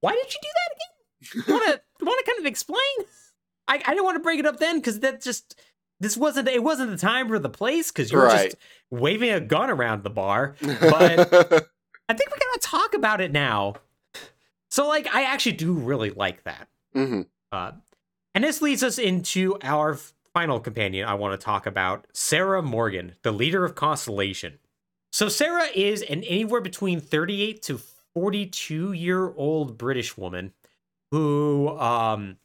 why 0.00 0.10
did 0.12 0.34
you 0.34 0.40
do 0.42 0.48
that 0.52 0.74
again 0.74 1.46
you 1.48 1.54
wanna 1.54 1.80
wanna 2.02 2.22
kind 2.26 2.40
of 2.40 2.44
explain 2.46 2.80
I 3.68 3.74
I 3.74 3.90
didn't 3.90 4.04
want 4.04 4.16
to 4.16 4.22
bring 4.22 4.38
it 4.38 4.46
up 4.46 4.58
then 4.58 4.78
because 4.78 5.00
that 5.00 5.20
just 5.22 5.58
this 6.00 6.16
wasn't 6.16 6.48
it 6.48 6.62
wasn't 6.62 6.90
the 6.90 6.96
time 6.98 7.32
or 7.32 7.38
the 7.38 7.48
place 7.48 7.90
because 7.90 8.10
you 8.12 8.18
were 8.18 8.24
Right. 8.26 8.44
just 8.50 8.56
waving 8.90 9.30
a 9.30 9.40
gun 9.40 9.70
around 9.70 10.02
the 10.02 10.10
bar 10.10 10.54
but- 10.60 11.32
I 12.08 12.14
think 12.14 12.30
we 12.30 12.38
gotta 12.38 12.60
talk 12.62 12.94
about 12.94 13.20
it 13.20 13.32
now 13.32 13.74
so 14.70 14.86
like 14.86 15.12
I 15.14 15.22
actually 15.24 15.52
do 15.56 15.72
really 15.72 16.10
like 16.10 16.44
that 16.44 16.68
hmm 16.94 17.22
uh, 17.52 17.72
and 18.34 18.44
this 18.44 18.60
leads 18.62 18.82
us 18.82 18.98
into 18.98 19.56
our 19.62 19.98
final 20.34 20.60
companion 20.60 21.08
I 21.08 21.14
want 21.14 21.38
to 21.40 21.42
talk 21.42 21.64
about 21.64 22.06
Sarah 22.12 22.60
Morgan, 22.60 23.14
the 23.22 23.32
leader 23.32 23.64
of 23.64 23.74
Constellation. 23.74 24.58
So, 25.12 25.30
Sarah 25.30 25.68
is 25.74 26.02
an 26.02 26.22
anywhere 26.24 26.60
between 26.60 27.00
38 27.00 27.62
to 27.62 27.78
42 28.12 28.92
year 28.92 29.32
old 29.34 29.78
British 29.78 30.18
woman 30.18 30.52
who 31.10 31.68
um, 31.78 32.36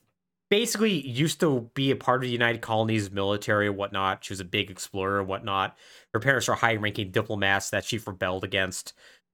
basically 0.51 1.07
used 1.07 1.39
to 1.39 1.71
be 1.73 1.91
a 1.91 1.95
part 1.95 2.17
of 2.23 2.27
the 2.27 2.29
United 2.33 2.61
Colonies 2.61 3.09
military 3.09 3.67
and 3.67 3.77
whatnot. 3.77 4.23
She 4.23 4.33
was 4.33 4.41
a 4.41 4.45
big 4.45 4.69
explorer 4.69 5.19
and 5.21 5.27
whatnot. 5.29 5.77
Her 6.13 6.19
parents 6.19 6.49
are 6.49 6.55
high 6.55 6.75
ranking 6.75 7.11
diplomats 7.11 7.71
that 7.71 7.85
she 7.85 7.99
rebelled 8.05 8.43
against. 8.43 8.93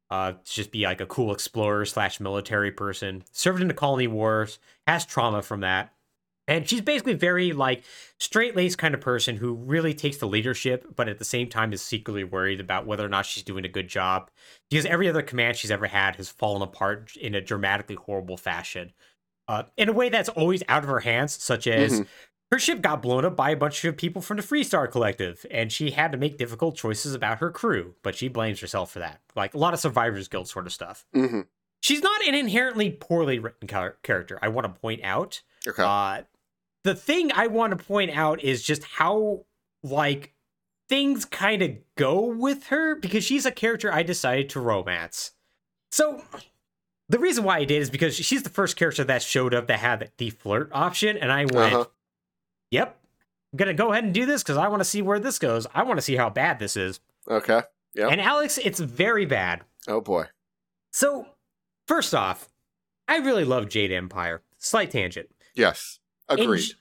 uh, 0.09 0.33
to 0.33 0.53
just 0.53 0.71
be 0.71 0.83
like 0.83 1.01
a 1.01 1.05
cool 1.05 1.33
explorer 1.33 1.85
slash 1.85 2.19
military 2.19 2.71
person. 2.71 3.23
Served 3.31 3.61
in 3.61 3.67
the 3.67 3.73
colony 3.73 4.07
wars, 4.07 4.59
has 4.85 5.05
trauma 5.05 5.41
from 5.41 5.61
that. 5.61 5.93
And 6.49 6.67
she's 6.67 6.79
basically 6.81 7.13
very 7.13 7.51
like 7.51 7.83
straight 8.19 8.55
laced 8.55 8.77
kind 8.77 8.93
of 8.93 9.01
person 9.01 9.35
who 9.35 9.53
really 9.53 9.93
takes 9.93 10.17
the 10.17 10.27
leadership, 10.27 10.85
but 10.95 11.09
at 11.09 11.19
the 11.19 11.25
same 11.25 11.49
time 11.49 11.73
is 11.73 11.81
secretly 11.81 12.23
worried 12.23 12.61
about 12.61 12.85
whether 12.87 13.05
or 13.05 13.09
not 13.09 13.25
she's 13.25 13.43
doing 13.43 13.65
a 13.65 13.69
good 13.69 13.89
job. 13.89 14.31
Because 14.69 14.85
every 14.85 15.09
other 15.09 15.21
command 15.21 15.57
she's 15.57 15.71
ever 15.71 15.87
had 15.87 16.15
has 16.15 16.29
fallen 16.29 16.61
apart 16.61 17.17
in 17.17 17.35
a 17.35 17.41
dramatically 17.41 17.95
horrible 17.95 18.37
fashion. 18.37 18.93
Uh, 19.47 19.63
in 19.77 19.87
a 19.89 19.93
way 19.93 20.09
that's 20.09 20.29
always 20.29 20.61
out 20.67 20.83
of 20.83 20.89
her 20.89 20.99
hands, 21.01 21.41
such 21.41 21.67
as 21.67 22.01
Mhm. 22.01 22.07
her 22.51 22.59
ship 22.59 22.81
got 22.81 23.01
blown 23.01 23.23
up 23.25 23.35
by 23.35 23.51
a 23.51 23.55
bunch 23.55 23.83
of 23.85 23.95
people 23.95 24.21
from 24.21 24.37
the 24.37 24.43
Freestar 24.43 24.89
Collective, 24.91 25.45
and 25.49 25.71
she 25.71 25.91
had 25.91 26.11
to 26.11 26.17
make 26.17 26.37
difficult 26.37 26.75
choices 26.75 27.13
about 27.13 27.39
her 27.39 27.49
crew, 27.51 27.95
but 28.03 28.15
she 28.15 28.27
blames 28.27 28.59
herself 28.59 28.91
for 28.91 28.99
that. 28.99 29.21
Like 29.35 29.53
a 29.53 29.57
lot 29.57 29.73
of 29.73 29.79
Survivor's 29.79 30.27
Guild 30.27 30.47
sort 30.49 30.65
of 30.67 30.73
stuff. 30.73 31.05
hmm 31.13 31.41
She's 31.79 32.01
not 32.01 32.25
an 32.27 32.33
inherently 32.35 32.89
poorly 32.91 33.37
written 33.39 33.67
char- 33.67 33.97
character, 34.03 34.39
I 34.41 34.47
want 34.49 34.65
to 34.73 34.81
point 34.81 35.01
out. 35.03 35.41
Okay. 35.65 35.83
Uh, 35.85 36.23
the 36.83 36.95
thing 36.95 37.31
I 37.33 37.47
want 37.47 37.77
to 37.77 37.83
point 37.83 38.11
out 38.11 38.43
is 38.43 38.63
just 38.63 38.83
how 38.83 39.45
like 39.83 40.33
things 40.89 41.23
kind 41.25 41.61
of 41.61 41.71
go 41.95 42.19
with 42.25 42.67
her 42.67 42.95
because 42.95 43.23
she's 43.23 43.45
a 43.45 43.51
character 43.51 43.93
I 43.93 44.03
decided 44.03 44.49
to 44.49 44.59
romance. 44.59 45.31
So 45.91 46.23
the 47.09 47.19
reason 47.19 47.43
why 47.43 47.57
I 47.57 47.65
did 47.65 47.81
is 47.81 47.89
because 47.89 48.15
she's 48.15 48.43
the 48.43 48.49
first 48.49 48.75
character 48.75 49.03
that 49.03 49.21
showed 49.21 49.53
up 49.53 49.67
that 49.67 49.79
had 49.79 50.11
the 50.17 50.29
flirt 50.31 50.69
option, 50.73 51.17
and 51.17 51.31
I 51.31 51.45
went, 51.45 51.73
Uh-huh. 51.73 51.85
"Yep, 52.71 52.99
I'm 53.53 53.57
gonna 53.57 53.73
go 53.73 53.91
ahead 53.91 54.03
and 54.03 54.13
do 54.13 54.25
this 54.25 54.43
because 54.43 54.57
I 54.57 54.67
want 54.67 54.81
to 54.81 54.85
see 54.85 55.01
where 55.01 55.19
this 55.19 55.39
goes. 55.39 55.67
I 55.73 55.83
want 55.83 55.97
to 55.97 56.01
see 56.01 56.15
how 56.15 56.29
bad 56.29 56.59
this 56.59 56.75
is." 56.75 56.99
Okay. 57.29 57.61
Yep. 57.95 58.11
And 58.11 58.21
Alex, 58.21 58.57
it's 58.57 58.79
very 58.79 59.25
bad. 59.25 59.61
Oh 59.87 60.01
boy. 60.01 60.25
So 60.91 61.27
first 61.87 62.13
off, 62.13 62.49
I 63.07 63.17
really 63.17 63.45
love 63.45 63.69
Jade 63.69 63.91
Empire. 63.91 64.41
Slight 64.57 64.91
tangent. 64.91 65.29
Yes. 65.55 65.99
Agreed. 66.29 66.61
J- 66.61 66.75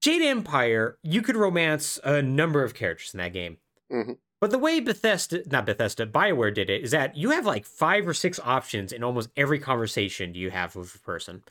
Jade 0.00 0.22
Empire, 0.22 0.98
you 1.02 1.22
could 1.22 1.36
romance 1.36 2.00
a 2.02 2.22
number 2.22 2.64
of 2.64 2.74
characters 2.74 3.12
in 3.14 3.18
that 3.18 3.32
game. 3.32 3.58
Mhm. 3.92 4.18
But 4.40 4.50
the 4.50 4.58
way 4.58 4.80
Bethesda, 4.80 5.42
not 5.50 5.66
Bethesda, 5.66 6.06
BioWare 6.06 6.54
did 6.54 6.70
it 6.70 6.82
is 6.82 6.92
that 6.92 7.14
you 7.16 7.30
have 7.30 7.44
like 7.44 7.66
five 7.66 8.08
or 8.08 8.14
six 8.14 8.40
options 8.42 8.92
in 8.92 9.04
almost 9.04 9.28
every 9.36 9.58
conversation 9.58 10.34
you 10.34 10.50
have 10.50 10.74
with 10.76 10.94
a 10.94 10.98
person. 11.00 11.42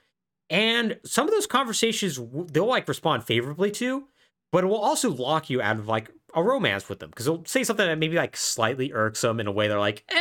And 0.50 1.00
some 1.06 1.28
of 1.28 1.32
those 1.34 1.46
conversations 1.46 2.20
they'll 2.52 2.66
like 2.66 2.88
respond 2.88 3.24
favorably 3.24 3.70
to, 3.72 4.06
but 4.52 4.64
it 4.64 4.68
will 4.68 4.78
also 4.78 5.12
lock 5.12 5.50
you 5.52 5.62
out 5.62 5.78
of 5.78 5.88
like 5.88 6.10
a 6.34 6.42
romance 6.42 6.90
with 6.90 7.00
them 7.00 7.12
because 7.12 7.26
they'll 7.26 7.46
say 7.46 7.64
something 7.64 7.86
that 7.86 8.00
maybe 8.00 8.16
like 8.16 8.36
slightly 8.36 8.92
irksome 8.92 9.40
in 9.40 9.46
a 9.46 9.52
way 9.52 9.68
they're 9.68 9.80
like, 9.80 10.04
eh, 10.10 10.16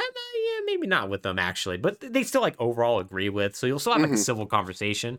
yeah, 0.00 0.60
maybe 0.64 0.86
not 0.86 1.10
with 1.10 1.22
them 1.22 1.38
actually, 1.38 1.76
but 1.76 2.00
they 2.00 2.22
still 2.22 2.40
like 2.40 2.58
overall 2.58 2.98
agree 2.98 3.28
with. 3.28 3.54
So 3.54 3.66
you'll 3.66 3.78
still 3.78 3.92
have 3.92 4.02
like 4.02 4.12
a 4.12 4.14
Mhm. 4.14 4.24
civil 4.24 4.46
conversation. 4.46 5.18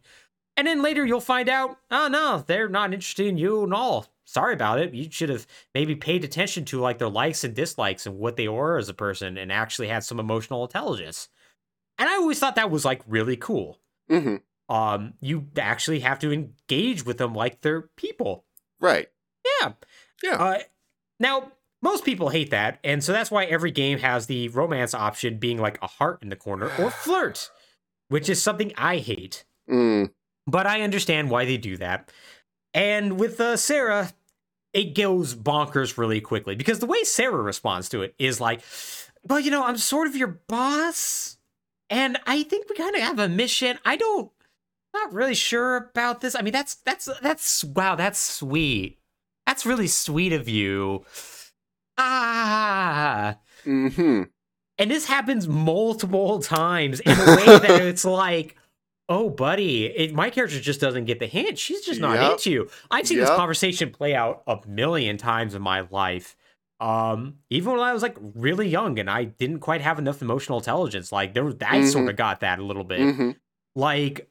And 0.56 0.66
then 0.66 0.82
later 0.82 1.06
you'll 1.06 1.22
find 1.22 1.50
out, 1.50 1.78
oh 1.92 2.08
no, 2.08 2.44
they're 2.48 2.70
not 2.70 2.94
interested 2.94 3.28
in 3.28 3.38
you 3.38 3.64
and 3.64 3.74
all. 3.76 4.08
Sorry 4.28 4.54
about 4.54 4.80
it. 4.80 4.94
You 4.94 5.08
should 5.10 5.30
have 5.30 5.48
maybe 5.74 5.96
paid 5.96 6.26
attention 6.26 6.66
to 6.66 6.82
like 6.82 6.98
their 6.98 7.08
likes 7.08 7.46
and 7.46 7.56
dislikes 7.56 8.06
and 8.06 8.18
what 8.18 8.36
they 8.36 8.50
were 8.50 8.78
as 8.78 8.90
a 8.90 8.94
person 8.94 9.38
and 9.38 9.54
actually 9.54 9.88
had 9.88 10.04
some 10.04 10.20
emotional 10.20 10.64
intelligence. 10.66 11.30
And 11.98 12.10
I 12.10 12.16
always 12.16 12.38
thought 12.38 12.56
that 12.56 12.70
was 12.70 12.84
like 12.84 13.02
really 13.08 13.38
cool. 13.38 13.80
hmm 14.10 14.36
Um, 14.68 15.14
you 15.22 15.48
actually 15.58 16.02
have 16.02 16.20
to 16.20 16.34
engage 16.34 17.06
with 17.06 17.20
them 17.20 17.34
like 17.34 17.62
they're 17.62 17.84
people. 17.96 18.44
Right. 18.82 19.08
Yeah. 19.62 19.72
Yeah. 20.22 20.36
Uh, 20.36 20.60
now, 21.22 21.54
most 21.82 22.04
people 22.04 22.28
hate 22.30 22.50
that, 22.52 22.80
and 22.84 23.02
so 23.02 23.14
that's 23.14 23.32
why 23.32 23.46
every 23.46 23.72
game 23.72 24.00
has 24.00 24.26
the 24.26 24.50
romance 24.50 24.94
option 24.94 25.38
being 25.38 25.58
like 25.58 25.80
a 25.82 25.88
heart 25.88 26.20
in 26.22 26.28
the 26.28 26.36
corner 26.36 26.70
or 26.78 26.92
flirt, 27.06 27.50
which 28.10 28.28
is 28.28 28.44
something 28.44 28.74
I 28.78 28.98
hate. 28.98 29.46
Mm. 29.70 30.12
But 30.46 30.68
I 30.68 30.82
understand 30.82 31.30
why 31.30 31.46
they 31.46 31.58
do 31.58 31.78
that. 31.78 32.12
And 32.74 33.20
with 33.20 33.40
uh, 33.40 33.58
Sarah, 33.58 34.12
it 34.78 34.94
goes 34.96 35.34
bonkers 35.34 35.98
really 35.98 36.22
quickly 36.22 36.56
because 36.56 36.78
the 36.80 36.86
way 36.86 37.04
Sarah 37.04 37.42
responds 37.42 37.90
to 37.90 38.04
it 38.04 38.14
is 38.20 38.40
like, 38.40 38.62
well, 39.24 39.40
you 39.40 39.50
know, 39.50 39.64
I'm 39.66 39.78
sort 39.78 40.08
of 40.08 40.16
your 40.16 40.40
boss, 40.48 41.38
and 41.90 42.18
I 42.28 42.44
think 42.44 42.70
we 42.70 42.76
kind 42.76 42.96
of 42.96 43.02
have 43.02 43.18
a 43.18 43.28
mission. 43.28 43.80
I 43.84 43.96
don't, 43.96 44.32
not 44.94 45.12
really 45.12 45.34
sure 45.34 45.76
about 45.78 46.22
this. 46.22 46.36
I 46.36 46.42
mean, 46.44 46.54
that's 46.54 46.76
that's 46.76 47.10
that's 47.22 47.64
wow, 47.64 47.96
that's 47.96 48.20
sweet. 48.20 49.00
That's 49.48 49.66
really 49.66 49.88
sweet 49.88 50.32
of 50.34 50.48
you. 50.48 51.04
Ah, 51.98 53.38
Hmm. 53.64 54.24
and 54.78 54.92
this 54.92 55.08
happens 55.08 55.48
multiple 55.48 56.40
times 56.44 57.00
in 57.00 57.12
a 57.14 57.26
way 57.36 57.46
that 57.46 57.82
it's 57.82 58.06
like, 58.06 58.56
oh, 59.10 59.30
buddy, 59.30 59.86
it, 59.86 60.14
my 60.14 60.30
character 60.30 60.60
just 60.60 60.82
doesn't 60.82 61.06
get 61.06 61.20
the 61.20 61.28
hint. 61.28 61.58
She's 61.58 61.82
just 61.82 62.00
not 62.02 62.16
Yep. 62.20 62.32
into 62.34 62.52
you. 62.52 62.70
I've 62.92 63.08
seen 63.08 63.20
this 63.20 63.30
conversation 63.30 63.90
play 63.92 64.14
out 64.14 64.44
a 64.48 64.58
million 64.68 65.18
times 65.18 65.56
in 65.56 65.62
my 65.62 65.82
life. 65.92 66.36
Um, 66.80 67.36
even 67.50 67.72
when 67.72 67.80
I 67.82 67.94
was 67.94 68.02
like 68.04 68.16
really 68.36 68.68
young 68.68 69.00
and 69.00 69.10
I 69.10 69.24
didn't 69.24 69.60
quite 69.62 69.82
have 69.82 69.98
enough 69.98 70.22
emotional 70.22 70.60
intelligence, 70.60 71.12
like 71.12 71.34
there 71.34 71.44
was, 71.46 71.56
I 71.66 71.84
sort 71.86 72.06
Mhm. 72.06 72.10
of 72.12 72.16
got 72.18 72.42
that 72.42 72.60
a 72.60 72.64
little 72.64 72.84
bit. 72.84 73.00
hmm 73.16 73.32
Like 73.76 74.30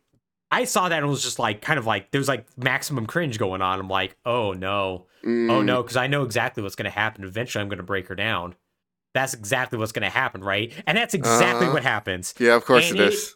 I 0.51 0.65
saw 0.65 0.89
that 0.89 0.99
and 1.01 1.09
was 1.09 1.23
just 1.25 1.39
like, 1.41 1.61
kind 1.61 1.79
of 1.79 1.87
like, 1.87 2.11
there's 2.13 2.29
like 2.29 2.47
maximum 2.57 3.07
cringe 3.07 3.39
going 3.39 3.63
on. 3.63 3.81
I'm 3.81 3.89
like, 3.89 4.17
oh 4.25 4.53
no, 4.53 5.07
Mm-hmm. 5.25 5.51
oh 5.51 5.63
no, 5.63 5.83
because 5.83 5.97
I 5.97 6.07
know 6.07 6.23
exactly 6.23 6.63
what's 6.63 6.77
going 6.77 6.85
to 6.85 6.91
happen. 6.97 7.25
Eventually, 7.25 7.63
I'm 7.63 7.69
going 7.69 7.79
to 7.79 7.83
break 7.83 8.07
her 8.09 8.15
down. 8.15 8.55
That's 9.13 9.35
exactly 9.35 9.77
what's 9.79 9.91
going 9.91 10.05
to 10.05 10.09
happen, 10.11 10.45
right? 10.45 10.73
And 10.87 10.97
that's 10.97 11.15
exactly 11.15 11.65
Uh-huh. 11.67 11.75
what 11.75 11.83
happens. 11.83 12.33
Yeah, 12.39 12.55
of 12.55 12.65
course 12.65 12.91
And 12.91 13.01
it 13.01 13.07
it- 13.09 13.13
is. 13.15 13.35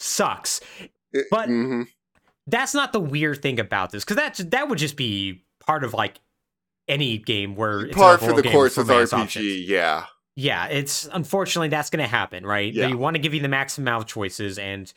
Sucks. 0.00 0.60
It- 1.12 1.26
but- 1.30 1.48
mhm. 1.48 1.86
That's 2.48 2.74
not 2.74 2.92
the 2.92 3.00
weird 3.00 3.42
thing 3.42 3.58
about 3.58 3.90
this, 3.90 4.04
because 4.04 4.16
that's 4.16 4.38
that 4.38 4.68
would 4.68 4.78
just 4.78 4.94
be 4.96 5.42
part 5.66 5.82
of 5.82 5.94
like 5.94 6.20
any 6.86 7.18
game 7.18 7.56
where 7.56 7.80
it's 7.80 7.96
an 7.96 8.00
par 8.00 8.18
for 8.18 8.40
the 8.40 8.48
course 8.48 8.76
with 8.76 8.86
with 8.86 8.96
RPG. 9.10 9.12
options. 9.18 9.44
Yeah. 9.68 10.04
Yeah, 10.36 10.66
it's 10.66 11.08
unfortunately 11.12 11.70
that's 11.70 11.90
going 11.90 12.04
to 12.04 12.08
happen, 12.08 12.46
right? 12.46 12.72
Yeah. 12.72 12.86
They 12.86 12.94
want 12.94 13.16
to 13.16 13.20
give 13.20 13.34
you 13.34 13.40
the 13.40 13.48
maximum 13.48 13.88
amount 13.88 14.04
of 14.04 14.08
choices, 14.08 14.58
and 14.60 14.92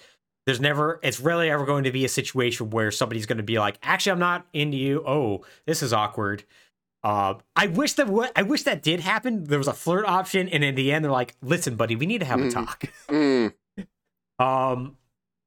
there's 0.46 0.60
never, 0.60 1.00
it's 1.02 1.20
rarely 1.20 1.50
ever 1.50 1.66
going 1.66 1.86
to 1.86 1.92
be 1.92 2.06
a 2.06 2.10
situation 2.10 2.70
where 2.70 2.92
somebody's 2.92 3.26
going 3.26 3.38
to 3.38 3.44
be 3.44 3.58
like, 3.58 3.80
"Actually, 3.82 4.12
I'm 4.12 4.20
not 4.20 4.46
into 4.54 4.78
you." 4.78 5.02
Oh, 5.08 5.44
this 5.66 5.82
is 5.82 5.92
awkward. 5.92 6.44
Uh, 7.04 7.36
I 7.56 7.66
wish 7.68 7.94
that 7.94 8.10
what 8.10 8.32
I 8.36 8.44
wish 8.44 8.62
that 8.64 8.84
did 8.84 9.00
happen. 9.00 9.46
There 9.46 9.58
was 9.58 9.68
a 9.70 9.74
flirt 9.74 10.06
option, 10.06 10.50
and 10.50 10.64
in 10.64 10.76
the 10.76 10.92
end, 10.92 11.04
they're 11.04 11.12
like, 11.12 11.36
"Listen, 11.42 11.76
buddy, 11.76 11.96
we 11.96 12.06
need 12.06 12.20
to 12.20 12.26
have 12.26 12.42
a 12.42 12.44
Mhm. 12.44 12.54
talk." 12.54 12.84
Mm. 13.08 13.54
Um, 14.40 14.98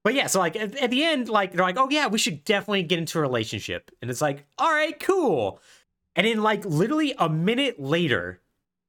but 0.05 0.15
yeah, 0.15 0.27
so 0.27 0.39
like 0.39 0.57
at, 0.57 0.77
at 0.77 0.91
the 0.91 1.05
end, 1.05 1.29
like 1.29 1.53
they're 1.53 1.65
like, 1.65 1.79
"Oh 1.79 1.89
yeah, 1.91 2.09
we 2.09 2.19
should 2.19 2.45
definitely 2.45 2.83
get 2.83 2.99
into 2.99 3.19
a 3.19 3.23
relationship," 3.23 3.91
and 4.01 4.11
it's 4.11 4.21
like, 4.21 4.45
"All 4.59 4.71
right, 4.71 4.99
cool." 5.01 5.61
And 6.17 6.27
then 6.27 6.43
like 6.43 6.65
literally 6.65 7.15
a 7.19 7.29
minute 7.29 7.81
later, 7.81 8.41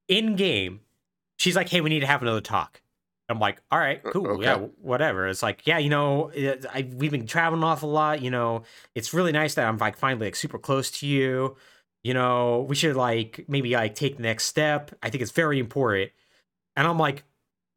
in 0.08 0.36
game, 0.36 0.80
she's 1.36 1.56
like, 1.56 1.68
"Hey, 1.68 1.80
we 1.80 1.90
need 1.90 2.00
to 2.00 2.06
have 2.06 2.22
another 2.22 2.40
talk." 2.40 2.82
I'm 3.28 3.38
like, 3.38 3.62
"All 3.70 3.78
right, 3.78 4.02
cool, 4.04 4.26
okay. 4.32 4.42
yeah, 4.42 4.56
whatever." 4.82 5.28
It's 5.28 5.42
like, 5.42 5.66
yeah, 5.66 5.78
you 5.78 5.88
know, 5.88 6.30
I, 6.72 6.88
we've 6.94 7.12
been 7.12 7.26
traveling 7.26 7.64
off 7.64 7.82
a 7.82 7.86
lot. 7.86 8.20
You 8.20 8.30
know, 8.30 8.64
it's 8.94 9.14
really 9.14 9.32
nice 9.32 9.54
that 9.54 9.66
I'm 9.66 9.78
like 9.78 9.96
finally 9.96 10.26
like 10.26 10.36
super 10.36 10.58
close 10.58 10.90
to 11.00 11.06
you. 11.06 11.56
You 12.02 12.12
know, 12.12 12.66
we 12.68 12.74
should 12.74 12.96
like 12.96 13.44
maybe 13.48 13.72
like 13.74 13.94
take 13.94 14.16
the 14.16 14.22
next 14.22 14.44
step. 14.44 14.90
I 15.02 15.10
think 15.10 15.22
it's 15.22 15.32
very 15.32 15.58
important. 15.58 16.10
And 16.76 16.86
I'm 16.86 16.98
like, 16.98 17.24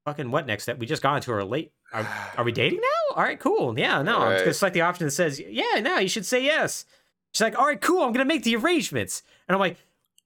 fucking 0.06 0.32
what 0.32 0.48
next 0.48 0.64
step? 0.64 0.80
We 0.80 0.86
just 0.86 1.02
got 1.04 1.16
into 1.16 1.34
a 1.34 1.44
late. 1.46 1.72
Are, 1.94 2.08
are 2.38 2.44
we 2.44 2.52
dating 2.52 2.80
now? 2.82 3.16
All 3.16 3.24
right, 3.24 3.40
cool. 3.40 3.78
Yeah, 3.78 4.02
no, 4.02 4.18
I'm 4.18 4.30
Right. 4.32 4.40
gonna 4.40 4.54
select 4.54 4.74
the 4.74 4.82
option 4.82 5.06
that 5.06 5.12
says, 5.12 5.40
yeah, 5.40 5.80
no, 5.82 5.98
you 6.00 6.08
should 6.10 6.26
say 6.26 6.44
yes. 6.44 6.86
She's 7.34 7.42
like, 7.42 7.58
all 7.58 7.66
right, 7.68 7.80
cool. 7.82 8.04
I'm 8.04 8.12
gonna 8.14 8.26
make 8.26 8.44
the 8.44 8.56
arrangements. 8.56 9.24
And 9.48 9.56
I'm 9.56 9.60
like, 9.60 9.78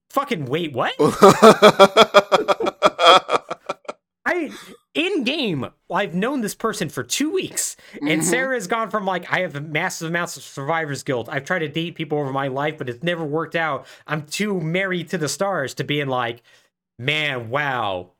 fucking 0.10 0.46
wait, 0.46 0.74
what? 0.74 0.94
I 4.26 4.52
in 4.94 5.24
game, 5.24 5.66
I've 5.92 6.14
known 6.14 6.42
this 6.42 6.54
person 6.54 6.90
for 6.90 7.02
two 7.04 7.32
weeks, 7.32 7.76
and 8.02 8.22
Mhm. 8.22 8.24
Sarah 8.26 8.56
has 8.56 8.68
gone 8.68 8.90
from 8.92 9.06
like 9.06 9.32
I 9.32 9.40
have 9.40 9.68
massive 9.70 10.10
amounts 10.10 10.38
of 10.38 10.44
survivor's 10.44 11.02
guilt. 11.04 11.28
I've 11.32 11.46
tried 11.46 11.60
to 11.60 11.68
date 11.70 11.96
people 11.96 12.20
over 12.20 12.32
my 12.32 12.48
life, 12.50 12.78
but 12.78 12.90
it's 12.90 13.02
never 13.04 13.24
worked 13.24 13.56
out. 13.56 13.86
I'm 14.06 14.26
too 14.26 14.60
married 14.60 15.10
to 15.10 15.18
the 15.18 15.30
stars 15.30 15.74
to 15.76 15.84
being 15.84 16.08
like, 16.08 16.44
man, 17.00 17.50
wow, 17.50 18.12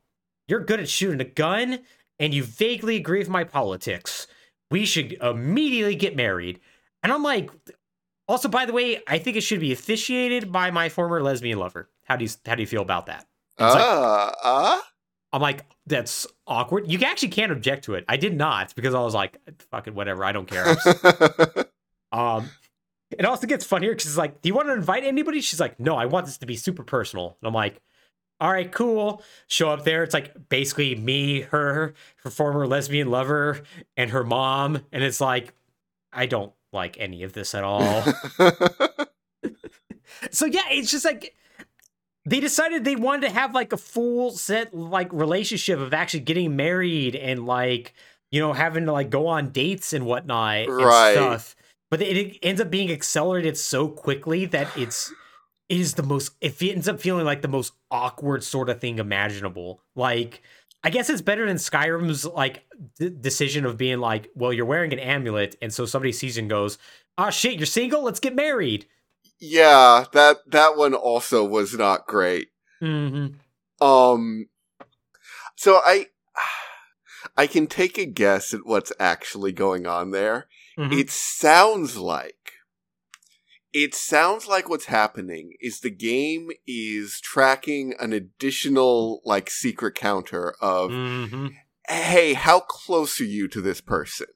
you're 0.48 0.64
good 0.64 0.80
at 0.80 0.88
shooting 0.88 1.20
a 1.20 1.24
gun, 1.24 1.80
and 2.22 2.32
you 2.32 2.44
vaguely 2.44 2.96
agree 2.96 3.18
with 3.18 3.28
my 3.28 3.44
politics. 3.44 4.26
We 4.70 4.86
should 4.86 5.12
immediately 5.14 5.96
get 5.96 6.16
married. 6.16 6.60
And 7.02 7.12
I'm 7.12 7.22
like, 7.22 7.50
also, 8.28 8.48
by 8.48 8.64
the 8.64 8.72
way, 8.72 9.02
I 9.06 9.18
think 9.18 9.36
it 9.36 9.42
should 9.42 9.60
be 9.60 9.72
officiated 9.72 10.50
by 10.50 10.70
my 10.70 10.88
former 10.88 11.20
lesbian 11.22 11.58
lover. 11.58 11.90
How 12.04 12.16
do 12.16 12.24
you 12.24 12.30
how 12.46 12.54
do 12.54 12.62
you 12.62 12.66
feel 12.66 12.82
about 12.82 13.06
that? 13.06 13.26
It's 13.58 13.74
like- 13.74 13.82
ah. 13.84 14.82
I'm 15.34 15.42
like, 15.42 15.64
that's 15.86 16.26
awkward. 16.46 16.90
You 16.90 16.98
actually 17.00 17.30
can't 17.30 17.52
object 17.52 17.84
to 17.86 17.94
it. 17.94 18.04
I 18.08 18.18
did 18.18 18.36
not 18.36 18.74
because 18.74 18.94
I 18.94 19.00
was 19.00 19.14
like, 19.14 19.38
fucking 19.70 19.94
whatever. 19.94 20.24
I 20.24 20.32
don't 20.32 20.46
care. 20.46 20.76
Um, 22.12 22.50
it 23.10 23.24
also 23.24 23.46
gets 23.46 23.64
funnier 23.64 23.92
because 23.92 24.06
it's 24.06 24.18
like, 24.18 24.42
do 24.42 24.48
you 24.48 24.54
want 24.54 24.68
to 24.68 24.74
invite 24.74 25.02
anybody? 25.04 25.40
She's 25.40 25.60
like, 25.60 25.80
no, 25.80 25.96
I 25.96 26.04
want 26.04 26.26
this 26.26 26.36
to 26.38 26.46
be 26.46 26.56
super 26.56 26.84
personal. 26.84 27.38
And 27.40 27.48
I'm 27.48 27.54
like, 27.54 27.80
all 28.42 28.50
right, 28.50 28.72
cool. 28.72 29.22
Show 29.46 29.70
up 29.70 29.84
there. 29.84 30.02
It's 30.02 30.12
like 30.12 30.48
basically 30.48 30.96
me, 30.96 31.42
her, 31.42 31.94
her 32.24 32.30
former 32.30 32.66
lesbian 32.66 33.08
lover, 33.08 33.62
and 33.96 34.10
her 34.10 34.24
mom. 34.24 34.80
And 34.90 35.04
it's 35.04 35.20
like, 35.20 35.54
I 36.12 36.26
don't 36.26 36.52
like 36.72 36.98
any 36.98 37.22
of 37.22 37.34
this 37.34 37.54
at 37.54 37.62
all. 37.62 38.02
so 40.32 40.46
yeah, 40.46 40.62
it's 40.70 40.90
just 40.90 41.04
like 41.04 41.36
they 42.24 42.40
decided 42.40 42.84
they 42.84 42.96
wanted 42.96 43.28
to 43.28 43.30
have 43.32 43.54
like 43.54 43.72
a 43.72 43.76
full 43.76 44.32
set 44.32 44.74
like 44.74 45.12
relationship 45.12 45.78
of 45.78 45.94
actually 45.94 46.20
getting 46.20 46.56
married 46.56 47.14
and 47.14 47.46
like 47.46 47.94
you 48.32 48.40
know 48.40 48.52
having 48.52 48.86
to 48.86 48.92
like 48.92 49.08
go 49.10 49.28
on 49.28 49.50
dates 49.50 49.92
and 49.92 50.04
whatnot 50.04 50.66
Right. 50.66 51.10
and 51.10 51.16
stuff. 51.16 51.54
But 51.92 52.02
it, 52.02 52.16
it 52.16 52.38
ends 52.42 52.60
up 52.60 52.70
being 52.70 52.90
accelerated 52.90 53.56
so 53.56 53.86
quickly 53.86 54.46
that 54.46 54.66
it's 54.76 55.12
it 55.72 55.80
is 55.80 55.94
the 55.94 56.02
most 56.02 56.32
it 56.42 56.60
ends 56.62 56.86
up 56.86 57.00
feeling 57.00 57.24
like 57.24 57.40
the 57.40 57.48
most 57.48 57.72
awkward 57.90 58.44
sort 58.44 58.68
of 58.68 58.78
thing 58.78 58.98
imaginable. 58.98 59.80
Like 59.96 60.42
I 60.84 60.90
guess 60.90 61.08
it's 61.08 61.22
better 61.22 61.46
than 61.46 61.56
Skyrim's 61.56 62.26
like 62.26 62.64
d- 62.98 63.08
decision 63.08 63.64
of 63.64 63.78
being 63.78 63.98
like, 63.98 64.28
well, 64.34 64.52
you're 64.52 64.66
wearing 64.66 64.92
an 64.92 64.98
amulet, 64.98 65.56
and 65.62 65.72
so 65.72 65.86
somebody 65.86 66.12
sees 66.12 66.36
you 66.36 66.42
and 66.42 66.50
goes, 66.50 66.76
"Ah, 67.16 67.30
shit, 67.30 67.54
you're 67.54 67.66
single. 67.66 68.02
Let's 68.02 68.20
get 68.20 68.34
married." 68.34 68.86
yeah, 69.40 70.04
that 70.12 70.36
that 70.46 70.76
one 70.76 70.94
also 70.94 71.44
was 71.44 71.74
not 71.74 72.06
great. 72.06 72.48
Mm-hmm. 72.82 73.84
Um, 73.84 74.48
so 75.56 75.80
I, 75.84 76.06
I 77.36 77.46
can 77.46 77.66
take 77.66 77.98
a 77.98 78.04
guess 78.04 78.54
at 78.54 78.60
what's 78.64 78.92
actually 79.00 79.52
going 79.52 79.86
on 79.86 80.10
there. 80.12 80.46
Mhm. 80.78 80.92
It 80.92 81.10
sounds 81.10 81.96
like, 81.96 82.51
it 83.72 83.94
sounds 83.94 84.46
like 84.46 84.68
what's 84.68 84.86
happening 84.86 85.54
is 85.60 85.80
the 85.80 85.90
game 85.90 86.50
is 86.66 87.20
tracking 87.22 87.94
an 87.98 88.12
additional 88.12 89.20
like 89.24 89.50
secret 89.50 89.94
counter 89.94 90.54
of, 90.60 90.90
Mm-hmm. 90.90 91.48
hey, 91.88 92.34
how 92.34 92.60
close 92.60 93.20
are 93.20 93.24
you 93.24 93.48
to 93.48 93.60
this 93.60 93.80
person? 93.80 94.26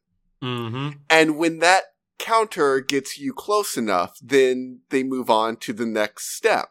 Mm-hmm. 0.42 0.98
And 1.10 1.36
when 1.36 1.58
that 1.60 1.84
counter 2.18 2.80
gets 2.80 3.18
you 3.18 3.32
close 3.32 3.76
enough, 3.76 4.18
then 4.22 4.80
they 4.90 5.02
move 5.02 5.28
on 5.28 5.56
to 5.58 5.72
the 5.72 5.86
next 5.86 6.34
step. 6.34 6.70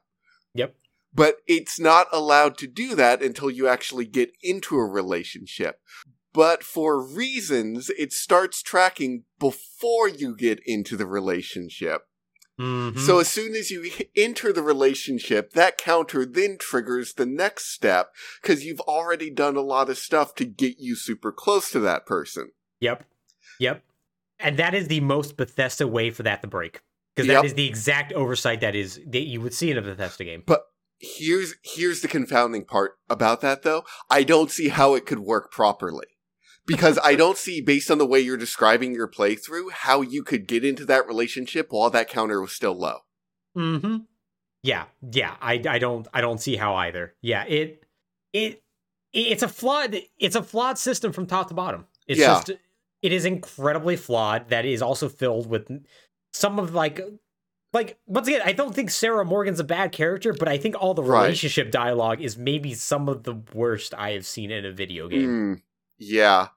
Yep. 0.54 0.76
But 1.14 1.38
it's 1.48 1.80
not 1.80 2.08
allowed 2.12 2.58
to 2.58 2.68
do 2.68 2.96
that 2.96 3.22
until 3.22 3.50
you 3.50 3.68
actually 3.68 4.06
get 4.06 4.32
into 4.42 4.76
a 4.76 4.86
relationship. 4.86 5.80
But 6.34 6.64
for 6.64 7.02
reasons, 7.02 7.90
it 7.98 8.12
starts 8.12 8.62
tracking 8.62 9.24
before 9.40 10.10
you 10.10 10.36
get 10.36 10.60
into 10.66 10.98
the 10.98 11.06
relationship. 11.06 12.08
Mm-hmm. 12.60 13.00
So 13.00 13.20
as 13.20 13.28
soon 13.28 13.56
as 13.56 13.70
you 13.70 13.90
enter 14.16 14.54
the 14.54 14.62
relationship, 14.62 15.54
that 15.54 15.78
counter 15.78 16.26
then 16.26 16.58
triggers 16.60 17.14
the 17.14 17.26
next 17.26 17.74
step 17.74 18.14
because 18.42 18.64
you've 18.64 18.80
already 18.82 19.30
done 19.30 19.56
a 19.56 19.62
lot 19.62 19.90
of 19.90 19.98
stuff 19.98 20.36
to 20.36 20.46
get 20.46 20.80
you 20.80 20.96
super 20.96 21.32
close 21.32 21.70
to 21.72 21.80
that 21.82 22.06
person. 22.06 22.52
Yep. 22.80 23.06
Yep. 23.60 23.84
And 24.40 24.58
that 24.58 24.74
is 24.74 24.88
the 24.88 25.00
most 25.02 25.38
Bethesda 25.38 25.88
way 25.88 26.12
for 26.12 26.24
that 26.24 26.42
to 26.42 26.48
break. 26.48 26.82
Because 27.16 27.28
Yep. 27.28 27.42
that 27.42 27.46
is 27.46 27.54
the 27.54 27.68
exact 27.68 28.12
oversight 28.14 28.62
that 28.62 28.76
is 28.76 29.00
that 29.08 29.22
you 29.22 29.40
would 29.42 29.54
see 29.54 29.72
in 29.72 29.78
a 29.78 29.82
Bethesda 29.82 30.26
game. 30.26 30.44
But 30.46 30.66
here's 31.00 31.56
here's 31.62 32.02
the 32.02 32.08
confounding 32.08 32.64
part 32.64 32.98
about 33.10 33.42
that 33.42 33.64
though 33.64 33.84
i 34.10 34.24
don't 34.24 34.50
see 34.50 34.70
how 34.70 34.96
it 34.96 35.06
could 35.06 35.20
work 35.20 35.52
properly 35.52 36.06
because 36.66 36.98
i 37.04 37.16
don't 37.16 37.38
see 37.38 37.62
based 37.62 37.90
on 37.92 37.98
the 37.98 38.06
way 38.06 38.20
you're 38.20 38.38
describing 38.38 38.94
your 38.94 39.08
playthrough 39.08 39.72
how 39.72 40.02
you 40.02 40.24
could 40.24 40.48
get 40.48 40.64
into 40.66 40.86
that 40.86 41.08
relationship 41.08 41.68
while 41.72 41.90
that 41.90 42.10
counter 42.10 42.42
was 42.42 42.52
still 42.52 42.74
low 42.78 43.00
Mm-hmm. 43.58 43.98
Yeah, 44.64 44.86
yeah. 45.12 45.36
I 45.42 45.62
I 45.70 45.80
don't 45.80 46.08
I 46.14 46.22
don't 46.22 46.42
see 46.42 46.56
how 46.56 46.76
either. 46.76 47.14
Yeah, 47.22 47.46
it 47.46 47.84
it 48.34 48.64
it's 49.14 49.44
a 49.44 49.48
flawed 49.48 49.96
it's 50.20 50.36
a 50.36 50.44
flawed 50.44 50.78
system 50.78 51.14
from 51.14 51.26
top 51.26 51.48
to 51.50 51.54
bottom. 51.54 51.86
It's 52.08 52.20
Yeah. 52.20 52.28
just 52.34 52.50
it 53.02 53.12
is 53.14 53.24
incredibly 53.26 53.96
flawed. 53.96 54.50
That 54.50 54.66
is 54.66 54.82
also 54.82 55.08
filled 55.08 55.48
with 55.48 55.70
some 56.34 56.60
of 56.60 56.74
like 56.74 57.00
like 57.74 57.98
once 58.08 58.28
again, 58.28 58.42
I 58.44 58.52
don't 58.54 58.74
think 58.76 58.90
Sarah 58.90 59.24
Morgan's 59.24 59.60
a 59.60 59.64
bad 59.64 59.92
character, 59.92 60.34
but 60.34 60.48
I 60.48 60.58
think 60.58 60.76
all 60.82 60.94
the 60.94 61.04
Right. 61.04 61.24
relationship 61.26 61.72
dialogue 61.72 62.20
is 62.22 62.38
maybe 62.38 62.74
some 62.74 63.08
of 63.08 63.24
the 63.24 63.36
worst 63.54 63.94
I 63.94 64.12
have 64.12 64.26
seen 64.26 64.50
in 64.52 64.66
a 64.66 64.72
video 64.72 65.08
game. 65.08 65.28
Hmm, 65.28 65.54
yeah 65.98 66.48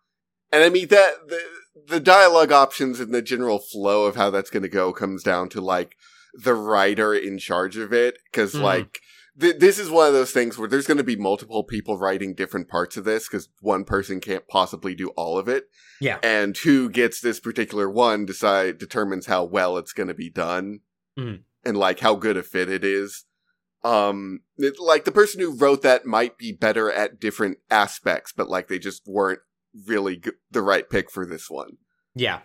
and 0.53 0.63
i 0.65 0.69
mean 0.69 0.89
that 0.89 1.29
the, 1.29 1.41
the 1.87 2.01
dialogue 2.01 2.53
options 2.53 3.01
and 3.01 3.13
the 3.15 3.23
general 3.23 3.59
flow 3.59 4.05
of 4.07 4.17
how 4.17 4.31
that's 4.31 4.51
going 4.51 4.63
to 4.63 4.69
go 4.69 4.93
comes 4.93 5.23
down 5.23 5.49
to 5.49 5.61
like 5.61 5.97
the 6.35 6.55
writer 6.55 7.15
in 7.15 7.39
charge 7.39 7.77
of 7.77 7.93
it 7.93 8.19
because 8.31 8.53
Mhm. 8.55 8.63
like 8.63 9.01
th- 9.41 9.59
this 9.59 9.79
is 9.79 9.89
one 9.91 10.07
of 10.09 10.13
those 10.13 10.31
things 10.33 10.59
where 10.59 10.69
there's 10.69 10.87
going 10.87 10.99
to 10.99 11.05
be 11.05 11.17
multiple 11.17 11.65
people 11.65 11.99
writing 11.99 12.35
different 12.35 12.69
parts 12.69 12.97
of 12.97 13.05
this 13.05 13.27
because 13.29 13.49
one 13.61 13.85
person 13.85 14.21
can't 14.21 14.47
possibly 14.49 14.95
do 14.95 15.09
all 15.17 15.39
of 15.39 15.49
it 15.49 15.65
Yeah. 16.01 16.19
and 16.23 16.57
who 16.59 16.91
gets 16.91 17.21
this 17.21 17.41
particular 17.41 17.89
one 17.89 18.27
decide 18.27 18.79
determines 18.79 19.27
how 19.27 19.45
well 19.45 19.79
it's 19.79 19.93
going 19.93 20.09
to 20.09 20.15
be 20.15 20.31
done 20.31 20.81
Mhm. 21.19 21.43
and 21.65 21.77
like 21.77 22.01
how 22.01 22.15
good 22.15 22.37
a 22.37 22.43
fit 22.43 22.69
it 22.69 22.85
is 22.85 23.25
um 23.85 24.41
it- 24.59 24.79
like 24.81 25.05
the 25.05 25.13
person 25.13 25.41
who 25.41 25.55
wrote 25.57 25.83
that 25.83 26.05
might 26.05 26.37
be 26.37 26.53
better 26.53 26.91
at 26.91 27.21
different 27.21 27.59
aspects 27.71 28.33
but 28.37 28.49
like 28.49 28.69
they 28.69 28.79
just 28.79 29.03
weren't 29.07 29.41
really 29.87 30.17
g- 30.17 30.31
the 30.51 30.63
right 30.63 30.89
pick 30.91 31.11
for 31.11 31.27
this 31.27 31.49
one 31.51 31.77
Yeah. 32.15 32.41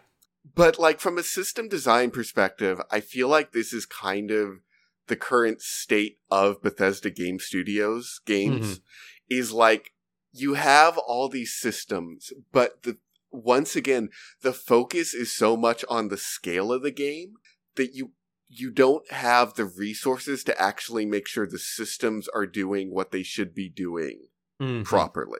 but 0.55 0.77
like 0.79 0.99
from 0.99 1.17
a 1.17 1.23
system 1.23 1.67
design 1.69 2.11
perspective 2.11 2.81
i 2.91 2.99
feel 2.99 3.27
like 3.27 3.51
this 3.51 3.71
is 3.73 3.85
kind 3.85 4.31
of 4.31 4.59
the 5.07 5.15
current 5.15 5.61
state 5.61 6.19
of 6.29 6.61
bethesda 6.61 7.09
game 7.09 7.39
studios 7.39 8.19
games 8.25 8.81
is 9.29 9.51
like 9.51 9.91
you 10.31 10.55
have 10.55 10.97
all 10.97 11.29
these 11.29 11.53
systems 11.53 12.31
but 12.51 12.83
the 12.83 12.97
once 13.31 13.75
again 13.75 14.09
the 14.41 14.53
focus 14.53 15.13
is 15.13 15.31
so 15.35 15.57
much 15.57 15.83
on 15.89 16.07
the 16.09 16.17
scale 16.17 16.71
of 16.71 16.83
the 16.83 16.91
game 16.91 17.33
that 17.75 17.93
you 17.93 18.11
you 18.47 18.69
don't 18.69 19.11
have 19.11 19.55
the 19.55 19.65
resources 19.65 20.43
to 20.43 20.61
actually 20.61 21.05
make 21.05 21.27
sure 21.27 21.47
the 21.47 21.57
systems 21.57 22.27
are 22.35 22.45
doing 22.45 22.93
what 22.93 23.09
they 23.11 23.23
should 23.23 23.55
be 23.55 23.67
doing 23.69 24.27
Mhm. 24.61 24.83
properly 24.85 25.39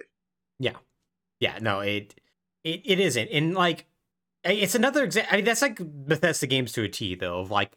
Yeah, 0.58 0.78
no, 1.62 1.80
it 1.82 2.16
it 2.64 2.82
it 2.86 3.00
isn't. 3.00 3.30
And 3.32 3.54
like 3.54 3.86
it's 4.44 4.76
another 4.76 5.04
example. 5.04 5.30
I 5.34 5.36
mean, 5.38 5.46
that's 5.46 5.62
like 5.62 5.80
Bethesda 5.80 6.48
games 6.48 6.74
to 6.74 6.84
a 6.84 6.90
T, 6.90 7.16
though, 7.16 7.40
of 7.40 7.52
like 7.52 7.72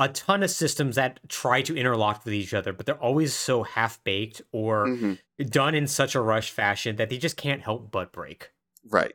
a 0.00 0.08
ton 0.08 0.42
of 0.42 0.50
systems 0.50 0.96
that 0.96 1.20
try 1.28 1.62
to 1.62 1.76
interlock 1.76 2.24
with 2.24 2.34
each 2.34 2.54
other, 2.54 2.72
but 2.72 2.86
they're 2.86 3.00
always 3.02 3.34
so 3.34 3.62
half 3.64 4.02
baked 4.04 4.40
or 4.52 4.86
Mhm. 4.86 5.18
done 5.50 5.74
in 5.74 5.86
such 5.88 6.14
a 6.14 6.20
rush 6.20 6.50
fashion 6.50 6.96
that 6.96 7.08
they 7.10 7.18
just 7.18 7.36
can't 7.36 7.62
help 7.62 7.90
but 7.90 8.12
break. 8.12 8.50
right 8.90 9.12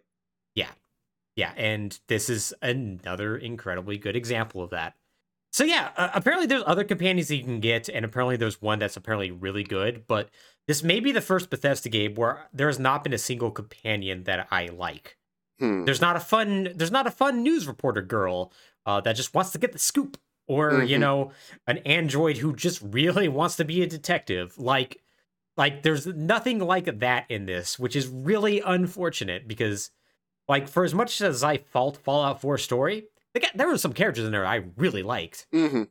Yeah. 0.56 0.72
Yeah, 1.36 1.54
and 1.58 1.98
this 2.08 2.30
is 2.30 2.54
another 2.62 3.38
incredibly 3.38 3.98
good 3.98 4.16
example 4.16 4.62
of 4.62 4.70
that. 4.72 4.96
So 5.52 5.64
yeah, 5.64 5.92
uh, 5.98 6.10
apparently 6.14 6.48
there's 6.48 6.64
other 6.68 6.84
companions 6.84 7.28
that 7.30 7.38
you 7.38 7.44
can 7.44 7.60
get, 7.60 7.88
and 7.90 8.04
apparently 8.06 8.38
there's 8.38 8.62
one 8.62 8.80
that's 8.80 8.98
apparently 8.98 9.32
really 9.32 9.64
good. 9.64 10.06
But 10.08 10.30
this 10.68 10.84
may 10.84 11.00
be 11.00 11.12
the 11.12 11.22
first 11.22 11.50
Bethesda 11.50 11.90
game 11.90 12.16
where 12.16 12.48
there 12.54 12.68
has 12.68 12.80
not 12.80 13.04
been 13.04 13.14
a 13.14 13.18
single 13.18 13.52
companion 13.52 14.24
that 14.24 14.48
I 14.52 14.68
like. 14.68 15.18
Hmm. 15.60 15.86
There's 15.86 16.02
not 16.02 16.16
a 16.16 16.20
fun 16.20 16.70
there's 16.76 16.92
not 16.92 17.08
a 17.08 17.12
fun 17.12 17.44
news 17.44 17.68
reporter 17.68 18.02
girl 18.02 18.52
uh, 18.86 19.02
that 19.02 19.16
just 19.16 19.34
wants 19.34 19.52
to 19.52 19.58
get 19.60 19.72
the 19.72 19.80
scoop, 19.80 20.18
or 20.48 20.84
you 20.84 20.98
Mhm. 20.98 21.02
know, 21.02 21.32
an 21.68 21.78
android 21.80 22.38
who 22.38 22.56
just 22.56 22.82
really 22.82 23.28
wants 23.30 23.56
to 23.58 23.66
be 23.66 23.82
a 23.82 23.88
detective. 23.88 24.58
Like, 24.58 25.02
like 25.56 25.84
there's 25.84 26.08
nothing 26.08 26.60
like 26.60 27.00
that 27.00 27.26
in 27.30 27.46
this, 27.46 27.78
which 27.80 27.96
is 27.96 28.08
really 28.08 28.60
unfortunate 28.60 29.48
because, 29.48 29.92
like, 30.48 30.68
for 30.68 30.84
as 30.84 30.94
much 30.94 31.22
as 31.22 31.44
I 31.44 31.58
fault 31.58 31.98
Fallout 31.98 32.42
4 32.42 32.58
story, 32.58 33.06
got, 33.40 33.52
there 33.56 33.68
were 33.68 33.78
some 33.78 33.94
characters 33.94 34.26
in 34.26 34.32
there 34.32 34.46
I 34.46 34.66
really 34.76 35.04
liked. 35.04 35.48
Mhm. 35.54 35.90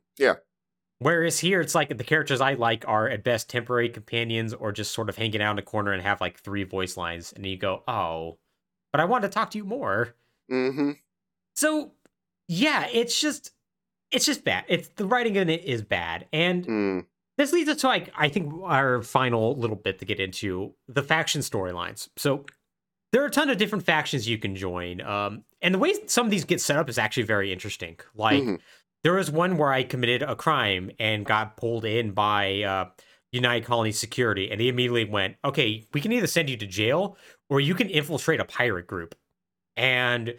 Whereas 1.02 1.38
here, 1.40 1.60
it's 1.60 1.74
like 1.74 1.96
the 1.96 2.04
characters 2.04 2.40
I 2.40 2.54
like 2.54 2.84
are 2.88 3.08
at 3.08 3.24
best 3.24 3.48
temporary 3.50 3.88
companions 3.88 4.54
or 4.54 4.72
just 4.72 4.92
sort 4.92 5.08
of 5.08 5.16
hanging 5.16 5.42
out 5.42 5.52
in 5.52 5.58
a 5.58 5.62
corner 5.62 5.92
and 5.92 6.02
have 6.02 6.20
like 6.20 6.38
three 6.40 6.64
voice 6.64 6.96
lines, 6.96 7.32
and 7.32 7.44
you 7.46 7.56
go, 7.56 7.82
oh, 7.88 8.38
but 8.92 9.00
I 9.00 9.04
want 9.04 9.22
to 9.22 9.28
talk 9.28 9.50
to 9.52 9.58
you 9.58 9.64
more. 9.64 10.14
Mhm. 10.50 10.98
So 11.54 11.92
yeah, 12.48 12.86
it's 12.92 13.20
just 13.20 13.52
it's 14.10 14.26
just 14.26 14.44
bad. 14.44 14.64
It's 14.68 14.88
the 14.96 15.06
writing 15.06 15.36
in 15.36 15.48
it 15.48 15.64
is 15.64 15.80
bad. 15.82 16.26
And 16.32 16.66
Mm. 16.66 17.06
this 17.38 17.52
leads 17.52 17.70
us 17.70 17.80
to 17.80 17.86
like 17.86 18.10
I 18.16 18.28
think 18.28 18.52
our 18.64 19.02
final 19.02 19.56
little 19.56 19.76
bit 19.76 19.98
to 20.00 20.04
get 20.04 20.20
into 20.20 20.74
the 20.88 21.02
faction 21.02 21.40
storylines. 21.40 22.08
So 22.16 22.44
there 23.12 23.22
are 23.22 23.26
a 23.26 23.30
ton 23.30 23.48
of 23.50 23.56
different 23.58 23.84
factions 23.86 24.28
you 24.28 24.36
can 24.38 24.54
join. 24.56 25.00
Um 25.00 25.44
and 25.62 25.72
the 25.74 25.78
way 25.78 25.94
some 26.06 26.26
of 26.26 26.30
these 26.30 26.44
get 26.44 26.60
set 26.60 26.76
up 26.76 26.88
is 26.90 26.98
actually 26.98 27.22
very 27.22 27.52
interesting. 27.52 27.98
Like 28.14 28.42
Mhm. 28.42 28.60
There 29.04 29.14
was 29.14 29.30
one 29.30 29.56
where 29.56 29.72
I 29.72 29.82
committed 29.82 30.22
a 30.22 30.36
crime 30.36 30.90
and 30.98 31.24
got 31.26 31.56
pulled 31.56 31.84
in 31.84 32.12
by 32.12 32.62
uh 32.62 32.90
United 33.32 33.64
Colony 33.64 33.92
Security, 33.92 34.50
and 34.50 34.60
they 34.60 34.68
immediately 34.68 35.04
went, 35.06 35.36
"Okay, 35.44 35.86
we 35.92 36.00
can 36.00 36.12
either 36.12 36.26
send 36.26 36.50
you 36.50 36.56
to 36.58 36.66
jail 36.66 37.16
or 37.48 37.60
you 37.60 37.74
can 37.74 37.88
infiltrate 37.88 38.40
a 38.40 38.44
pirate 38.44 38.86
group." 38.86 39.14
And 39.76 40.34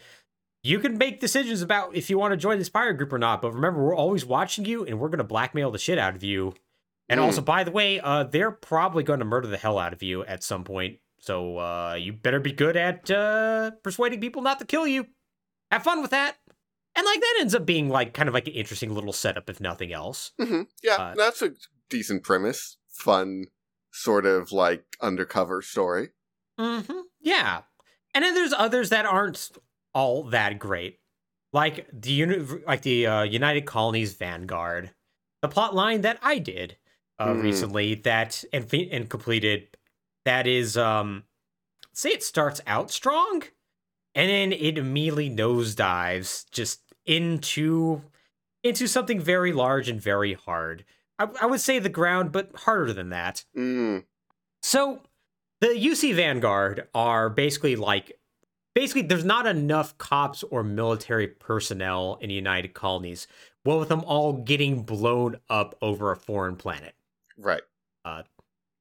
you 0.63 0.79
can 0.79 0.97
make 0.97 1.19
decisions 1.19 1.61
about 1.61 1.95
if 1.95 2.09
you 2.09 2.17
want 2.17 2.31
to 2.31 2.37
join 2.37 2.57
this 2.59 2.69
pirate 2.69 2.95
group 2.95 3.11
or 3.13 3.19
not. 3.19 3.41
But 3.41 3.53
remember, 3.53 3.83
we're 3.83 3.95
always 3.95 4.25
watching 4.25 4.65
you, 4.65 4.85
and 4.85 4.99
we're 4.99 5.09
going 5.09 5.17
to 5.17 5.23
blackmail 5.23 5.71
the 5.71 5.79
shit 5.79 5.97
out 5.97 6.15
of 6.15 6.23
you 6.23 6.53
And 7.09 7.19
Mm. 7.19 7.23
also, 7.25 7.41
by 7.41 7.63
the 7.65 7.71
way, 7.71 7.99
uh, 7.99 8.23
they're 8.23 8.49
probably 8.51 9.03
going 9.03 9.19
to 9.19 9.25
murder 9.25 9.47
the 9.47 9.57
hell 9.57 9.77
out 9.77 9.91
of 9.93 10.01
you 10.01 10.23
at 10.25 10.41
some 10.41 10.63
point. 10.63 10.99
So 11.19 11.57
uh, 11.59 11.95
you 11.99 12.13
better 12.13 12.39
be 12.39 12.53
good 12.53 12.77
at 12.77 13.11
uh, 13.11 13.71
persuading 13.83 14.21
people 14.21 14.41
not 14.41 14.59
to 14.59 14.65
kill 14.65 14.87
you. 14.87 15.07
Have 15.71 15.83
fun 15.83 16.01
with 16.01 16.11
that. 16.11 16.37
And 16.95 17.05
like 17.05 17.19
that 17.21 17.37
ends 17.39 17.55
up 17.55 17.65
being 17.65 17.89
like 17.89 18.13
kind 18.13 18.27
of 18.29 18.33
like 18.35 18.47
an 18.47 18.53
interesting 18.53 18.93
little 18.93 19.13
setup, 19.13 19.49
if 19.49 19.59
nothing 19.59 19.91
else. 19.93 20.31
hmm 20.39 20.63
Yeah, 20.83 20.95
Uh, 20.97 21.15
that's 21.15 21.41
a 21.41 21.51
decent 21.89 22.23
premise. 22.23 22.77
Fun, 22.89 23.45
sort 23.91 24.25
of 24.25 24.51
like 24.51 24.85
undercover 25.01 25.61
story. 25.61 26.09
Mm-hmm. 26.59 26.99
Yeah. 27.19 27.61
And 28.13 28.23
then 28.23 28.35
there's 28.35 28.53
others 28.53 28.89
that 28.89 29.05
aren't 29.05 29.49
all 29.93 30.23
that 30.25 30.59
great, 30.59 30.99
like 31.51 31.87
the 31.91 32.11
uni- 32.11 32.37
like 32.67 32.83
the 32.83 33.07
uh, 33.07 33.23
United 33.23 33.65
Colonies 33.65 34.13
Vanguard, 34.13 34.91
the 35.41 35.47
plot 35.49 35.73
line 35.73 36.01
that 36.01 36.19
I 36.21 36.37
did 36.37 36.77
uh, 37.19 37.27
Mm. 37.33 37.41
recently 37.41 37.95
that 37.95 38.43
and 38.53 38.71
and 38.73 39.09
completed. 39.09 39.75
That 40.25 40.45
is, 40.47 40.77
um, 40.77 41.23
say 41.91 42.11
it 42.11 42.23
starts 42.23 42.61
out 42.67 42.91
strong, 42.91 43.43
and 44.15 44.29
then 44.29 44.51
it 44.51 44.77
immediately 44.77 45.29
nosedives 45.29 46.49
just 46.51 46.81
into 47.05 48.01
into 48.63 48.87
something 48.87 49.19
very 49.19 49.51
large 49.51 49.89
and 49.89 50.01
very 50.01 50.33
hard. 50.33 50.85
I, 51.19 51.27
I 51.41 51.45
would 51.45 51.59
say 51.59 51.79
the 51.79 51.89
ground, 51.89 52.31
but 52.31 52.51
harder 52.55 52.93
than 52.93 53.09
that. 53.09 53.43
Mm. 53.57 54.05
So 54.61 55.01
the 55.59 55.67
UC 55.67 56.15
Vanguard 56.15 56.87
are 56.93 57.29
basically 57.29 57.75
like 57.75 58.17
basically 58.73 59.03
there's 59.03 59.25
not 59.25 59.45
enough 59.45 59.97
cops 59.97 60.43
or 60.43 60.63
military 60.63 61.27
personnel 61.27 62.17
in 62.21 62.29
the 62.29 62.35
United 62.35 62.73
Colonies. 62.73 63.27
Well, 63.65 63.79
with 63.79 63.89
them 63.89 64.03
all 64.05 64.33
getting 64.33 64.83
blown 64.83 65.37
up 65.49 65.77
over 65.81 66.11
a 66.11 66.17
foreign 66.17 66.55
planet. 66.55 66.95
Right. 67.37 67.61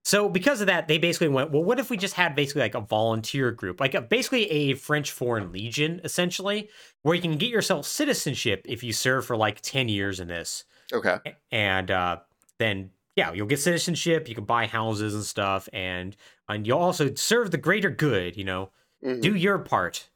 So 0.04 0.28
because 0.28 0.60
of 0.60 0.66
that, 0.66 0.88
they 0.88 0.98
basically 0.98 1.28
went, 1.28 1.52
well, 1.52 1.62
what 1.62 1.78
if 1.78 1.88
we 1.88 1.96
just 1.96 2.14
had 2.14 2.34
basically 2.34 2.62
like 2.62 2.74
a 2.74 2.80
volunteer 2.80 3.52
group, 3.52 3.80
like 3.80 3.94
a, 3.94 4.00
basically 4.02 4.50
a 4.50 4.74
French 4.74 5.12
Foreign 5.12 5.52
Legion, 5.52 6.00
essentially, 6.02 6.68
where 7.02 7.14
you 7.14 7.22
can 7.22 7.36
get 7.38 7.50
yourself 7.50 7.86
citizenship 7.86 8.62
if 8.68 8.82
you 8.82 8.92
serve 8.92 9.24
for 9.26 9.36
like 9.36 9.60
10 9.60 9.88
years 9.88 10.18
in 10.20 10.28
this. 10.28 10.64
Okay. 10.92 11.18
and 11.50 11.90
uh, 11.90 12.18
then 12.58 12.90
yeah, 13.16 13.32
you'll 13.32 13.46
get 13.46 13.60
citizenship. 13.60 14.28
You 14.28 14.34
can 14.34 14.44
buy 14.44 14.66
houses 14.66 15.14
and 15.14 15.24
stuff, 15.24 15.68
and 15.72 16.14
and 16.48 16.66
you'll 16.66 16.78
also 16.78 17.14
serve 17.14 17.50
the 17.50 17.56
greater 17.58 17.88
good. 17.90 18.36
You 18.36 18.44
know, 18.44 18.70
Mhm. 19.02 19.20
do 19.22 19.34
your 19.34 19.58
part. 19.58 20.10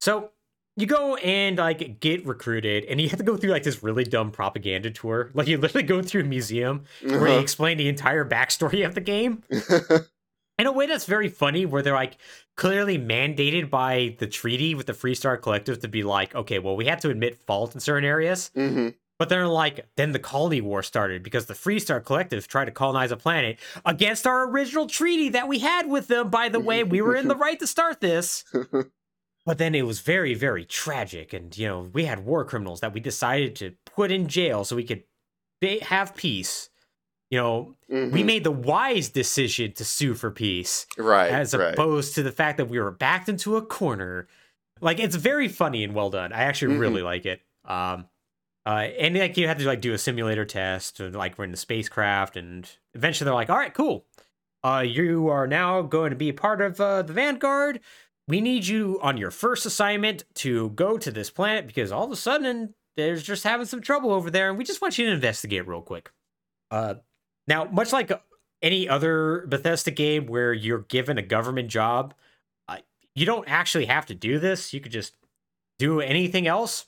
So 0.00 0.30
you 0.78 0.86
go 0.86 1.16
and 1.16 1.58
like 1.58 2.00
get 2.00 2.24
recruited, 2.24 2.84
and 2.84 3.00
you 3.00 3.08
have 3.08 3.18
to 3.18 3.24
go 3.24 3.36
through 3.36 3.50
like 3.50 3.64
this 3.64 3.82
really 3.82 4.04
dumb 4.04 4.30
propaganda 4.30 4.90
tour. 4.90 5.30
Like 5.34 5.48
you 5.48 5.58
literally 5.58 5.86
go 5.86 6.00
through 6.02 6.22
a 6.22 6.24
museum 6.24 6.84
where 7.02 7.18
they 7.18 7.32
Uh-huh. 7.32 7.40
explain 7.40 7.76
the 7.78 7.88
entire 7.88 8.24
backstory 8.24 8.86
of 8.86 8.94
the 8.94 9.00
game 9.00 9.42
in 10.58 10.66
a 10.66 10.72
way 10.72 10.86
that's 10.86 11.04
very 11.04 11.28
funny 11.28 11.66
where 11.66 11.82
they're 11.82 11.94
like 11.94 12.16
clearly 12.56 12.98
mandated 12.98 13.70
by 13.70 14.16
the 14.18 14.26
treaty 14.26 14.74
with 14.74 14.86
the 14.86 14.92
freestar 14.92 15.40
collective 15.40 15.80
to 15.80 15.88
be 15.88 16.02
like 16.02 16.34
okay 16.34 16.58
well 16.58 16.76
we 16.76 16.86
have 16.86 17.00
to 17.00 17.10
admit 17.10 17.36
fault 17.46 17.74
in 17.74 17.80
certain 17.80 18.04
areas 18.04 18.50
Mhm. 18.56 18.94
but 19.18 19.28
they're 19.28 19.46
like, 19.48 19.86
then 19.96 20.12
the 20.12 20.18
colony 20.20 20.60
war 20.60 20.82
started 20.82 21.22
because 21.24 21.46
the 21.46 21.54
Freestar 21.54 22.04
Collective 22.04 22.46
tried 22.46 22.66
to 22.66 22.70
colonize 22.70 23.10
a 23.10 23.16
planet 23.16 23.58
against 23.84 24.28
our 24.28 24.48
original 24.48 24.86
treaty 24.86 25.28
that 25.30 25.48
we 25.48 25.58
had 25.58 25.88
with 25.88 26.06
them. 26.06 26.30
By 26.30 26.48
the 26.48 26.60
way, 26.60 26.84
we 26.84 27.00
were 27.02 27.16
in 27.16 27.26
the 27.26 27.34
right 27.46 27.58
to 27.58 27.66
start 27.66 28.00
this. 28.00 28.44
But 29.48 29.56
then 29.56 29.74
it 29.74 29.86
was 29.86 30.00
very, 30.00 30.34
very 30.34 30.66
tragic. 30.66 31.32
And, 31.32 31.56
you 31.56 31.66
know, 31.66 31.88
we 31.94 32.04
had 32.04 32.26
war 32.26 32.44
criminals 32.44 32.80
that 32.80 32.92
we 32.92 33.00
decided 33.00 33.56
to 33.56 33.74
put 33.86 34.10
in 34.10 34.28
jail 34.28 34.62
so 34.62 34.76
we 34.76 34.84
could 34.84 35.04
ba- 35.62 35.82
have 35.84 36.14
peace. 36.14 36.68
You 37.30 37.38
know, 37.38 37.74
we 37.88 37.96
Mhm. 37.96 38.24
made 38.26 38.44
the 38.44 38.50
wise 38.50 39.08
decision 39.08 39.72
to 39.72 39.86
sue 39.86 40.12
for 40.12 40.30
peace 40.30 40.86
right. 40.98 41.30
as 41.32 41.54
right. 41.54 41.72
opposed 41.72 42.14
to 42.16 42.22
the 42.22 42.30
fact 42.30 42.58
that 42.58 42.66
we 42.66 42.78
were 42.78 42.90
backed 42.90 43.30
into 43.30 43.56
a 43.56 43.62
corner. 43.62 44.28
Like 44.82 45.00
it's 45.00 45.16
very 45.16 45.48
funny 45.48 45.82
and 45.82 45.94
well 45.94 46.10
done. 46.10 46.30
I 46.34 46.42
actually 46.42 46.74
Mhm. 46.74 46.80
really 46.80 47.02
like 47.02 47.24
it. 47.24 47.40
Um, 47.64 48.06
uh, 48.66 48.88
and 48.98 49.16
like 49.16 49.38
you 49.38 49.48
have 49.48 49.56
to 49.58 49.64
like 49.66 49.80
do 49.80 49.94
a 49.94 49.98
simulator 49.98 50.44
test, 50.44 51.00
and 51.00 51.14
like 51.16 51.38
we're 51.38 51.44
in 51.46 51.52
the 51.52 51.56
spacecraft, 51.56 52.36
and 52.36 52.70
eventually 52.92 53.24
they're 53.24 53.34
like, 53.34 53.48
"All 53.48 53.56
right, 53.56 53.72
cool. 53.72 54.04
Uh, 54.62 54.84
you 54.86 55.28
are 55.28 55.46
now 55.46 55.80
going 55.80 56.10
to 56.10 56.16
be 56.16 56.32
part 56.32 56.60
of 56.60 56.78
uh, 56.80 57.00
the 57.00 57.14
Vanguard. 57.14 57.80
We 58.28 58.40
need 58.40 58.66
you 58.66 58.98
on 59.02 59.16
your 59.16 59.30
first 59.30 59.66
assignment 59.66 60.24
to 60.36 60.68
go 60.70 60.98
to 60.98 61.10
this 61.10 61.30
planet 61.30 61.66
because 61.66 61.90
all 61.90 62.04
of 62.04 62.12
a 62.12 62.16
sudden 62.16 62.74
there's 62.96 63.22
just 63.22 63.42
having 63.42 63.66
some 63.66 63.80
trouble 63.80 64.12
over 64.12 64.30
there, 64.30 64.50
and 64.50 64.58
we 64.58 64.64
just 64.64 64.80
want 64.82 64.98
you 64.98 65.06
to 65.06 65.12
investigate 65.12 65.66
real 65.66 65.82
quick." 65.82 66.12
Uh, 66.70 66.96
now, 67.46 67.64
much 67.64 67.92
like 67.92 68.12
any 68.60 68.88
other 68.88 69.46
Bethesda 69.48 69.90
game 69.90 70.26
where 70.26 70.52
you're 70.52 70.80
given 70.82 71.16
a 71.16 71.22
government 71.22 71.68
job, 71.68 72.12
uh, 72.68 72.78
you 73.14 73.24
don't 73.24 73.48
actually 73.48 73.86
have 73.86 74.04
to 74.06 74.14
do 74.14 74.38
this. 74.38 74.74
You 74.74 74.80
could 74.80 74.92
just 74.92 75.14
do 75.78 76.00
anything 76.00 76.46
else. 76.46 76.86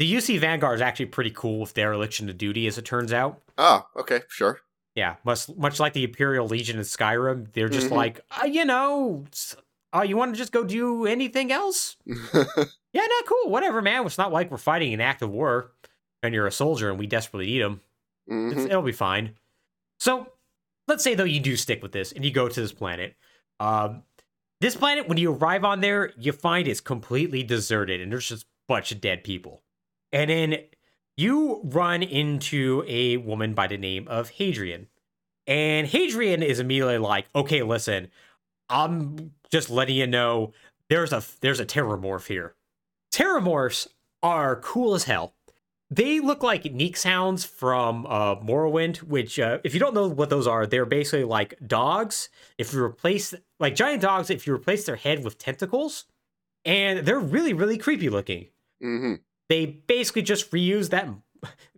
The 0.00 0.12
UC 0.12 0.38
Vanguard 0.38 0.76
is 0.76 0.80
actually 0.82 1.06
pretty 1.06 1.30
cool 1.30 1.60
with 1.60 1.74
dereliction 1.74 2.28
of 2.28 2.36
duty, 2.36 2.66
as 2.66 2.78
it 2.78 2.84
turns 2.84 3.12
out. 3.12 3.40
Oh, 3.56 3.86
okay, 3.96 4.22
sure. 4.28 4.60
Yeah, 4.96 5.16
much 5.24 5.48
much 5.56 5.78
like 5.78 5.92
the 5.92 6.02
Imperial 6.04 6.48
Legion 6.48 6.78
in 6.78 6.82
Skyrim, 6.84 7.52
they're 7.52 7.68
just 7.68 7.88
Mhm. 7.90 7.96
like, 7.96 8.20
uh, 8.42 8.46
you 8.46 8.64
know, 8.64 9.24
uh, 9.94 10.02
you 10.02 10.16
want 10.16 10.32
to 10.34 10.38
just 10.38 10.52
go 10.52 10.64
do 10.64 11.06
anything 11.06 11.52
else? 11.52 11.96
Yeah, 12.96 13.02
no, 13.06 13.26
cool, 13.26 13.50
whatever, 13.50 13.82
man. 13.82 14.06
It's 14.06 14.18
not 14.18 14.32
like 14.32 14.52
we're 14.52 14.56
fighting 14.56 14.94
an 14.94 15.00
active 15.00 15.28
war, 15.28 15.72
and 16.22 16.32
you're 16.32 16.46
a 16.46 16.52
soldier, 16.52 16.90
and 16.90 16.96
we 16.96 17.08
desperately 17.08 17.46
need 17.46 17.60
them. 17.62 17.80
It's, 18.28 18.60
Mhm. 18.62 18.66
it'll 18.66 18.82
be 18.82 18.92
fine. 18.92 19.34
So, 19.98 20.28
let's 20.86 21.02
say 21.02 21.16
though 21.16 21.24
you 21.24 21.40
do 21.40 21.56
stick 21.56 21.82
with 21.82 21.90
this 21.90 22.12
and 22.12 22.24
you 22.24 22.30
go 22.30 22.48
to 22.48 22.60
this 22.60 22.70
planet. 22.72 23.16
Um, 23.58 24.04
this 24.60 24.76
planet, 24.76 25.08
when 25.08 25.18
you 25.18 25.32
arrive 25.32 25.64
on 25.64 25.80
there, 25.80 26.12
you 26.16 26.30
find 26.30 26.68
it's 26.68 26.80
completely 26.80 27.42
deserted 27.42 28.00
and 28.00 28.12
there's 28.12 28.28
just 28.28 28.44
a 28.44 28.46
bunch 28.68 28.92
of 28.92 29.00
dead 29.00 29.24
people. 29.24 29.62
And 30.12 30.30
then 30.30 30.58
you 31.16 31.62
run 31.64 32.04
into 32.04 32.84
a 32.86 33.16
woman 33.16 33.54
by 33.54 33.66
the 33.66 33.76
name 33.76 34.06
of 34.06 34.30
Hadrian. 34.30 34.86
And 35.48 35.88
Hadrian 35.88 36.44
is 36.44 36.60
immediately 36.60 36.98
like, 36.98 37.26
"Okay, 37.34 37.62
listen, 37.64 38.12
I'm 38.74 39.32
just 39.50 39.70
letting 39.70 39.96
you 39.96 40.06
know 40.06 40.52
there's 40.90 41.12
a 41.12 41.22
there's 41.40 41.60
a 41.60 41.66
terrormorph 41.66 42.26
here. 42.26 42.54
Terrormorphs 43.12 43.86
are 44.22 44.56
cool 44.56 44.94
as 44.94 45.04
hell. 45.04 45.34
They 45.90 46.18
look 46.18 46.42
like 46.42 46.64
Nix-Hounds 46.64 47.44
from 47.44 48.06
uh, 48.06 48.36
Morrowind, 48.36 48.96
which, 48.98 49.38
uh, 49.38 49.58
if 49.62 49.74
you 49.74 49.80
don't 49.80 49.94
know 49.94 50.08
what 50.08 50.28
those 50.30 50.46
are, 50.46 50.66
they're 50.66 50.86
basically 50.86 51.24
like 51.24 51.54
dogs. 51.64 52.30
If 52.58 52.72
you 52.72 52.82
replace, 52.82 53.32
like 53.60 53.76
giant 53.76 54.02
dogs, 54.02 54.30
if 54.30 54.46
you 54.46 54.54
replace 54.54 54.86
their 54.86 54.96
head 54.96 55.22
with 55.22 55.38
tentacles, 55.38 56.06
and 56.64 57.06
they're 57.06 57.20
really, 57.20 57.52
really 57.52 57.78
creepy 57.78 58.08
looking. 58.08 58.48
Mhm. 58.82 59.20
They 59.48 59.66
basically 59.66 60.22
just 60.22 60.50
reuse 60.50 60.88
that 60.90 61.08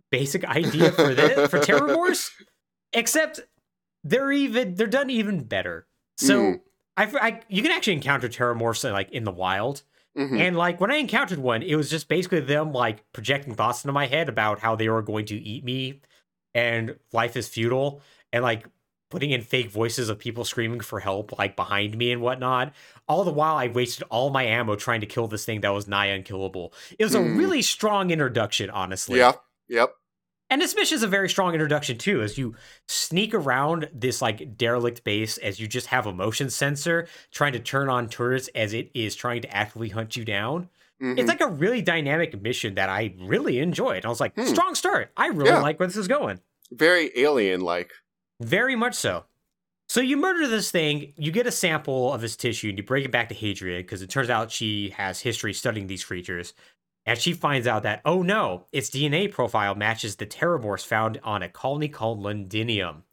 basic 0.09 0.45
idea 0.45 0.91
for 0.93 1.13
this, 1.13 1.51
for 1.51 1.59
Terrormorphs, 1.59 2.31
except 2.93 3.41
they're 4.03 4.31
even 4.31 4.75
they're 4.75 4.87
done 4.87 5.09
even 5.11 5.43
better. 5.43 5.85
So 6.17 6.39
Mm. 6.41 6.61
I, 6.97 7.03
I 7.21 7.41
you 7.47 7.61
can 7.61 7.71
actually 7.71 7.93
encounter 7.93 8.27
Terrormorphs 8.27 8.91
like 8.91 9.11
in 9.11 9.23
the 9.23 9.31
wild. 9.31 9.83
Mhm. 10.17 10.39
And 10.39 10.57
like 10.57 10.81
when 10.81 10.91
I 10.91 10.95
encountered 10.95 11.37
one, 11.39 11.61
it 11.61 11.75
was 11.75 11.89
just 11.91 12.07
basically 12.09 12.39
them 12.39 12.73
like 12.73 13.03
projecting 13.13 13.53
thoughts 13.53 13.83
into 13.85 13.93
my 13.93 14.07
head 14.07 14.27
about 14.29 14.59
how 14.59 14.75
they 14.75 14.89
were 14.89 15.03
going 15.03 15.25
to 15.27 15.35
eat 15.35 15.63
me 15.63 16.01
and 16.55 16.97
life 17.13 17.37
is 17.37 17.47
futile 17.47 18.01
and 18.33 18.43
like 18.43 18.65
putting 19.09 19.29
in 19.31 19.41
fake 19.41 19.69
voices 19.69 20.09
of 20.09 20.17
people 20.19 20.43
screaming 20.43 20.79
for 20.81 20.99
help 20.99 21.37
like 21.37 21.55
behind 21.55 21.95
me 21.97 22.11
and 22.11 22.21
whatnot. 22.21 22.73
All 23.07 23.23
the 23.23 23.31
while 23.31 23.55
I 23.55 23.67
wasted 23.67 24.05
all 24.09 24.31
my 24.31 24.43
ammo 24.43 24.75
trying 24.75 25.01
to 25.01 25.07
kill 25.07 25.27
this 25.27 25.45
thing 25.45 25.61
that 25.61 25.69
was 25.69 25.87
nigh 25.87 26.07
unkillable. 26.07 26.73
It 26.97 27.03
was 27.03 27.13
a 27.15 27.21
Hmm. 27.21 27.37
really 27.37 27.61
strong 27.61 28.09
introduction, 28.11 28.69
honestly. 28.71 29.19
Yep. 29.19 29.41
Yep. 29.69 29.95
And 30.49 30.61
this 30.61 30.75
mission 30.75 30.95
is 30.95 31.03
a 31.03 31.07
very 31.07 31.29
strong 31.29 31.53
introduction 31.53 31.97
too, 31.97 32.21
as 32.21 32.37
you 32.37 32.55
sneak 32.87 33.33
around 33.33 33.89
this 33.93 34.21
like 34.21 34.57
derelict 34.57 35.03
base 35.03 35.37
as 35.39 35.59
you 35.59 35.67
just 35.67 35.87
have 35.87 36.07
a 36.07 36.13
motion 36.13 36.49
sensor 36.49 37.07
trying 37.31 37.53
to 37.53 37.59
turn 37.59 37.89
on 37.89 38.07
turrets 38.07 38.47
as 38.55 38.73
it 38.73 38.89
is 38.93 39.15
trying 39.15 39.41
to 39.41 39.55
actively 39.55 39.89
hunt 39.89 40.15
you 40.15 40.23
down. 40.23 40.69
Mhm. 41.01 41.19
It's 41.19 41.27
like 41.27 41.41
a 41.41 41.47
really 41.47 41.81
dynamic 41.81 42.41
mission 42.41 42.75
that 42.75 42.89
I 42.89 43.13
really 43.19 43.59
enjoyed. 43.59 44.05
I 44.05 44.09
was 44.09 44.19
like, 44.21 44.35
Hmm. 44.35 44.45
strong 44.45 44.73
start. 44.73 45.11
I 45.17 45.27
really 45.27 45.49
Yeah. 45.49 45.61
like 45.61 45.79
where 45.79 45.87
this 45.87 45.97
is 45.97 46.07
going. 46.07 46.39
Very 46.71 47.11
alien 47.19 47.61
like. 47.61 47.91
Very 48.41 48.75
much 48.75 48.95
so. 48.95 49.25
So 49.89 50.01
you 50.01 50.17
murder 50.17 50.47
this 50.47 50.69
thing, 50.69 51.13
you 51.17 51.31
get 51.31 51.47
a 51.47 51.51
sample 51.51 52.13
of 52.13 52.21
his 52.21 52.35
tissue, 52.35 52.69
and 52.69 52.77
you 52.77 52.83
bring 52.83 53.05
it 53.05 53.11
back 53.11 53.29
to 53.29 53.35
Hadrian 53.35 53.81
because 53.83 54.01
it 54.01 54.09
turns 54.09 54.29
out 54.29 54.51
she 54.51 54.89
has 54.97 55.21
history 55.21 55.53
studying 55.53 55.87
these 55.87 56.03
creatures. 56.03 56.53
And 57.07 57.17
she 57.17 57.31
finds 57.33 57.65
out 57.65 57.83
that, 57.83 58.01
oh 58.03 58.21
no, 58.21 58.65
its 58.73 58.89
DNA 58.89 59.31
profile 59.31 59.73
matches 59.75 60.17
the 60.17 60.25
terrormorphs 60.25 60.85
found 60.85 61.19
on 61.23 61.41
a 61.41 61.47
colony 61.49 61.87
called 61.87 62.19
Londinium. 62.19 63.03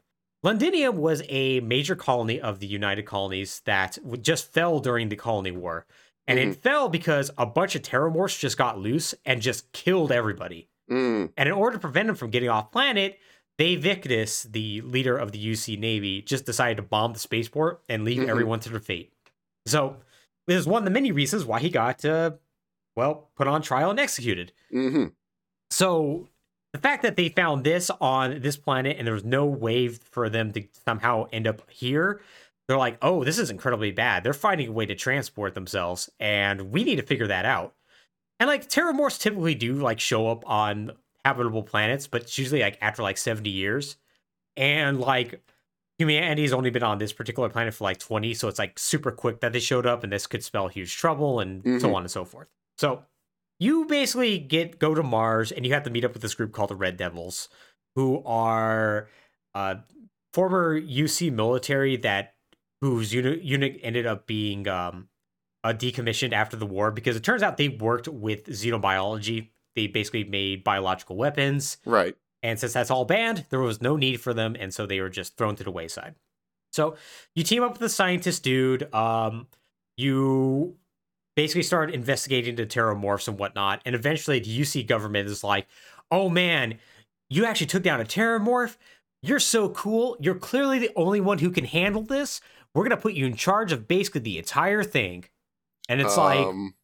Londinium 0.43 0.97
was 0.99 1.23
a 1.29 1.61
major 1.61 1.95
colony 1.95 2.39
of 2.41 2.59
the 2.59 2.67
United 2.67 3.07
Colonies 3.07 3.63
that 3.65 3.97
just 4.21 4.53
fell 4.53 4.81
during 4.81 5.09
the 5.09 5.17
colony 5.17 5.53
war. 5.53 5.87
And 6.27 6.39
it 6.39 6.63
fell 6.63 6.89
because 6.89 7.31
a 7.39 7.47
bunch 7.47 7.75
of 7.75 7.83
terrormorphs 7.83 8.39
just 8.39 8.59
got 8.59 8.79
loose 8.79 9.15
and 9.25 9.41
just 9.41 9.73
killed 9.73 10.11
everybody. 10.11 10.69
Mm. 10.91 11.33
And 11.37 11.49
in 11.49 11.55
order 11.55 11.77
to 11.77 11.81
prevent 11.81 12.09
them 12.09 12.17
from 12.17 12.31
getting 12.31 12.49
off 12.49 12.73
planet, 12.73 13.19
Vae 13.59 13.77
Victis, 13.77 14.51
the 14.51 14.81
leader 14.81 15.17
of 15.17 15.33
the 15.33 15.39
UC 15.39 15.79
Navy, 15.79 16.21
just 16.21 16.45
decided 16.45 16.79
to 16.79 16.83
bomb 16.83 17.13
the 17.13 17.19
spaceport 17.21 17.83
and 17.89 18.05
leave 18.05 18.23
Mhm. 18.23 18.29
everyone 18.29 18.61
to 18.61 18.69
their 18.71 18.81
fate. 18.81 19.13
So 19.67 19.99
this 20.47 20.59
is 20.59 20.67
one 20.67 20.83
of 20.83 20.85
the 20.85 20.91
many 20.91 21.13
reasons 21.13 21.45
why 21.45 21.61
he 21.61 21.71
got, 21.71 22.05
uh, 22.05 22.33
well, 22.97 23.31
put 23.37 23.47
on 23.47 23.63
trial 23.63 23.91
and 23.91 24.01
executed. 24.01 24.53
hmm 24.71 25.07
So 25.71 26.29
the 26.73 26.79
fact 26.79 27.03
that 27.03 27.17
they 27.17 27.29
found 27.29 27.65
this 27.65 27.91
on 28.01 28.41
this 28.41 28.57
planet 28.57 28.97
and 28.99 29.07
there 29.07 29.15
was 29.15 29.25
no 29.25 29.47
way 29.47 29.89
for 29.89 30.29
them 30.29 30.53
to 30.53 30.67
somehow 30.85 31.27
end 31.33 31.47
up 31.47 31.69
here, 31.71 32.21
they're 32.67 32.79
like, 32.79 32.99
oh, 33.03 33.25
this 33.25 33.39
is 33.39 33.51
incredibly 33.51 33.93
bad. 33.93 34.25
They're 34.25 34.33
finding 34.33 34.69
a 34.69 34.73
way 34.73 34.87
to 34.87 34.95
transport 34.95 35.55
themselves, 35.55 36.11
and 36.19 36.71
we 36.73 36.83
need 36.85 36.97
to 36.97 37.03
figure 37.03 37.27
that 37.27 37.45
out. 37.45 37.75
And 38.41 38.49
like 38.49 38.69
terrormorphs 38.69 39.21
typically 39.21 39.55
do 39.55 39.75
like 39.75 40.01
show 40.01 40.29
up 40.29 40.49
on 40.49 40.93
habitable 41.25 41.63
planets, 41.63 42.07
but 42.09 42.23
it's 42.23 42.39
usually 42.39 42.63
like 42.63 42.79
after 42.83 43.03
like 43.03 43.19
70 43.19 43.51
years. 43.51 43.97
And 44.57 45.01
like 45.01 45.43
humanity's 45.99 46.53
only 46.53 46.71
been 46.71 46.83
on 46.85 46.99
this 46.99 47.13
particular 47.13 47.49
planet 47.51 47.75
for 47.75 47.85
like 47.85 47.99
20, 47.99 48.35
so 48.35 48.49
it's 48.49 48.59
like 48.59 48.79
super 48.79 49.13
quick 49.13 49.41
that 49.41 49.53
they 49.53 49.61
showed 49.61 49.87
up, 49.87 50.05
and 50.05 50.13
this 50.13 50.27
could 50.27 50.45
spell 50.45 50.69
huge 50.69 50.97
trouble 50.97 51.41
and 51.41 51.65
so 51.79 51.91
Mhm. 51.91 51.95
on 51.95 52.03
and 52.03 52.11
so 52.11 52.25
forth. 52.25 52.49
So 52.79 53.05
you 53.61 53.85
basically 53.87 54.39
get 54.39 54.79
go 54.79 54.95
to 54.95 55.03
Mars 55.03 55.53
and 55.53 55.65
you 55.67 55.73
have 55.73 55.85
to 55.85 55.91
meet 55.91 56.05
up 56.05 56.13
with 56.13 56.23
this 56.23 56.35
group 56.35 56.53
called 56.53 56.71
the 56.71 56.77
Red 56.77 56.97
Devils, 56.97 57.49
who 57.95 58.23
are 58.25 59.09
uh, 59.55 59.77
former 60.33 60.81
UC 60.81 61.33
military 61.33 61.97
that 61.99 62.35
whose 62.81 63.15
unit 63.15 63.43
unit 63.43 63.79
ended 63.83 64.07
up 64.07 64.27
being 64.27 64.67
um, 64.69 65.09
uh, 65.63 65.73
decommissioned 65.73 66.33
after 66.33 66.57
the 66.57 66.67
war 66.67 66.91
because 66.91 67.17
it 67.17 67.23
turns 67.23 67.43
out 67.43 67.57
they 67.57 67.69
worked 67.69 68.09
with 68.09 68.47
xenobiology. 68.47 69.51
They 69.77 69.87
basically 69.87 70.25
made 70.25 70.63
biological 70.63 71.17
weapons, 71.17 71.79
Right. 71.85 72.17
and 72.45 72.61
since 72.61 72.73
that's 72.75 72.91
all 72.93 73.05
banned, 73.05 73.47
there 73.51 73.59
was 73.61 73.81
no 73.83 73.97
need 73.97 74.21
for 74.21 74.33
them, 74.33 74.55
and 74.59 74.73
so 74.73 74.87
they 74.87 75.01
were 75.01 75.09
just 75.09 75.37
thrown 75.37 75.57
to 75.57 75.65
the 75.65 75.71
wayside. 75.73 76.15
So 76.73 76.97
you 77.35 77.43
team 77.43 77.63
up 77.63 77.73
with 77.73 77.81
the 77.81 77.89
scientist 77.89 78.43
dude. 78.45 78.93
Um, 78.95 79.47
you 79.97 80.77
basically 81.37 81.63
started 81.63 81.95
investigating 81.95 82.55
the 82.55 82.67
terrormorphs 82.67 83.29
and 83.29 83.39
whatnot, 83.39 83.81
and 83.85 83.95
eventually 83.95 84.39
the 84.39 84.61
UC 84.61 84.87
government 84.87 85.29
is 85.29 85.45
like, 85.45 85.67
"Oh 86.11 86.29
man, 86.29 86.79
you 87.31 87.45
actually 87.45 87.67
took 87.67 87.83
down 87.83 88.01
a 88.01 88.05
terrormorph. 88.05 88.77
You're 89.23 89.41
so 89.41 89.69
cool. 89.71 90.17
You're 90.21 90.35
clearly 90.35 90.79
the 90.79 90.91
only 90.97 91.21
one 91.21 91.39
who 91.39 91.51
can 91.51 91.65
handle 91.65 92.03
this. 92.03 92.41
We're 92.75 92.85
gonna 92.85 92.97
put 92.97 93.15
you 93.15 93.27
in 93.27 93.37
charge 93.37 93.73
of 93.73 93.89
basically 93.89 94.21
the 94.23 94.39
entire 94.39 94.83
thing." 94.85 95.25
And 95.89 96.01
it's 96.01 96.17
like, 96.17 96.47
Um, 96.47 96.75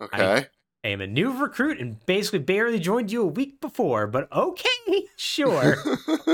okay. 0.00 0.46
I 0.84 0.88
am 0.88 1.00
a 1.00 1.06
new 1.06 1.32
recruit 1.32 1.80
and 1.80 2.04
basically 2.06 2.40
barely 2.40 2.78
joined 2.78 3.12
you 3.12 3.22
a 3.22 3.26
week 3.26 3.60
before, 3.60 4.06
but 4.06 4.30
okay, 4.32 5.08
sure. 5.16 5.76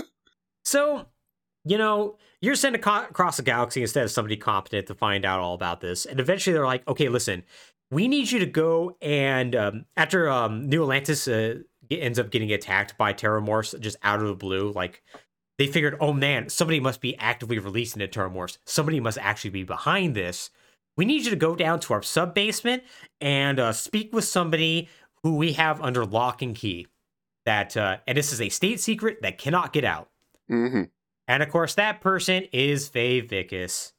so, 0.64 1.06
you 1.64 1.78
know, 1.78 2.16
you're 2.40 2.54
sent 2.54 2.76
across 2.76 3.36
the 3.36 3.42
galaxy 3.42 3.80
instead 3.82 4.04
of 4.04 4.10
somebody 4.10 4.36
competent 4.36 4.86
to 4.88 4.94
find 4.94 5.24
out 5.24 5.40
all 5.40 5.54
about 5.54 5.80
this. 5.80 6.04
And 6.04 6.20
eventually 6.20 6.52
they're 6.52 6.66
like, 6.66 6.86
okay, 6.86 7.08
listen, 7.08 7.42
we 7.90 8.08
need 8.08 8.30
you 8.30 8.38
to 8.40 8.46
go 8.46 8.96
and 9.00 9.54
um, 9.56 9.84
after 9.96 10.28
um, 10.28 10.68
New 10.68 10.82
Atlantis 10.82 11.26
uh, 11.26 11.60
ends 11.90 12.18
up 12.18 12.30
getting 12.30 12.52
attacked 12.52 12.98
by 12.98 13.12
Terrormorphs 13.12 13.78
just 13.80 13.96
out 14.02 14.20
of 14.20 14.26
the 14.26 14.34
blue, 14.34 14.72
like 14.72 15.02
they 15.58 15.66
figured, 15.66 15.96
oh 16.00 16.12
man, 16.12 16.48
somebody 16.48 16.80
must 16.80 17.00
be 17.00 17.16
actively 17.18 17.58
releasing 17.58 18.00
the 18.00 18.08
Terrormorphs. 18.08 18.58
Somebody 18.66 19.00
must 19.00 19.18
actually 19.18 19.50
be 19.50 19.64
behind 19.64 20.14
this. 20.14 20.50
We 20.96 21.04
need 21.04 21.24
you 21.24 21.30
to 21.30 21.36
go 21.36 21.56
down 21.56 21.80
to 21.80 21.94
our 21.94 22.02
sub 22.02 22.34
basement 22.34 22.82
and 23.20 23.58
uh, 23.58 23.72
speak 23.72 24.14
with 24.14 24.24
somebody 24.24 24.88
who 25.22 25.36
we 25.36 25.52
have 25.54 25.80
under 25.80 26.04
lock 26.04 26.42
and 26.42 26.54
key. 26.54 26.88
That 27.46 27.76
uh, 27.76 27.98
and 28.06 28.16
this 28.16 28.32
is 28.32 28.40
a 28.40 28.48
state 28.48 28.80
secret 28.80 29.18
that 29.22 29.38
cannot 29.38 29.72
get 29.72 29.84
out. 29.84 30.08
hmm 30.48 30.84
And 31.26 31.42
of 31.42 31.48
course, 31.50 31.74
that 31.74 32.00
person 32.00 32.44
is 32.52 32.88
Vae 32.88 33.22
Victis. 33.22 33.92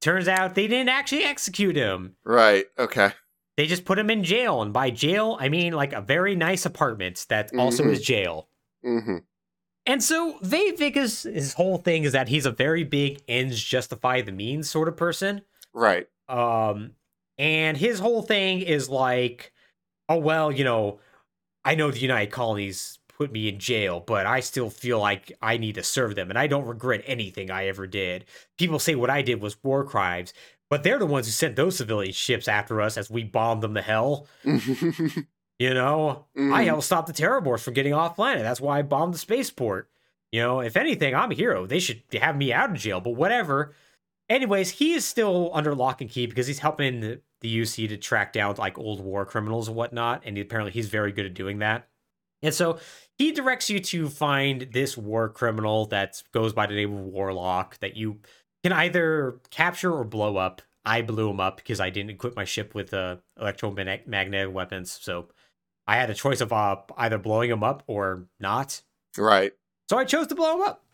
Turns 0.00 0.28
out 0.28 0.54
they 0.54 0.66
didn't 0.66 0.88
actually 0.90 1.24
execute 1.24 1.76
him. 1.76 2.16
Right. 2.24 2.66
Okay. 2.78 3.12
They 3.56 3.66
just 3.66 3.84
put 3.84 3.98
him 3.98 4.10
in 4.10 4.24
jail, 4.24 4.60
and 4.62 4.72
by 4.72 4.90
jail 4.90 5.36
I 5.40 5.48
mean 5.48 5.72
like 5.74 5.92
a 5.92 6.00
very 6.00 6.34
nice 6.34 6.66
apartment 6.66 7.24
that 7.28 7.50
also 7.56 7.84
Mhm. 7.84 7.92
is 7.92 8.02
jail. 8.02 8.48
hmm 8.82 9.18
And 9.86 10.02
so 10.02 10.38
Vae 10.42 10.72
Victis, 10.72 11.30
his 11.32 11.52
whole 11.54 11.78
thing 11.78 12.04
is 12.04 12.12
that 12.12 12.28
he's 12.28 12.46
a 12.46 12.50
very 12.50 12.84
big 12.84 13.22
ends 13.28 13.62
justify 13.62 14.20
the 14.22 14.32
means 14.32 14.68
sort 14.68 14.88
of 14.88 14.96
person. 14.96 15.42
Right. 15.72 16.08
Um, 16.28 16.92
and 17.38 17.76
his 17.76 17.98
whole 18.00 18.22
thing 18.22 18.60
is 18.62 18.88
like, 18.88 19.52
oh 20.08 20.16
well, 20.18 20.50
you 20.50 20.64
know, 20.64 21.00
I 21.64 21.74
know 21.76 21.90
the 21.90 21.98
United 22.00 22.30
Colonies 22.32 22.98
put 23.16 23.32
me 23.32 23.48
in 23.48 23.58
jail, 23.58 24.00
but 24.06 24.26
I 24.26 24.40
still 24.40 24.70
feel 24.70 24.98
like 24.98 25.32
I 25.40 25.56
need 25.56 25.76
to 25.76 25.82
serve 25.82 26.14
them, 26.14 26.30
and 26.30 26.38
I 26.38 26.46
don't 26.46 26.66
regret 26.66 27.02
anything 27.06 27.50
I 27.50 27.66
ever 27.66 27.86
did. 27.86 28.24
People 28.58 28.78
say 28.78 28.94
what 28.94 29.10
I 29.10 29.22
did 29.22 29.40
was 29.40 29.62
war 29.62 29.84
crimes, 29.84 30.32
but 30.68 30.82
they're 30.82 30.98
the 30.98 31.06
ones 31.06 31.26
who 31.26 31.32
sent 31.32 31.56
those 31.56 31.76
civilian 31.76 32.12
ships 32.12 32.48
after 32.48 32.80
us 32.80 32.96
as 32.96 33.10
we 33.10 33.22
bombed 33.24 33.62
them 33.62 33.74
to 33.74 33.82
hell. 33.82 34.26
You 35.60 35.72
know, 35.72 36.26
I 36.36 36.40
Mhm. 36.40 36.64
helped 36.64 36.82
stop 36.82 37.06
the 37.06 37.12
Terrormorphs 37.12 37.60
from 37.62 37.74
getting 37.74 37.94
off 37.94 38.16
planet. 38.16 38.42
That's 38.42 38.60
why 38.60 38.80
I 38.80 38.82
bombed 38.82 39.14
the 39.14 39.18
spaceport. 39.18 39.88
You 40.32 40.40
know, 40.40 40.58
if 40.60 40.76
anything, 40.76 41.14
I'm 41.14 41.30
a 41.30 41.34
hero. 41.34 41.64
They 41.64 41.78
should 41.78 42.02
have 42.20 42.36
me 42.36 42.52
out 42.52 42.70
of 42.70 42.76
jail, 42.76 43.00
but 43.00 43.10
whatever. 43.14 43.72
Anyways, 44.28 44.70
he 44.70 44.94
is 44.94 45.04
still 45.04 45.52
under 45.54 45.72
lock 45.72 46.00
and 46.00 46.10
key 46.10 46.26
because 46.26 46.48
he's 46.48 46.58
helping 46.58 47.00
the 47.00 47.20
the 47.40 47.48
UC 47.60 47.86
to 47.88 47.96
track 47.96 48.32
down 48.32 48.54
like 48.58 48.78
old 48.78 49.00
war 49.00 49.24
criminals 49.26 49.68
and 49.68 49.76
whatnot. 49.76 50.22
And 50.24 50.36
apparently 50.38 50.72
he's 50.72 50.88
very 50.88 51.12
good 51.12 51.26
at 51.26 51.34
doing 51.34 51.58
that. 51.60 51.86
And 52.42 52.52
so 52.52 52.80
he 53.18 53.32
directs 53.32 53.70
you 53.70 53.78
to 53.78 54.08
find 54.08 54.68
this 54.72 54.96
war 54.96 55.28
criminal 55.28 55.86
that 55.86 56.22
goes 56.32 56.52
by 56.52 56.66
the 56.66 56.74
name 56.74 56.96
of 56.96 57.04
Warlock 57.04 57.78
that 57.80 57.96
you 57.96 58.18
can 58.62 58.72
either 58.72 59.40
capture 59.50 59.92
or 59.92 60.04
blow 60.04 60.36
up. 60.36 60.62
I 60.84 61.02
blew 61.02 61.30
him 61.30 61.40
up 61.40 61.56
because 61.56 61.80
I 61.80 61.90
didn't 61.90 62.10
equip 62.10 62.36
my 62.36 62.44
ship 62.44 62.74
with 62.74 62.92
uh, 62.92 63.16
electromagnetic 63.40 64.52
weapons. 64.52 64.98
So 65.00 65.28
I 65.86 65.96
had 65.96 66.10
a 66.10 66.14
choice 66.14 66.40
of 66.40 66.52
uh, 66.52 66.76
either 66.96 67.18
blowing 67.18 67.50
him 67.50 67.62
up 67.62 67.82
or 67.86 68.26
not. 68.40 68.82
right. 69.16 69.52
So 69.88 69.98
I 69.98 70.04
chose 70.04 70.26
to 70.28 70.34
blow 70.34 70.56
him 70.56 70.62
up. 70.62 70.84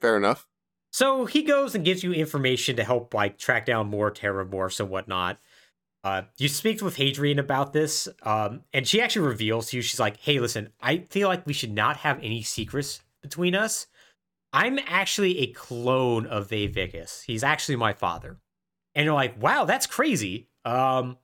Fair 0.00 0.16
enough. 0.16 0.46
So 0.90 1.24
he 1.24 1.42
goes 1.42 1.74
and 1.74 1.84
gives 1.84 2.02
you 2.02 2.12
information 2.12 2.76
to 2.76 2.84
help 2.84 3.14
like 3.14 3.38
track 3.38 3.66
down 3.66 3.88
more 3.88 4.10
terrormorphs 4.10 4.80
and 4.80 4.90
whatnot. 4.90 5.38
Uh, 6.04 6.22
you 6.36 6.48
speak 6.48 6.82
with 6.82 6.96
Hadrian 6.96 7.38
about 7.38 7.72
this, 7.72 8.08
um, 8.22 8.62
and 8.72 8.86
she 8.88 9.00
actually 9.00 9.26
reveals 9.26 9.70
to 9.70 9.76
you, 9.76 9.82
she's 9.82 10.00
like, 10.00 10.18
"Hey, 10.18 10.40
listen, 10.40 10.70
I 10.80 10.98
feel 10.98 11.28
like 11.28 11.46
we 11.46 11.52
should 11.52 11.72
not 11.72 11.98
have 11.98 12.18
any 12.18 12.42
secrets 12.42 13.02
between 13.22 13.54
us. 13.54 13.86
I'm 14.52 14.78
actually 14.86 15.38
a 15.38 15.46
clone 15.48 16.26
of 16.26 16.48
Vae 16.50 16.68
Victis. 16.68 17.22
He's 17.24 17.44
actually 17.44 17.76
my 17.76 17.92
father." 17.92 18.38
And 18.94 19.04
you're 19.04 19.14
like, 19.14 19.40
"Wow, 19.40 19.64
that's 19.64 19.86
crazy." 19.86 20.48
Um, 20.64 21.18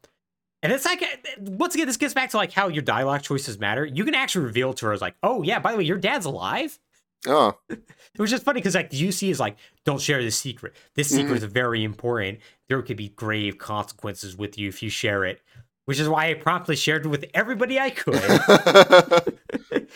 and 0.63 0.73
it's 0.73 0.85
like, 0.85 1.05
once 1.39 1.75
again, 1.75 1.87
this 1.87 1.97
gets 1.97 2.15
back 2.15 2.31
to 2.31 2.37
like 2.37 2.53
how 2.53 2.69
your 2.69 2.83
dialogue 2.83 3.23
choices 3.23 3.59
matter. 3.59 3.85
You 3.85 4.05
can 4.05 4.15
actually 4.15 4.45
reveal 4.47 4.73
to 4.75 4.87
her, 4.87 4.97
like, 4.99 5.17
"Oh 5.23 5.43
yeah, 5.43 5.59
by 5.59 5.73
the 5.73 5.79
way, 5.79 5.85
your 5.85 5.99
dad's 5.99 6.27
alive." 6.27 6.79
Oh. 7.27 7.59
It 7.69 7.82
was 8.19 8.31
just 8.31 8.45
funny 8.45 8.61
because 8.61 8.74
like 8.74 8.90
the 8.90 9.01
UC 9.01 9.31
is 9.31 9.40
like, 9.40 9.57
don't 9.85 10.01
share 10.01 10.23
this 10.23 10.39
secret. 10.39 10.74
This 10.95 11.09
secret 11.09 11.39
is 11.39 11.45
very 11.45 11.82
important. 11.85 12.39
There 12.69 12.81
could 12.82 12.97
be 12.97 13.09
grave 13.11 13.59
consequences 13.59 14.36
with 14.36 14.57
you 14.59 14.69
if 14.69 14.82
you 14.82 14.90
share 14.90 15.24
it. 15.24 15.40
Which 15.86 15.99
is 15.99 16.09
why 16.09 16.28
I 16.28 16.35
promptly 16.35 16.77
shared 16.77 17.07
it 17.07 17.09
with 17.09 17.24
everybody 17.35 17.81
I 17.81 17.90
could. 17.90 18.15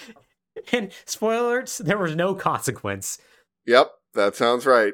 and 0.73 0.91
spoiler 1.05 1.63
alerts, 1.63 1.79
there 1.79 1.99
was 1.99 2.17
no 2.17 2.35
consequence. 2.35 3.19
yep. 3.67 3.93
That 4.15 4.35
sounds 4.37 4.67
right. 4.67 4.93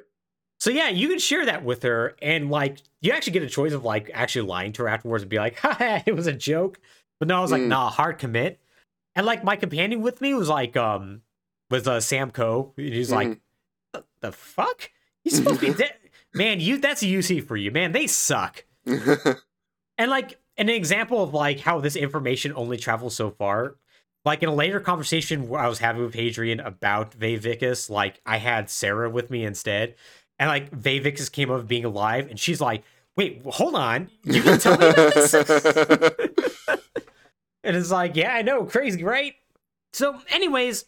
So 0.61 0.71
yeah, 0.71 0.89
you 0.91 1.09
can 1.09 1.19
share 1.19 1.45
that 1.47 1.65
with 1.65 1.83
her, 1.83 2.15
and 2.23 2.51
like 2.51 2.79
you 3.01 3.11
actually 3.13 3.33
get 3.33 3.43
a 3.43 3.49
choice 3.49 3.73
of 3.73 3.85
like 3.85 4.11
actually 4.15 4.47
lying 4.49 4.73
to 4.75 4.83
her 4.83 4.89
afterwards 4.89 5.23
and 5.25 5.31
be 5.31 5.39
like, 5.39 5.57
"Ha, 5.61 6.03
it 6.07 6.15
was 6.15 6.29
a 6.29 6.33
joke." 6.33 6.79
But 7.19 7.27
no, 7.29 7.37
I 7.37 7.41
was 7.41 7.51
like, 7.51 7.63
Mm. 7.63 7.67
"Nah, 7.69 7.91
hard 7.91 8.19
commit." 8.19 8.61
And 9.17 9.27
like 9.27 9.43
my 9.43 9.57
companion 9.57 10.03
with 10.03 10.21
me 10.21 10.35
was 10.35 10.49
like, 10.49 10.77
um, 10.77 11.23
was 11.71 11.87
uh, 11.89 12.01
Sam 12.01 12.31
Coe. 12.31 12.73
and 12.77 12.93
He's 12.95 13.11
like, 13.11 13.29
Mhm. 13.29 13.41
the, 13.93 14.05
"The 14.21 14.33
fuck? 14.33 14.91
He's 15.25 15.37
supposed 15.37 15.61
to 15.61 15.67
be 15.67 15.75
dead." 15.75 15.95
Man, 16.35 16.61
you 16.61 16.79
that's 16.79 17.03
a 17.03 17.07
UC 17.07 17.47
for 17.47 17.57
you, 17.57 17.71
man. 17.71 17.93
They 17.93 18.07
suck. 18.07 18.65
And 20.01 20.13
like 20.13 20.39
an 20.57 20.69
example 20.69 21.23
of 21.25 21.35
like 21.35 21.59
how 21.61 21.81
this 21.81 21.97
information 21.97 22.53
only 22.55 22.77
travels 22.77 23.17
so 23.17 23.31
far. 23.31 23.75
Like 24.25 24.43
in 24.45 24.49
a 24.49 24.55
later 24.55 24.79
conversation 24.79 25.53
I 25.55 25.67
was 25.69 25.81
having 25.81 26.03
with 26.03 26.15
Hadrian 26.15 26.61
about 26.61 27.15
Vae 27.15 27.37
Victis, 27.39 27.91
like 27.91 28.21
I 28.25 28.37
had 28.37 28.71
Sarah 28.71 29.11
with 29.11 29.29
me 29.31 29.45
instead, 29.45 29.97
and 30.39 30.49
like 30.49 30.71
Vae 30.71 31.01
Victis 31.01 31.33
came 31.33 31.51
up 31.51 31.67
being 31.67 31.85
alive, 31.85 32.29
and 32.31 32.39
she's 32.39 32.61
like, 32.61 32.85
"Wait, 33.17 33.43
hold 33.45 33.75
on, 33.75 34.09
you 34.25 34.41
can 34.43 34.59
tell 34.61 34.79
me 34.79 34.93
this?" 34.93 35.35
and 37.65 37.77
it's 37.77 37.91
like, 37.91 38.17
"Yeah, 38.17 38.35
I 38.35 38.43
know, 38.43 38.65
crazy, 38.65 39.03
right?" 39.03 39.35
So, 39.93 40.21
anyways, 40.31 40.85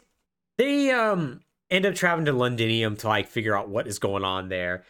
they 0.57 0.91
um 0.91 1.41
end 1.69 1.85
up 1.85 1.95
traveling 1.95 2.25
to 2.25 2.33
Londinium 2.33 2.97
to 2.97 3.07
like 3.07 3.27
figure 3.27 3.57
out 3.57 3.69
what 3.69 3.87
is 3.87 3.99
going 3.99 4.23
on 4.23 4.49
there, 4.49 4.83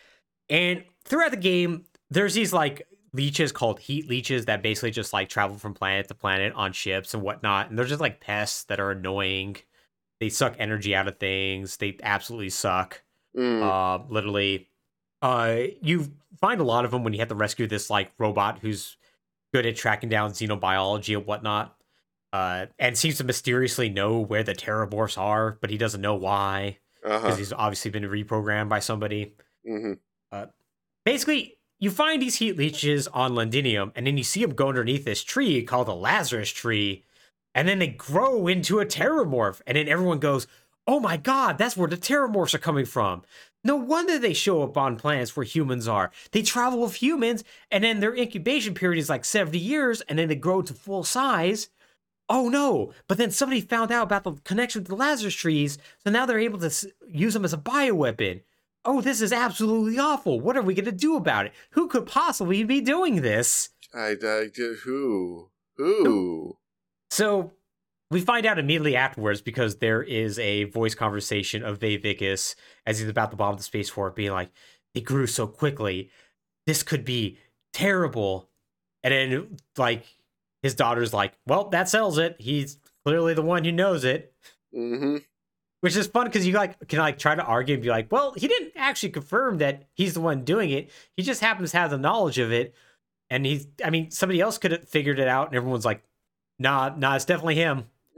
and 0.50 0.84
throughout 1.06 1.32
the 1.32 1.38
game, 1.38 1.86
there's 2.10 2.34
these 2.34 2.54
like 2.54 2.88
leeches 3.14 3.52
called 3.52 3.80
heat 3.80 4.08
leeches 4.08 4.46
that 4.46 4.62
basically 4.64 4.92
just 4.92 5.12
like 5.14 5.28
travel 5.30 5.58
from 5.58 5.74
planet 5.74 6.08
to 6.08 6.16
planet 6.16 6.54
on 6.54 6.72
ships 6.72 7.14
and 7.14 7.22
whatnot. 7.22 7.70
And 7.70 7.78
they're 7.78 7.86
just 7.86 8.00
like 8.02 8.22
pests 8.22 8.64
that 8.66 8.80
are 8.80 8.92
annoying. 8.92 9.58
they 10.22 10.30
suck 10.30 10.56
energy 10.60 10.96
out 10.96 11.08
of 11.08 11.18
things. 11.18 11.78
They 11.78 11.98
absolutely 12.04 12.52
suck. 12.52 13.02
Mm. 13.36 13.62
Uh, 13.64 14.04
literally, 14.10 14.70
uh, 15.22 15.58
you 15.82 16.12
find 16.40 16.62
a 16.62 16.64
lot 16.64 16.86
of 16.86 16.92
them 16.92 17.04
when 17.04 17.14
you 17.14 17.20
have 17.20 17.30
to 17.30 17.36
rescue 17.36 17.68
this 17.68 17.90
like 17.90 18.12
robot 18.18 18.60
who's 18.60 18.98
good 19.54 19.66
at 19.66 19.76
tracking 19.76 20.10
down 20.10 20.32
xenobiology 20.32 21.18
and 21.18 21.26
whatnot. 21.26 21.76
Uh, 22.34 22.68
and 22.80 22.98
seems 22.98 23.18
to 23.18 23.26
mysteriously 23.26 23.90
know 23.90 24.20
where 24.20 24.44
the 24.44 24.54
Terrormorphs 24.54 25.18
are, 25.18 25.58
but 25.60 25.70
he 25.70 25.78
doesn't 25.78 26.02
know 26.02 26.16
why 26.16 26.78
because 27.04 27.24
uh-huh. 27.24 27.36
he's 27.36 27.54
obviously 27.54 27.92
been 27.92 28.04
reprogrammed 28.04 28.70
by 28.70 28.80
somebody. 28.80 29.34
hmm 29.66 29.94
Basically, 31.04 31.58
you 31.80 31.90
find 31.90 32.22
these 32.22 32.36
heat 32.36 32.58
leeches 32.58 33.08
on 33.08 33.34
Londinium, 33.34 33.92
and 33.96 34.06
then 34.06 34.18
you 34.18 34.24
see 34.24 34.42
them 34.42 34.54
go 34.54 34.70
underneath 34.70 35.04
this 35.04 35.24
tree 35.24 35.64
called 35.64 35.88
the 35.88 35.96
Lazarus 35.96 36.52
tree, 36.52 37.04
and 37.56 37.68
then 37.68 37.80
they 37.80 37.88
grow 37.88 38.48
into 38.48 38.80
a 38.80 38.86
Terrormorph, 38.86 39.62
and 39.66 39.76
then 39.76 39.88
everyone 39.88 40.20
goes, 40.20 40.46
"Oh 40.86 41.00
my 41.00 41.18
god, 41.18 41.58
that's 41.58 41.76
where 41.76 41.88
the 41.88 41.98
Terrormorphs 41.98 42.54
are 42.54 42.60
coming 42.60 42.86
from." 42.86 43.24
No 43.64 43.76
wonder 43.76 44.20
they 44.20 44.34
show 44.34 44.62
up 44.62 44.78
on 44.78 44.96
planets 44.96 45.36
where 45.36 45.44
humans 45.44 45.88
are. 45.88 46.12
They 46.32 46.44
travel 46.44 46.82
with 46.82 47.02
humans, 47.02 47.44
and 47.72 47.84
then 47.84 48.00
their 48.00 48.16
incubation 48.16 48.76
period 48.76 49.00
is 49.00 49.10
like 49.10 49.26
70 49.26 49.58
years, 49.58 50.02
and 50.02 50.20
then 50.20 50.28
they 50.28 50.36
grow 50.36 50.62
to 50.62 50.74
full 50.76 51.04
size. 51.04 51.70
Oh 52.34 52.48
no! 52.48 52.94
But 53.10 53.18
then 53.18 53.30
somebody 53.30 53.60
found 53.60 53.92
out 53.92 54.04
about 54.04 54.24
the 54.24 54.32
connection 54.46 54.82
with 54.82 54.88
the 54.88 54.96
Lazarus 54.96 55.36
trees, 55.36 55.78
so 56.02 56.10
now 56.10 56.26
they're 56.26 56.40
able 56.40 56.60
to 56.60 56.94
use 57.06 57.34
them 57.34 57.44
as 57.44 57.52
a 57.52 57.58
bioweapon. 57.58 58.44
Oh, 58.86 59.02
this 59.02 59.20
is 59.20 59.34
absolutely 59.34 60.00
awful. 60.00 60.40
What 60.40 60.56
are 60.56 60.62
we 60.62 60.74
going 60.74 60.86
to 60.86 60.94
do 60.94 61.18
about 61.18 61.48
it? 61.48 61.52
Who 61.72 61.90
could 61.90 62.06
possibly 62.06 62.64
be 62.64 62.80
doing 62.80 63.22
this? 63.22 63.72
I, 63.94 64.16
I, 64.24 64.48
who? 64.86 65.50
Who? 65.76 66.58
So 67.10 67.52
we 68.10 68.22
find 68.22 68.46
out 68.46 68.58
immediately 68.58 68.96
afterwards 68.96 69.42
because 69.42 69.80
there 69.80 70.02
is 70.02 70.40
a 70.40 70.64
voice 70.64 70.96
conversation 70.96 71.64
of 71.64 71.80
Vae 71.80 71.98
Victis 71.98 72.56
as 72.86 73.00
he's 73.00 73.10
about 73.10 73.32
to 73.32 73.38
bomb 73.38 73.58
the 73.58 73.64
spaceport, 73.64 74.16
being 74.16 74.32
like, 74.32 74.52
"They 74.94 75.02
grew 75.02 75.28
so 75.28 75.48
quickly. 75.48 76.10
This 76.66 76.82
could 76.82 77.04
be 77.04 77.40
terrible." 77.74 78.50
And 79.04 79.14
then, 79.14 79.58
like, 79.78 80.06
his 80.62 80.76
daughter's 80.76 81.14
like, 81.14 81.34
"Well, 81.48 81.70
that 81.70 81.90
sells 81.90 82.18
it. 82.18 82.36
He's 82.40 82.78
clearly 83.06 83.34
the 83.34 83.42
one 83.42 83.64
who 83.64 83.72
knows 83.72 84.04
it." 84.04 84.34
hmm 84.74 85.18
Which 85.82 85.96
is 85.96 86.08
fun 86.08 86.26
because 86.28 86.46
you 86.48 86.54
like 86.54 86.88
can 86.88 87.00
like 87.00 87.18
try 87.18 87.36
to 87.36 87.44
argue 87.44 87.74
and 87.76 87.84
be 87.84 87.90
like, 87.90 88.12
"Well, 88.12 88.34
he 88.38 88.48
didn't 88.48 88.74
actually 88.76 89.10
confirm 89.10 89.58
that 89.60 89.88
he's 89.94 90.14
the 90.14 90.22
one 90.22 90.44
doing 90.44 90.70
it. 90.70 90.92
He 91.18 91.24
just 91.24 91.42
happens 91.42 91.72
to 91.72 91.78
have 91.78 91.90
the 91.92 91.98
knowledge 91.98 92.38
of 92.40 92.52
it." 92.52 92.74
And 93.30 93.46
he's, 93.46 93.68
I 93.84 93.90
mean, 93.90 94.12
somebody 94.12 94.42
else 94.42 94.58
could 94.58 94.72
have 94.72 94.88
figured 94.90 95.18
it 95.18 95.28
out, 95.28 95.48
and 95.48 95.56
everyone's 95.56 95.86
like, 95.86 96.04
"Nah, 96.60 96.94
nah, 96.98 97.16
it's 97.16 97.26
definitely 97.26 97.56
him." 97.56 97.86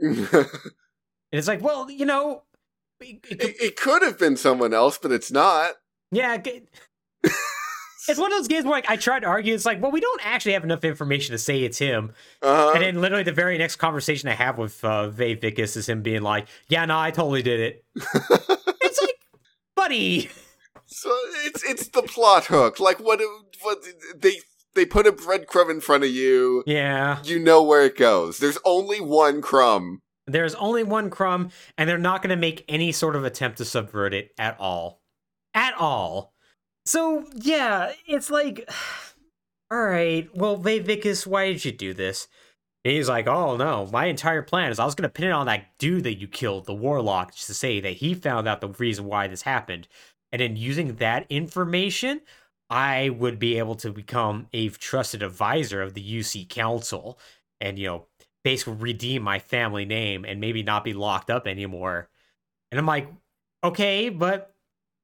And 1.32 1.38
it's 1.40 1.48
like, 1.48 1.62
well, 1.62 1.90
you 1.90 2.04
know, 2.04 2.42
it- 3.00 3.24
it 3.28 3.40
could- 3.40 3.54
it 3.60 3.76
could 3.76 4.02
have 4.02 4.18
been 4.20 4.36
someone 4.36 4.72
else, 4.72 4.98
but 4.98 5.10
it's 5.10 5.32
not. 5.32 5.72
yeah, 6.12 6.36
it's 8.08 8.18
one 8.18 8.32
of 8.32 8.38
those 8.38 8.48
games 8.48 8.64
where 8.64 8.72
like, 8.72 8.88
I 8.88 8.96
tried 8.96 9.20
to 9.20 9.26
argue. 9.26 9.54
It's 9.54 9.64
like, 9.64 9.80
well, 9.80 9.90
we 9.90 10.00
don't 10.00 10.20
actually 10.24 10.52
have 10.52 10.64
enough 10.64 10.84
information 10.84 11.32
to 11.32 11.38
say 11.38 11.62
it's 11.62 11.78
him. 11.78 12.12
Uh-huh. 12.42 12.72
And 12.74 12.82
then 12.82 13.00
literally 13.00 13.24
the 13.24 13.32
very 13.32 13.56
next 13.58 13.76
conversation 13.76 14.28
I 14.28 14.34
have 14.34 14.58
with 14.58 14.84
uh, 14.84 15.08
Vae 15.10 15.36
Victis 15.36 15.76
is 15.76 15.88
him 15.88 16.02
being 16.02 16.22
like, 16.22 16.48
yeah, 16.68 16.84
no, 16.84 16.98
I 16.98 17.10
totally 17.10 17.42
did 17.42 17.60
it. 17.60 17.84
it's 18.82 19.00
like, 19.00 19.16
buddy. 19.74 20.30
So 20.86 21.10
it's 21.44 21.62
it's 21.64 21.88
the 21.88 22.02
plot 22.02 22.44
hook. 22.46 22.78
Like 22.78 23.00
what 23.00 23.20
what 23.62 23.78
they 24.16 24.34
they 24.74 24.84
put 24.84 25.06
a 25.06 25.12
breadcrumb 25.12 25.70
in 25.70 25.80
front 25.80 26.04
of 26.04 26.10
you. 26.10 26.62
Yeah, 26.66 27.18
You 27.24 27.38
know 27.38 27.62
where 27.62 27.82
it 27.84 27.96
goes. 27.96 28.38
There's 28.38 28.58
only 28.64 29.00
one 29.00 29.40
crumb. 29.40 30.02
there's 30.26 30.54
only 30.56 30.82
one 30.82 31.10
crumb, 31.10 31.50
and 31.78 31.88
they're 31.88 31.96
not 31.98 32.22
going 32.22 32.30
to 32.30 32.36
make 32.36 32.64
any 32.68 32.92
sort 32.92 33.16
of 33.16 33.24
attempt 33.24 33.58
to 33.58 33.64
subvert 33.64 34.12
it 34.14 34.30
at 34.38 34.58
all. 34.60 35.00
At 35.54 35.74
all. 35.78 36.33
So, 36.86 37.26
yeah, 37.34 37.92
it's 38.06 38.30
like, 38.30 38.68
all 39.70 39.84
right, 39.84 40.28
well, 40.34 40.56
Vae 40.56 40.80
why 41.26 41.52
did 41.52 41.64
you 41.64 41.72
do 41.72 41.94
this? 41.94 42.28
And 42.84 42.92
he's 42.92 43.08
like, 43.08 43.26
oh 43.26 43.56
no, 43.56 43.88
my 43.90 44.06
entire 44.06 44.42
plan 44.42 44.70
is 44.70 44.78
I 44.78 44.84
was 44.84 44.94
to 44.94 45.08
pin 45.08 45.28
it 45.28 45.32
on 45.32 45.46
that 45.46 45.78
dude 45.78 46.04
that 46.04 46.18
you 46.18 46.28
killed, 46.28 46.66
the 46.66 46.74
warlock, 46.74 47.34
just 47.34 47.46
to 47.46 47.54
say 47.54 47.80
that 47.80 47.94
he 47.94 48.14
found 48.14 48.46
out 48.46 48.60
the 48.60 48.68
reason 48.68 49.06
why 49.06 49.26
this 49.26 49.42
happened. 49.42 49.88
And 50.32 50.40
then 50.40 50.56
using 50.56 50.96
that 50.96 51.26
information, 51.30 52.20
I 52.68 53.08
would 53.08 53.38
be 53.38 53.58
able 53.58 53.76
to 53.76 53.90
become 53.90 54.48
a 54.52 54.68
trusted 54.68 55.22
advisor 55.22 55.80
of 55.80 55.94
the 55.94 56.02
UC 56.18 56.48
Council 56.50 57.18
and, 57.60 57.78
you 57.78 57.86
know, 57.86 58.06
basically 58.42 58.74
redeem 58.74 59.22
my 59.22 59.38
family 59.38 59.86
name 59.86 60.26
and 60.26 60.40
maybe 60.40 60.62
not 60.62 60.84
be 60.84 60.92
locked 60.92 61.30
up 61.30 61.46
anymore. 61.46 62.10
And 62.70 62.78
I'm 62.78 62.86
like, 62.86 63.08
okay, 63.62 64.10
but 64.10 64.53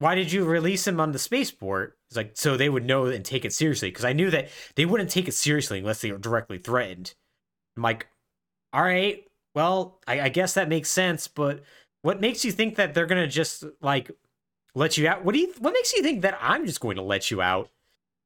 why 0.00 0.14
did 0.16 0.32
you 0.32 0.44
release 0.44 0.86
him 0.86 0.98
on 0.98 1.12
the 1.12 1.18
spaceport? 1.18 1.96
It's 2.08 2.16
like, 2.16 2.32
so 2.34 2.56
they 2.56 2.68
would 2.68 2.84
know 2.84 3.04
and 3.06 3.24
take 3.24 3.44
it 3.44 3.52
seriously. 3.52 3.90
Because 3.90 4.04
I 4.04 4.12
knew 4.12 4.30
that 4.30 4.48
they 4.74 4.84
wouldn't 4.86 5.10
take 5.10 5.28
it 5.28 5.34
seriously 5.34 5.78
unless 5.78 6.00
they 6.00 6.10
were 6.10 6.18
directly 6.18 6.58
threatened. 6.58 7.14
I'm 7.76 7.82
like, 7.84 8.08
all 8.72 8.82
right, 8.82 9.24
well, 9.54 10.00
I, 10.08 10.22
I 10.22 10.28
guess 10.30 10.54
that 10.54 10.68
makes 10.68 10.90
sense. 10.90 11.28
But 11.28 11.62
what 12.02 12.20
makes 12.20 12.44
you 12.44 12.50
think 12.50 12.76
that 12.76 12.94
they're 12.94 13.06
gonna 13.06 13.28
just 13.28 13.64
like 13.80 14.10
let 14.74 14.96
you 14.96 15.06
out? 15.06 15.24
What 15.24 15.34
do 15.34 15.40
you? 15.40 15.52
What 15.58 15.74
makes 15.74 15.92
you 15.92 16.02
think 16.02 16.22
that 16.22 16.38
I'm 16.40 16.66
just 16.66 16.80
going 16.80 16.96
to 16.96 17.02
let 17.02 17.30
you 17.30 17.42
out? 17.42 17.68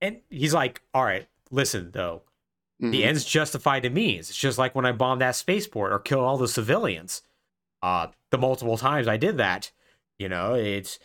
And 0.01 0.21
he's 0.31 0.55
like, 0.55 0.81
all 0.95 1.05
right, 1.05 1.27
listen 1.51 1.91
though, 1.93 2.23
the 2.79 3.03
Mhm. 3.03 3.07
ends 3.07 3.25
justify 3.25 3.81
the 3.81 3.91
means. 3.91 4.31
It's 4.31 4.39
just 4.39 4.59
like 4.59 4.75
when 4.75 4.87
I 4.87 4.93
bombed 4.93 5.23
that 5.23 5.35
spaceport 5.37 5.93
or 5.93 5.99
killed 5.99 6.25
all 6.25 6.37
the 6.39 6.49
civilians. 6.49 7.23
Uh, 7.83 8.09
the 8.31 8.39
multiple 8.39 8.79
times 8.79 9.09
I 9.09 9.17
did 9.17 9.37
that, 9.39 9.71
you 10.19 10.29
know, 10.29 10.55
it's 10.55 10.99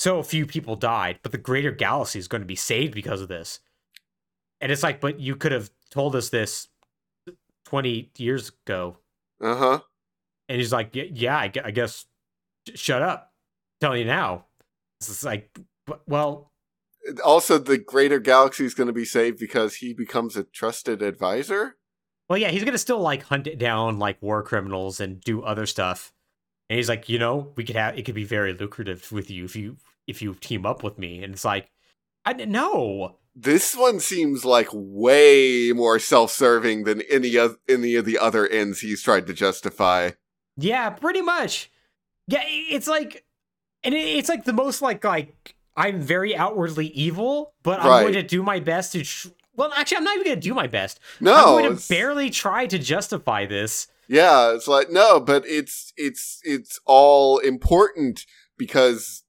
so 0.00 0.22
few 0.22 0.46
people 0.46 0.76
died, 0.76 1.18
but 1.22 1.30
the 1.30 1.36
greater 1.36 1.70
galaxy 1.70 2.18
is 2.18 2.26
going 2.26 2.40
to 2.40 2.46
be 2.46 2.56
saved 2.56 2.94
because 2.94 3.20
of 3.20 3.28
this. 3.28 3.60
And 4.62 4.72
it's 4.72 4.82
like, 4.82 4.98
but 4.98 5.20
you 5.20 5.36
could 5.36 5.52
have 5.52 5.70
told 5.90 6.16
us 6.16 6.30
this 6.30 6.68
20 7.66 8.10
years 8.16 8.50
ago. 8.66 8.96
Uh-huh. 9.42 9.80
And 10.48 10.58
he's 10.58 10.72
like, 10.72 10.90
yeah, 10.94 11.38
I, 11.38 11.48
guess, 11.48 12.06
shut 12.74 13.02
up. 13.02 13.34
I'm 13.82 13.86
telling 13.86 14.00
you 14.00 14.06
now. 14.06 14.46
It's 15.02 15.22
like, 15.22 15.50
well, 16.06 16.50
Also 17.22 17.58
the 17.58 17.76
greater 17.76 18.18
galaxy 18.18 18.64
is 18.64 18.74
going 18.74 18.86
to 18.86 18.94
be 18.94 19.04
saved 19.04 19.38
because 19.38 19.76
he 19.76 19.92
becomes 19.92 20.34
a 20.34 20.44
trusted 20.44 21.02
advisor. 21.02 21.76
Well, 22.30 22.38
yeah, 22.38 22.50
he's 22.50 22.62
gonna 22.62 22.78
still 22.78 23.00
like 23.00 23.24
hunt 23.24 23.48
it 23.48 23.58
down 23.58 23.98
like 23.98 24.22
war 24.22 24.44
criminals 24.44 25.00
and 25.00 25.20
do 25.20 25.42
other 25.42 25.66
stuff. 25.66 26.12
And 26.68 26.76
he's 26.76 26.88
like, 26.88 27.08
you 27.08 27.18
know, 27.18 27.52
we 27.56 27.64
could 27.64 27.74
have 27.74 27.98
it 27.98 28.04
could 28.04 28.14
be 28.14 28.22
very 28.22 28.52
lucrative 28.52 29.10
with 29.10 29.32
you 29.32 29.44
if 29.44 29.56
you 29.56 29.78
if 30.10 30.20
you 30.20 30.34
team 30.34 30.66
up 30.66 30.82
with 30.82 30.98
me. 30.98 31.22
And 31.22 31.32
it's 31.32 31.44
like, 31.44 31.70
I 32.24 32.32
know. 32.34 33.16
This 33.34 33.74
one 33.76 34.00
seems 34.00 34.44
like 34.44 34.68
way 34.72 35.72
more 35.74 35.98
self-serving 35.98 36.84
than 36.84 37.00
any 37.02 37.36
of 37.36 37.56
any 37.68 37.94
of 37.94 38.04
the 38.04 38.18
other 38.18 38.46
ends 38.46 38.80
he's 38.80 39.02
tried 39.02 39.26
to 39.28 39.32
justify. 39.32 40.10
Yeah, 40.56 40.90
pretty 40.90 41.22
much. 41.22 41.70
Yeah, 42.26 42.42
it's 42.44 42.88
like, 42.88 43.24
and 43.82 43.94
it's 43.94 44.28
like 44.28 44.44
the 44.44 44.52
most 44.52 44.82
like 44.82 45.04
like 45.04 45.54
I'm 45.76 46.00
very 46.00 46.36
outwardly 46.36 46.88
evil, 46.88 47.54
but 47.62 47.80
I'm 47.80 47.86
Right. 47.88 48.00
going 48.02 48.12
to 48.14 48.22
do 48.22 48.42
my 48.42 48.60
best 48.60 48.92
to. 48.92 49.04
Tr- 49.04 49.28
well, 49.56 49.72
actually, 49.76 49.98
I'm 49.98 50.04
not 50.04 50.14
even 50.16 50.24
going 50.26 50.40
to 50.40 50.48
do 50.48 50.54
my 50.54 50.66
best. 50.66 51.00
No, 51.20 51.34
I'm 51.34 51.62
going 51.62 51.76
to 51.76 51.88
barely 51.88 52.30
try 52.30 52.66
to 52.66 52.78
justify 52.78 53.46
this. 53.46 53.86
Yeah, 54.08 54.52
it's 54.54 54.66
like 54.66 54.90
no, 54.90 55.20
but 55.20 55.44
it's 55.46 55.92
it's 55.96 56.40
it's 56.44 56.80
all 56.84 57.38
important 57.38 58.26
because 58.58 59.22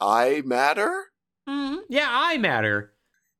I 0.00 0.42
matter. 0.44 1.06
Mhm. 1.48 1.80
Yeah, 1.88 2.08
I 2.08 2.38
matter. 2.38 2.92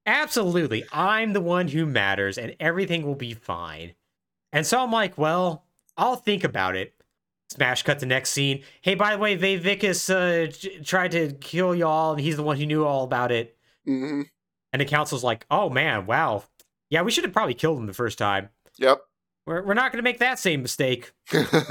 Absolutely. 0.07 0.85
I'm 0.93 1.33
the 1.33 1.41
one 1.41 1.69
who 1.69 1.87
matters 1.87 2.39
and 2.39 2.57
everything 2.59 3.03
will 3.07 3.15
be 3.15 3.35
fine. 3.35 3.95
And 4.53 4.67
so 4.67 4.81
I'm 4.83 4.91
like, 4.91 5.17
well, 5.17 5.65
I'll 5.97 6.17
think 6.17 6.43
about 6.45 6.75
it. 6.77 6.95
Smash 7.51 7.83
cut 7.83 7.99
to 8.01 8.07
next 8.07 8.31
scene. 8.31 8.63
Hey, 8.81 8.95
by 8.95 9.13
the 9.13 9.19
way, 9.19 9.35
Vae 9.37 9.59
Victis 9.59 10.09
uh, 10.09 10.51
j- 10.51 10.79
tried 10.81 11.13
to 11.13 11.33
kill 11.35 11.75
y'all 11.75 12.13
and 12.13 12.21
he's 12.21 12.37
the 12.37 12.43
one 12.43 12.57
who 12.57 12.67
knew 12.67 12.85
all 12.85 13.05
about 13.05 13.31
it. 13.33 13.57
hmm 13.85 14.23
And 14.73 14.81
the 14.81 14.87
council's 14.87 15.25
like, 15.25 15.47
oh 15.51 15.69
man, 15.71 16.07
wow. 16.07 16.45
Yeah, 16.91 17.03
we 17.03 17.11
should 17.11 17.25
have 17.25 17.33
probably 17.33 17.55
killed 17.55 17.79
him 17.79 17.87
the 17.87 17.93
first 17.93 18.19
time. 18.19 18.49
Yep. 18.79 19.01
We're, 19.47 19.63
we're 19.65 19.75
not 19.75 19.93
going 19.93 19.99
to 20.03 20.09
make 20.09 20.19
that 20.19 20.39
same 20.39 20.63
mistake. 20.63 21.13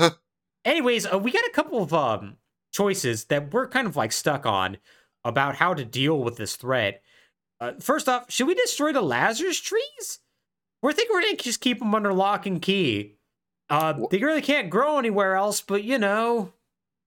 Anyways, 0.66 1.06
uh, 1.11 1.18
we 1.18 1.32
got 1.32 1.45
a 1.45 1.52
couple 1.52 1.82
of 1.82 1.94
um 1.94 2.38
choices 2.71 3.25
that 3.25 3.53
we're 3.53 3.67
kind 3.67 3.87
of 3.87 3.95
like 3.95 4.11
stuck 4.11 4.45
on 4.45 4.77
about 5.23 5.55
how 5.55 5.73
to 5.73 5.83
deal 5.85 6.19
with 6.23 6.37
this 6.37 6.55
threat. 6.55 7.01
Uh, 7.59 7.73
first 7.79 8.07
off, 8.07 8.31
should 8.31 8.47
we 8.47 8.55
destroy 8.55 8.93
the 8.93 9.01
Lazarus 9.01 9.59
trees? 9.59 10.19
We're 10.81 10.93
thinking 10.93 11.13
we're 11.13 11.21
gonna 11.23 11.35
just 11.35 11.61
keep 11.61 11.79
them 11.79 11.93
under 11.93 12.13
lock 12.13 12.45
and 12.45 12.61
key. 12.61 13.17
Uh, 13.69 13.93
they 14.09 14.19
really 14.19 14.41
can't 14.41 14.69
grow 14.69 14.97
anywhere 14.97 15.35
else, 15.35 15.61
but 15.61 15.83
you 15.83 15.97
know. 15.97 16.53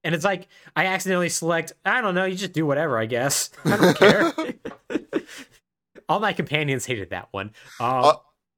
And 0.04 0.14
it's 0.14 0.24
like 0.24 0.48
I 0.76 0.86
accidentally 0.86 1.28
select. 1.28 1.72
I 1.84 2.00
don't 2.00 2.14
know. 2.14 2.24
You 2.24 2.36
just 2.36 2.52
do 2.52 2.66
whatever, 2.66 2.98
I 2.98 3.06
guess. 3.06 3.50
I 3.64 3.76
don't 3.76 3.96
care. 3.96 4.32
All 6.08 6.20
my 6.20 6.32
companions 6.32 6.84
hated 6.86 7.10
that 7.10 7.28
one. 7.30 7.52
Um, 7.80 8.04
Uh, 8.04 8.14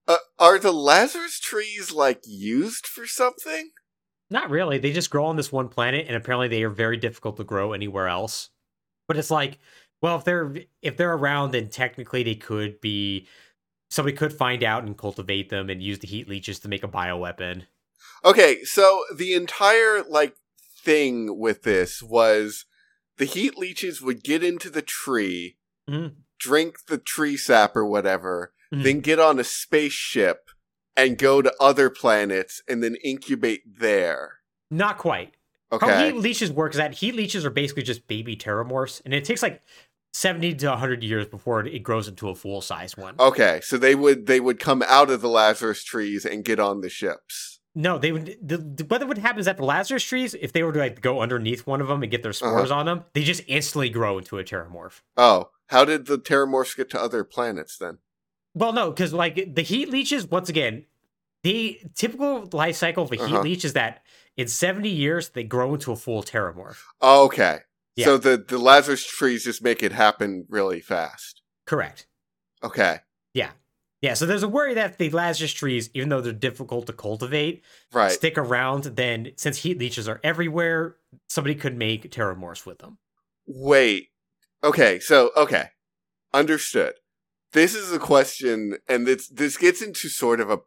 uh, 0.09 0.17
are 0.39 0.59
the 0.59 0.73
Lazarus 0.73 1.39
trees 1.39 1.93
like 1.93 2.23
used 2.27 2.87
for 2.87 3.07
something? 3.07 3.71
Not 4.31 4.51
really. 4.51 4.79
They 4.79 4.93
just 4.93 5.11
grow 5.11 5.27
on 5.27 5.37
this 5.37 5.53
one 5.53 5.69
planet, 5.69 6.07
and 6.09 6.17
apparently 6.17 6.49
they 6.49 6.63
are 6.63 6.71
very 6.71 6.97
difficult 6.97 7.37
to 7.37 7.45
grow 7.45 7.73
anywhere 7.73 8.09
else. 8.09 8.51
But 9.07 9.17
it's 9.17 9.31
like, 9.31 9.59
well, 10.01 10.17
if 10.17 10.25
they're 10.25 10.55
if 10.83 10.97
they're 10.97 11.13
around, 11.15 11.53
then 11.53 11.69
technically 11.69 12.23
they 12.23 12.35
could 12.35 12.81
be. 12.81 13.27
Somebody 13.91 14.17
could 14.17 14.33
find 14.33 14.65
out 14.65 14.83
and 14.83 14.97
cultivate 14.99 15.51
them 15.51 15.71
and 15.71 15.81
use 15.83 16.01
the 16.01 16.09
heat 16.09 16.29
leeches 16.29 16.59
to 16.61 16.69
make 16.69 16.83
a 16.83 16.89
bioweapon. 16.89 17.67
Okay, 18.25 18.65
so 18.65 19.05
the 19.15 19.35
entire 19.35 20.03
like 20.03 20.35
thing 20.83 21.39
with 21.39 21.63
this 21.63 22.03
was 22.03 22.65
the 23.19 23.25
heat 23.25 23.57
leeches 23.57 24.03
would 24.03 24.25
get 24.25 24.43
into 24.43 24.69
the 24.69 24.83
tree, 24.83 25.59
Mhm. 25.89 26.17
drink 26.41 26.87
the 26.89 26.99
tree 26.99 27.37
sap 27.37 27.77
or 27.77 27.85
whatever, 27.85 28.53
Mhm. 28.73 28.83
then 28.83 29.01
get 29.01 29.21
on 29.21 29.39
a 29.39 29.45
spaceship 29.45 30.51
and 30.97 31.19
go 31.19 31.43
to 31.43 31.53
other 31.61 31.91
planets 31.91 32.63
and 32.69 32.83
then 32.83 32.97
incubate 32.97 33.79
there. 33.79 34.39
Not 34.71 34.99
quite. 34.99 35.35
How 35.81 36.05
heat 36.05 36.17
leeches 36.17 36.53
work 36.53 36.73
is 36.73 36.79
that 36.79 36.95
heat 36.95 37.15
leeches 37.15 37.45
are 37.45 37.51
basically 37.51 37.83
just 37.83 38.07
baby 38.07 38.37
terrormorphs, 38.37 39.03
and 39.05 39.13
it 39.13 39.25
takes 39.25 39.43
like 39.43 39.61
seventy 40.13 40.55
to 40.55 40.77
hundred 40.77 41.03
years 41.03 41.27
before 41.27 41.67
it 41.67 41.83
grows 41.83 42.07
into 42.07 42.29
a 42.29 42.35
full 42.35 42.61
size 42.61 42.97
one. 42.97 43.17
Okay, 43.19 43.61
so 43.63 43.77
they 43.77 43.95
would 43.95 44.27
they 44.27 44.41
would 44.41 44.59
come 44.59 44.83
out 44.87 45.11
of 45.11 45.21
the 45.21 45.29
Lazarus 45.29 45.83
trees 45.83 46.25
and 46.25 46.45
get 46.45 46.61
on 46.61 46.81
the 46.81 46.89
ships. 46.89 47.61
No, 47.75 47.99
they 47.99 48.13
would. 48.13 48.37
The, 48.41 48.59
the, 48.59 48.85
what 48.85 49.07
would 49.07 49.19
happen 49.19 49.41
is 49.41 49.47
that 49.47 49.57
the 49.57 49.65
Lazarus 49.65 50.05
trees, 50.05 50.35
if 50.35 50.53
they 50.53 50.63
were 50.63 50.73
to 50.73 50.79
like 50.79 51.01
go 51.01 51.21
underneath 51.21 51.67
one 51.67 51.81
of 51.81 51.89
them 51.89 52.03
and 52.03 52.11
get 52.11 52.23
their 52.23 52.31
uh-huh. 52.31 52.51
spores 52.51 52.71
on 52.71 52.87
them, 52.87 53.05
they 53.15 53.25
just 53.25 53.43
instantly 53.49 53.89
grow 53.89 54.19
into 54.19 54.39
a 54.39 54.45
terrormorph. 54.45 55.01
Oh, 55.17 55.51
how 55.69 55.85
did 55.85 56.07
the 56.07 56.19
terrormorphs 56.19 56.77
get 56.77 56.89
to 56.91 57.01
other 57.01 57.25
planets 57.25 57.77
then? 57.77 57.99
Well, 58.55 58.73
no, 58.73 58.91
because 58.91 59.13
like 59.13 59.55
the 59.55 59.63
heat 59.63 59.91
leeches, 59.91 60.27
once 60.27 60.49
again, 60.49 60.85
the 61.43 61.81
typical 61.95 62.49
life 62.53 62.77
cycle 62.77 63.05
of 63.05 63.13
a 63.13 63.17
heat 63.17 63.23
Uh-huh. 63.23 63.43
leech 63.43 63.65
is 63.65 63.73
that 63.75 64.03
in 64.37 64.49
seventy 64.49 64.89
years 64.91 65.31
they 65.31 65.45
grow 65.45 65.75
into 65.75 65.93
a 65.93 65.97
full 65.97 66.23
terrormorph. 66.23 66.79
Oh, 67.01 67.25
okay. 67.27 67.61
Yeah. 67.97 68.07
So 68.07 68.19
the 68.19 68.37
the 68.37 68.59
Lazarus 68.59 69.05
trees 69.07 69.45
just 69.45 69.63
make 69.63 69.83
it 69.83 69.93
happen 69.93 70.47
really 70.49 70.81
fast. 70.81 71.43
Correct. 71.67 72.07
Okay. 72.63 73.01
Yeah, 73.35 73.51
Yeah, 74.01 74.15
so 74.15 74.27
there's 74.27 74.43
a 74.43 74.49
worry 74.49 74.75
that 74.75 74.99
the 74.99 75.09
Lazarus 75.11 75.53
trees, 75.53 75.89
even 75.95 76.09
though 76.11 76.21
they're 76.21 76.33
difficult 76.33 76.87
to 76.87 76.93
cultivate, 76.93 77.63
Right. 77.93 78.11
stick 78.13 78.37
around. 78.39 78.85
Then, 78.85 79.33
since 79.37 79.59
heat 79.59 79.79
leeches 79.79 80.07
are 80.09 80.21
everywhere, 80.23 80.97
somebody 81.29 81.55
could 81.55 81.77
make 81.77 82.11
terrormorphs 82.11 82.67
with 82.67 82.79
them. 82.81 82.99
Wait. 83.47 84.09
Okay, 84.63 84.99
so 85.01 85.31
okay. 85.37 85.71
Understood. 86.33 86.95
This 87.55 87.77
is 87.77 87.93
a 87.93 88.01
question 88.01 88.79
and 88.89 89.07
this 89.07 89.29
this 89.29 89.57
gets 89.57 89.81
into 89.81 90.09
sort 90.09 90.41
of 90.41 90.51
a 90.51 90.61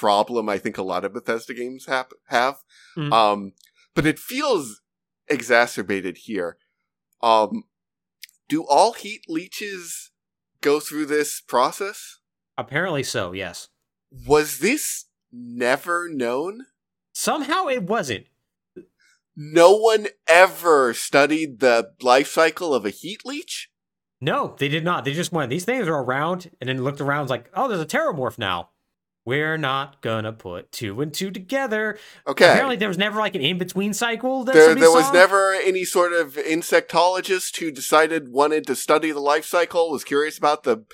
problem 0.00 0.48
I 0.48 0.58
think 0.58 0.78
a 0.78 0.82
lot 0.82 1.04
of 1.04 1.12
Bethesda 1.12 1.54
games 1.54 1.86
have 1.86 2.08
have. 2.28 2.56
Mhm. 2.96 3.12
Um 3.12 3.52
but 3.94 4.06
it 4.06 4.18
feels 4.18 4.80
exacerbated 5.28 6.16
here. 6.24 6.56
Um 7.22 7.64
do 8.48 8.64
all 8.64 8.94
heat 8.94 9.26
leeches 9.28 10.10
go 10.62 10.80
through 10.80 11.06
this 11.06 11.40
process? 11.40 12.18
Apparently, 12.56 13.02
so 13.02 13.32
yes. 13.32 13.68
Was 14.26 14.58
this 14.58 15.06
never 15.30 16.08
known? 16.10 16.66
Somehow 17.12 17.66
it 17.66 17.82
wasn't. 17.82 18.26
No 19.36 19.76
one 19.76 20.08
ever 20.26 20.94
studied 20.94 21.60
the 21.60 21.92
life 22.00 22.28
cycle 22.28 22.74
of 22.74 22.84
a 22.84 22.90
heat 22.90 23.20
leech? 23.24 23.70
No, 24.22 24.54
they 24.56 24.68
did 24.68 24.84
not. 24.84 25.04
They 25.04 25.12
just 25.12 25.32
went, 25.32 25.50
these 25.50 25.64
things 25.64 25.88
are 25.88 26.02
around, 26.02 26.48
and 26.60 26.68
then 26.68 26.84
looked 26.84 27.00
around, 27.00 27.28
like, 27.28 27.50
oh, 27.54 27.66
there's 27.66 27.80
a 27.80 27.84
terrormorph 27.86 28.38
now. 28.38 28.70
We're 29.24 29.58
not 29.58 30.00
gonna 30.00 30.32
put 30.32 30.72
two 30.72 31.00
and 31.00 31.12
two 31.12 31.30
together. 31.30 31.98
Okay. 32.26 32.44
Apparently, 32.50 32.76
there 32.76 32.88
was 32.88 32.98
never 32.98 33.18
like 33.20 33.34
an 33.34 33.40
in 33.40 33.58
between 33.58 33.94
cycle 33.94 34.42
that 34.44 34.54
there, 34.54 34.74
there 34.74 34.90
was 34.90 35.12
never 35.12 35.54
any 35.54 35.84
sort 35.84 36.12
of 36.12 36.34
insectologist 36.34 37.56
who 37.58 37.70
decided 37.70 38.32
wanted 38.32 38.66
to 38.66 38.74
study 38.74 39.12
the 39.12 39.20
life 39.20 39.44
cycle 39.44 39.90
was 39.90 40.02
curious 40.04 40.38
about 40.38 40.64
the 40.64 40.84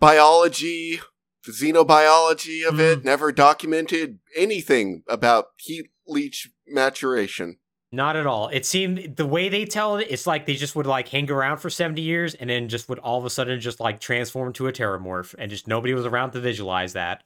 biology 0.00 1.00
the 1.46 1.52
xenobiology 1.52 2.66
of 2.66 2.74
Hmm. 2.74 2.80
it 2.80 3.04
never 3.04 3.32
documented 3.32 4.18
anything 4.34 5.02
about 5.06 5.48
heat 5.58 5.86
leech 6.06 6.50
maturation 6.66 7.58
Not 7.94 8.16
at 8.16 8.26
all. 8.26 8.48
It 8.48 8.66
seemed 8.66 9.16
the 9.16 9.26
way 9.26 9.48
they 9.48 9.64
tell 9.64 9.96
it, 9.96 10.08
it's 10.10 10.26
like 10.26 10.46
they 10.46 10.54
just 10.54 10.74
would 10.76 10.86
like 10.86 11.08
hang 11.08 11.30
around 11.30 11.58
for 11.58 11.70
70 11.70 12.00
years 12.02 12.34
and 12.34 12.50
then 12.50 12.68
just 12.68 12.88
would 12.88 12.98
all 12.98 13.18
of 13.18 13.24
a 13.24 13.30
sudden 13.30 13.60
just 13.60 13.80
like 13.80 14.00
transform 14.00 14.52
to 14.54 14.66
a 14.66 14.72
terrormorph, 14.72 15.34
and 15.38 15.50
just 15.50 15.68
nobody 15.68 15.94
was 15.94 16.06
around 16.06 16.32
to 16.32 16.40
visualize 16.40 16.92
that. 16.94 17.22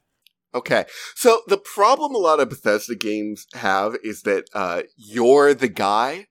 okay 0.55 0.85
so 1.15 1.43
the 1.47 1.59
problem 1.59 2.15
a 2.15 2.19
lot 2.19 2.41
of 2.41 2.49
bethesda 2.49 2.95
games 2.95 3.47
have 3.55 3.97
is 4.03 4.23
that 4.23 4.45
uh, 4.55 4.83
you're 4.97 5.55
the 5.55 5.69
guy 5.69 6.27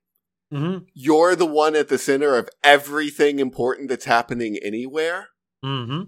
Mm-hmm. 0.54 0.86
you're 0.94 1.36
the 1.36 1.46
one 1.46 1.76
at 1.76 1.90
the 1.90 1.98
center 1.98 2.38
of 2.38 2.48
everything 2.64 3.40
important 3.40 3.90
that's 3.90 4.06
happening 4.06 4.58
anywhere 4.64 5.28
Mm-hmm. 5.66 6.04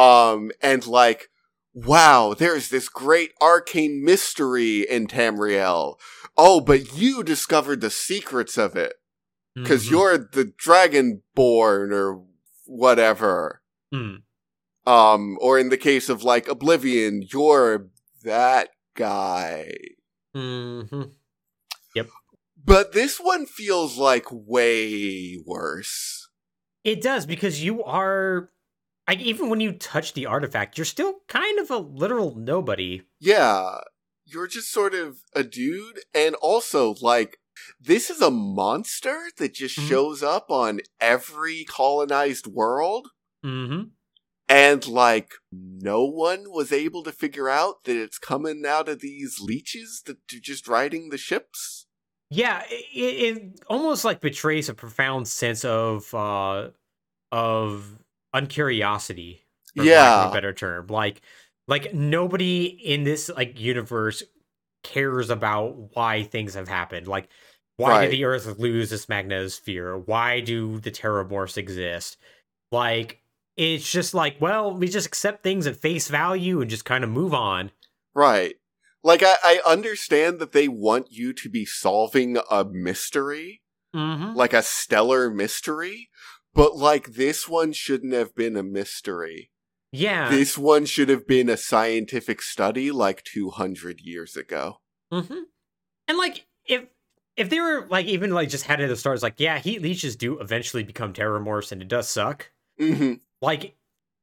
Um, 0.00 0.50
and 0.60 0.86
like, 0.86 1.29
wow, 1.72 2.34
there's 2.34 2.68
this 2.68 2.88
great 2.88 3.32
arcane 3.40 4.04
mystery 4.04 4.80
in 4.88 5.06
Tamriel. 5.06 5.96
Oh, 6.36 6.60
but 6.60 6.96
you 6.96 7.22
discovered 7.22 7.80
the 7.80 7.90
secrets 7.90 8.56
of 8.56 8.76
it 8.76 8.94
because 9.54 9.86
Mhm. 9.86 9.90
you're 9.90 10.18
the 10.18 10.44
Dragonborn 10.44 11.92
or 11.92 12.24
whatever. 12.66 13.62
Mm. 13.92 14.22
Um, 14.86 15.36
or 15.40 15.58
in 15.58 15.68
the 15.68 15.76
case 15.76 16.08
of 16.08 16.22
like 16.22 16.48
Oblivion, 16.48 17.22
you're 17.32 17.88
that 18.22 18.70
guy. 18.94 19.72
Mm-hmm. 20.34 21.02
But 22.62 22.92
this 22.92 23.18
one 23.18 23.46
feels 23.46 23.96
like 23.96 24.26
way 24.30 25.38
worse. 25.46 26.28
It 26.84 27.00
does 27.02 27.24
because 27.24 27.64
you 27.64 27.82
are 27.82 28.50
like 29.10 29.20
even 29.20 29.48
when 29.50 29.60
you 29.60 29.72
touch 29.72 30.12
the 30.14 30.26
artifact, 30.26 30.78
you're 30.78 30.84
still 30.84 31.14
kind 31.28 31.58
of 31.58 31.70
a 31.70 31.78
literal 31.78 32.34
nobody. 32.36 33.02
Yeah, 33.18 33.78
you're 34.24 34.46
just 34.46 34.70
sort 34.72 34.94
of 34.94 35.18
a 35.34 35.42
dude, 35.42 36.00
and 36.14 36.34
also 36.36 36.94
like 37.02 37.38
this 37.80 38.08
is 38.08 38.20
a 38.22 38.30
monster 38.30 39.18
that 39.38 39.52
just 39.54 39.76
Mhm. 39.78 39.88
shows 39.88 40.22
up 40.22 40.50
on 40.50 40.80
every 41.00 41.64
colonized 41.64 42.46
world, 42.46 43.08
Mm-hmm. 43.44 43.88
and 44.48 44.86
like 44.86 45.32
no 45.52 46.04
one 46.04 46.44
was 46.50 46.72
able 46.72 47.02
to 47.02 47.12
figure 47.12 47.48
out 47.48 47.84
that 47.84 47.96
it's 47.96 48.18
coming 48.18 48.64
out 48.66 48.88
of 48.88 49.00
these 49.00 49.40
leeches 49.40 50.02
that 50.06 50.18
are 50.32 50.40
just 50.40 50.68
riding 50.68 51.08
the 51.10 51.18
ships. 51.18 51.86
Yeah, 52.30 52.62
it, 52.70 52.84
it 52.94 53.60
almost 53.66 54.04
like 54.04 54.20
betrays 54.20 54.68
a 54.68 54.74
profound 54.74 55.26
sense 55.26 55.64
of 55.64 56.14
uh 56.14 56.70
of 57.32 57.98
uncuriosity. 58.34 59.40
Yeah. 59.74 60.28
a 60.28 60.32
better 60.32 60.52
term. 60.52 60.88
Like, 60.88 61.22
like 61.68 61.94
nobody 61.94 62.64
in 62.64 63.04
this 63.04 63.28
like 63.28 63.60
universe 63.60 64.22
cares 64.82 65.30
about 65.30 65.94
why 65.94 66.24
things 66.24 66.54
have 66.54 66.68
happened. 66.68 67.06
Like, 67.06 67.28
why 67.76 67.90
Right. 67.90 68.00
did 68.06 68.12
the 68.12 68.24
Earth 68.24 68.58
lose 68.58 68.92
its 68.92 69.06
magnetosphere? 69.06 70.06
Why 70.06 70.40
do 70.40 70.80
the 70.80 70.90
terrormorphs 70.90 71.56
exist? 71.56 72.16
Like, 72.72 73.22
it's 73.56 73.90
just 73.90 74.12
like, 74.14 74.36
well, 74.40 74.74
we 74.74 74.88
just 74.88 75.06
accept 75.06 75.42
things 75.42 75.66
at 75.66 75.76
face 75.76 76.08
value 76.08 76.60
and 76.60 76.68
just 76.70 76.84
kind 76.84 77.04
of 77.04 77.10
move 77.10 77.32
on. 77.32 77.70
Right. 78.14 78.54
Like 79.02 79.22
I, 79.22 79.34
I 79.42 79.60
understand 79.64 80.40
that 80.40 80.52
they 80.52 80.68
want 80.68 81.06
you 81.10 81.32
to 81.32 81.48
be 81.48 81.64
solving 81.64 82.38
a 82.50 82.64
mystery, 82.64 83.62
Mm-hmm. 83.96 84.34
like 84.36 84.52
a 84.52 84.62
stellar 84.62 85.30
mystery, 85.30 86.09
but 86.54 86.76
like 86.76 87.12
this 87.12 87.48
one 87.48 87.72
shouldn't 87.72 88.12
have 88.12 88.34
been 88.34 88.56
a 88.56 88.62
mystery. 88.62 89.50
Yeah. 89.92 90.30
This 90.30 90.56
one 90.56 90.86
should 90.86 91.08
have 91.08 91.26
been 91.26 91.48
a 91.48 91.56
scientific 91.56 92.42
study 92.42 92.90
like 92.90 93.24
200 93.24 94.00
years 94.00 94.36
ago. 94.36 94.80
Mm-hmm. 95.12 95.40
And 96.08 96.18
like 96.18 96.46
if 96.66 96.84
if 97.36 97.48
they 97.50 97.60
were 97.60 97.86
like 97.88 98.06
even 98.06 98.30
like 98.32 98.48
just 98.48 98.64
had 98.64 98.80
it 98.80 98.84
at 98.84 98.88
the 98.88 98.96
start, 98.96 99.14
it's 99.14 99.22
like, 99.22 99.38
yeah, 99.40 99.58
heat 99.58 99.82
leeches 99.82 100.16
do 100.16 100.38
eventually 100.38 100.82
become 100.82 101.12
terrormorphs 101.12 101.72
and 101.72 101.82
it 101.82 101.88
does 101.88 102.08
suck. 102.08 102.50
hmm 102.78 103.14
Like 103.40 103.76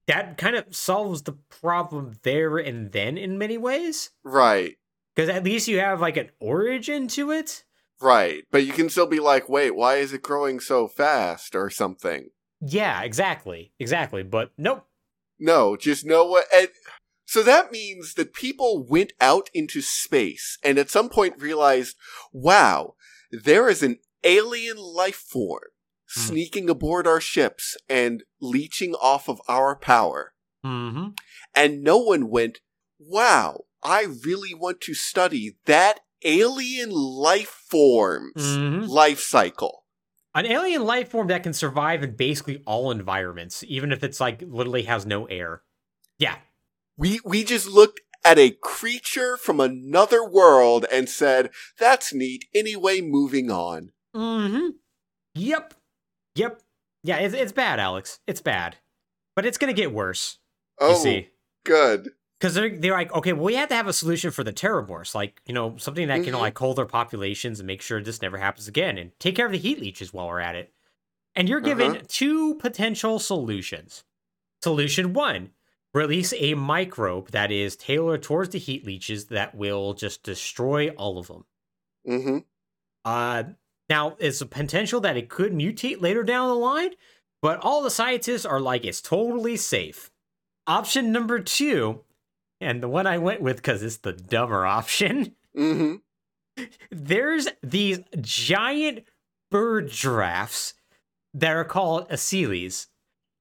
that 0.07 0.37
kind 0.37 0.55
of 0.55 0.73
solves 0.73 1.23
the 1.23 1.33
problem 1.49 2.13
there 2.23 2.57
and 2.57 2.91
then 2.91 3.17
in 3.17 3.37
many 3.37 3.57
ways. 3.57 4.11
Right. 4.23 4.77
Because 5.15 5.29
at 5.29 5.43
least 5.43 5.67
you 5.67 5.79
have 5.79 5.99
like 5.99 6.15
an 6.17 6.29
origin 6.39 7.07
to 7.09 7.31
it. 7.31 7.65
Right. 8.01 8.43
But 8.51 8.65
you 8.65 8.73
can 8.73 8.89
still 8.89 9.07
be 9.07 9.19
like, 9.19 9.49
wait, 9.49 9.75
why 9.75 9.95
is 9.95 10.13
it 10.13 10.21
growing 10.21 10.59
so 10.59 10.87
fast 10.87 11.55
or 11.55 11.69
something? 11.69 12.29
Yeah, 12.61 13.01
exactly. 13.01 13.71
Exactly. 13.79 14.23
But 14.23 14.51
nope. 14.57 14.85
No, 15.39 15.75
just 15.77 16.05
know 16.05 16.25
what. 16.25 16.45
And 16.53 16.69
so 17.25 17.43
that 17.43 17.71
means 17.71 18.13
that 18.15 18.33
people 18.33 18.85
went 18.87 19.13
out 19.21 19.49
into 19.53 19.81
space 19.81 20.57
and 20.63 20.77
at 20.77 20.89
some 20.89 21.09
point 21.09 21.41
realized, 21.41 21.95
wow, 22.31 22.95
there 23.31 23.69
is 23.69 23.83
an 23.83 23.97
alien 24.23 24.77
life 24.77 25.15
form 25.15 25.61
Hmm. 26.13 26.21
sneaking 26.21 26.69
aboard 26.69 27.05
our 27.05 27.19
ships 27.19 27.75
and 27.89 28.23
leeching 28.39 28.93
off 28.95 29.27
of 29.27 29.41
our 29.49 29.75
power. 29.75 30.33
Mm-hmm. 30.65 31.09
And 31.53 31.83
no 31.83 31.97
one 31.97 32.29
went, 32.29 32.59
wow, 32.97 33.65
I 33.83 34.07
really 34.25 34.53
want 34.53 34.79
to 34.81 34.93
study 34.93 35.57
that 35.65 35.99
alien 36.23 36.89
life 36.91 37.63
form's 37.69 38.33
Mhm. 38.57 38.87
life 38.87 39.19
cycle. 39.19 39.83
An 40.35 40.45
alien 40.45 40.83
life 40.83 41.09
form 41.09 41.27
that 41.27 41.43
can 41.43 41.53
survive 41.53 42.03
in 42.03 42.15
basically 42.15 42.61
all 42.65 42.91
environments, 42.91 43.63
even 43.67 43.91
if 43.91 44.03
it's 44.03 44.19
like 44.19 44.41
literally 44.41 44.83
has 44.83 45.05
no 45.05 45.25
air. 45.25 45.63
Yeah. 46.19 46.37
We 46.95 47.19
we 47.25 47.43
just 47.43 47.67
looked 47.67 48.01
at 48.23 48.37
a 48.39 48.51
creature 48.51 49.37
from 49.37 49.59
another 49.59 50.23
world 50.27 50.85
and 50.91 51.07
said, 51.09 51.51
"That's 51.79 52.13
neat." 52.13 52.45
Anyway, 52.53 53.01
moving 53.01 53.49
on. 53.51 53.91
Mm-hmm. 54.15 54.69
Yep. 55.35 55.73
Yep. 56.35 56.61
Yeah, 57.03 57.17
it's, 57.17 57.33
it's 57.35 57.51
bad, 57.51 57.79
Alex. 57.79 58.19
It's 58.27 58.41
bad. 58.41 58.77
But 59.35 59.45
it's 59.45 59.57
gonna 59.57 59.73
get 59.73 59.91
worse. 59.93 60.39
Oh, 60.79 60.89
You 60.91 60.95
see. 60.97 61.29
good. 61.63 62.09
Because 62.39 62.53
they're, 62.53 62.69
they're 62.77 62.91
like, 62.93 63.11
okay, 63.13 63.33
well, 63.33 63.45
we 63.45 63.55
have 63.55 63.69
to 63.69 63.75
have 63.75 63.87
a 63.87 63.93
solution 63.93 64.29
for 64.29 64.43
the 64.43 64.53
terrormorphs, 64.53 65.15
like, 65.15 65.41
you 65.47 65.53
know, 65.53 65.75
something 65.77 66.07
that 66.07 66.23
can, 66.23 66.33
Mhm. 66.35 66.39
like, 66.39 66.57
hold 66.57 66.77
their 66.77 66.85
populations 66.85 67.59
and 67.59 67.65
make 67.65 67.81
sure 67.81 68.01
this 68.01 68.21
never 68.21 68.37
happens 68.37 68.67
again 68.67 68.97
and 68.99 69.11
take 69.19 69.35
care 69.35 69.47
of 69.47 69.51
the 69.51 69.57
heat 69.57 69.79
leeches 69.79 70.13
while 70.13 70.27
we're 70.27 70.39
at 70.39 70.55
it. 70.55 70.71
And 71.35 71.49
you're 71.49 71.59
given 71.61 71.91
Uh-huh. 71.91 72.05
two 72.07 72.55
potential 72.55 73.17
solutions. 73.19 74.03
Solution 74.63 75.13
one 75.13 75.51
release 75.93 76.31
a 76.33 76.53
microbe 76.53 77.31
that 77.31 77.51
is 77.51 77.75
tailored 77.75 78.21
towards 78.21 78.49
the 78.49 78.59
heat 78.59 78.85
leeches 78.85 79.25
that 79.27 79.55
will 79.55 79.95
just 79.95 80.21
destroy 80.21 80.89
all 80.91 81.17
of 81.17 81.27
them. 81.27 81.45
Mm-hmm. 82.07 82.37
Uh, 83.03 83.43
now, 83.89 84.15
it's 84.19 84.41
a 84.41 84.45
potential 84.45 84.99
that 85.01 85.17
it 85.17 85.29
could 85.29 85.53
mutate 85.53 86.01
later 86.01 86.23
down 86.23 86.49
the 86.49 86.55
line, 86.55 86.91
but 87.41 87.59
all 87.61 87.81
the 87.81 87.89
scientists 87.89 88.45
are 88.45 88.59
like, 88.59 88.85
it's 88.85 89.01
totally 89.01 89.57
safe. 89.57 90.11
Option 90.67 91.11
number 91.11 91.39
two, 91.39 92.03
and 92.61 92.81
the 92.81 92.87
one 92.89 93.07
I 93.07 93.17
went 93.17 93.41
with 93.41 93.57
because 93.57 93.83
it's 93.83 93.97
the 93.97 94.13
dumber 94.13 94.65
option, 94.65 95.35
Mm-hmm. 95.57 95.95
there's 96.91 97.47
these 97.63 97.99
giant 98.21 99.03
bird 99.49 99.89
giraffes 99.89 100.73
that 101.33 101.55
are 101.55 101.65
called 101.65 102.07
Aceles. 102.09 102.87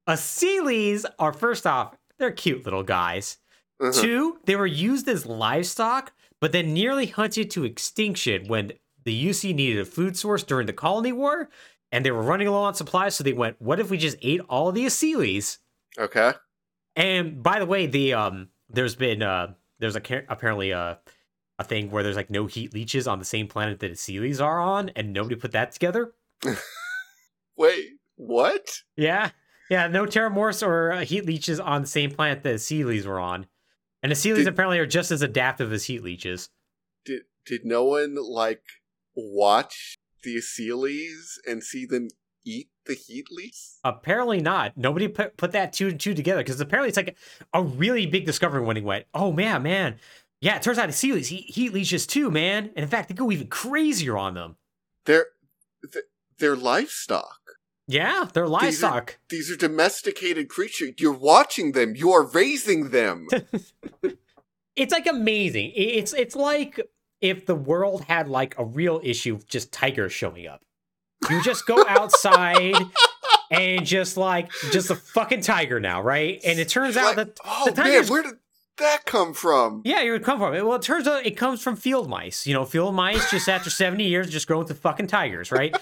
Aceles 0.09 1.05
are, 1.18 1.32
first 1.32 1.66
off, 1.66 1.97
they're 2.18 2.30
cute 2.30 2.64
little 2.64 2.82
guys. 2.82 3.38
Uh-huh. 3.80 3.93
Two, 4.01 4.38
they 4.44 4.56
were 4.56 4.66
used 4.66 5.09
as 5.09 5.26
livestock, 5.26 6.12
but 6.40 6.52
then 6.52 6.72
nearly 6.72 7.06
hunted 7.06 7.51
to 7.51 7.64
extinction 7.64 8.47
when 8.48 8.72
the 9.05 9.26
UC 9.28 9.55
needed 9.55 9.80
a 9.80 9.84
food 9.84 10.16
source 10.16 10.43
during 10.43 10.66
the 10.66 10.72
colony 10.72 11.12
war, 11.12 11.48
and 11.93 12.05
they 12.05 12.10
were 12.10 12.22
running 12.22 12.48
low 12.48 12.62
on 12.62 12.74
supplies. 12.74 13.14
So 13.16 13.24
they 13.24 13.32
went, 13.32 13.60
"What 13.60 13.78
if 13.78 13.90
we 13.90 13.98
just 13.98 14.16
ate 14.22 14.40
all 14.48 14.72
the 14.72 14.86
Aceles?" 14.86 15.59
Okay. 15.98 16.32
And 16.97 17.43
by 17.43 17.59
the 17.59 17.66
way, 17.66 17.86
the 17.86 18.14
um, 18.14 18.48
there's 18.68 18.94
been 18.94 19.22
uh, 19.22 19.55
there's 19.78 19.97
a 19.97 20.02
apparently 20.28 20.70
a 20.70 20.98
a 21.59 21.64
thing 21.64 21.90
where 21.90 22.02
there's 22.02 22.16
like 22.16 22.30
no 22.30 22.47
heat 22.47 22.74
leeches 22.74 23.06
on 23.09 23.18
the 23.18 23.24
same 23.24 23.48
planet 23.48 23.80
that 23.80 23.93
Aceles 23.93 24.40
are 24.43 24.60
on, 24.60 24.90
and 24.90 25.12
nobody 25.12 25.36
put 25.36 25.52
that 25.52 25.72
together. 25.72 26.12
Wait, 27.56 27.86
what? 28.16 28.82
Yeah, 28.97 29.30
yeah, 29.70 29.88
no 29.88 30.05
terrormorphs 30.05 30.66
or 30.66 30.93
uh, 30.93 31.05
heat 31.05 31.24
leeches 31.24 31.59
on 31.59 31.82
the 31.82 31.86
same 31.86 32.10
planet 32.10 32.43
that 32.43 32.56
Aceles 32.56 33.06
were 33.06 33.20
on, 33.20 33.47
and 34.02 34.12
Did- 34.12 34.47
apparently 34.48 34.78
are 34.78 34.86
just 34.86 35.10
as 35.10 35.22
adaptive 35.22 35.72
as 35.72 35.84
heat 35.84 36.02
leeches. 36.02 36.51
Did 37.05 37.22
did 37.47 37.64
no 37.64 37.84
one 37.84 38.16
like 38.16 38.62
watch 39.14 39.97
the 40.22 40.36
Aceles 40.36 41.38
and 41.47 41.62
see 41.62 41.86
them 41.86 42.09
eat 42.44 42.68
the 42.86 42.94
heat 42.94 43.30
leaves? 43.30 43.78
Apparently 43.84 44.40
not. 44.40 44.76
Nobody 44.76 45.08
put 45.08 45.36
put 45.36 45.52
that 45.52 45.72
two 45.72 45.88
and 45.88 46.00
two 46.00 46.14
together 46.14 46.40
because 46.40 46.60
apparently 46.60 46.88
it's 46.88 46.96
like 46.96 47.16
a 47.52 47.62
really 47.62 48.06
big 48.06 48.26
discovery 48.26 48.62
when 48.62 48.76
he 48.76 48.82
went, 48.82 49.06
oh 49.14 49.32
man, 49.32 49.62
man. 49.62 49.96
Yeah, 50.40 50.56
it 50.56 50.62
turns 50.62 50.78
out 50.78 50.88
Aceles 50.88 51.26
heat, 51.26 51.50
heat 51.50 51.72
leeches 51.72 52.06
too, 52.06 52.30
man. 52.30 52.70
And 52.76 52.84
in 52.84 52.88
fact, 52.88 53.08
they 53.08 53.14
go 53.14 53.30
even 53.30 53.48
crazier 53.48 54.16
on 54.18 54.34
them. 54.34 54.56
They're 55.04 55.26
they're 56.38 56.56
livestock. 56.56 57.40
Yeah, 57.88 58.28
they're 58.32 58.48
livestock. 58.48 59.18
These 59.28 59.50
are 59.50 59.56
domesticated 59.56 60.48
creatures. 60.48 60.94
You're 60.98 61.12
watching 61.12 61.72
them. 61.72 61.94
You 61.94 62.12
are 62.12 62.26
raising 62.26 62.90
them. 62.90 63.28
It's 64.76 64.92
like 64.92 65.06
amazing. 65.06 65.72
It's 65.74 66.12
it's 66.12 66.36
like 66.36 66.78
if 67.22 67.46
the 67.46 67.54
world 67.54 68.02
had 68.04 68.28
like 68.28 68.54
a 68.58 68.64
real 68.64 69.00
issue 69.02 69.34
of 69.34 69.48
just 69.48 69.72
tigers 69.72 70.12
showing 70.12 70.46
up. 70.46 70.60
You 71.30 71.43
just 71.43 71.66
go 71.66 71.84
outside 71.88 72.74
and 73.51 73.86
just 73.86 74.16
like 74.16 74.51
just 74.70 74.90
a 74.90 74.94
fucking 74.97 75.40
tiger 75.43 75.80
now, 75.80 76.02
right? 76.02 76.40
And 76.44 76.59
it 76.59 76.68
turns 76.68 76.97
out 76.97 77.16
Like, 77.16 77.34
that 77.34 77.40
oh 77.44 77.70
the 77.70 77.82
man, 77.82 78.06
where 78.06 78.22
did 78.22 78.34
that 78.78 79.06
come 79.06 79.32
from? 79.32 79.82
Yeah, 79.84 80.02
you 80.02 80.12
would 80.12 80.22
come 80.24 80.38
from. 80.38 80.52
Well, 80.52 80.74
it 80.74 80.82
turns 80.82 81.09
out 81.09 81.24
it 81.24 81.36
comes 81.36 81.62
from 81.62 81.76
field 81.76 82.09
mice. 82.09 82.47
You 82.47 82.55
know, 82.55 82.64
field 82.64 82.94
mice 82.94 83.30
just 83.30 83.48
after 83.48 83.70
70 83.70 84.05
years 84.05 84.30
just 84.30 84.47
grow 84.47 84.60
into 84.60 84.74
fucking 84.74 85.06
tigers, 85.06 85.51
right? 85.51 85.74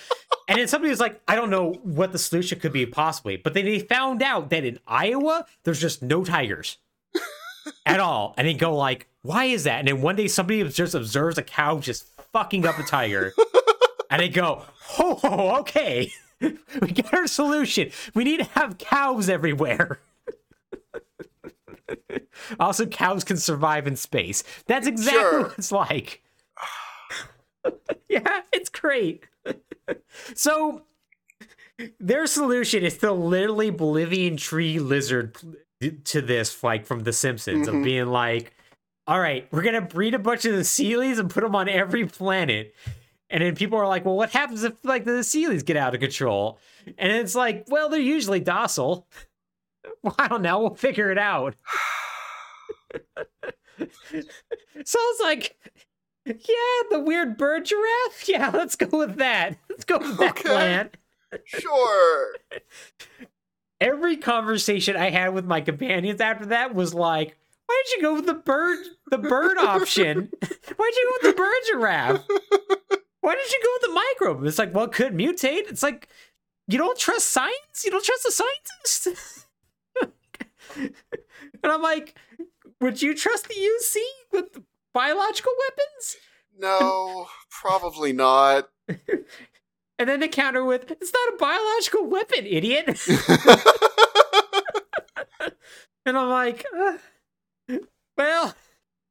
and 0.49 0.59
then 0.59 0.69
somebody 0.69 0.91
was 0.91 1.01
like, 1.01 1.21
I 1.27 1.35
don't 1.35 1.51
know 1.51 1.73
what 1.83 2.13
the 2.13 2.19
solution 2.19 2.61
could 2.61 2.73
be 2.73 2.87
possibly, 2.87 3.37
but 3.37 3.55
then 3.55 3.65
they 3.65 3.81
found 3.81 4.23
out 4.23 4.51
that 4.51 4.65
in 4.65 4.79
Iowa, 4.87 5.47
there's 5.65 5.81
just 5.81 6.03
no 6.03 6.23
tigers 6.25 6.79
at 7.87 7.99
all. 7.99 8.35
And 8.39 8.47
they 8.47 8.55
go 8.55 8.77
like, 8.77 9.09
why 9.23 9.47
is 9.47 9.65
that? 9.65 9.81
And 9.81 9.89
then 9.89 10.01
one 10.03 10.17
day 10.17 10.29
somebody 10.29 10.63
just 10.69 10.95
observes 10.95 11.39
a 11.39 11.43
cow 11.43 11.79
just 11.79 12.07
fucking 12.33 12.67
up 12.67 12.79
a 12.79 12.83
tiger. 12.85 13.33
And 14.11 14.21
they 14.21 14.29
go, 14.29 14.63
oh, 14.99 15.57
okay. 15.61 16.13
we 16.41 16.89
got 16.93 17.15
our 17.15 17.27
solution. 17.27 17.91
We 18.15 18.25
need 18.25 18.39
to 18.39 18.45
have 18.59 18.79
cows 18.79 19.29
everywhere. 19.29 20.01
Also, 22.59 22.85
cows 22.85 23.25
can 23.25 23.37
survive 23.37 23.87
in 23.87 23.97
space. 23.97 24.43
That's 24.67 24.87
exactly 24.87 25.21
Sure. 25.21 25.43
what 25.45 25.55
it's 25.59 25.73
like. 25.73 26.23
yeah, 28.09 28.43
it's 28.53 28.69
great. 28.69 29.25
so, 30.35 30.83
their 32.01 32.27
solution 32.27 32.83
is 32.85 32.99
to 32.99 33.13
literally 33.13 33.71
Bolivian 33.71 34.37
tree 34.37 34.79
lizard 34.79 35.37
to 36.05 36.21
this, 36.21 36.63
like 36.63 36.87
from 36.87 37.05
The 37.05 37.13
Simpsons, 37.13 37.69
of 37.69 37.75
Mhm. 37.77 37.85
being 37.85 38.07
like, 38.07 38.53
all 39.07 39.21
right, 39.21 39.47
we're 39.51 39.63
going 39.63 39.75
to 39.75 39.81
breed 39.81 40.15
a 40.15 40.19
bunch 40.19 40.45
of 40.45 40.53
the 40.53 40.61
Aceles 40.63 41.19
and 41.19 41.31
put 41.31 41.43
them 41.43 41.55
on 41.55 41.69
every 41.69 42.05
planet. 42.07 42.75
And 43.35 43.43
then 43.43 43.57
people 43.57 43.77
are 43.81 43.89
like, 43.89 44.05
well, 44.05 44.15
what 44.15 44.31
happens 44.31 44.63
if 44.63 44.75
like 44.85 45.05
the 45.05 45.11
Aceles 45.11 45.65
get 45.65 45.77
out 45.77 45.93
of 45.93 46.01
control? 46.01 46.61
And 46.97 47.11
it's 47.11 47.35
like, 47.35 47.65
well, 47.67 47.89
they're 47.89 47.99
usually 48.01 48.41
docile. 48.41 49.07
Well, 50.03 50.15
I 50.19 50.29
don't 50.29 50.41
know. 50.41 50.61
We'll 50.61 50.75
figure 50.77 51.11
it 51.11 51.19
out. 51.19 51.57
so 53.79 54.99
I 54.99 55.13
was 55.13 55.21
like, 55.23 55.57
yeah, 56.25 56.35
the 56.91 57.01
weird 57.01 57.37
bird 57.37 57.67
giraffe. 57.67 58.25
Yeah, 58.29 58.51
let's 58.55 58.77
go 58.77 58.99
with 58.99 59.17
that. 59.17 59.59
Let's 59.69 59.85
go 59.85 59.99
with 59.99 60.17
that 60.19 60.31
Okay. 60.39 60.49
plan. 60.49 60.91
Sure. 61.45 62.35
Every 63.81 64.17
conversation 64.17 64.97
I 64.97 65.11
had 65.11 65.35
with 65.35 65.45
my 65.45 65.61
companions 65.61 66.21
after 66.23 66.47
that 66.47 66.75
was 66.75 66.95
like, 66.95 67.37
why 67.67 67.83
did 67.87 67.97
you 67.97 68.03
go 68.03 68.15
with 68.15 68.27
the 68.27 68.35
bird, 68.35 68.79
the 69.11 69.19
bird 69.19 69.59
option? 69.59 70.31
Why'd 70.41 70.95
you 70.95 71.19
go 71.23 71.29
with 71.29 71.37
the 71.37 71.43
bird 71.43 71.61
giraffe? 71.71 72.25
Why 73.25 73.35
did 73.37 73.51
you 73.51 73.61
go 73.63 73.69
with 73.73 73.83
the 73.83 73.95
microbe? 73.95 74.45
It's 74.45 74.59
like, 74.59 74.75
well, 74.75 74.85
it 74.85 74.93
could 74.93 75.15
mutate. 75.15 75.71
It's 75.71 75.83
like, 75.83 76.11
you 76.69 76.77
don't 76.77 76.99
trust 76.99 77.29
science? 77.31 77.83
You 77.83 77.91
don't 77.91 78.05
trust 78.05 78.23
the 78.23 78.31
scientist? 78.31 79.57
and 81.63 81.73
I'm 81.73 81.81
like, 81.81 82.19
would 82.83 83.01
you 83.01 83.15
trust 83.15 83.49
the 83.49 83.55
UC 83.55 83.97
with 84.31 84.63
biological 84.93 85.53
weapons? 85.59 86.17
No, 86.59 87.29
probably 87.51 88.13
not. 88.13 88.69
And 89.99 90.09
then 90.09 90.19
they 90.19 90.29
counter 90.29 90.65
with, 90.65 90.91
it's 90.91 91.13
not 91.13 91.35
a 91.35 91.37
biological 91.39 92.07
weapon, 92.07 92.47
idiot. 92.47 93.01
and 96.05 96.19
I'm 96.19 96.29
like, 96.29 96.67
uh, 96.77 96.99
well, 98.19 98.57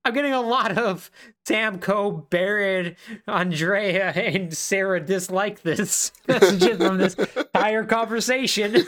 I'm 0.05 0.13
getting 0.13 0.33
a 0.33 0.41
lot 0.41 0.77
of 0.77 1.09
Sam 1.45 1.79
Coe, 1.79 2.11
Barrett, 2.11 2.97
Andreja, 3.27 4.15
and 4.15 4.55
Sarah 4.55 4.99
dislike 4.99 5.61
this 5.61 6.11
messages 6.27 6.77
from 6.77 6.97
this 6.97 7.15
entire 7.15 7.85
conversation. 7.85 8.75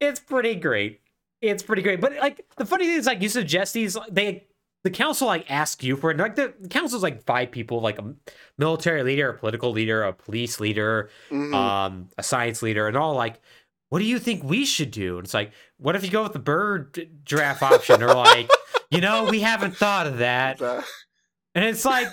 it's 0.00 0.20
pretty 0.20 0.54
great. 0.54 1.00
It's 1.40 1.62
pretty 1.62 1.82
great. 1.82 2.00
But 2.00 2.16
like 2.16 2.44
the 2.56 2.66
funny 2.66 2.86
thing 2.86 2.96
is 2.98 3.06
like 3.06 3.22
you 3.22 3.28
suggest 3.28 3.74
these 3.74 3.96
they 4.10 4.46
the 4.84 4.90
council 4.90 5.26
like 5.26 5.50
ask 5.50 5.82
you 5.82 5.96
for 5.96 6.10
it. 6.10 6.18
Like 6.18 6.36
the, 6.36 6.52
the 6.60 6.68
council's 6.68 7.02
like 7.02 7.24
five 7.24 7.50
people, 7.50 7.80
like 7.80 7.98
a 7.98 8.14
military 8.58 9.02
leader, 9.02 9.30
a 9.30 9.38
political 9.38 9.72
leader, 9.72 10.02
a 10.04 10.12
police 10.12 10.60
leader, 10.60 11.08
Mhm. 11.30 11.54
um, 11.54 12.08
a 12.18 12.22
science 12.22 12.62
leader, 12.62 12.86
and 12.86 12.96
all 12.96 13.14
like, 13.14 13.40
what 13.88 13.98
do 14.00 14.04
you 14.04 14.18
think 14.18 14.44
we 14.44 14.64
should 14.66 14.90
do? 14.90 15.16
And 15.18 15.24
it's 15.24 15.32
like, 15.34 15.52
what 15.78 15.96
if 15.96 16.04
you 16.04 16.10
go 16.10 16.22
with 16.22 16.34
the 16.34 16.38
bird 16.38 17.08
giraffe 17.24 17.62
option? 17.62 18.02
Or 18.02 18.14
like, 18.14 18.50
you 18.94 19.00
know, 19.00 19.24
we 19.24 19.40
haven't 19.40 19.76
thought 19.76 20.06
of 20.06 20.18
that. 20.18 20.60
And 20.60 21.64
it's 21.64 21.84
like, 21.84 22.10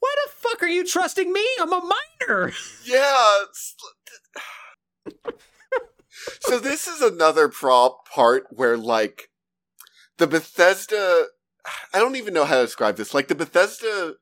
why 0.00 0.14
the 0.26 0.30
fuck 0.32 0.62
are 0.62 0.68
you 0.68 0.84
trusting 0.84 1.32
me? 1.32 1.44
I'm 1.60 1.72
a 1.72 1.80
minor. 2.28 2.52
yeah. 2.84 3.36
so 6.40 6.58
this 6.58 6.86
is 6.86 7.00
another 7.00 7.48
prop 7.48 8.08
part 8.08 8.44
where 8.50 8.76
like 8.76 9.28
the 10.18 10.26
Bethesda 10.26 11.26
I 11.94 11.98
don't 11.98 12.16
even 12.16 12.34
know 12.34 12.44
how 12.44 12.56
to 12.56 12.62
describe 12.66 12.96
this. 12.96 13.14
Like 13.14 13.28
the 13.28 13.34
Bethesda 13.34 14.14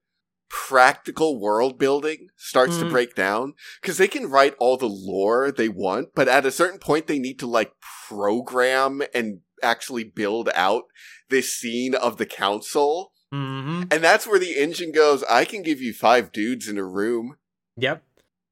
practical 0.48 1.40
world 1.40 1.78
building 1.78 2.28
starts 2.36 2.76
to 2.78 2.84
Mhm. 2.84 2.90
break 2.90 3.14
down 3.14 3.54
because 3.80 3.96
they 3.98 4.06
can 4.06 4.28
write 4.30 4.54
all 4.58 4.76
the 4.76 4.88
lore 4.88 5.50
they 5.50 5.68
want, 5.68 6.10
but 6.14 6.28
at 6.28 6.46
a 6.46 6.52
certain 6.52 6.78
point 6.78 7.06
they 7.08 7.18
need 7.18 7.38
to 7.40 7.46
like 7.46 7.72
program 8.08 9.02
and 9.14 9.40
actually 9.62 10.04
build 10.04 10.50
out 10.54 10.84
this 11.32 11.52
scene 11.52 11.94
of 11.96 12.18
the 12.18 12.26
council. 12.26 13.12
Mm-hmm. 13.34 13.84
And 13.90 14.04
that's 14.04 14.26
where 14.26 14.38
the 14.38 14.56
engine 14.58 14.92
goes, 14.92 15.24
I 15.24 15.44
can 15.44 15.62
give 15.62 15.80
you 15.80 15.92
five 15.92 16.30
dudes 16.32 16.68
in 16.68 16.78
a 16.78 16.84
room. 16.84 17.36
Yep. 17.76 18.04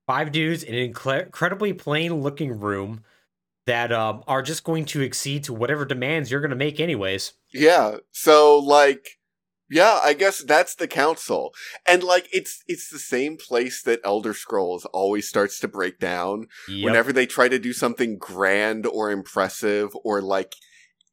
Five 0.07 0.33
dudes 0.33 0.63
in 0.63 0.75
an 0.75 0.93
incre- 0.93 1.27
incredibly 1.27 1.73
plain 1.73 2.15
looking 2.23 2.59
room 2.59 3.05
that 3.67 3.93
um, 3.93 4.25
are 4.27 4.43
just 4.43 4.65
going 4.65 4.87
to 4.87 5.03
exceed 5.03 5.45
to 5.45 5.53
whatever 5.53 5.85
demands 5.85 6.31
you're 6.31 6.41
going 6.41 6.51
to 6.51 6.57
make, 6.57 6.81
anyways. 6.81 7.35
Yeah. 7.53 7.99
So 8.11 8.59
like 8.59 9.21
yeah, 9.71 10.01
I 10.03 10.15
guess 10.15 10.43
that's 10.43 10.75
the 10.75 10.89
council. 10.89 11.55
And 11.87 12.03
like 12.03 12.29
it's 12.33 12.65
it's 12.67 12.91
the 12.91 12.99
same 12.99 13.37
place 13.37 13.83
that 13.83 14.01
Elder 14.05 14.35
Scrolls 14.35 14.85
always 14.87 15.29
starts 15.29 15.61
to 15.61 15.69
break 15.69 16.01
down 16.01 16.49
Yep. 16.69 16.85
whenever 16.85 17.13
they 17.13 17.27
try 17.27 17.49
to 17.49 17.59
do 17.59 17.73
something 17.73 18.19
grand 18.19 18.85
or 18.85 19.13
impressive 19.13 19.97
or 20.03 20.21
like 20.21 20.57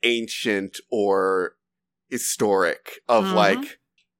ancient 0.03 0.79
or 0.91 1.55
historic 2.09 2.99
of 3.07 3.25
Mhm. 3.25 3.33
like 3.33 3.79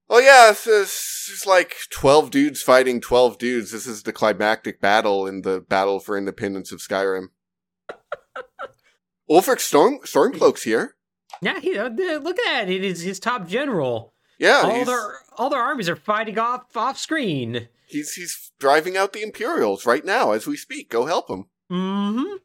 oh 0.10 0.20
yeah 0.20 0.48
this 0.50 0.68
is 0.68 1.30
it's 1.34 1.46
like 1.46 1.76
12 1.90 2.30
dudes 2.32 2.62
fighting 2.62 3.00
12 3.02 3.38
dudes 3.38 3.72
this 3.72 3.86
is 3.88 4.04
the 4.04 4.12
climactic 4.14 4.82
battle 4.82 5.26
in 5.28 5.42
the 5.44 5.62
battle 5.62 6.00
for 6.00 6.18
independence 6.18 6.72
of 6.72 6.80
skyrim 6.80 7.28
ulfric 9.30 9.60
storm 9.60 10.00
stormcloak's 10.04 10.64
here 10.64 10.96
Yeah, 11.42 11.60
he, 11.60 11.78
uh, 11.78 11.90
look 11.90 12.40
at 12.40 12.46
that. 12.46 12.70
It 12.70 12.84
is 12.84 13.02
his 13.02 13.20
top 13.20 13.48
general. 13.48 14.14
yeah 14.40 14.62
all 14.64 14.86
their 14.86 15.20
all 15.38 15.50
their 15.50 15.62
armies 15.62 15.90
are 15.90 15.96
fighting 15.96 16.38
off 16.40 16.76
off 16.76 16.98
screen. 16.98 17.68
he's 17.88 18.14
he's 18.14 18.52
driving 18.60 18.98
out 18.98 19.14
the 19.14 19.22
imperials 19.24 19.86
right 19.86 20.04
now 20.06 20.32
as 20.32 20.48
we 20.48 20.58
speak 20.58 20.90
go 20.90 21.06
help 21.06 21.30
him 21.30 21.46
Mm-hmm. 21.72 22.36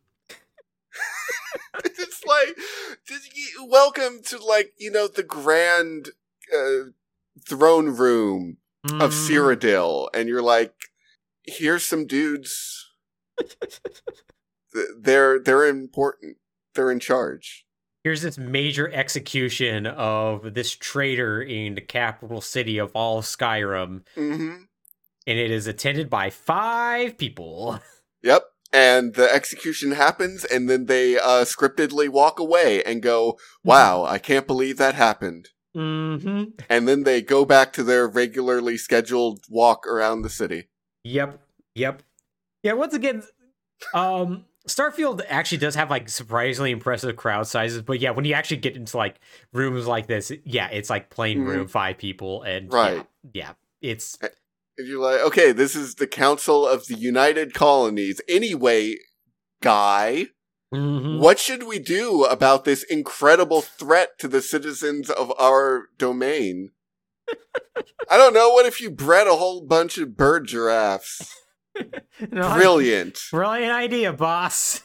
it's 1.85 2.24
like 2.24 2.57
welcome 3.69 4.20
to 4.27 4.39
like 4.44 4.73
you 4.78 4.90
know 4.90 5.09
the 5.09 5.23
grand 5.23 6.11
uh, 6.55 6.90
throne 7.47 7.89
room 7.89 8.59
Mm-hmm. 8.85 9.01
of 9.01 9.12
Cyrodiil, 9.12 10.09
and 10.12 10.28
you're 10.28 10.43
like, 10.43 10.74
here's 11.44 11.85
some 11.85 12.05
dudes. 12.05 12.90
They're 14.99 15.39
they're 15.39 15.66
important. 15.66 16.39
They're 16.74 16.90
in 16.90 16.99
charge. 16.99 17.65
Here's 18.03 18.23
this 18.23 18.39
major 18.39 18.90
execution 18.93 19.86
of 19.86 20.55
this 20.55 20.74
traitor 20.74 21.40
in 21.43 21.74
the 21.77 21.81
capital 21.81 22.40
city 22.40 22.78
of 22.78 22.90
all 22.94 23.23
Skyrim, 23.23 24.03
hmm 24.16 24.55
and 25.27 25.39
it 25.39 25.51
is 25.53 25.69
attended 25.69 26.11
by 26.11 26.31
five 26.31 27.16
people. 27.16 27.78
Yep. 28.24 28.43
And 28.73 29.15
the 29.15 29.31
execution 29.32 29.93
happens, 29.93 30.44
and 30.44 30.69
then 30.69 30.86
they 30.86 31.19
uh, 31.19 31.44
scriptedly 31.44 32.09
walk 32.09 32.40
away 32.40 32.82
and 32.85 33.03
go, 33.03 33.39
"Wow, 33.62 34.05
I 34.05 34.19
can't 34.19 34.47
believe 34.47 34.78
that 34.78 34.94
happened." 34.94 35.51
Mm-hmm. 35.77 36.44
And 36.69 36.89
then 36.89 37.03
they 37.05 37.23
go 37.23 37.44
back 37.44 37.73
to 37.74 37.82
their 37.82 38.07
regularly 38.09 38.77
scheduled 38.77 39.40
walk 39.49 39.86
around 39.86 40.23
the 40.23 40.31
city. 40.31 40.69
Yep. 41.05 41.40
Yep. 41.74 42.03
Yeah, 42.62 42.73
once 42.74 42.94
again, 42.94 43.23
um 43.94 44.44
Starfield 44.69 45.23
actually 45.28 45.59
does 45.59 45.74
have 45.74 45.90
like 45.90 46.09
surprisingly 46.09 46.70
impressive 46.70 47.16
crowd 47.16 47.47
sizes, 47.49 47.82
but 47.82 47.99
yeah, 48.01 48.11
when 48.11 48.24
you 48.24 48.35
actually 48.35 48.59
get 48.59 48.77
into 48.77 48.97
like 48.97 49.16
rooms 49.53 49.86
like 49.86 50.07
this, 50.07 50.31
yeah, 50.44 50.69
it's 50.69 50.89
like 50.89 51.11
plain 51.11 51.40
Mhm. 51.40 51.47
room, 51.47 51.69
five 51.69 51.99
people, 51.99 52.43
and 52.43 52.73
Right. 52.73 53.05
yeah, 53.32 53.32
yeah 53.32 53.53
it's 53.81 54.19
And 54.78 54.89
you're 54.89 55.01
like, 55.01 55.20
okay, 55.20 55.53
this 55.53 55.77
is 55.77 55.97
the 55.97 56.07
Council 56.07 56.66
of 56.66 56.86
the 56.86 56.97
United 56.97 57.55
Colonies. 57.55 58.20
Anyway, 58.28 58.97
guy, 59.61 60.27
mhm. 60.74 61.19
what 61.19 61.39
should 61.39 61.65
we 61.65 61.78
do 61.78 62.24
about 62.24 62.65
this 62.65 62.82
incredible 62.82 63.61
threat 63.61 64.19
to 64.19 64.28
the 64.28 64.40
citizens 64.40 65.11
of 65.11 65.32
our 65.39 65.89
domain? 65.99 66.70
I 68.11 68.16
don't 68.16 68.35
know. 68.35 68.51
What 68.51 68.66
if 68.66 68.81
you 68.81 68.90
bred 68.90 69.27
a 69.27 69.36
whole 69.36 69.62
bunch 69.62 69.99
of 69.99 70.16
bird 70.16 70.47
giraffes? 70.47 71.35
No, 72.31 72.55
Brilliant. 72.55 73.19
Brilliant 73.31 73.73
idea, 73.73 74.12
boss. 74.12 74.82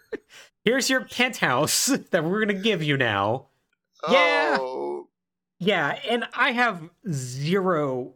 Here's 0.64 0.88
your 0.88 1.04
penthouse 1.04 1.86
that 1.86 2.24
we're 2.24 2.46
gonna 2.46 2.60
give 2.60 2.84
you 2.84 2.96
now. 2.96 3.48
Yeah. 4.08 4.56
Oh, 4.60 5.08
Yeah, 5.58 5.98
and 6.08 6.24
I 6.32 6.52
have 6.52 6.88
zero 7.10 8.14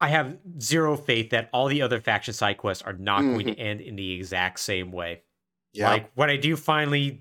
I 0.00 0.08
have 0.08 0.38
zero 0.60 0.96
faith 0.96 1.30
that 1.30 1.50
all 1.52 1.68
the 1.68 1.82
other 1.82 2.00
faction 2.00 2.32
side 2.32 2.56
quests 2.56 2.82
are 2.82 2.94
not 2.94 3.20
going 3.20 3.46
to 3.46 3.52
mm-hmm. 3.52 3.60
end 3.60 3.80
in 3.80 3.96
the 3.96 4.12
exact 4.12 4.60
same 4.60 4.92
way. 4.92 5.22
yeah. 5.72 5.90
Like 5.90 6.10
when 6.14 6.30
I 6.30 6.36
do 6.36 6.56
finally 6.56 7.20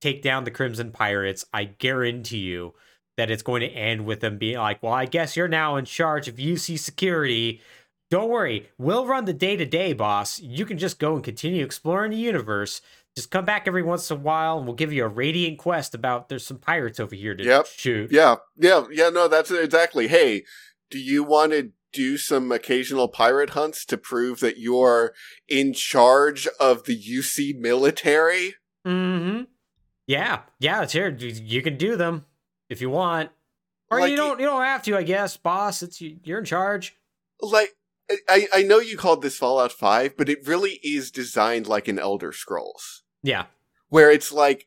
take 0.00 0.22
down 0.22 0.44
the 0.44 0.50
Crimson 0.50 0.92
Pirates, 0.92 1.44
I 1.52 1.64
guarantee 1.64 2.38
you 2.38 2.74
that 3.16 3.30
it's 3.30 3.42
going 3.42 3.60
to 3.62 3.68
end 3.68 4.04
with 4.06 4.20
them 4.20 4.38
being 4.38 4.58
like, 4.58 4.82
"Well, 4.82 4.92
I 4.92 5.06
guess 5.06 5.36
you're 5.36 5.48
now 5.48 5.76
in 5.76 5.84
charge 5.84 6.28
of 6.28 6.36
UC 6.36 6.78
security. 6.78 7.60
Don't 8.10 8.28
worry, 8.28 8.68
we'll 8.78 9.06
run 9.06 9.24
the 9.24 9.32
day 9.32 9.56
to 9.56 9.64
day, 9.64 9.92
boss. 9.92 10.38
You 10.40 10.66
can 10.66 10.78
just 10.78 10.98
go 10.98 11.14
and 11.14 11.24
continue 11.24 11.64
exploring 11.64 12.10
the 12.12 12.16
universe. 12.16 12.80
Just 13.16 13.30
come 13.30 13.44
back 13.44 13.66
every 13.66 13.82
once 13.82 14.10
in 14.10 14.18
a 14.18 14.20
while, 14.20 14.58
and 14.58 14.66
we'll 14.66 14.76
give 14.76 14.92
you 14.92 15.04
a 15.04 15.08
radiant 15.08 15.58
quest 15.58 15.94
about 15.94 16.28
there's 16.28 16.46
some 16.46 16.58
pirates 16.58 17.00
over 17.00 17.14
here 17.14 17.34
to 17.34 17.42
Yep. 17.44 17.66
shoot." 17.66 18.12
yeah. 18.12 18.36
Yeah. 18.56 18.84
Yeah. 18.90 19.08
No, 19.08 19.26
that's 19.26 19.50
exactly. 19.50 20.08
Hey, 20.08 20.44
do 20.90 20.98
you 20.98 21.24
want 21.24 21.52
to 21.52 21.72
do 21.94 22.18
some 22.18 22.52
occasional 22.52 23.08
pirate 23.08 23.50
hunts 23.50 23.84
to 23.86 23.96
prove 23.96 24.40
that 24.40 24.58
you're 24.58 25.14
in 25.48 25.72
charge 25.72 26.46
of 26.60 26.84
the 26.84 26.96
UC 27.00 27.58
military? 27.58 28.56
Mm-hmm. 28.86 29.44
Yeah, 30.06 30.42
yeah, 30.58 30.82
it's 30.82 30.92
here. 30.92 31.08
You- 31.08 31.62
can 31.62 31.78
do 31.78 31.96
them 31.96 32.26
if 32.68 32.80
you 32.82 32.90
want, 32.90 33.30
or 33.90 34.00
Like 34.00 34.10
you 34.10 34.16
don't. 34.16 34.38
You 34.38 34.46
don't 34.46 34.62
have 34.64 34.82
to, 34.82 34.96
I 34.96 35.02
guess, 35.02 35.36
boss. 35.38 35.82
It's 35.82 36.00
you- 36.00 36.18
you're 36.24 36.38
in 36.40 36.44
charge. 36.44 36.94
like 37.40 37.70
I, 38.28 38.46
I 38.52 38.62
know 38.62 38.80
you 38.80 38.98
called 38.98 39.22
this 39.22 39.38
Fallout 39.38 39.72
5, 39.72 40.16
but 40.18 40.28
it 40.28 40.46
really 40.46 40.78
is 40.82 41.10
designed 41.10 41.66
like 41.66 41.88
an 41.88 41.98
Elder 41.98 42.32
Scrolls. 42.32 43.02
Yeah, 43.22 43.46
Where 43.88 44.10
it's 44.10 44.30
like 44.30 44.66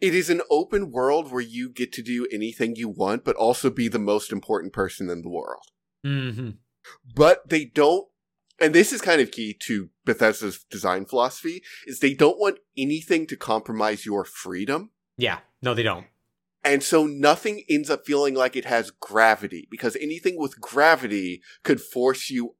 it 0.00 0.14
is 0.14 0.30
an 0.30 0.40
open 0.50 0.90
world 0.90 1.30
where 1.30 1.42
you 1.42 1.68
get 1.68 1.92
to 1.92 2.02
do 2.02 2.26
anything 2.32 2.76
you 2.76 2.88
want, 2.88 3.24
but 3.24 3.36
also 3.36 3.68
be 3.68 3.88
the 3.88 3.98
most 3.98 4.32
important 4.32 4.72
person 4.72 5.10
in 5.10 5.20
the 5.20 5.28
world. 5.28 5.66
mm-hmm. 6.06 6.50
But 7.14 7.48
they 7.48 7.64
don't 7.64 8.08
and 8.60 8.74
this 8.74 8.92
is 8.92 9.00
kind 9.00 9.20
of 9.20 9.30
key 9.30 9.54
to 9.60 9.90
Bethesda's 10.04 10.64
design 10.70 11.04
philosophy, 11.04 11.62
is 11.86 12.00
they 12.00 12.14
don't 12.14 12.38
want 12.38 12.58
anything 12.76 13.26
to 13.28 13.36
compromise 13.36 14.04
your 14.04 14.24
freedom. 14.24 14.90
yeah. 15.16 15.38
No, 15.60 15.74
they 15.74 15.82
don't. 15.82 16.06
And 16.64 16.82
so 16.82 17.06
nothing 17.06 17.64
ends 17.68 17.88
up 17.88 18.04
feeling 18.04 18.34
like 18.34 18.56
it 18.56 18.64
has 18.64 18.90
gravity, 18.90 19.66
because 19.70 19.96
anything 19.96 20.38
with 20.38 20.60
gravity 20.60 21.40
could 21.62 21.80
force 21.80 22.30
you 22.30 22.54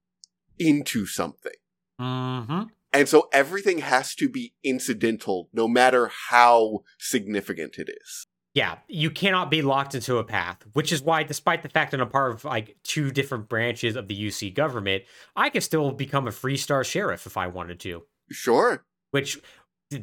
into 0.58 1.06
something. 1.06 1.52
Mm-hmm. 2.00 2.62
And 2.92 3.08
so 3.08 3.28
everything 3.32 3.78
has 3.78 4.14
to 4.14 4.28
be 4.28 4.54
incidental, 4.64 5.48
no 5.52 5.68
matter 5.68 6.10
how 6.30 6.84
significant 6.98 7.78
it 7.78 7.90
is. 7.90 8.27
Yeah, 8.58 8.78
you 8.88 9.12
cannot 9.12 9.52
be 9.52 9.62
locked 9.62 9.94
into 9.94 10.16
a 10.16 10.24
path, 10.24 10.66
which 10.72 10.90
is 10.90 11.00
why, 11.00 11.22
despite 11.22 11.62
the 11.62 11.68
fact 11.68 11.92
that 11.92 12.00
I'm 12.00 12.08
part 12.08 12.32
of 12.32 12.44
like 12.44 12.76
two 12.82 13.12
different 13.12 13.48
branches 13.48 13.94
of 13.94 14.08
the 14.08 14.20
UC 14.20 14.52
government, 14.52 15.04
I 15.36 15.48
could 15.48 15.62
still 15.62 15.92
become 15.92 16.26
a 16.26 16.32
free 16.32 16.56
star 16.56 16.82
sheriff 16.82 17.24
if 17.24 17.36
I 17.36 17.46
wanted 17.46 17.78
to. 17.78 18.02
Sure. 18.32 18.84
Which 19.12 19.38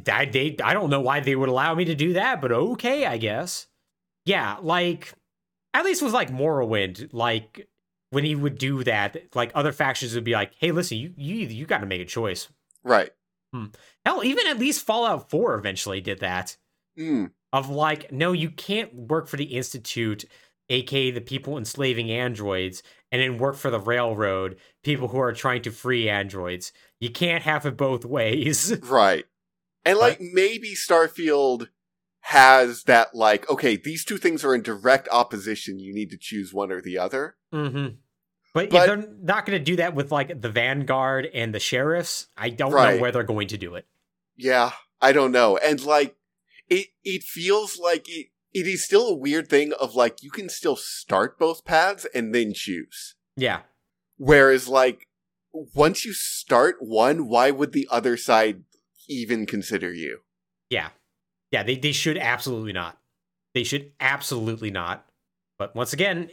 I, 0.09 0.23
they, 0.23 0.55
I 0.63 0.73
don't 0.73 0.89
know 0.89 1.01
why 1.01 1.19
they 1.19 1.35
would 1.35 1.49
allow 1.49 1.75
me 1.75 1.83
to 1.83 1.95
do 1.95 2.13
that, 2.13 2.39
but 2.39 2.53
okay, 2.53 3.05
I 3.05 3.17
guess. 3.17 3.67
Yeah, 4.23 4.55
like 4.61 5.13
at 5.73 5.83
least 5.83 6.01
with 6.01 6.13
like 6.13 6.31
Morrowind, 6.31 7.09
like 7.11 7.67
when 8.11 8.23
he 8.23 8.35
would 8.35 8.57
do 8.57 8.85
that, 8.85 9.35
like 9.35 9.51
other 9.53 9.73
factions 9.73 10.15
would 10.15 10.23
be 10.23 10.31
like, 10.31 10.53
"Hey, 10.57 10.71
listen, 10.71 10.97
you 10.97 11.13
you 11.17 11.45
you 11.47 11.65
got 11.65 11.79
to 11.79 11.85
make 11.85 12.01
a 12.01 12.05
choice." 12.05 12.47
Right. 12.85 13.09
Hell, 14.05 14.23
even 14.23 14.47
at 14.47 14.59
least 14.59 14.85
Fallout 14.85 15.29
Four 15.29 15.55
eventually 15.55 15.99
did 15.99 16.21
that. 16.21 16.55
Mm. 16.97 17.31
Of 17.55 17.69
like, 17.69 18.11
no, 18.11 18.33
you 18.33 18.49
can't 18.49 18.93
work 18.93 19.27
for 19.27 19.37
the 19.37 19.45
Institute, 19.55 20.25
aka 20.69 21.11
the 21.11 21.21
people 21.21 21.57
enslaving 21.57 22.11
androids, 22.11 22.83
and 23.11 23.21
then 23.21 23.37
work 23.37 23.55
for 23.55 23.71
the 23.71 23.79
railroad, 23.79 24.57
people 24.83 25.07
who 25.07 25.19
are 25.19 25.31
trying 25.33 25.61
to 25.61 25.71
free 25.71 26.09
androids. 26.09 26.73
You 26.99 27.09
can't 27.11 27.43
have 27.43 27.65
it 27.65 27.77
both 27.77 28.03
ways. 28.05 28.77
Right. 28.83 29.25
And 29.85 29.99
like 29.99 30.19
maybe 30.19 30.73
Starfield 30.73 31.69
has 32.21 32.83
that 32.83 33.13
like, 33.13 33.47
okay, 33.49 33.75
these 33.75 34.03
two 34.03 34.17
things 34.17 34.43
are 34.43 34.55
in 34.55 34.63
direct 34.63 35.07
opposition. 35.11 35.77
You 35.79 35.93
need 35.93 36.09
to 36.09 36.17
choose 36.17 36.51
one 36.53 36.71
or 36.71 36.81
the 36.81 36.97
other. 36.97 37.35
mm-hmm. 37.53 37.95
But, 38.53 38.69
But- 38.69 38.81
if 38.81 38.85
they're 38.87 39.09
not 39.21 39.45
going 39.45 39.59
to 39.59 39.63
do 39.63 39.75
that 39.77 39.93
with 39.95 40.11
like 40.11 40.41
the 40.41 40.49
Vanguard 40.49 41.27
and 41.33 41.53
the 41.53 41.59
sheriffs, 41.59 42.27
I 42.35 42.49
don't 42.49 42.71
Right. 42.73 42.95
know 42.95 43.01
where 43.01 43.11
they're 43.11 43.23
going 43.23 43.49
to 43.49 43.57
do 43.57 43.75
it. 43.75 43.85
Yeah, 44.35 44.71
I 45.01 45.11
don't 45.11 45.31
know. 45.31 45.57
And 45.57 45.81
like 45.83 46.15
it 46.69 46.87
it 47.03 47.23
feels 47.23 47.77
like 47.77 48.07
it 48.07 48.27
it 48.53 48.67
is 48.67 48.85
still 48.85 49.09
a 49.09 49.15
weird 49.15 49.49
thing 49.49 49.73
of 49.73 49.95
like 49.95 50.23
you 50.23 50.31
can 50.31 50.49
still 50.49 50.75
start 50.75 51.37
both 51.37 51.65
paths 51.65 52.05
and 52.13 52.33
then 52.33 52.53
choose. 52.53 53.15
Yeah. 53.35 53.61
Whereas 54.17 54.67
like 54.67 55.07
once 55.73 56.05
you 56.05 56.13
start 56.13 56.77
one, 56.79 57.27
why 57.27 57.51
would 57.51 57.73
the 57.73 57.87
other 57.91 58.17
side 58.17 58.63
even 59.07 59.45
consider 59.45 59.93
you? 59.93 60.19
Yeah. 60.69 60.89
Yeah, 61.51 61.63
they, 61.63 61.75
they 61.75 61.91
should 61.91 62.17
absolutely 62.17 62.73
not. 62.73 62.97
They 63.53 63.63
should 63.63 63.91
absolutely 63.99 64.71
not. 64.71 65.05
But 65.57 65.75
once 65.75 65.93
again, 65.93 66.29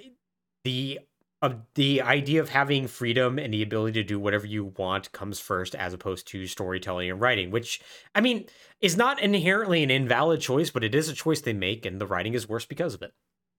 the 0.64 1.00
uh, 1.43 1.55
the 1.74 2.01
idea 2.01 2.40
of 2.40 2.48
having 2.48 2.86
freedom 2.86 3.39
and 3.39 3.52
the 3.52 3.62
ability 3.62 4.01
to 4.01 4.06
do 4.06 4.19
whatever 4.19 4.47
you 4.47 4.73
want 4.77 5.10
comes 5.12 5.40
first 5.40 5.74
as 5.74 5.93
opposed 5.93 6.27
to 6.28 6.47
storytelling 6.47 7.10
and 7.10 7.20
writing, 7.20 7.51
which 7.51 7.81
I 8.14 8.20
mean 8.20 8.47
is 8.81 8.97
not 8.97 9.20
inherently 9.20 9.82
an 9.82 9.90
invalid 9.90 10.40
choice, 10.40 10.70
but 10.70 10.85
it 10.85 10.94
is 10.94 11.09
a 11.09 11.14
choice 11.14 11.40
they 11.40 11.52
make, 11.52 11.85
and 11.85 12.01
the 12.01 12.06
writing 12.06 12.35
is 12.35 12.48
worse 12.48 12.64
because 12.64 12.94
of 12.94 13.02
it. 13.02 13.12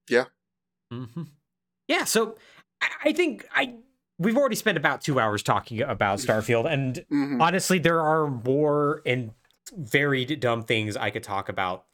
Yeah. 0.10 0.26
Mm-hmm. 0.92 1.24
Yeah. 1.88 2.06
So 2.06 2.38
I, 2.82 2.88
I 3.06 3.14
think 3.14 3.46
I 3.54 3.76
we've 4.18 4.38
already 4.38 4.56
spent 4.56 4.78
about 4.78 5.02
two 5.02 5.20
hours 5.20 5.44
talking 5.44 5.82
about 5.82 6.20
Starfield, 6.20 6.72
and 6.72 7.06
Mhm. 7.12 7.42
honestly, 7.42 7.80
there 7.80 8.00
are 8.00 8.28
more 8.28 9.02
and 9.06 9.32
varied 9.76 10.40
dumb 10.40 10.64
things 10.64 10.96
I 10.96 11.10
could 11.10 11.24
talk 11.24 11.50
about, 11.50 11.86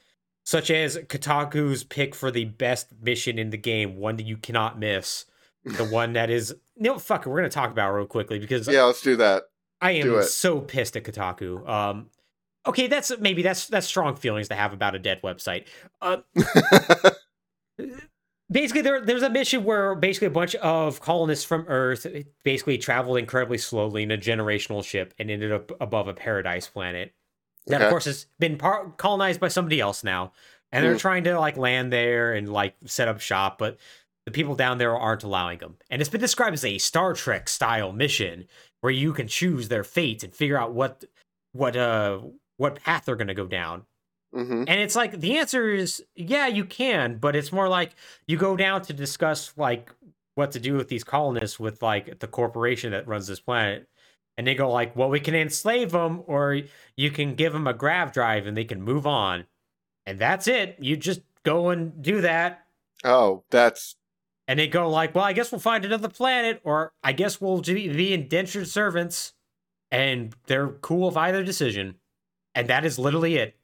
such 0.45 0.69
as 0.69 0.97
Kotaku's 0.97 1.83
pick 1.83 2.13
for 2.13 2.29
the 2.29 2.45
best 2.45 2.93
mission 3.01 3.39
in 3.39 3.49
the 3.49 3.57
game, 3.57 3.95
one 3.95 4.17
that 4.17 4.25
you 4.25 4.37
cannot 4.37 4.77
miss, 4.77 5.25
the 5.63 5.85
one 5.85 6.13
that 6.13 6.29
is 6.29 6.55
no 6.77 6.97
fuck. 6.97 7.25
it, 7.25 7.29
We're 7.29 7.37
gonna 7.37 7.49
talk 7.49 7.71
about 7.71 7.89
it 7.89 7.93
real 7.93 8.05
quickly 8.05 8.39
because 8.39 8.67
Yeah, 8.67 8.83
let's 8.83 9.01
do 9.01 9.15
that. 9.17 9.43
I 9.81 9.91
am 9.91 10.23
so 10.23 10.59
pissed 10.59 10.95
at 10.97 11.03
Kotaku. 11.03 11.67
Um, 11.67 12.09
okay, 12.65 12.87
that's 12.87 13.11
maybe 13.19 13.41
that's 13.41 13.67
that's 13.67 13.87
strong 13.87 14.15
feelings 14.15 14.47
to 14.49 14.55
have 14.55 14.73
about 14.73 14.95
a 14.95 14.99
dead 14.99 15.21
website. 15.21 15.65
Uh, 16.01 16.17
basically 18.51 18.81
there 18.81 19.01
there's 19.01 19.23
a 19.23 19.29
mission 19.29 19.63
where 19.63 19.95
basically 19.95 20.27
a 20.27 20.31
bunch 20.31 20.55
of 20.55 20.99
colonists 21.01 21.45
from 21.45 21.65
earth 21.67 22.05
basically 22.43 22.77
traveled 22.77 23.17
incredibly 23.17 23.57
slowly 23.57 24.03
in 24.03 24.11
a 24.11 24.17
generational 24.17 24.83
ship 24.83 25.13
and 25.19 25.29
ended 25.29 25.51
up 25.51 25.71
above 25.79 26.07
a 26.07 26.13
paradise 26.13 26.67
planet 26.67 27.13
that 27.67 27.81
of 27.81 27.89
course 27.89 28.05
has 28.05 28.25
been 28.39 28.57
par- 28.57 28.91
colonized 28.97 29.39
by 29.39 29.47
somebody 29.47 29.79
else 29.79 30.03
now 30.03 30.31
and 30.71 30.83
they're 30.83 30.95
Mm. 30.95 30.99
trying 30.99 31.23
to 31.25 31.39
like 31.39 31.57
land 31.57 31.93
there 31.93 32.33
and 32.33 32.51
like 32.51 32.75
set 32.85 33.07
up 33.07 33.19
shop 33.21 33.57
but 33.59 33.77
the 34.29 34.35
people 34.35 34.55
down 34.55 34.77
there 34.77 34.95
aren't 34.95 35.23
allowing 35.23 35.59
them 35.59 35.75
and 35.89 36.01
it's 36.01 36.09
been 36.09 36.21
described 36.21 36.53
as 36.53 36.65
a 36.65 36.77
star 36.77 37.13
trek 37.13 37.49
style 37.49 37.91
mission 37.91 38.45
where 38.81 38.91
you 38.91 39.13
can 39.13 39.27
choose 39.27 39.67
their 39.67 39.83
fate 39.83 40.23
and 40.23 40.33
figure 40.33 40.57
out 40.57 40.73
what 40.73 41.03
what 41.53 41.75
uh 41.75 42.19
what 42.57 42.81
path 42.83 43.05
they're 43.05 43.15
going 43.15 43.27
to 43.27 43.33
go 43.33 43.47
down 43.47 43.83
hmm 44.33 44.63
and 44.67 44.79
it's 44.79 44.95
like 44.95 45.19
the 45.19 45.37
answer 45.37 45.69
is 45.69 46.03
yeah, 46.15 46.47
you 46.47 46.65
can, 46.65 47.17
but 47.17 47.35
it's 47.35 47.51
more 47.51 47.67
like 47.67 47.95
you 48.27 48.37
go 48.37 48.55
down 48.55 48.81
to 48.83 48.93
discuss 48.93 49.53
like 49.57 49.91
what 50.35 50.51
to 50.51 50.59
do 50.59 50.75
with 50.75 50.87
these 50.87 51.03
colonists 51.03 51.59
with 51.59 51.81
like 51.81 52.19
the 52.19 52.27
corporation 52.27 52.91
that 52.91 53.07
runs 53.07 53.27
this 53.27 53.39
planet. 53.39 53.87
And 54.37 54.47
they 54.47 54.55
go 54.55 54.71
like, 54.71 54.95
well, 54.95 55.09
we 55.09 55.19
can 55.19 55.35
enslave 55.35 55.91
them, 55.91 56.23
or 56.25 56.61
you 56.95 57.11
can 57.11 57.35
give 57.35 57.51
them 57.51 57.67
a 57.67 57.73
grav 57.73 58.13
drive 58.13 58.47
and 58.47 58.55
they 58.55 58.63
can 58.63 58.81
move 58.81 59.05
on. 59.05 59.45
And 60.05 60.19
that's 60.19 60.47
it. 60.47 60.77
You 60.79 60.95
just 60.95 61.21
go 61.43 61.69
and 61.69 62.01
do 62.01 62.21
that. 62.21 62.65
Oh, 63.03 63.43
that's 63.49 63.95
And 64.49 64.57
they 64.59 64.67
go 64.67 64.89
like, 64.89 65.13
well, 65.13 65.23
I 65.23 65.33
guess 65.33 65.51
we'll 65.51 65.61
find 65.61 65.85
another 65.85 66.09
planet, 66.09 66.59
or 66.63 66.91
I 67.03 67.11
guess 67.13 67.39
we'll 67.39 67.61
be 67.61 68.13
indentured 68.13 68.67
servants. 68.67 69.33
And 69.91 70.33
they're 70.47 70.69
cool 70.69 71.07
with 71.09 71.17
either 71.17 71.43
decision. 71.43 71.95
And 72.55 72.67
that 72.67 72.83
is 72.83 72.97
literally 72.97 73.35
it. 73.35 73.55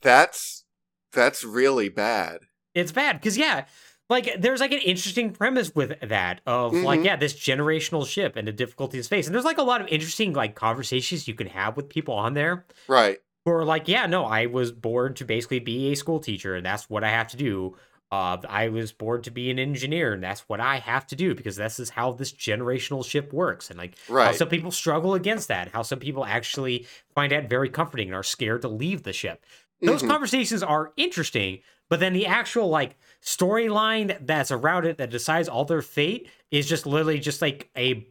that's 0.00 0.64
that's 1.12 1.44
really 1.44 1.88
bad. 1.88 2.40
it's 2.74 2.90
bad 2.90 3.20
because 3.20 3.36
yeah 3.38 3.66
like 4.10 4.40
there's 4.40 4.60
like 4.60 4.72
an 4.72 4.80
interesting 4.80 5.30
premise 5.32 5.74
with 5.74 5.92
that 6.00 6.40
of 6.46 6.72
like 6.74 7.00
Mhm. 7.00 7.04
yeah 7.04 7.16
this 7.16 7.34
generational 7.34 8.06
ship 8.06 8.34
and 8.34 8.48
the 8.48 8.52
difficulty 8.52 8.96
difficulties 8.98 9.08
faced 9.08 9.28
and 9.28 9.34
there's 9.34 9.44
like 9.44 9.58
a 9.58 9.62
lot 9.62 9.80
of 9.80 9.86
interesting 9.88 10.32
like 10.32 10.54
conversations 10.56 11.28
you 11.28 11.34
can 11.34 11.46
have 11.48 11.76
with 11.76 11.88
people 11.88 12.14
on 12.14 12.34
there 12.34 12.64
Right. 12.88 13.18
who 13.44 13.52
are 13.52 13.64
like 13.64 13.86
yeah 13.88 14.06
no 14.06 14.24
i 14.24 14.46
was 14.46 14.72
born 14.72 15.14
to 15.14 15.24
basically 15.24 15.60
be 15.60 15.92
a 15.92 15.94
school 15.96 16.18
teacher 16.18 16.54
and 16.56 16.64
that's 16.66 16.88
what 16.90 17.04
i 17.04 17.10
have 17.10 17.28
to 17.28 17.36
do 17.36 17.76
uh, 18.12 18.36
i 18.48 18.68
was 18.68 18.92
born 18.92 19.20
to 19.22 19.30
be 19.30 19.50
an 19.50 19.58
engineer 19.58 20.12
and 20.12 20.22
that's 20.22 20.48
what 20.48 20.60
i 20.60 20.76
have 20.78 21.04
to 21.06 21.16
do 21.16 21.34
because 21.34 21.56
this 21.56 21.80
is 21.80 21.90
how 21.90 22.12
this 22.12 22.32
generational 22.32 23.04
ship 23.04 23.32
works 23.32 23.70
and 23.70 23.78
like 23.78 23.96
right. 24.08 24.26
how 24.26 24.32
some 24.32 24.48
people 24.48 24.70
struggle 24.70 25.14
against 25.14 25.48
that 25.48 25.68
how 25.72 25.82
some 25.82 25.98
people 25.98 26.24
actually 26.24 26.86
find 27.14 27.32
that 27.32 27.48
very 27.50 27.68
comforting 27.68 28.08
and 28.08 28.14
are 28.14 28.22
scared 28.22 28.62
to 28.62 28.68
leave 28.68 29.02
the 29.02 29.12
ship 29.12 29.44
those 29.80 30.02
Mhm. 30.02 30.08
conversations 30.08 30.62
are 30.62 30.92
interesting 30.96 31.58
but 31.88 31.98
then 32.00 32.12
the 32.12 32.26
actual 32.26 32.68
like 32.68 32.96
storyline 33.42 34.16
that's 34.26 34.50
around 34.50 34.84
it 34.86 34.98
that 34.98 35.10
decides 35.10 35.48
all 35.48 35.64
their 35.64 35.82
fate 35.82 36.28
is 36.50 36.68
just 36.68 36.86
literally 36.86 37.18
just 37.18 37.42
like 37.42 37.70
a 37.76 38.06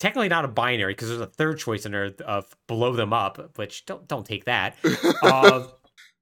technically 0.00 0.28
not 0.28 0.44
a 0.44 0.48
binary 0.48 0.92
because 0.94 1.08
there's 1.08 1.20
a 1.20 1.26
third 1.26 1.58
choice 1.58 1.86
in 1.86 1.92
there 1.92 2.12
of 2.24 2.56
blow 2.66 2.92
them 2.94 3.12
up 3.12 3.56
which 3.56 3.86
don't 3.86 4.06
don't 4.08 4.26
take 4.26 4.44
that 4.44 4.76
uh, 5.22 5.66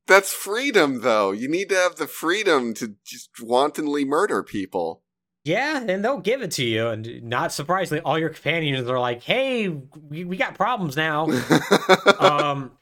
That's 0.06 0.32
freedom, 0.32 1.00
though. 1.02 1.32
You 1.32 1.48
need 1.48 1.68
to 1.70 1.74
have 1.74 1.96
the 1.96 2.06
freedom 2.06 2.74
to 2.74 2.94
just 3.04 3.30
wantonly 3.42 4.04
murder 4.04 4.42
people. 4.42 5.02
yeah 5.44 5.80
and 5.80 6.04
they'll 6.04 6.18
give 6.20 6.42
it 6.42 6.50
to 6.52 6.64
you 6.64 6.88
and 6.88 7.22
not 7.22 7.52
surprisingly 7.52 8.00
all 8.02 8.18
your 8.18 8.30
companions 8.30 8.88
are 8.88 8.98
like 8.98 9.22
hey 9.22 9.68
we, 9.68 10.24
we 10.24 10.36
got 10.36 10.54
problems 10.56 10.96
now 10.96 11.26
um 12.18 12.72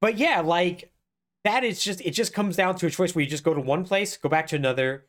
but 0.00 0.16
yeah 0.16 0.40
like 0.40 0.90
that 1.44 1.62
is 1.62 1.82
just 1.84 2.00
it 2.00 2.12
just 2.12 2.32
comes 2.32 2.56
down 2.56 2.74
to 2.74 2.86
a 2.86 2.90
choice 2.90 3.14
where 3.14 3.22
you 3.22 3.28
just 3.28 3.44
go 3.44 3.52
to 3.52 3.60
one 3.60 3.84
place 3.84 4.16
go 4.16 4.28
back 4.30 4.46
to 4.46 4.56
another 4.56 5.04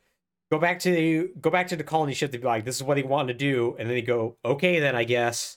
go 0.52 0.58
back 0.58 0.78
to 0.80 0.90
the 0.90 1.30
go 1.40 1.48
back 1.50 1.68
to 1.68 1.76
the 1.76 1.84
colony 1.84 2.12
ship 2.12 2.30
to 2.30 2.38
be 2.38 2.44
like 2.46 2.64
this 2.66 2.76
is 2.76 2.82
what 2.82 2.94
they 2.96 3.02
want 3.02 3.28
to 3.28 3.34
do 3.34 3.74
and 3.78 3.88
then 3.88 3.94
they 3.96 4.02
go 4.02 4.36
okay 4.44 4.78
then 4.78 4.94
i 4.94 5.04
guess 5.04 5.56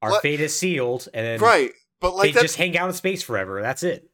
our 0.00 0.10
What- 0.12 0.22
fate 0.22 0.40
is 0.40 0.56
sealed 0.56 1.08
and 1.12 1.26
then 1.26 1.40
right. 1.40 1.72
But 2.00 2.14
like 2.14 2.34
they 2.34 2.40
just 2.42 2.56
hang 2.56 2.76
out 2.78 2.88
in 2.88 2.94
space 2.94 3.22
forever 3.22 3.60
that's 3.62 3.82
it 3.82 4.08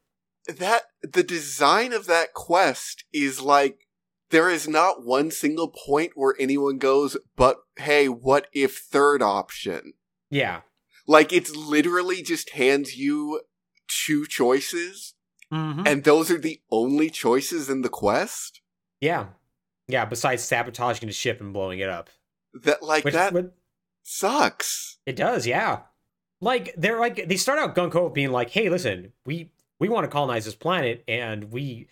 that 0.58 0.82
the 1.02 1.22
design 1.22 1.92
of 1.92 2.06
that 2.06 2.32
quest 2.34 3.04
is 3.12 3.40
like 3.40 3.86
there 4.30 4.48
is 4.48 4.68
not 4.68 5.04
one 5.04 5.30
single 5.30 5.68
point 5.68 6.12
where 6.14 6.34
anyone 6.38 6.78
goes, 6.78 7.16
but 7.36 7.56
hey, 7.78 8.08
what 8.08 8.46
if 8.52 8.76
third 8.78 9.22
option? 9.22 9.94
yeah 10.30 10.60
Like 11.06 11.32
it's 11.32 11.54
literally 11.56 12.22
just 12.22 12.50
hands 12.50 12.96
you 12.96 13.40
two 13.88 14.26
choices, 14.26 15.14
Mhm. 15.52 15.86
and 15.88 16.04
those 16.04 16.30
are 16.30 16.38
the 16.38 16.60
only 16.70 17.10
choices 17.10 17.68
in 17.68 17.82
the 17.82 17.88
quest. 17.88 18.60
yeah 19.00 19.26
yeah 19.88 20.04
besides 20.04 20.44
sabotaging 20.44 21.08
the 21.08 21.12
ship 21.12 21.40
and 21.40 21.52
blowing 21.52 21.80
it 21.80 21.88
up 21.88 22.08
That 22.54 22.82
like 22.82 23.04
which, 23.04 23.14
that 23.14 23.32
what- 23.32 23.56
sucks. 24.04 24.98
It 25.06 25.16
does, 25.16 25.46
yeah. 25.46 25.80
Like 26.40 26.74
they're 26.76 27.00
like 27.00 27.28
they 27.28 27.36
start 27.36 27.58
out 27.58 27.74
gunko 27.74 28.12
being 28.14 28.30
like, 28.30 28.50
"Hey, 28.50 28.68
listen, 28.70 29.12
we 29.26 29.50
we 29.80 29.88
want 29.88 30.04
to 30.04 30.08
colonize 30.10 30.44
this 30.44 30.54
planet, 30.54 31.02
and 31.08 31.50
we 31.52 31.88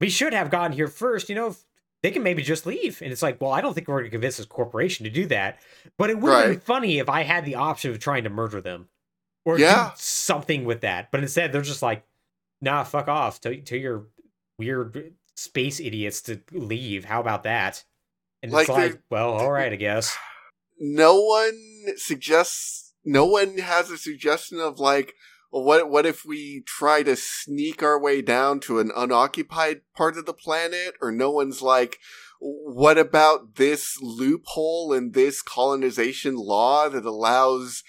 we 0.00 0.08
should 0.10 0.32
have 0.32 0.50
gotten 0.50 0.72
here 0.72 0.88
first. 0.88 1.28
You 1.28 1.34
know, 1.36 1.48
if 1.48 1.64
they 2.02 2.10
can 2.10 2.22
maybe 2.22 2.42
just 2.42 2.66
leave." 2.66 3.00
And 3.02 3.12
it's 3.12 3.22
like, 3.22 3.40
well, 3.40 3.52
I 3.52 3.60
don't 3.60 3.74
think 3.74 3.86
we're 3.86 3.98
going 3.98 4.04
to 4.06 4.10
convince 4.10 4.38
this 4.38 4.46
corporation 4.46 5.04
to 5.04 5.10
do 5.10 5.26
that. 5.26 5.60
But 5.96 6.10
it 6.10 6.18
would 6.18 6.30
Right. 6.30 6.62
funny 6.62 6.98
if 6.98 7.08
I 7.08 7.22
had 7.22 7.44
the 7.44 7.54
option 7.54 7.90
of 7.90 7.98
trying 8.00 8.24
to 8.24 8.30
murder 8.30 8.60
them 8.60 8.88
or 9.44 9.58
Yeah. 9.58 9.90
do 9.90 9.96
something 9.96 10.64
with 10.64 10.80
that. 10.80 11.10
But 11.10 11.20
instead, 11.20 11.52
they're 11.52 11.62
just 11.62 11.82
like, 11.82 12.04
"Nah, 12.60 12.82
fuck 12.84 13.08
off 13.08 13.40
to 13.42 13.60
to 13.60 13.76
your 13.76 14.06
weird 14.58 15.14
space 15.36 15.78
idiots 15.80 16.20
to 16.22 16.40
leave. 16.52 17.04
How 17.04 17.20
about 17.20 17.42
that?" 17.44 17.84
And 18.42 18.52
Like 18.52 18.68
it's 18.68 18.70
like, 18.70 19.00
well, 19.10 19.30
all 19.30 19.50
right, 19.50 19.72
I 19.72 19.76
guess. 19.76 20.16
no 20.78 21.20
one 21.20 21.58
suggests 21.96 22.94
no 23.04 23.24
one 23.24 23.58
has 23.58 23.90
a 23.90 23.98
suggestion 23.98 24.60
of 24.60 24.78
like 24.78 25.14
well, 25.50 25.64
what 25.64 25.90
what 25.90 26.06
if 26.06 26.24
we 26.24 26.62
try 26.66 27.02
to 27.02 27.16
sneak 27.16 27.82
our 27.82 28.00
way 28.00 28.22
down 28.22 28.60
to 28.60 28.78
an 28.78 28.90
unoccupied 28.94 29.80
part 29.96 30.16
of 30.16 30.26
the 30.26 30.34
planet 30.34 30.94
or 31.00 31.10
no 31.10 31.30
one's 31.30 31.62
like 31.62 31.98
what 32.40 32.98
about 32.98 33.56
this 33.56 33.98
loophole 34.00 34.92
in 34.92 35.12
this 35.12 35.42
colonization 35.42 36.36
law 36.36 36.88
that 36.88 37.04
allows 37.04 37.82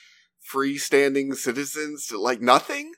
freestanding 0.52 1.36
citizens 1.36 2.08
to 2.08 2.20
like 2.20 2.42
nothing? 2.42 2.94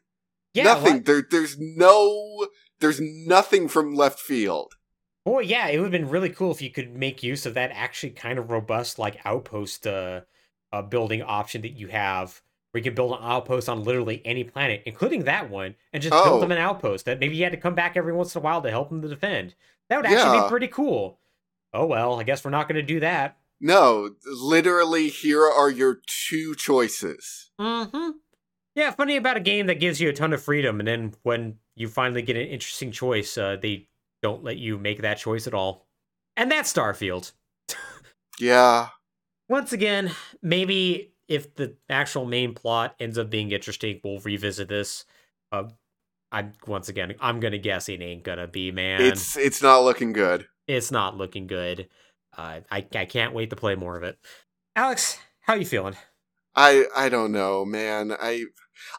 Yeah, 0.54 0.64
nothing. 0.64 0.94
like- 0.94 1.06
there 1.06 1.24
there's 1.30 1.58
no 1.60 2.48
there's 2.80 3.02
nothing 3.02 3.68
from 3.68 3.96
left 3.96 4.20
field. 4.20 4.74
Boy, 5.24 5.42
yeah, 5.42 5.68
it 5.68 5.78
would 5.78 5.94
have 5.94 6.02
been 6.02 6.10
really 6.10 6.30
cool 6.30 6.52
if 6.52 6.64
you 6.64 6.72
could 6.72 6.96
make 6.96 7.22
use 7.22 7.46
of 7.46 7.54
that 7.54 7.72
actually 7.72 8.12
kind 8.12 8.40
of 8.40 8.50
robust 8.50 8.98
like 8.98 9.20
outpost 9.24 9.86
uh, 9.86 10.22
uh 10.72 10.82
building 10.82 11.22
option 11.22 11.62
that 11.62 11.78
you 11.78 11.88
have 11.88 12.42
where 12.72 12.80
you 12.80 12.84
can 12.84 12.96
build 12.96 13.12
an 13.12 13.20
outpost 13.22 13.68
on 13.70 13.84
literally 13.84 14.22
any 14.26 14.44
planet, 14.44 14.82
including 14.86 15.24
that 15.26 15.50
one, 15.50 15.76
and 15.94 16.02
just 16.02 16.14
Oh. 16.14 16.24
build 16.24 16.42
them 16.42 16.52
an 16.52 16.58
outpost 16.58 17.06
that 17.06 17.20
maybe 17.20 17.36
you 17.36 17.44
had 17.44 17.52
to 17.52 17.58
come 17.58 17.76
back 17.76 17.96
every 17.98 18.14
once 18.14 18.34
in 18.36 18.40
a 18.40 18.44
while 18.44 18.62
to 18.62 18.70
help 18.70 18.90
them 18.90 19.02
to 19.02 19.08
defend. 19.08 19.56
That 19.90 19.98
would 19.98 20.06
actually 20.06 20.38
Yeah. 20.38 20.44
be 20.44 20.50
pretty 20.50 20.68
cool. 20.68 21.20
Oh 21.74 21.86
well, 21.86 22.20
I 22.20 22.24
guess 22.24 22.44
we're 22.44 22.52
not 22.52 22.68
going 22.68 22.76
to 22.76 22.82
do 22.82 23.00
that. 23.02 23.38
no 23.64 24.16
literally 24.26 25.08
here 25.10 25.46
are 25.48 25.70
your 25.70 26.02
two 26.08 26.56
choices 26.56 27.52
Mm-hmm. 27.60 28.12
Yeah, 28.74 28.90
funny 28.92 29.18
about 29.18 29.38
a 29.38 29.42
game 29.42 29.68
that 29.68 29.80
gives 29.80 30.00
you 30.02 30.10
a 30.10 30.14
ton 30.14 30.32
of 30.34 30.42
freedom, 30.42 30.80
and 30.80 30.88
then 30.88 31.14
when 31.24 31.58
you 31.76 31.88
finally 31.90 32.22
get 32.24 32.38
an 32.38 32.48
interesting 32.48 32.92
choice, 32.92 33.38
uh, 33.38 33.58
they 33.62 33.88
don't 34.24 34.44
let 34.44 34.58
you 34.58 34.78
make 34.78 35.02
that 35.02 35.18
choice 35.18 35.46
at 35.46 35.54
all. 35.54 35.88
And 36.38 36.50
that's 36.50 36.72
Starfield. 36.74 37.34
Yeah. 38.40 38.88
Once 39.50 39.74
again, 39.74 40.12
maybe 40.42 41.11
if 41.32 41.56
the 41.56 41.76
actual 41.90 42.26
main 42.26 42.54
plot 42.54 42.94
ends 43.00 43.18
up 43.18 43.30
being 43.30 43.52
interesting, 43.52 44.02
we'll 44.04 44.20
revisit 44.20 44.68
this. 44.68 45.06
Uh, 45.52 45.64
I'm 46.32 46.54
once 46.68 46.90
again, 46.90 47.16
I'm 47.22 47.40
gonna 47.40 47.58
guess 47.58 47.88
it 47.90 48.02
ain't 48.02 48.24
gonna 48.24 48.48
be, 48.48 48.72
man. 48.72 49.02
It's 49.02 49.38
it's 49.38 49.62
not 49.62 49.84
looking 49.84 50.12
good. 50.14 50.48
it's 50.68 50.92
not 50.92 51.18
looking 51.18 51.48
good. 51.48 51.88
Uh, 52.38 52.60
I 52.70 52.86
I 52.94 53.06
can't 53.06 53.34
wait 53.34 53.50
to 53.50 53.56
play 53.56 53.76
more 53.76 53.96
of 53.98 54.04
it. 54.04 54.18
Alex, 54.76 55.18
how 55.42 55.54
you 55.56 55.66
feeling? 55.66 55.96
I 56.56 56.86
I 56.96 57.08
don't 57.10 57.32
know, 57.32 57.64
man. 57.66 58.12
I 58.12 58.46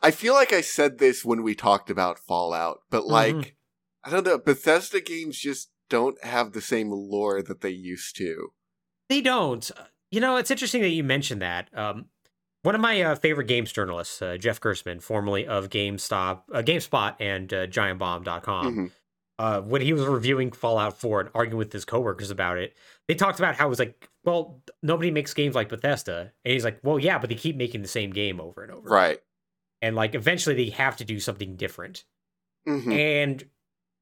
I 0.03 0.11
feel 0.11 0.33
like 0.33 0.53
I 0.53 0.63
said 0.63 0.99
this 0.99 1.25
when 1.25 1.43
we 1.43 1.55
talked 1.55 1.91
about 1.91 2.19
Fallout, 2.19 2.81
but 2.91 3.07
like 3.07 3.35
Mhm. 3.35 3.53
I 4.05 4.11
don't 4.11 4.27
know, 4.27 4.39
Bethesda 4.39 5.01
games 5.01 5.39
just 5.39 5.71
don't 5.89 6.23
have 6.25 6.53
the 6.53 6.63
same 6.63 6.91
lore 6.91 7.43
that 7.43 7.61
they 7.61 7.71
used 7.71 8.17
to. 8.17 8.53
They 9.09 9.21
don't. 9.21 9.71
You 10.11 10.21
know, 10.21 10.37
it's 10.37 10.51
interesting 10.51 10.83
that 10.83 10.89
you 10.89 11.05
mentioned 11.05 11.41
that. 11.41 11.69
Um, 11.77 12.07
one 12.63 12.75
of 12.75 12.81
my 12.81 13.01
uh, 13.03 13.15
favorite 13.17 13.47
games 13.47 13.73
journalists, 13.73 14.21
uh, 14.23 14.37
Jeff 14.37 14.61
Gerstmann, 14.61 15.03
formerly 15.03 15.47
of 15.47 15.69
GameStop, 15.69 16.43
uh, 16.53 16.63
GameSpot, 16.63 17.17
and 17.21 17.53
uh, 17.53 17.67
GiantBomb.com, 17.67 18.77
Mhm. 18.77 18.91
uh, 19.39 19.61
when 19.63 19.83
he 19.83 19.93
was 19.93 20.05
reviewing 20.07 20.53
Fallout 20.53 20.97
4 20.99 21.21
and 21.21 21.31
arguing 21.35 21.59
with 21.59 21.73
his 21.73 21.85
coworkers 21.85 22.31
about 22.31 22.59
it, 22.59 22.75
they 23.09 23.15
talked 23.15 23.39
about 23.39 23.57
how 23.57 23.67
it 23.67 23.71
was 23.71 23.79
like, 23.79 24.09
well, 24.25 24.63
nobody 24.83 25.11
makes 25.11 25.35
games 25.35 25.55
like 25.55 25.69
Bethesda, 25.69 26.33
and 26.45 26.53
he's 26.53 26.65
like, 26.65 26.79
well, 26.83 26.99
yeah, 26.99 27.19
but 27.19 27.29
they 27.29 27.35
keep 27.37 27.57
making 27.57 27.83
the 27.83 27.89
same 27.89 28.11
game 28.13 28.41
over 28.41 28.63
and 28.63 28.73
over, 28.73 28.89
Right. 28.89 29.21
and 29.81 29.97
like 29.97 30.15
eventually 30.15 30.55
they 30.55 30.71
have 30.71 30.97
to 30.99 31.05
do 31.05 31.19
something 31.19 31.57
different. 31.57 32.05
hmm 32.67 32.93
And 32.93 33.49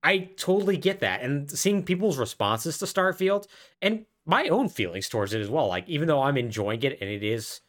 I 0.03 0.31
totally 0.37 0.77
get 0.77 1.01
that. 1.01 1.23
And 1.23 1.51
seeing 1.51 1.82
people's 1.82 2.19
responses 2.19 2.78
to 2.78 2.85
Starfield 2.87 3.47
and 3.82 4.07
my 4.27 4.49
own 4.49 4.69
feelings 4.69 5.09
towards 5.09 5.32
it 5.35 5.41
as 5.41 5.49
well. 5.51 5.66
Like, 5.69 5.89
even 5.89 6.09
though 6.09 6.23
I'm 6.23 6.37
enjoying 6.39 6.82
it 6.82 6.99
and 7.01 7.11
it 7.11 7.23
is 7.23 7.61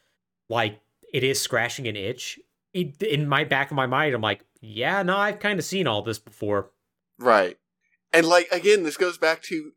like, 0.51 0.79
it 1.11 1.23
is 1.23 1.41
scratching 1.41 1.87
an 1.87 1.95
itch, 1.95 2.39
it, 2.73 3.01
in 3.01 3.27
my 3.27 3.43
back 3.43 3.71
of 3.71 3.75
my 3.75 3.87
mind, 3.87 4.13
I'm 4.13 4.21
like, 4.21 4.45
yeah, 4.61 5.01
no, 5.03 5.17
I've 5.17 5.39
kind 5.39 5.59
of 5.59 5.65
seen 5.65 5.87
all 5.87 6.03
this 6.03 6.19
before. 6.19 6.71
Right. 7.19 7.57
And 8.13 8.27
like 8.27 8.47
again, 8.51 8.83
this 8.83 8.97
goes 8.97 9.17
back 9.17 9.41
to 9.43 9.71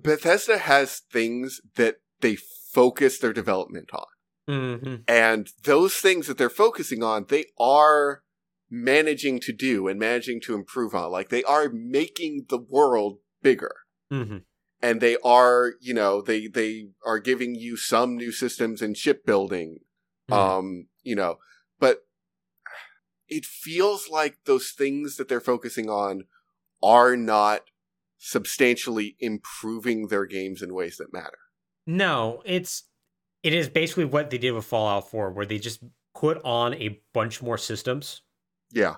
Bethesda 0.00 0.58
has 0.58 1.02
things 1.12 1.60
that 1.76 1.96
they 2.20 2.36
focus 2.36 3.18
their 3.18 3.32
development 3.32 3.90
on. 3.92 4.06
Mm-hmm. 4.48 4.94
And 5.06 5.50
those 5.64 5.96
things 5.96 6.26
that 6.26 6.38
they're 6.38 6.50
focusing 6.50 7.02
on, 7.02 7.26
they 7.28 7.46
are 7.58 8.22
managing 8.70 9.40
to 9.40 9.52
do 9.52 9.88
and 9.88 9.98
managing 9.98 10.40
to 10.42 10.54
improve 10.54 10.94
on. 10.94 11.12
Like 11.12 11.28
they 11.28 11.44
are 11.44 11.68
making 11.68 12.46
the 12.48 12.58
world 12.58 13.18
bigger. 13.42 13.74
Mm-hmm. 14.12 14.38
And 14.80 15.00
they 15.00 15.16
are, 15.24 15.74
you 15.80 15.94
know, 15.94 16.20
they 16.22 16.48
they 16.48 16.88
are 17.06 17.20
giving 17.20 17.54
you 17.54 17.76
some 17.76 18.16
new 18.16 18.32
systems 18.32 18.82
in 18.82 18.94
shipbuilding. 18.94 19.78
Hmm. 20.28 20.34
Um, 20.34 20.86
you 21.02 21.14
know, 21.16 21.38
but 21.80 22.02
it 23.28 23.44
feels 23.44 24.08
like 24.08 24.38
those 24.44 24.70
things 24.70 25.16
that 25.16 25.28
they're 25.28 25.40
focusing 25.40 25.88
on 25.88 26.24
are 26.82 27.16
not 27.16 27.62
substantially 28.18 29.16
improving 29.20 30.08
their 30.08 30.26
games 30.26 30.62
in 30.62 30.74
ways 30.74 30.96
that 30.98 31.12
matter. 31.12 31.38
No, 31.86 32.42
it's 32.44 32.84
it 33.42 33.52
is 33.52 33.68
basically 33.68 34.04
what 34.04 34.30
they 34.30 34.38
did 34.38 34.52
with 34.52 34.64
Fallout 34.64 35.10
4, 35.10 35.32
where 35.32 35.46
they 35.46 35.58
just 35.58 35.82
put 36.14 36.40
on 36.44 36.74
a 36.74 37.00
bunch 37.12 37.42
more 37.42 37.58
systems 37.58 38.22
Yeah. 38.70 38.96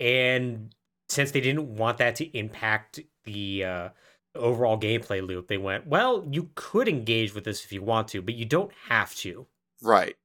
and 0.00 0.74
since 1.08 1.30
they 1.30 1.40
didn't 1.40 1.76
want 1.76 1.98
that 1.98 2.16
to 2.16 2.24
impact 2.36 3.00
the 3.24 3.64
uh, 3.64 3.88
overall 4.34 4.78
gameplay 4.78 5.26
loop, 5.26 5.46
they 5.48 5.56
went, 5.56 5.86
well, 5.86 6.26
you 6.30 6.50
could 6.54 6.86
engage 6.88 7.34
with 7.34 7.44
this 7.44 7.64
if 7.64 7.72
you 7.72 7.82
want 7.82 8.08
to, 8.08 8.20
but 8.22 8.34
you 8.34 8.44
don't 8.44 8.72
have 8.88 9.14
to. 9.16 9.46
Right. 9.80 10.16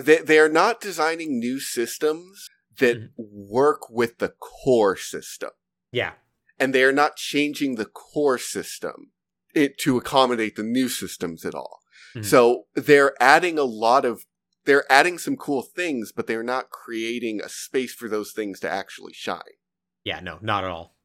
They 0.00 0.18
they 0.18 0.38
are 0.38 0.48
not 0.48 0.80
designing 0.80 1.38
new 1.38 1.60
systems 1.60 2.48
that 2.78 2.96
Mhm. 2.96 3.08
work 3.16 3.90
with 3.90 4.18
the 4.18 4.30
core 4.30 4.96
system. 4.96 5.50
Yeah. 5.92 6.14
And 6.58 6.74
they 6.74 6.84
are 6.84 6.92
not 6.92 7.16
changing 7.16 7.74
the 7.76 7.84
core 7.86 8.38
system 8.38 9.12
it 9.54 9.76
to 9.78 9.96
accommodate 9.96 10.54
the 10.56 10.62
new 10.62 10.88
systems 10.88 11.44
at 11.44 11.54
all. 11.54 11.80
Mhm. 12.14 12.24
So 12.24 12.66
they're 12.74 13.20
adding 13.20 13.58
a 13.58 13.64
lot 13.64 14.04
of 14.04 14.24
they're 14.64 14.90
adding 14.92 15.18
some 15.18 15.36
cool 15.36 15.62
things, 15.62 16.12
but 16.12 16.26
they're 16.26 16.42
not 16.42 16.70
creating 16.70 17.40
a 17.42 17.48
space 17.48 17.94
for 17.94 18.08
those 18.08 18.32
things 18.32 18.60
to 18.60 18.68
actually 18.70 19.14
shine. 19.14 19.56
Yeah, 20.04 20.20
no, 20.20 20.38
not 20.42 20.64
at 20.64 20.70
all. 20.70 20.96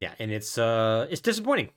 Yeah, 0.00 0.14
and 0.18 0.30
it's 0.32 0.58
uh 0.58 1.06
it's 1.10 1.20
disappointing. 1.20 1.70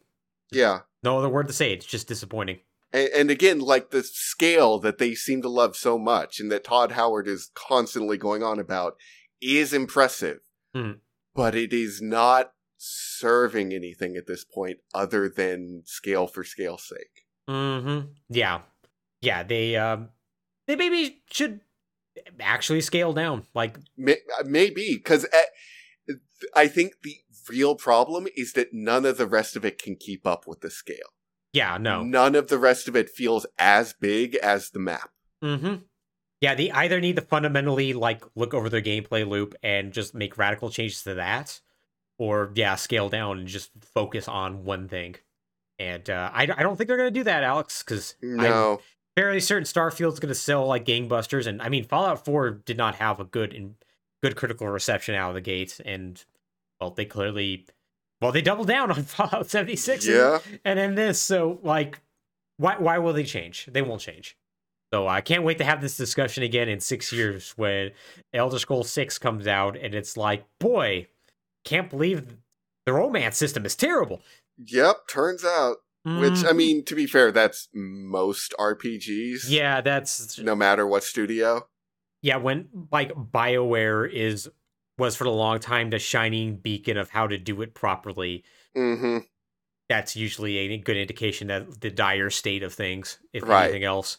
Yeah. 0.52 0.82
No 1.04 1.18
other 1.20 1.30
word 1.30 1.48
to 1.48 1.54
say, 1.54 1.72
it's 1.74 1.86
just 1.86 2.08
disappointing. 2.08 2.60
And, 2.93 3.09
and 3.14 3.31
again, 3.31 3.59
like 3.59 3.91
the 3.91 4.03
scale 4.03 4.80
that 4.80 4.97
they 4.97 5.14
seem 5.15 5.41
to 5.41 5.49
love 5.49 5.76
so 5.76 5.97
much 5.97 6.39
and 6.39 6.51
that 6.51 6.64
Todd 6.64 6.93
Howard 6.93 7.27
is 7.27 7.51
constantly 7.53 8.18
going 8.18 8.43
on 8.43 8.59
about 8.59 8.95
is 9.41 9.73
impressive, 9.73 10.39
Mhm. 10.76 10.99
but 11.35 11.55
it 11.55 11.73
is 11.73 12.01
not 12.01 12.53
serving 12.77 13.73
anything 13.73 14.15
at 14.15 14.27
this 14.27 14.43
point 14.43 14.77
other 14.93 15.27
than 15.30 15.84
scale 15.85 16.27
for 16.27 16.43
scale's 16.43 16.88
sake. 16.88 17.26
Mm-hmm. 17.49 18.11
Yeah. 18.30 18.61
Yeah, 19.22 19.43
they 19.43 19.76
um 19.76 20.09
they 20.68 20.76
maybe 20.76 21.23
should 21.31 21.61
actually 22.39 22.81
scale 22.81 23.14
down. 23.14 23.45
Like 23.53 23.77
Maybe, 23.97 24.95
because 24.95 25.26
I 26.55 26.68
think 26.68 26.93
the 27.03 27.15
real 27.49 27.76
problem 27.76 28.27
is 28.35 28.53
that 28.53 28.69
none 28.73 29.05
of 29.05 29.18
the 29.18 29.27
rest 29.27 29.55
of 29.55 29.65
it 29.65 29.81
can 29.81 29.95
keep 29.95 30.27
up 30.27 30.45
with 30.47 30.61
the 30.61 30.69
scale. 30.69 31.14
Yeah, 31.53 31.78
no. 31.78 32.03
None 32.03 32.36
of 32.36 32.48
the 32.48 32.57
rest 32.57 32.88
of 32.88 32.95
it 32.95 33.10
feels 33.10 33.45
as 33.57 33.94
big 33.94 34.36
as 34.36 34.69
the 34.69 34.80
map. 34.80 35.10
Mm-hmm. 35.44 35.76
Yeah, 36.41 36.53
they 36.56 36.69
either 36.72 37.02
need 37.02 37.15
to 37.15 37.22
fundamentally 37.22 37.94
like 37.94 38.24
look 38.36 38.53
over 38.53 38.69
their 38.69 38.82
gameplay 38.82 39.28
loop 39.28 39.56
and 39.64 39.91
just 39.91 40.14
make 40.14 40.38
radical 40.38 40.69
changes 40.69 41.02
to 41.03 41.15
that, 41.15 41.60
or 42.19 42.52
yeah, 42.56 42.76
scale 42.76 43.10
down 43.10 43.40
and 43.40 43.48
just 43.48 43.72
focus 43.94 44.28
on 44.28 44.64
one 44.64 44.88
thing. 44.88 45.15
And 45.80 46.07
uh, 46.10 46.30
I, 46.34 46.44
I 46.44 46.64
don't 46.64 46.76
think 46.76 46.88
they're 46.88 46.98
gonna 46.98 47.11
do 47.11 47.24
that, 47.24 47.44
Alex, 47.44 47.82
because 47.84 48.15
I'm 48.22 48.38
No. 48.38 48.82
fairly 49.15 49.40
certain 49.40 49.64
Starfield's 49.65 50.19
gonna 50.19 50.36
sell 50.36 50.65
like 50.68 50.86
gangbusters. 50.86 51.48
And 51.48 51.61
I 51.61 51.69
mean, 51.69 51.84
Fallout 51.84 52.24
Four 52.24 52.52
did 52.52 52.78
not 52.78 52.95
have 52.95 53.19
a 53.19 53.26
good 53.26 53.53
and 53.53 53.76
good 54.22 54.36
critical 54.36 54.68
reception 54.68 55.15
out 55.15 55.30
of 55.30 55.36
the 55.36 55.41
gate, 55.41 55.80
and 55.86 56.24
well, 56.80 56.91
they 56.91 57.06
clearly, 57.06 57.65
well, 58.22 58.31
they 58.31 58.41
doubled 58.41 58.68
down 58.68 58.91
on 58.95 59.03
Fallout 59.03 59.49
seventy 59.49 59.76
six. 59.76 60.06
Yeah. 60.07 60.39
and 60.65 60.77
then 60.80 60.95
this. 60.95 61.22
So 61.22 61.60
like, 61.64 61.99
why 62.57 62.77
why 62.77 62.98
will 62.98 63.14
they 63.14 63.23
change? 63.23 63.68
They 63.72 63.81
won't 63.81 64.02
change. 64.02 64.38
So 64.94 65.06
I 65.07 65.19
can't 65.22 65.44
wait 65.44 65.57
to 65.57 65.65
have 65.65 65.81
this 65.81 65.98
discussion 65.98 66.44
again 66.44 66.69
in 66.69 66.80
six 66.80 67.11
years 67.11 67.52
when 67.57 67.91
Elder 68.34 68.57
Scrolls 68.57 68.89
Six 68.89 69.18
comes 69.19 69.45
out, 69.45 69.76
and 69.77 69.94
it's 69.94 70.15
like, 70.15 70.45
boy, 70.60 71.07
can't 71.65 71.89
believe 71.89 72.38
the 72.85 72.94
romance 72.94 73.35
system 73.38 73.65
is 73.65 73.76
terrible. 73.76 74.22
Yep, 74.57 75.07
turns 75.10 75.44
out. 75.44 75.77
Which, 76.06 76.41
I 76.45 76.52
Mhm. 76.52 76.56
mean, 76.56 76.85
to 76.85 76.95
be 76.95 77.06
fair, 77.06 77.34
that's 77.34 77.68
most 77.73 78.53
RPGs. 78.57 79.49
yeah, 79.49 79.81
that's 79.81 80.39
No 80.39 80.56
matter 80.56 80.88
what 80.88 81.03
studio. 81.03 81.68
yeah. 82.22 82.38
When 82.38 82.69
like 82.89 83.11
Bioware 83.14 84.10
is 84.10 84.49
was 84.98 85.15
for 85.15 85.26
a 85.26 85.32
long 85.32 85.60
time 85.60 85.90
the 85.90 85.99
shining 85.99 86.57
beacon 86.57 86.98
of 86.98 87.10
how 87.11 87.28
to 87.28 87.38
do 87.38 87.61
it 87.61 87.74
properly. 87.74 88.44
hmm 88.76 89.19
That's 89.90 90.15
usually 90.15 90.57
a 90.57 90.78
good 90.78 90.98
indication 90.98 91.48
that 91.48 91.82
the 91.82 91.90
dire 91.91 92.30
state 92.30 92.64
of 92.64 92.74
things, 92.74 93.19
if 93.34 93.44
Right. 93.44 93.65
anything 93.65 93.84
else. 93.84 94.18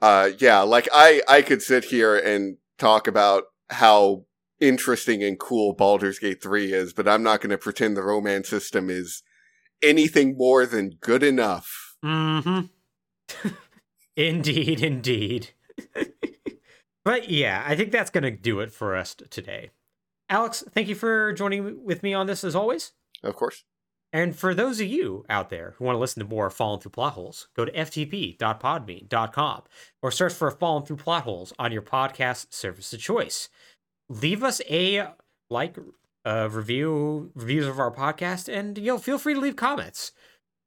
Uh, 0.00 0.30
yeah, 0.38 0.60
like 0.60 0.88
I, 0.92 1.22
I 1.28 1.42
could 1.42 1.62
sit 1.62 1.84
here 1.84 2.16
and 2.16 2.58
talk 2.78 3.06
about 3.06 3.44
how 3.70 4.26
interesting 4.60 5.22
and 5.22 5.38
cool 5.38 5.72
Baldur's 5.72 6.18
Gate 6.18 6.42
3 6.42 6.72
is, 6.72 6.92
but 6.92 7.08
I'm 7.08 7.22
not 7.22 7.40
going 7.40 7.50
to 7.50 7.58
pretend 7.58 7.96
the 7.96 8.02
romance 8.02 8.48
system 8.48 8.90
is 8.90 9.22
anything 9.82 10.36
more 10.36 10.66
than 10.66 10.90
good 11.00 11.22
enough. 11.22 11.96
Mm-hmm. 12.04 13.48
indeed, 14.16 14.82
indeed. 14.82 15.50
but 17.04 17.28
yeah, 17.30 17.64
I 17.66 17.76
think 17.76 17.90
that's 17.92 18.10
gonna 18.10 18.30
do 18.30 18.60
it 18.60 18.72
for 18.72 18.94
us 18.96 19.14
today. 19.14 19.70
Alex, 20.34 20.64
thank 20.72 20.88
you 20.88 20.96
for 20.96 21.32
joining 21.32 21.84
with 21.84 22.02
me 22.02 22.12
on 22.12 22.26
this 22.26 22.42
as 22.42 22.56
always. 22.56 22.90
Of 23.22 23.36
course. 23.36 23.62
And 24.12 24.34
for 24.34 24.52
those 24.52 24.80
of 24.80 24.88
you 24.88 25.24
out 25.28 25.48
there 25.48 25.74
who 25.76 25.84
want 25.84 25.94
to 25.94 26.00
listen 26.00 26.20
to 26.24 26.28
more 26.28 26.50
Falling 26.50 26.80
Through 26.80 26.90
Plot 26.90 27.12
Holes, 27.12 27.46
go 27.54 27.64
to 27.64 27.70
ftp.podbean.com 27.70 29.62
or 30.02 30.10
search 30.10 30.32
for 30.32 30.50
Falling 30.50 30.86
Through 30.86 30.96
Plot 30.96 31.22
Holes 31.22 31.52
on 31.56 31.70
your 31.70 31.82
podcast 31.82 32.52
service 32.52 32.92
of 32.92 32.98
choice. 32.98 33.48
Leave 34.08 34.42
us 34.42 34.60
a 34.68 35.06
like, 35.50 35.78
uh, 36.24 36.48
review, 36.50 37.30
reviews 37.36 37.68
of 37.68 37.78
our 37.78 37.92
podcast, 37.92 38.52
and 38.52 38.76
you 38.76 38.86
know, 38.86 38.98
feel 38.98 39.18
free 39.18 39.34
to 39.34 39.40
leave 39.40 39.54
comments. 39.54 40.10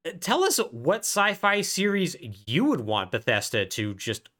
Uh, 0.06 0.12
Tell 0.18 0.44
us 0.44 0.58
what 0.70 1.00
sci-fi 1.00 1.60
series 1.60 2.16
you 2.46 2.64
would 2.64 2.80
want 2.80 3.10
Bethesda 3.10 3.66
to 3.66 3.92
just 3.92 4.30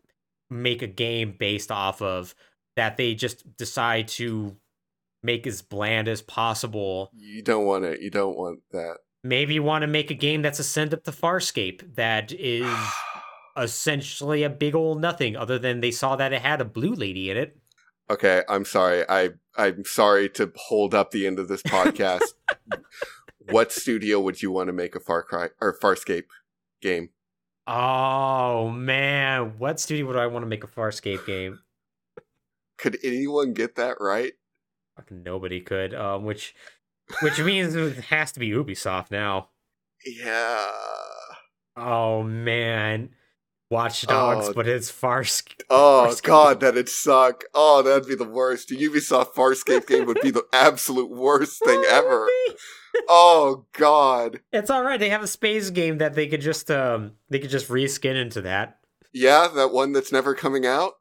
make 0.48 0.80
a 0.80 0.86
game 0.86 1.34
based 1.38 1.70
off 1.70 2.00
of 2.00 2.34
that 2.76 2.96
they 2.96 3.14
just 3.14 3.58
decide 3.58 4.08
to 4.08 4.56
make 5.22 5.46
as 5.46 5.62
bland 5.62 6.08
as 6.08 6.22
possible 6.22 7.10
You 7.14 7.42
don't 7.42 7.64
want 7.64 7.84
it. 7.84 8.00
You 8.00 8.10
don't 8.10 8.36
want 8.36 8.60
that. 8.72 8.98
Maybe 9.24 9.54
you 9.54 9.62
want 9.62 9.82
to 9.82 9.88
make 9.88 10.10
a 10.10 10.14
game 10.14 10.42
that's 10.42 10.58
a 10.58 10.64
send 10.64 10.94
up 10.94 11.04
to 11.04 11.12
Farscape 11.12 11.96
that 11.96 12.32
is 12.32 12.66
essentially 13.56 14.44
a 14.44 14.50
big 14.50 14.74
old 14.74 15.00
nothing, 15.00 15.36
other 15.36 15.58
than 15.58 15.80
they 15.80 15.90
saw 15.90 16.16
that 16.16 16.32
it 16.32 16.42
had 16.42 16.60
a 16.60 16.64
blue 16.64 16.94
lady 16.94 17.30
in 17.30 17.36
it. 17.36 17.58
Okay, 18.10 18.42
I'm 18.48 18.64
sorry. 18.64 19.04
I 19.08 19.30
I'm 19.56 19.84
sorry 19.84 20.28
to 20.30 20.52
hold 20.56 20.94
up 20.94 21.10
the 21.10 21.26
end 21.26 21.38
of 21.38 21.48
this 21.48 21.62
podcast. 21.62 22.22
what 23.50 23.72
studio 23.72 24.20
would 24.20 24.40
you 24.40 24.50
want 24.50 24.68
to 24.68 24.72
make 24.72 24.94
a 24.94 25.00
Far 25.00 25.22
Cry 25.22 25.48
or 25.60 25.76
Farscape 25.78 26.24
game? 26.80 27.10
Oh 27.66 28.70
man, 28.70 29.58
what 29.58 29.78
studio 29.78 30.06
would 30.06 30.16
I 30.16 30.26
want 30.26 30.44
to 30.44 30.48
make 30.48 30.64
a 30.64 30.68
Farscape 30.68 31.26
game? 31.26 31.58
Could 32.78 32.98
anyone 33.02 33.52
get 33.52 33.74
that 33.74 33.96
right? 34.00 34.32
Fucking 34.98 35.22
nobody 35.22 35.60
could. 35.60 35.94
Um, 35.94 36.24
which 36.24 36.54
which 37.22 37.38
means 37.40 37.74
it 37.74 37.96
has 38.06 38.32
to 38.32 38.40
be 38.40 38.50
Ubisoft 38.50 39.10
now. 39.10 39.48
Yeah. 40.04 40.70
Oh 41.76 42.22
man. 42.22 43.10
Watch 43.70 44.02
Dogs, 44.06 44.48
Oh. 44.48 44.52
but 44.54 44.66
it's 44.66 44.90
Farscape. 44.90 45.60
Oh 45.70 46.06
Farscape. 46.10 46.22
god, 46.24 46.60
that'd 46.60 46.88
suck. 46.88 47.44
Oh, 47.54 47.82
that'd 47.82 48.08
be 48.08 48.14
the 48.14 48.24
worst. 48.24 48.70
A 48.70 48.74
Ubisoft 48.74 49.34
Farscape 49.34 49.86
game 49.86 50.06
would 50.06 50.20
be 50.22 50.30
the 50.30 50.46
absolute 50.52 51.10
worst 51.10 51.62
thing 51.64 51.82
ever. 51.88 52.28
Oh 53.08 53.66
god. 53.74 54.40
It's 54.52 54.70
all 54.70 54.82
right. 54.82 54.98
They 54.98 55.10
have 55.10 55.22
a 55.22 55.26
space 55.28 55.68
game 55.70 55.98
that 55.98 56.14
they 56.14 56.26
could 56.26 56.40
just 56.40 56.70
um 56.70 57.12
they 57.28 57.38
could 57.38 57.50
just 57.50 57.68
reskin 57.68 58.16
into 58.16 58.40
that. 58.42 58.78
Yeah, 59.12 59.46
that 59.54 59.72
one 59.72 59.92
that's 59.92 60.10
never 60.10 60.34
coming 60.34 60.66
out. 60.66 60.94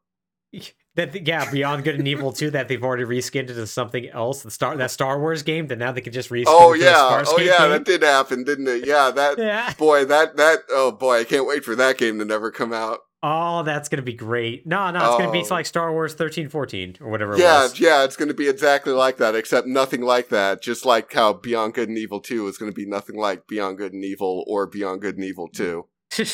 That 0.96 1.26
yeah, 1.26 1.48
Beyond 1.50 1.84
Good 1.84 1.94
and 1.96 2.08
Evil 2.08 2.32
2 2.32 2.50
that 2.50 2.66
they've 2.68 2.82
already 2.82 3.04
reskinned 3.04 3.50
into 3.50 3.66
something 3.66 4.08
else. 4.08 4.42
The 4.42 4.50
Star 4.50 4.76
that 4.76 4.90
Star 4.90 5.20
Wars 5.20 5.42
game 5.42 5.68
that 5.68 5.78
now 5.78 5.92
they 5.92 6.00
can 6.00 6.12
just 6.12 6.30
reskin. 6.30 6.44
Oh 6.48 6.72
yeah. 6.72 7.22
Oh 7.26 7.38
yeah, 7.38 7.58
game. 7.58 7.70
that 7.70 7.84
did 7.84 8.02
happen, 8.02 8.42
didn't 8.44 8.66
it? 8.68 8.86
Yeah, 8.86 9.10
that 9.12 9.38
Yeah. 9.38 9.72
boy, 9.74 10.04
that 10.06 10.36
that 10.36 10.60
oh 10.70 10.90
boy, 10.92 11.20
I 11.20 11.24
can't 11.24 11.46
wait 11.46 11.64
for 11.64 11.76
that 11.76 11.98
game 11.98 12.18
to 12.18 12.24
never 12.24 12.50
come 12.50 12.72
out. 12.72 12.98
Oh, 13.20 13.64
that's 13.64 13.88
gonna 13.88 14.02
be 14.02 14.12
great. 14.12 14.64
No, 14.66 14.90
no, 14.92 14.98
it's 14.98 15.18
gonna 15.18 15.32
be 15.32 15.40
Oh. 15.44 15.54
like 15.54 15.66
Star 15.66 15.92
Wars 15.92 16.14
thirteen 16.14 16.48
fourteen 16.48 16.96
or 17.00 17.10
whatever. 17.10 17.34
it 17.34 17.40
Yeah, 17.40 17.62
was. 17.62 17.78
yeah, 17.80 18.04
it's 18.04 18.16
going 18.16 18.28
to 18.28 18.34
be 18.34 18.48
exactly 18.48 18.92
like 18.92 19.16
that, 19.18 19.34
except 19.34 19.66
nothing 19.66 20.02
like 20.02 20.28
that. 20.28 20.62
Just 20.62 20.84
like 20.84 21.12
how 21.12 21.32
Beyond 21.32 21.74
Good 21.74 21.88
and 21.88 21.98
Evil 21.98 22.20
2 22.20 22.46
is 22.46 22.58
going 22.58 22.70
to 22.70 22.74
be 22.76 22.86
nothing 22.86 23.16
like 23.16 23.46
Beyond 23.48 23.78
Good 23.78 23.92
and 23.92 24.04
Evil 24.04 24.44
or 24.46 24.66
Beyond 24.68 25.00
Good 25.00 25.16
and 25.16 25.24
Evil 25.24 25.48
2. 25.48 25.84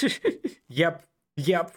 yep. 0.68 1.04
Yep. 1.38 1.74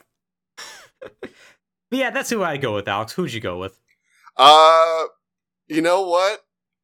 Yeah, 1.92 2.10
that's 2.10 2.30
who 2.30 2.44
I'd 2.44 2.62
go 2.62 2.76
with, 2.76 2.88
Alex. 2.88 3.14
Who'd 3.14 3.34
you 3.34 3.42
go 3.42 3.60
with? 3.60 3.80
Uh, 4.36 5.06
you 5.68 5.82
know 5.82 6.08
what? 6.08 6.42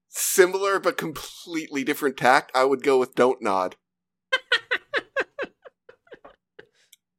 Similar 0.09 0.80
but 0.80 0.97
completely 0.97 1.84
different 1.84 2.17
tact. 2.17 2.51
I 2.53 2.65
would 2.65 2.84
go 2.84 2.99
with 2.99 3.15
Don't 3.15 3.41
Nod. 3.41 3.75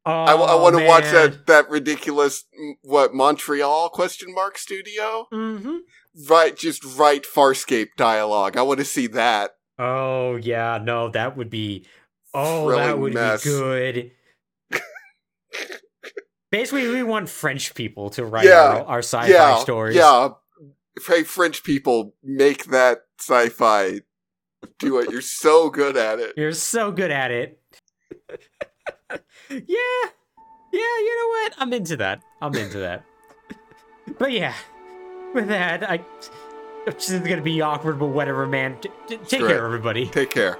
Oh, 0.06 0.12
I, 0.12 0.35
want 0.35 0.77
to 0.77 0.85
watch 0.86 1.05
that 1.05 1.47
that 1.47 1.70
ridiculous 1.70 2.44
what 2.82 3.15
Montreal 3.15 3.89
question 3.89 4.35
mark 4.35 4.59
studio. 4.59 5.27
Mhm. 5.32 5.78
Right, 6.28 6.55
just 6.55 6.85
write 6.85 7.24
Farscape 7.24 7.89
dialogue. 7.97 8.59
I 8.59 8.62
want 8.62 8.81
to 8.81 8.85
see 8.85 9.06
that. 9.09 9.52
Oh 9.78 10.36
yeah, 10.36 10.78
no, 10.82 11.09
that 11.09 11.39
would 11.39 11.48
be. 11.48 11.86
Oh, 12.35 12.70
that 12.73 12.98
would 12.98 13.15
mess. 13.15 13.44
be 13.44 13.51
good. 13.51 14.11
Basically, 16.55 16.86
we 16.89 17.02
want 17.02 17.28
French 17.28 17.74
people 17.74 18.10
to 18.10 18.24
write 18.24 18.44
Yeah, 18.47 18.60
our, 18.78 18.85
our 18.85 18.98
sci-fi 19.01 19.26
yeah, 19.26 19.59
stories. 19.59 19.97
yeah. 19.97 20.28
Hey, 21.05 21.24
French 21.24 21.64
people, 21.64 22.14
make 22.22 22.66
that 22.66 23.06
sci-fi. 23.18 24.02
Do 24.78 24.98
it. 25.01 25.10
You're 25.10 25.20
so 25.20 25.68
good 25.68 25.97
at 25.97 26.20
it. 26.20 26.32
You're 26.36 26.52
so 26.52 26.93
good 26.93 27.10
at 27.10 27.32
it. 27.32 27.60
yeah. 29.51 29.59
Yeah, 30.72 30.81
you 30.81 31.16
know 31.18 31.28
what? 31.28 31.55
I'm 31.59 31.72
into 31.72 31.97
that. 31.97 32.22
I'm 32.40 32.55
into 32.55 32.78
that. 32.78 33.05
but 34.16 34.31
yeah, 34.31 34.55
with 35.35 35.48
that, 35.48 35.89
I. 35.90 36.05
This 36.86 37.10
is 37.10 37.20
gonna 37.20 37.43
be 37.43 37.62
awkward, 37.62 37.98
but 37.98 38.09
whatever, 38.09 38.47
man. 38.47 38.81
T- 38.81 38.90
t- 39.09 39.16
take 39.16 39.40
care, 39.40 39.64
everybody. 39.64 40.06
Take 40.06 40.31
care. 40.31 40.59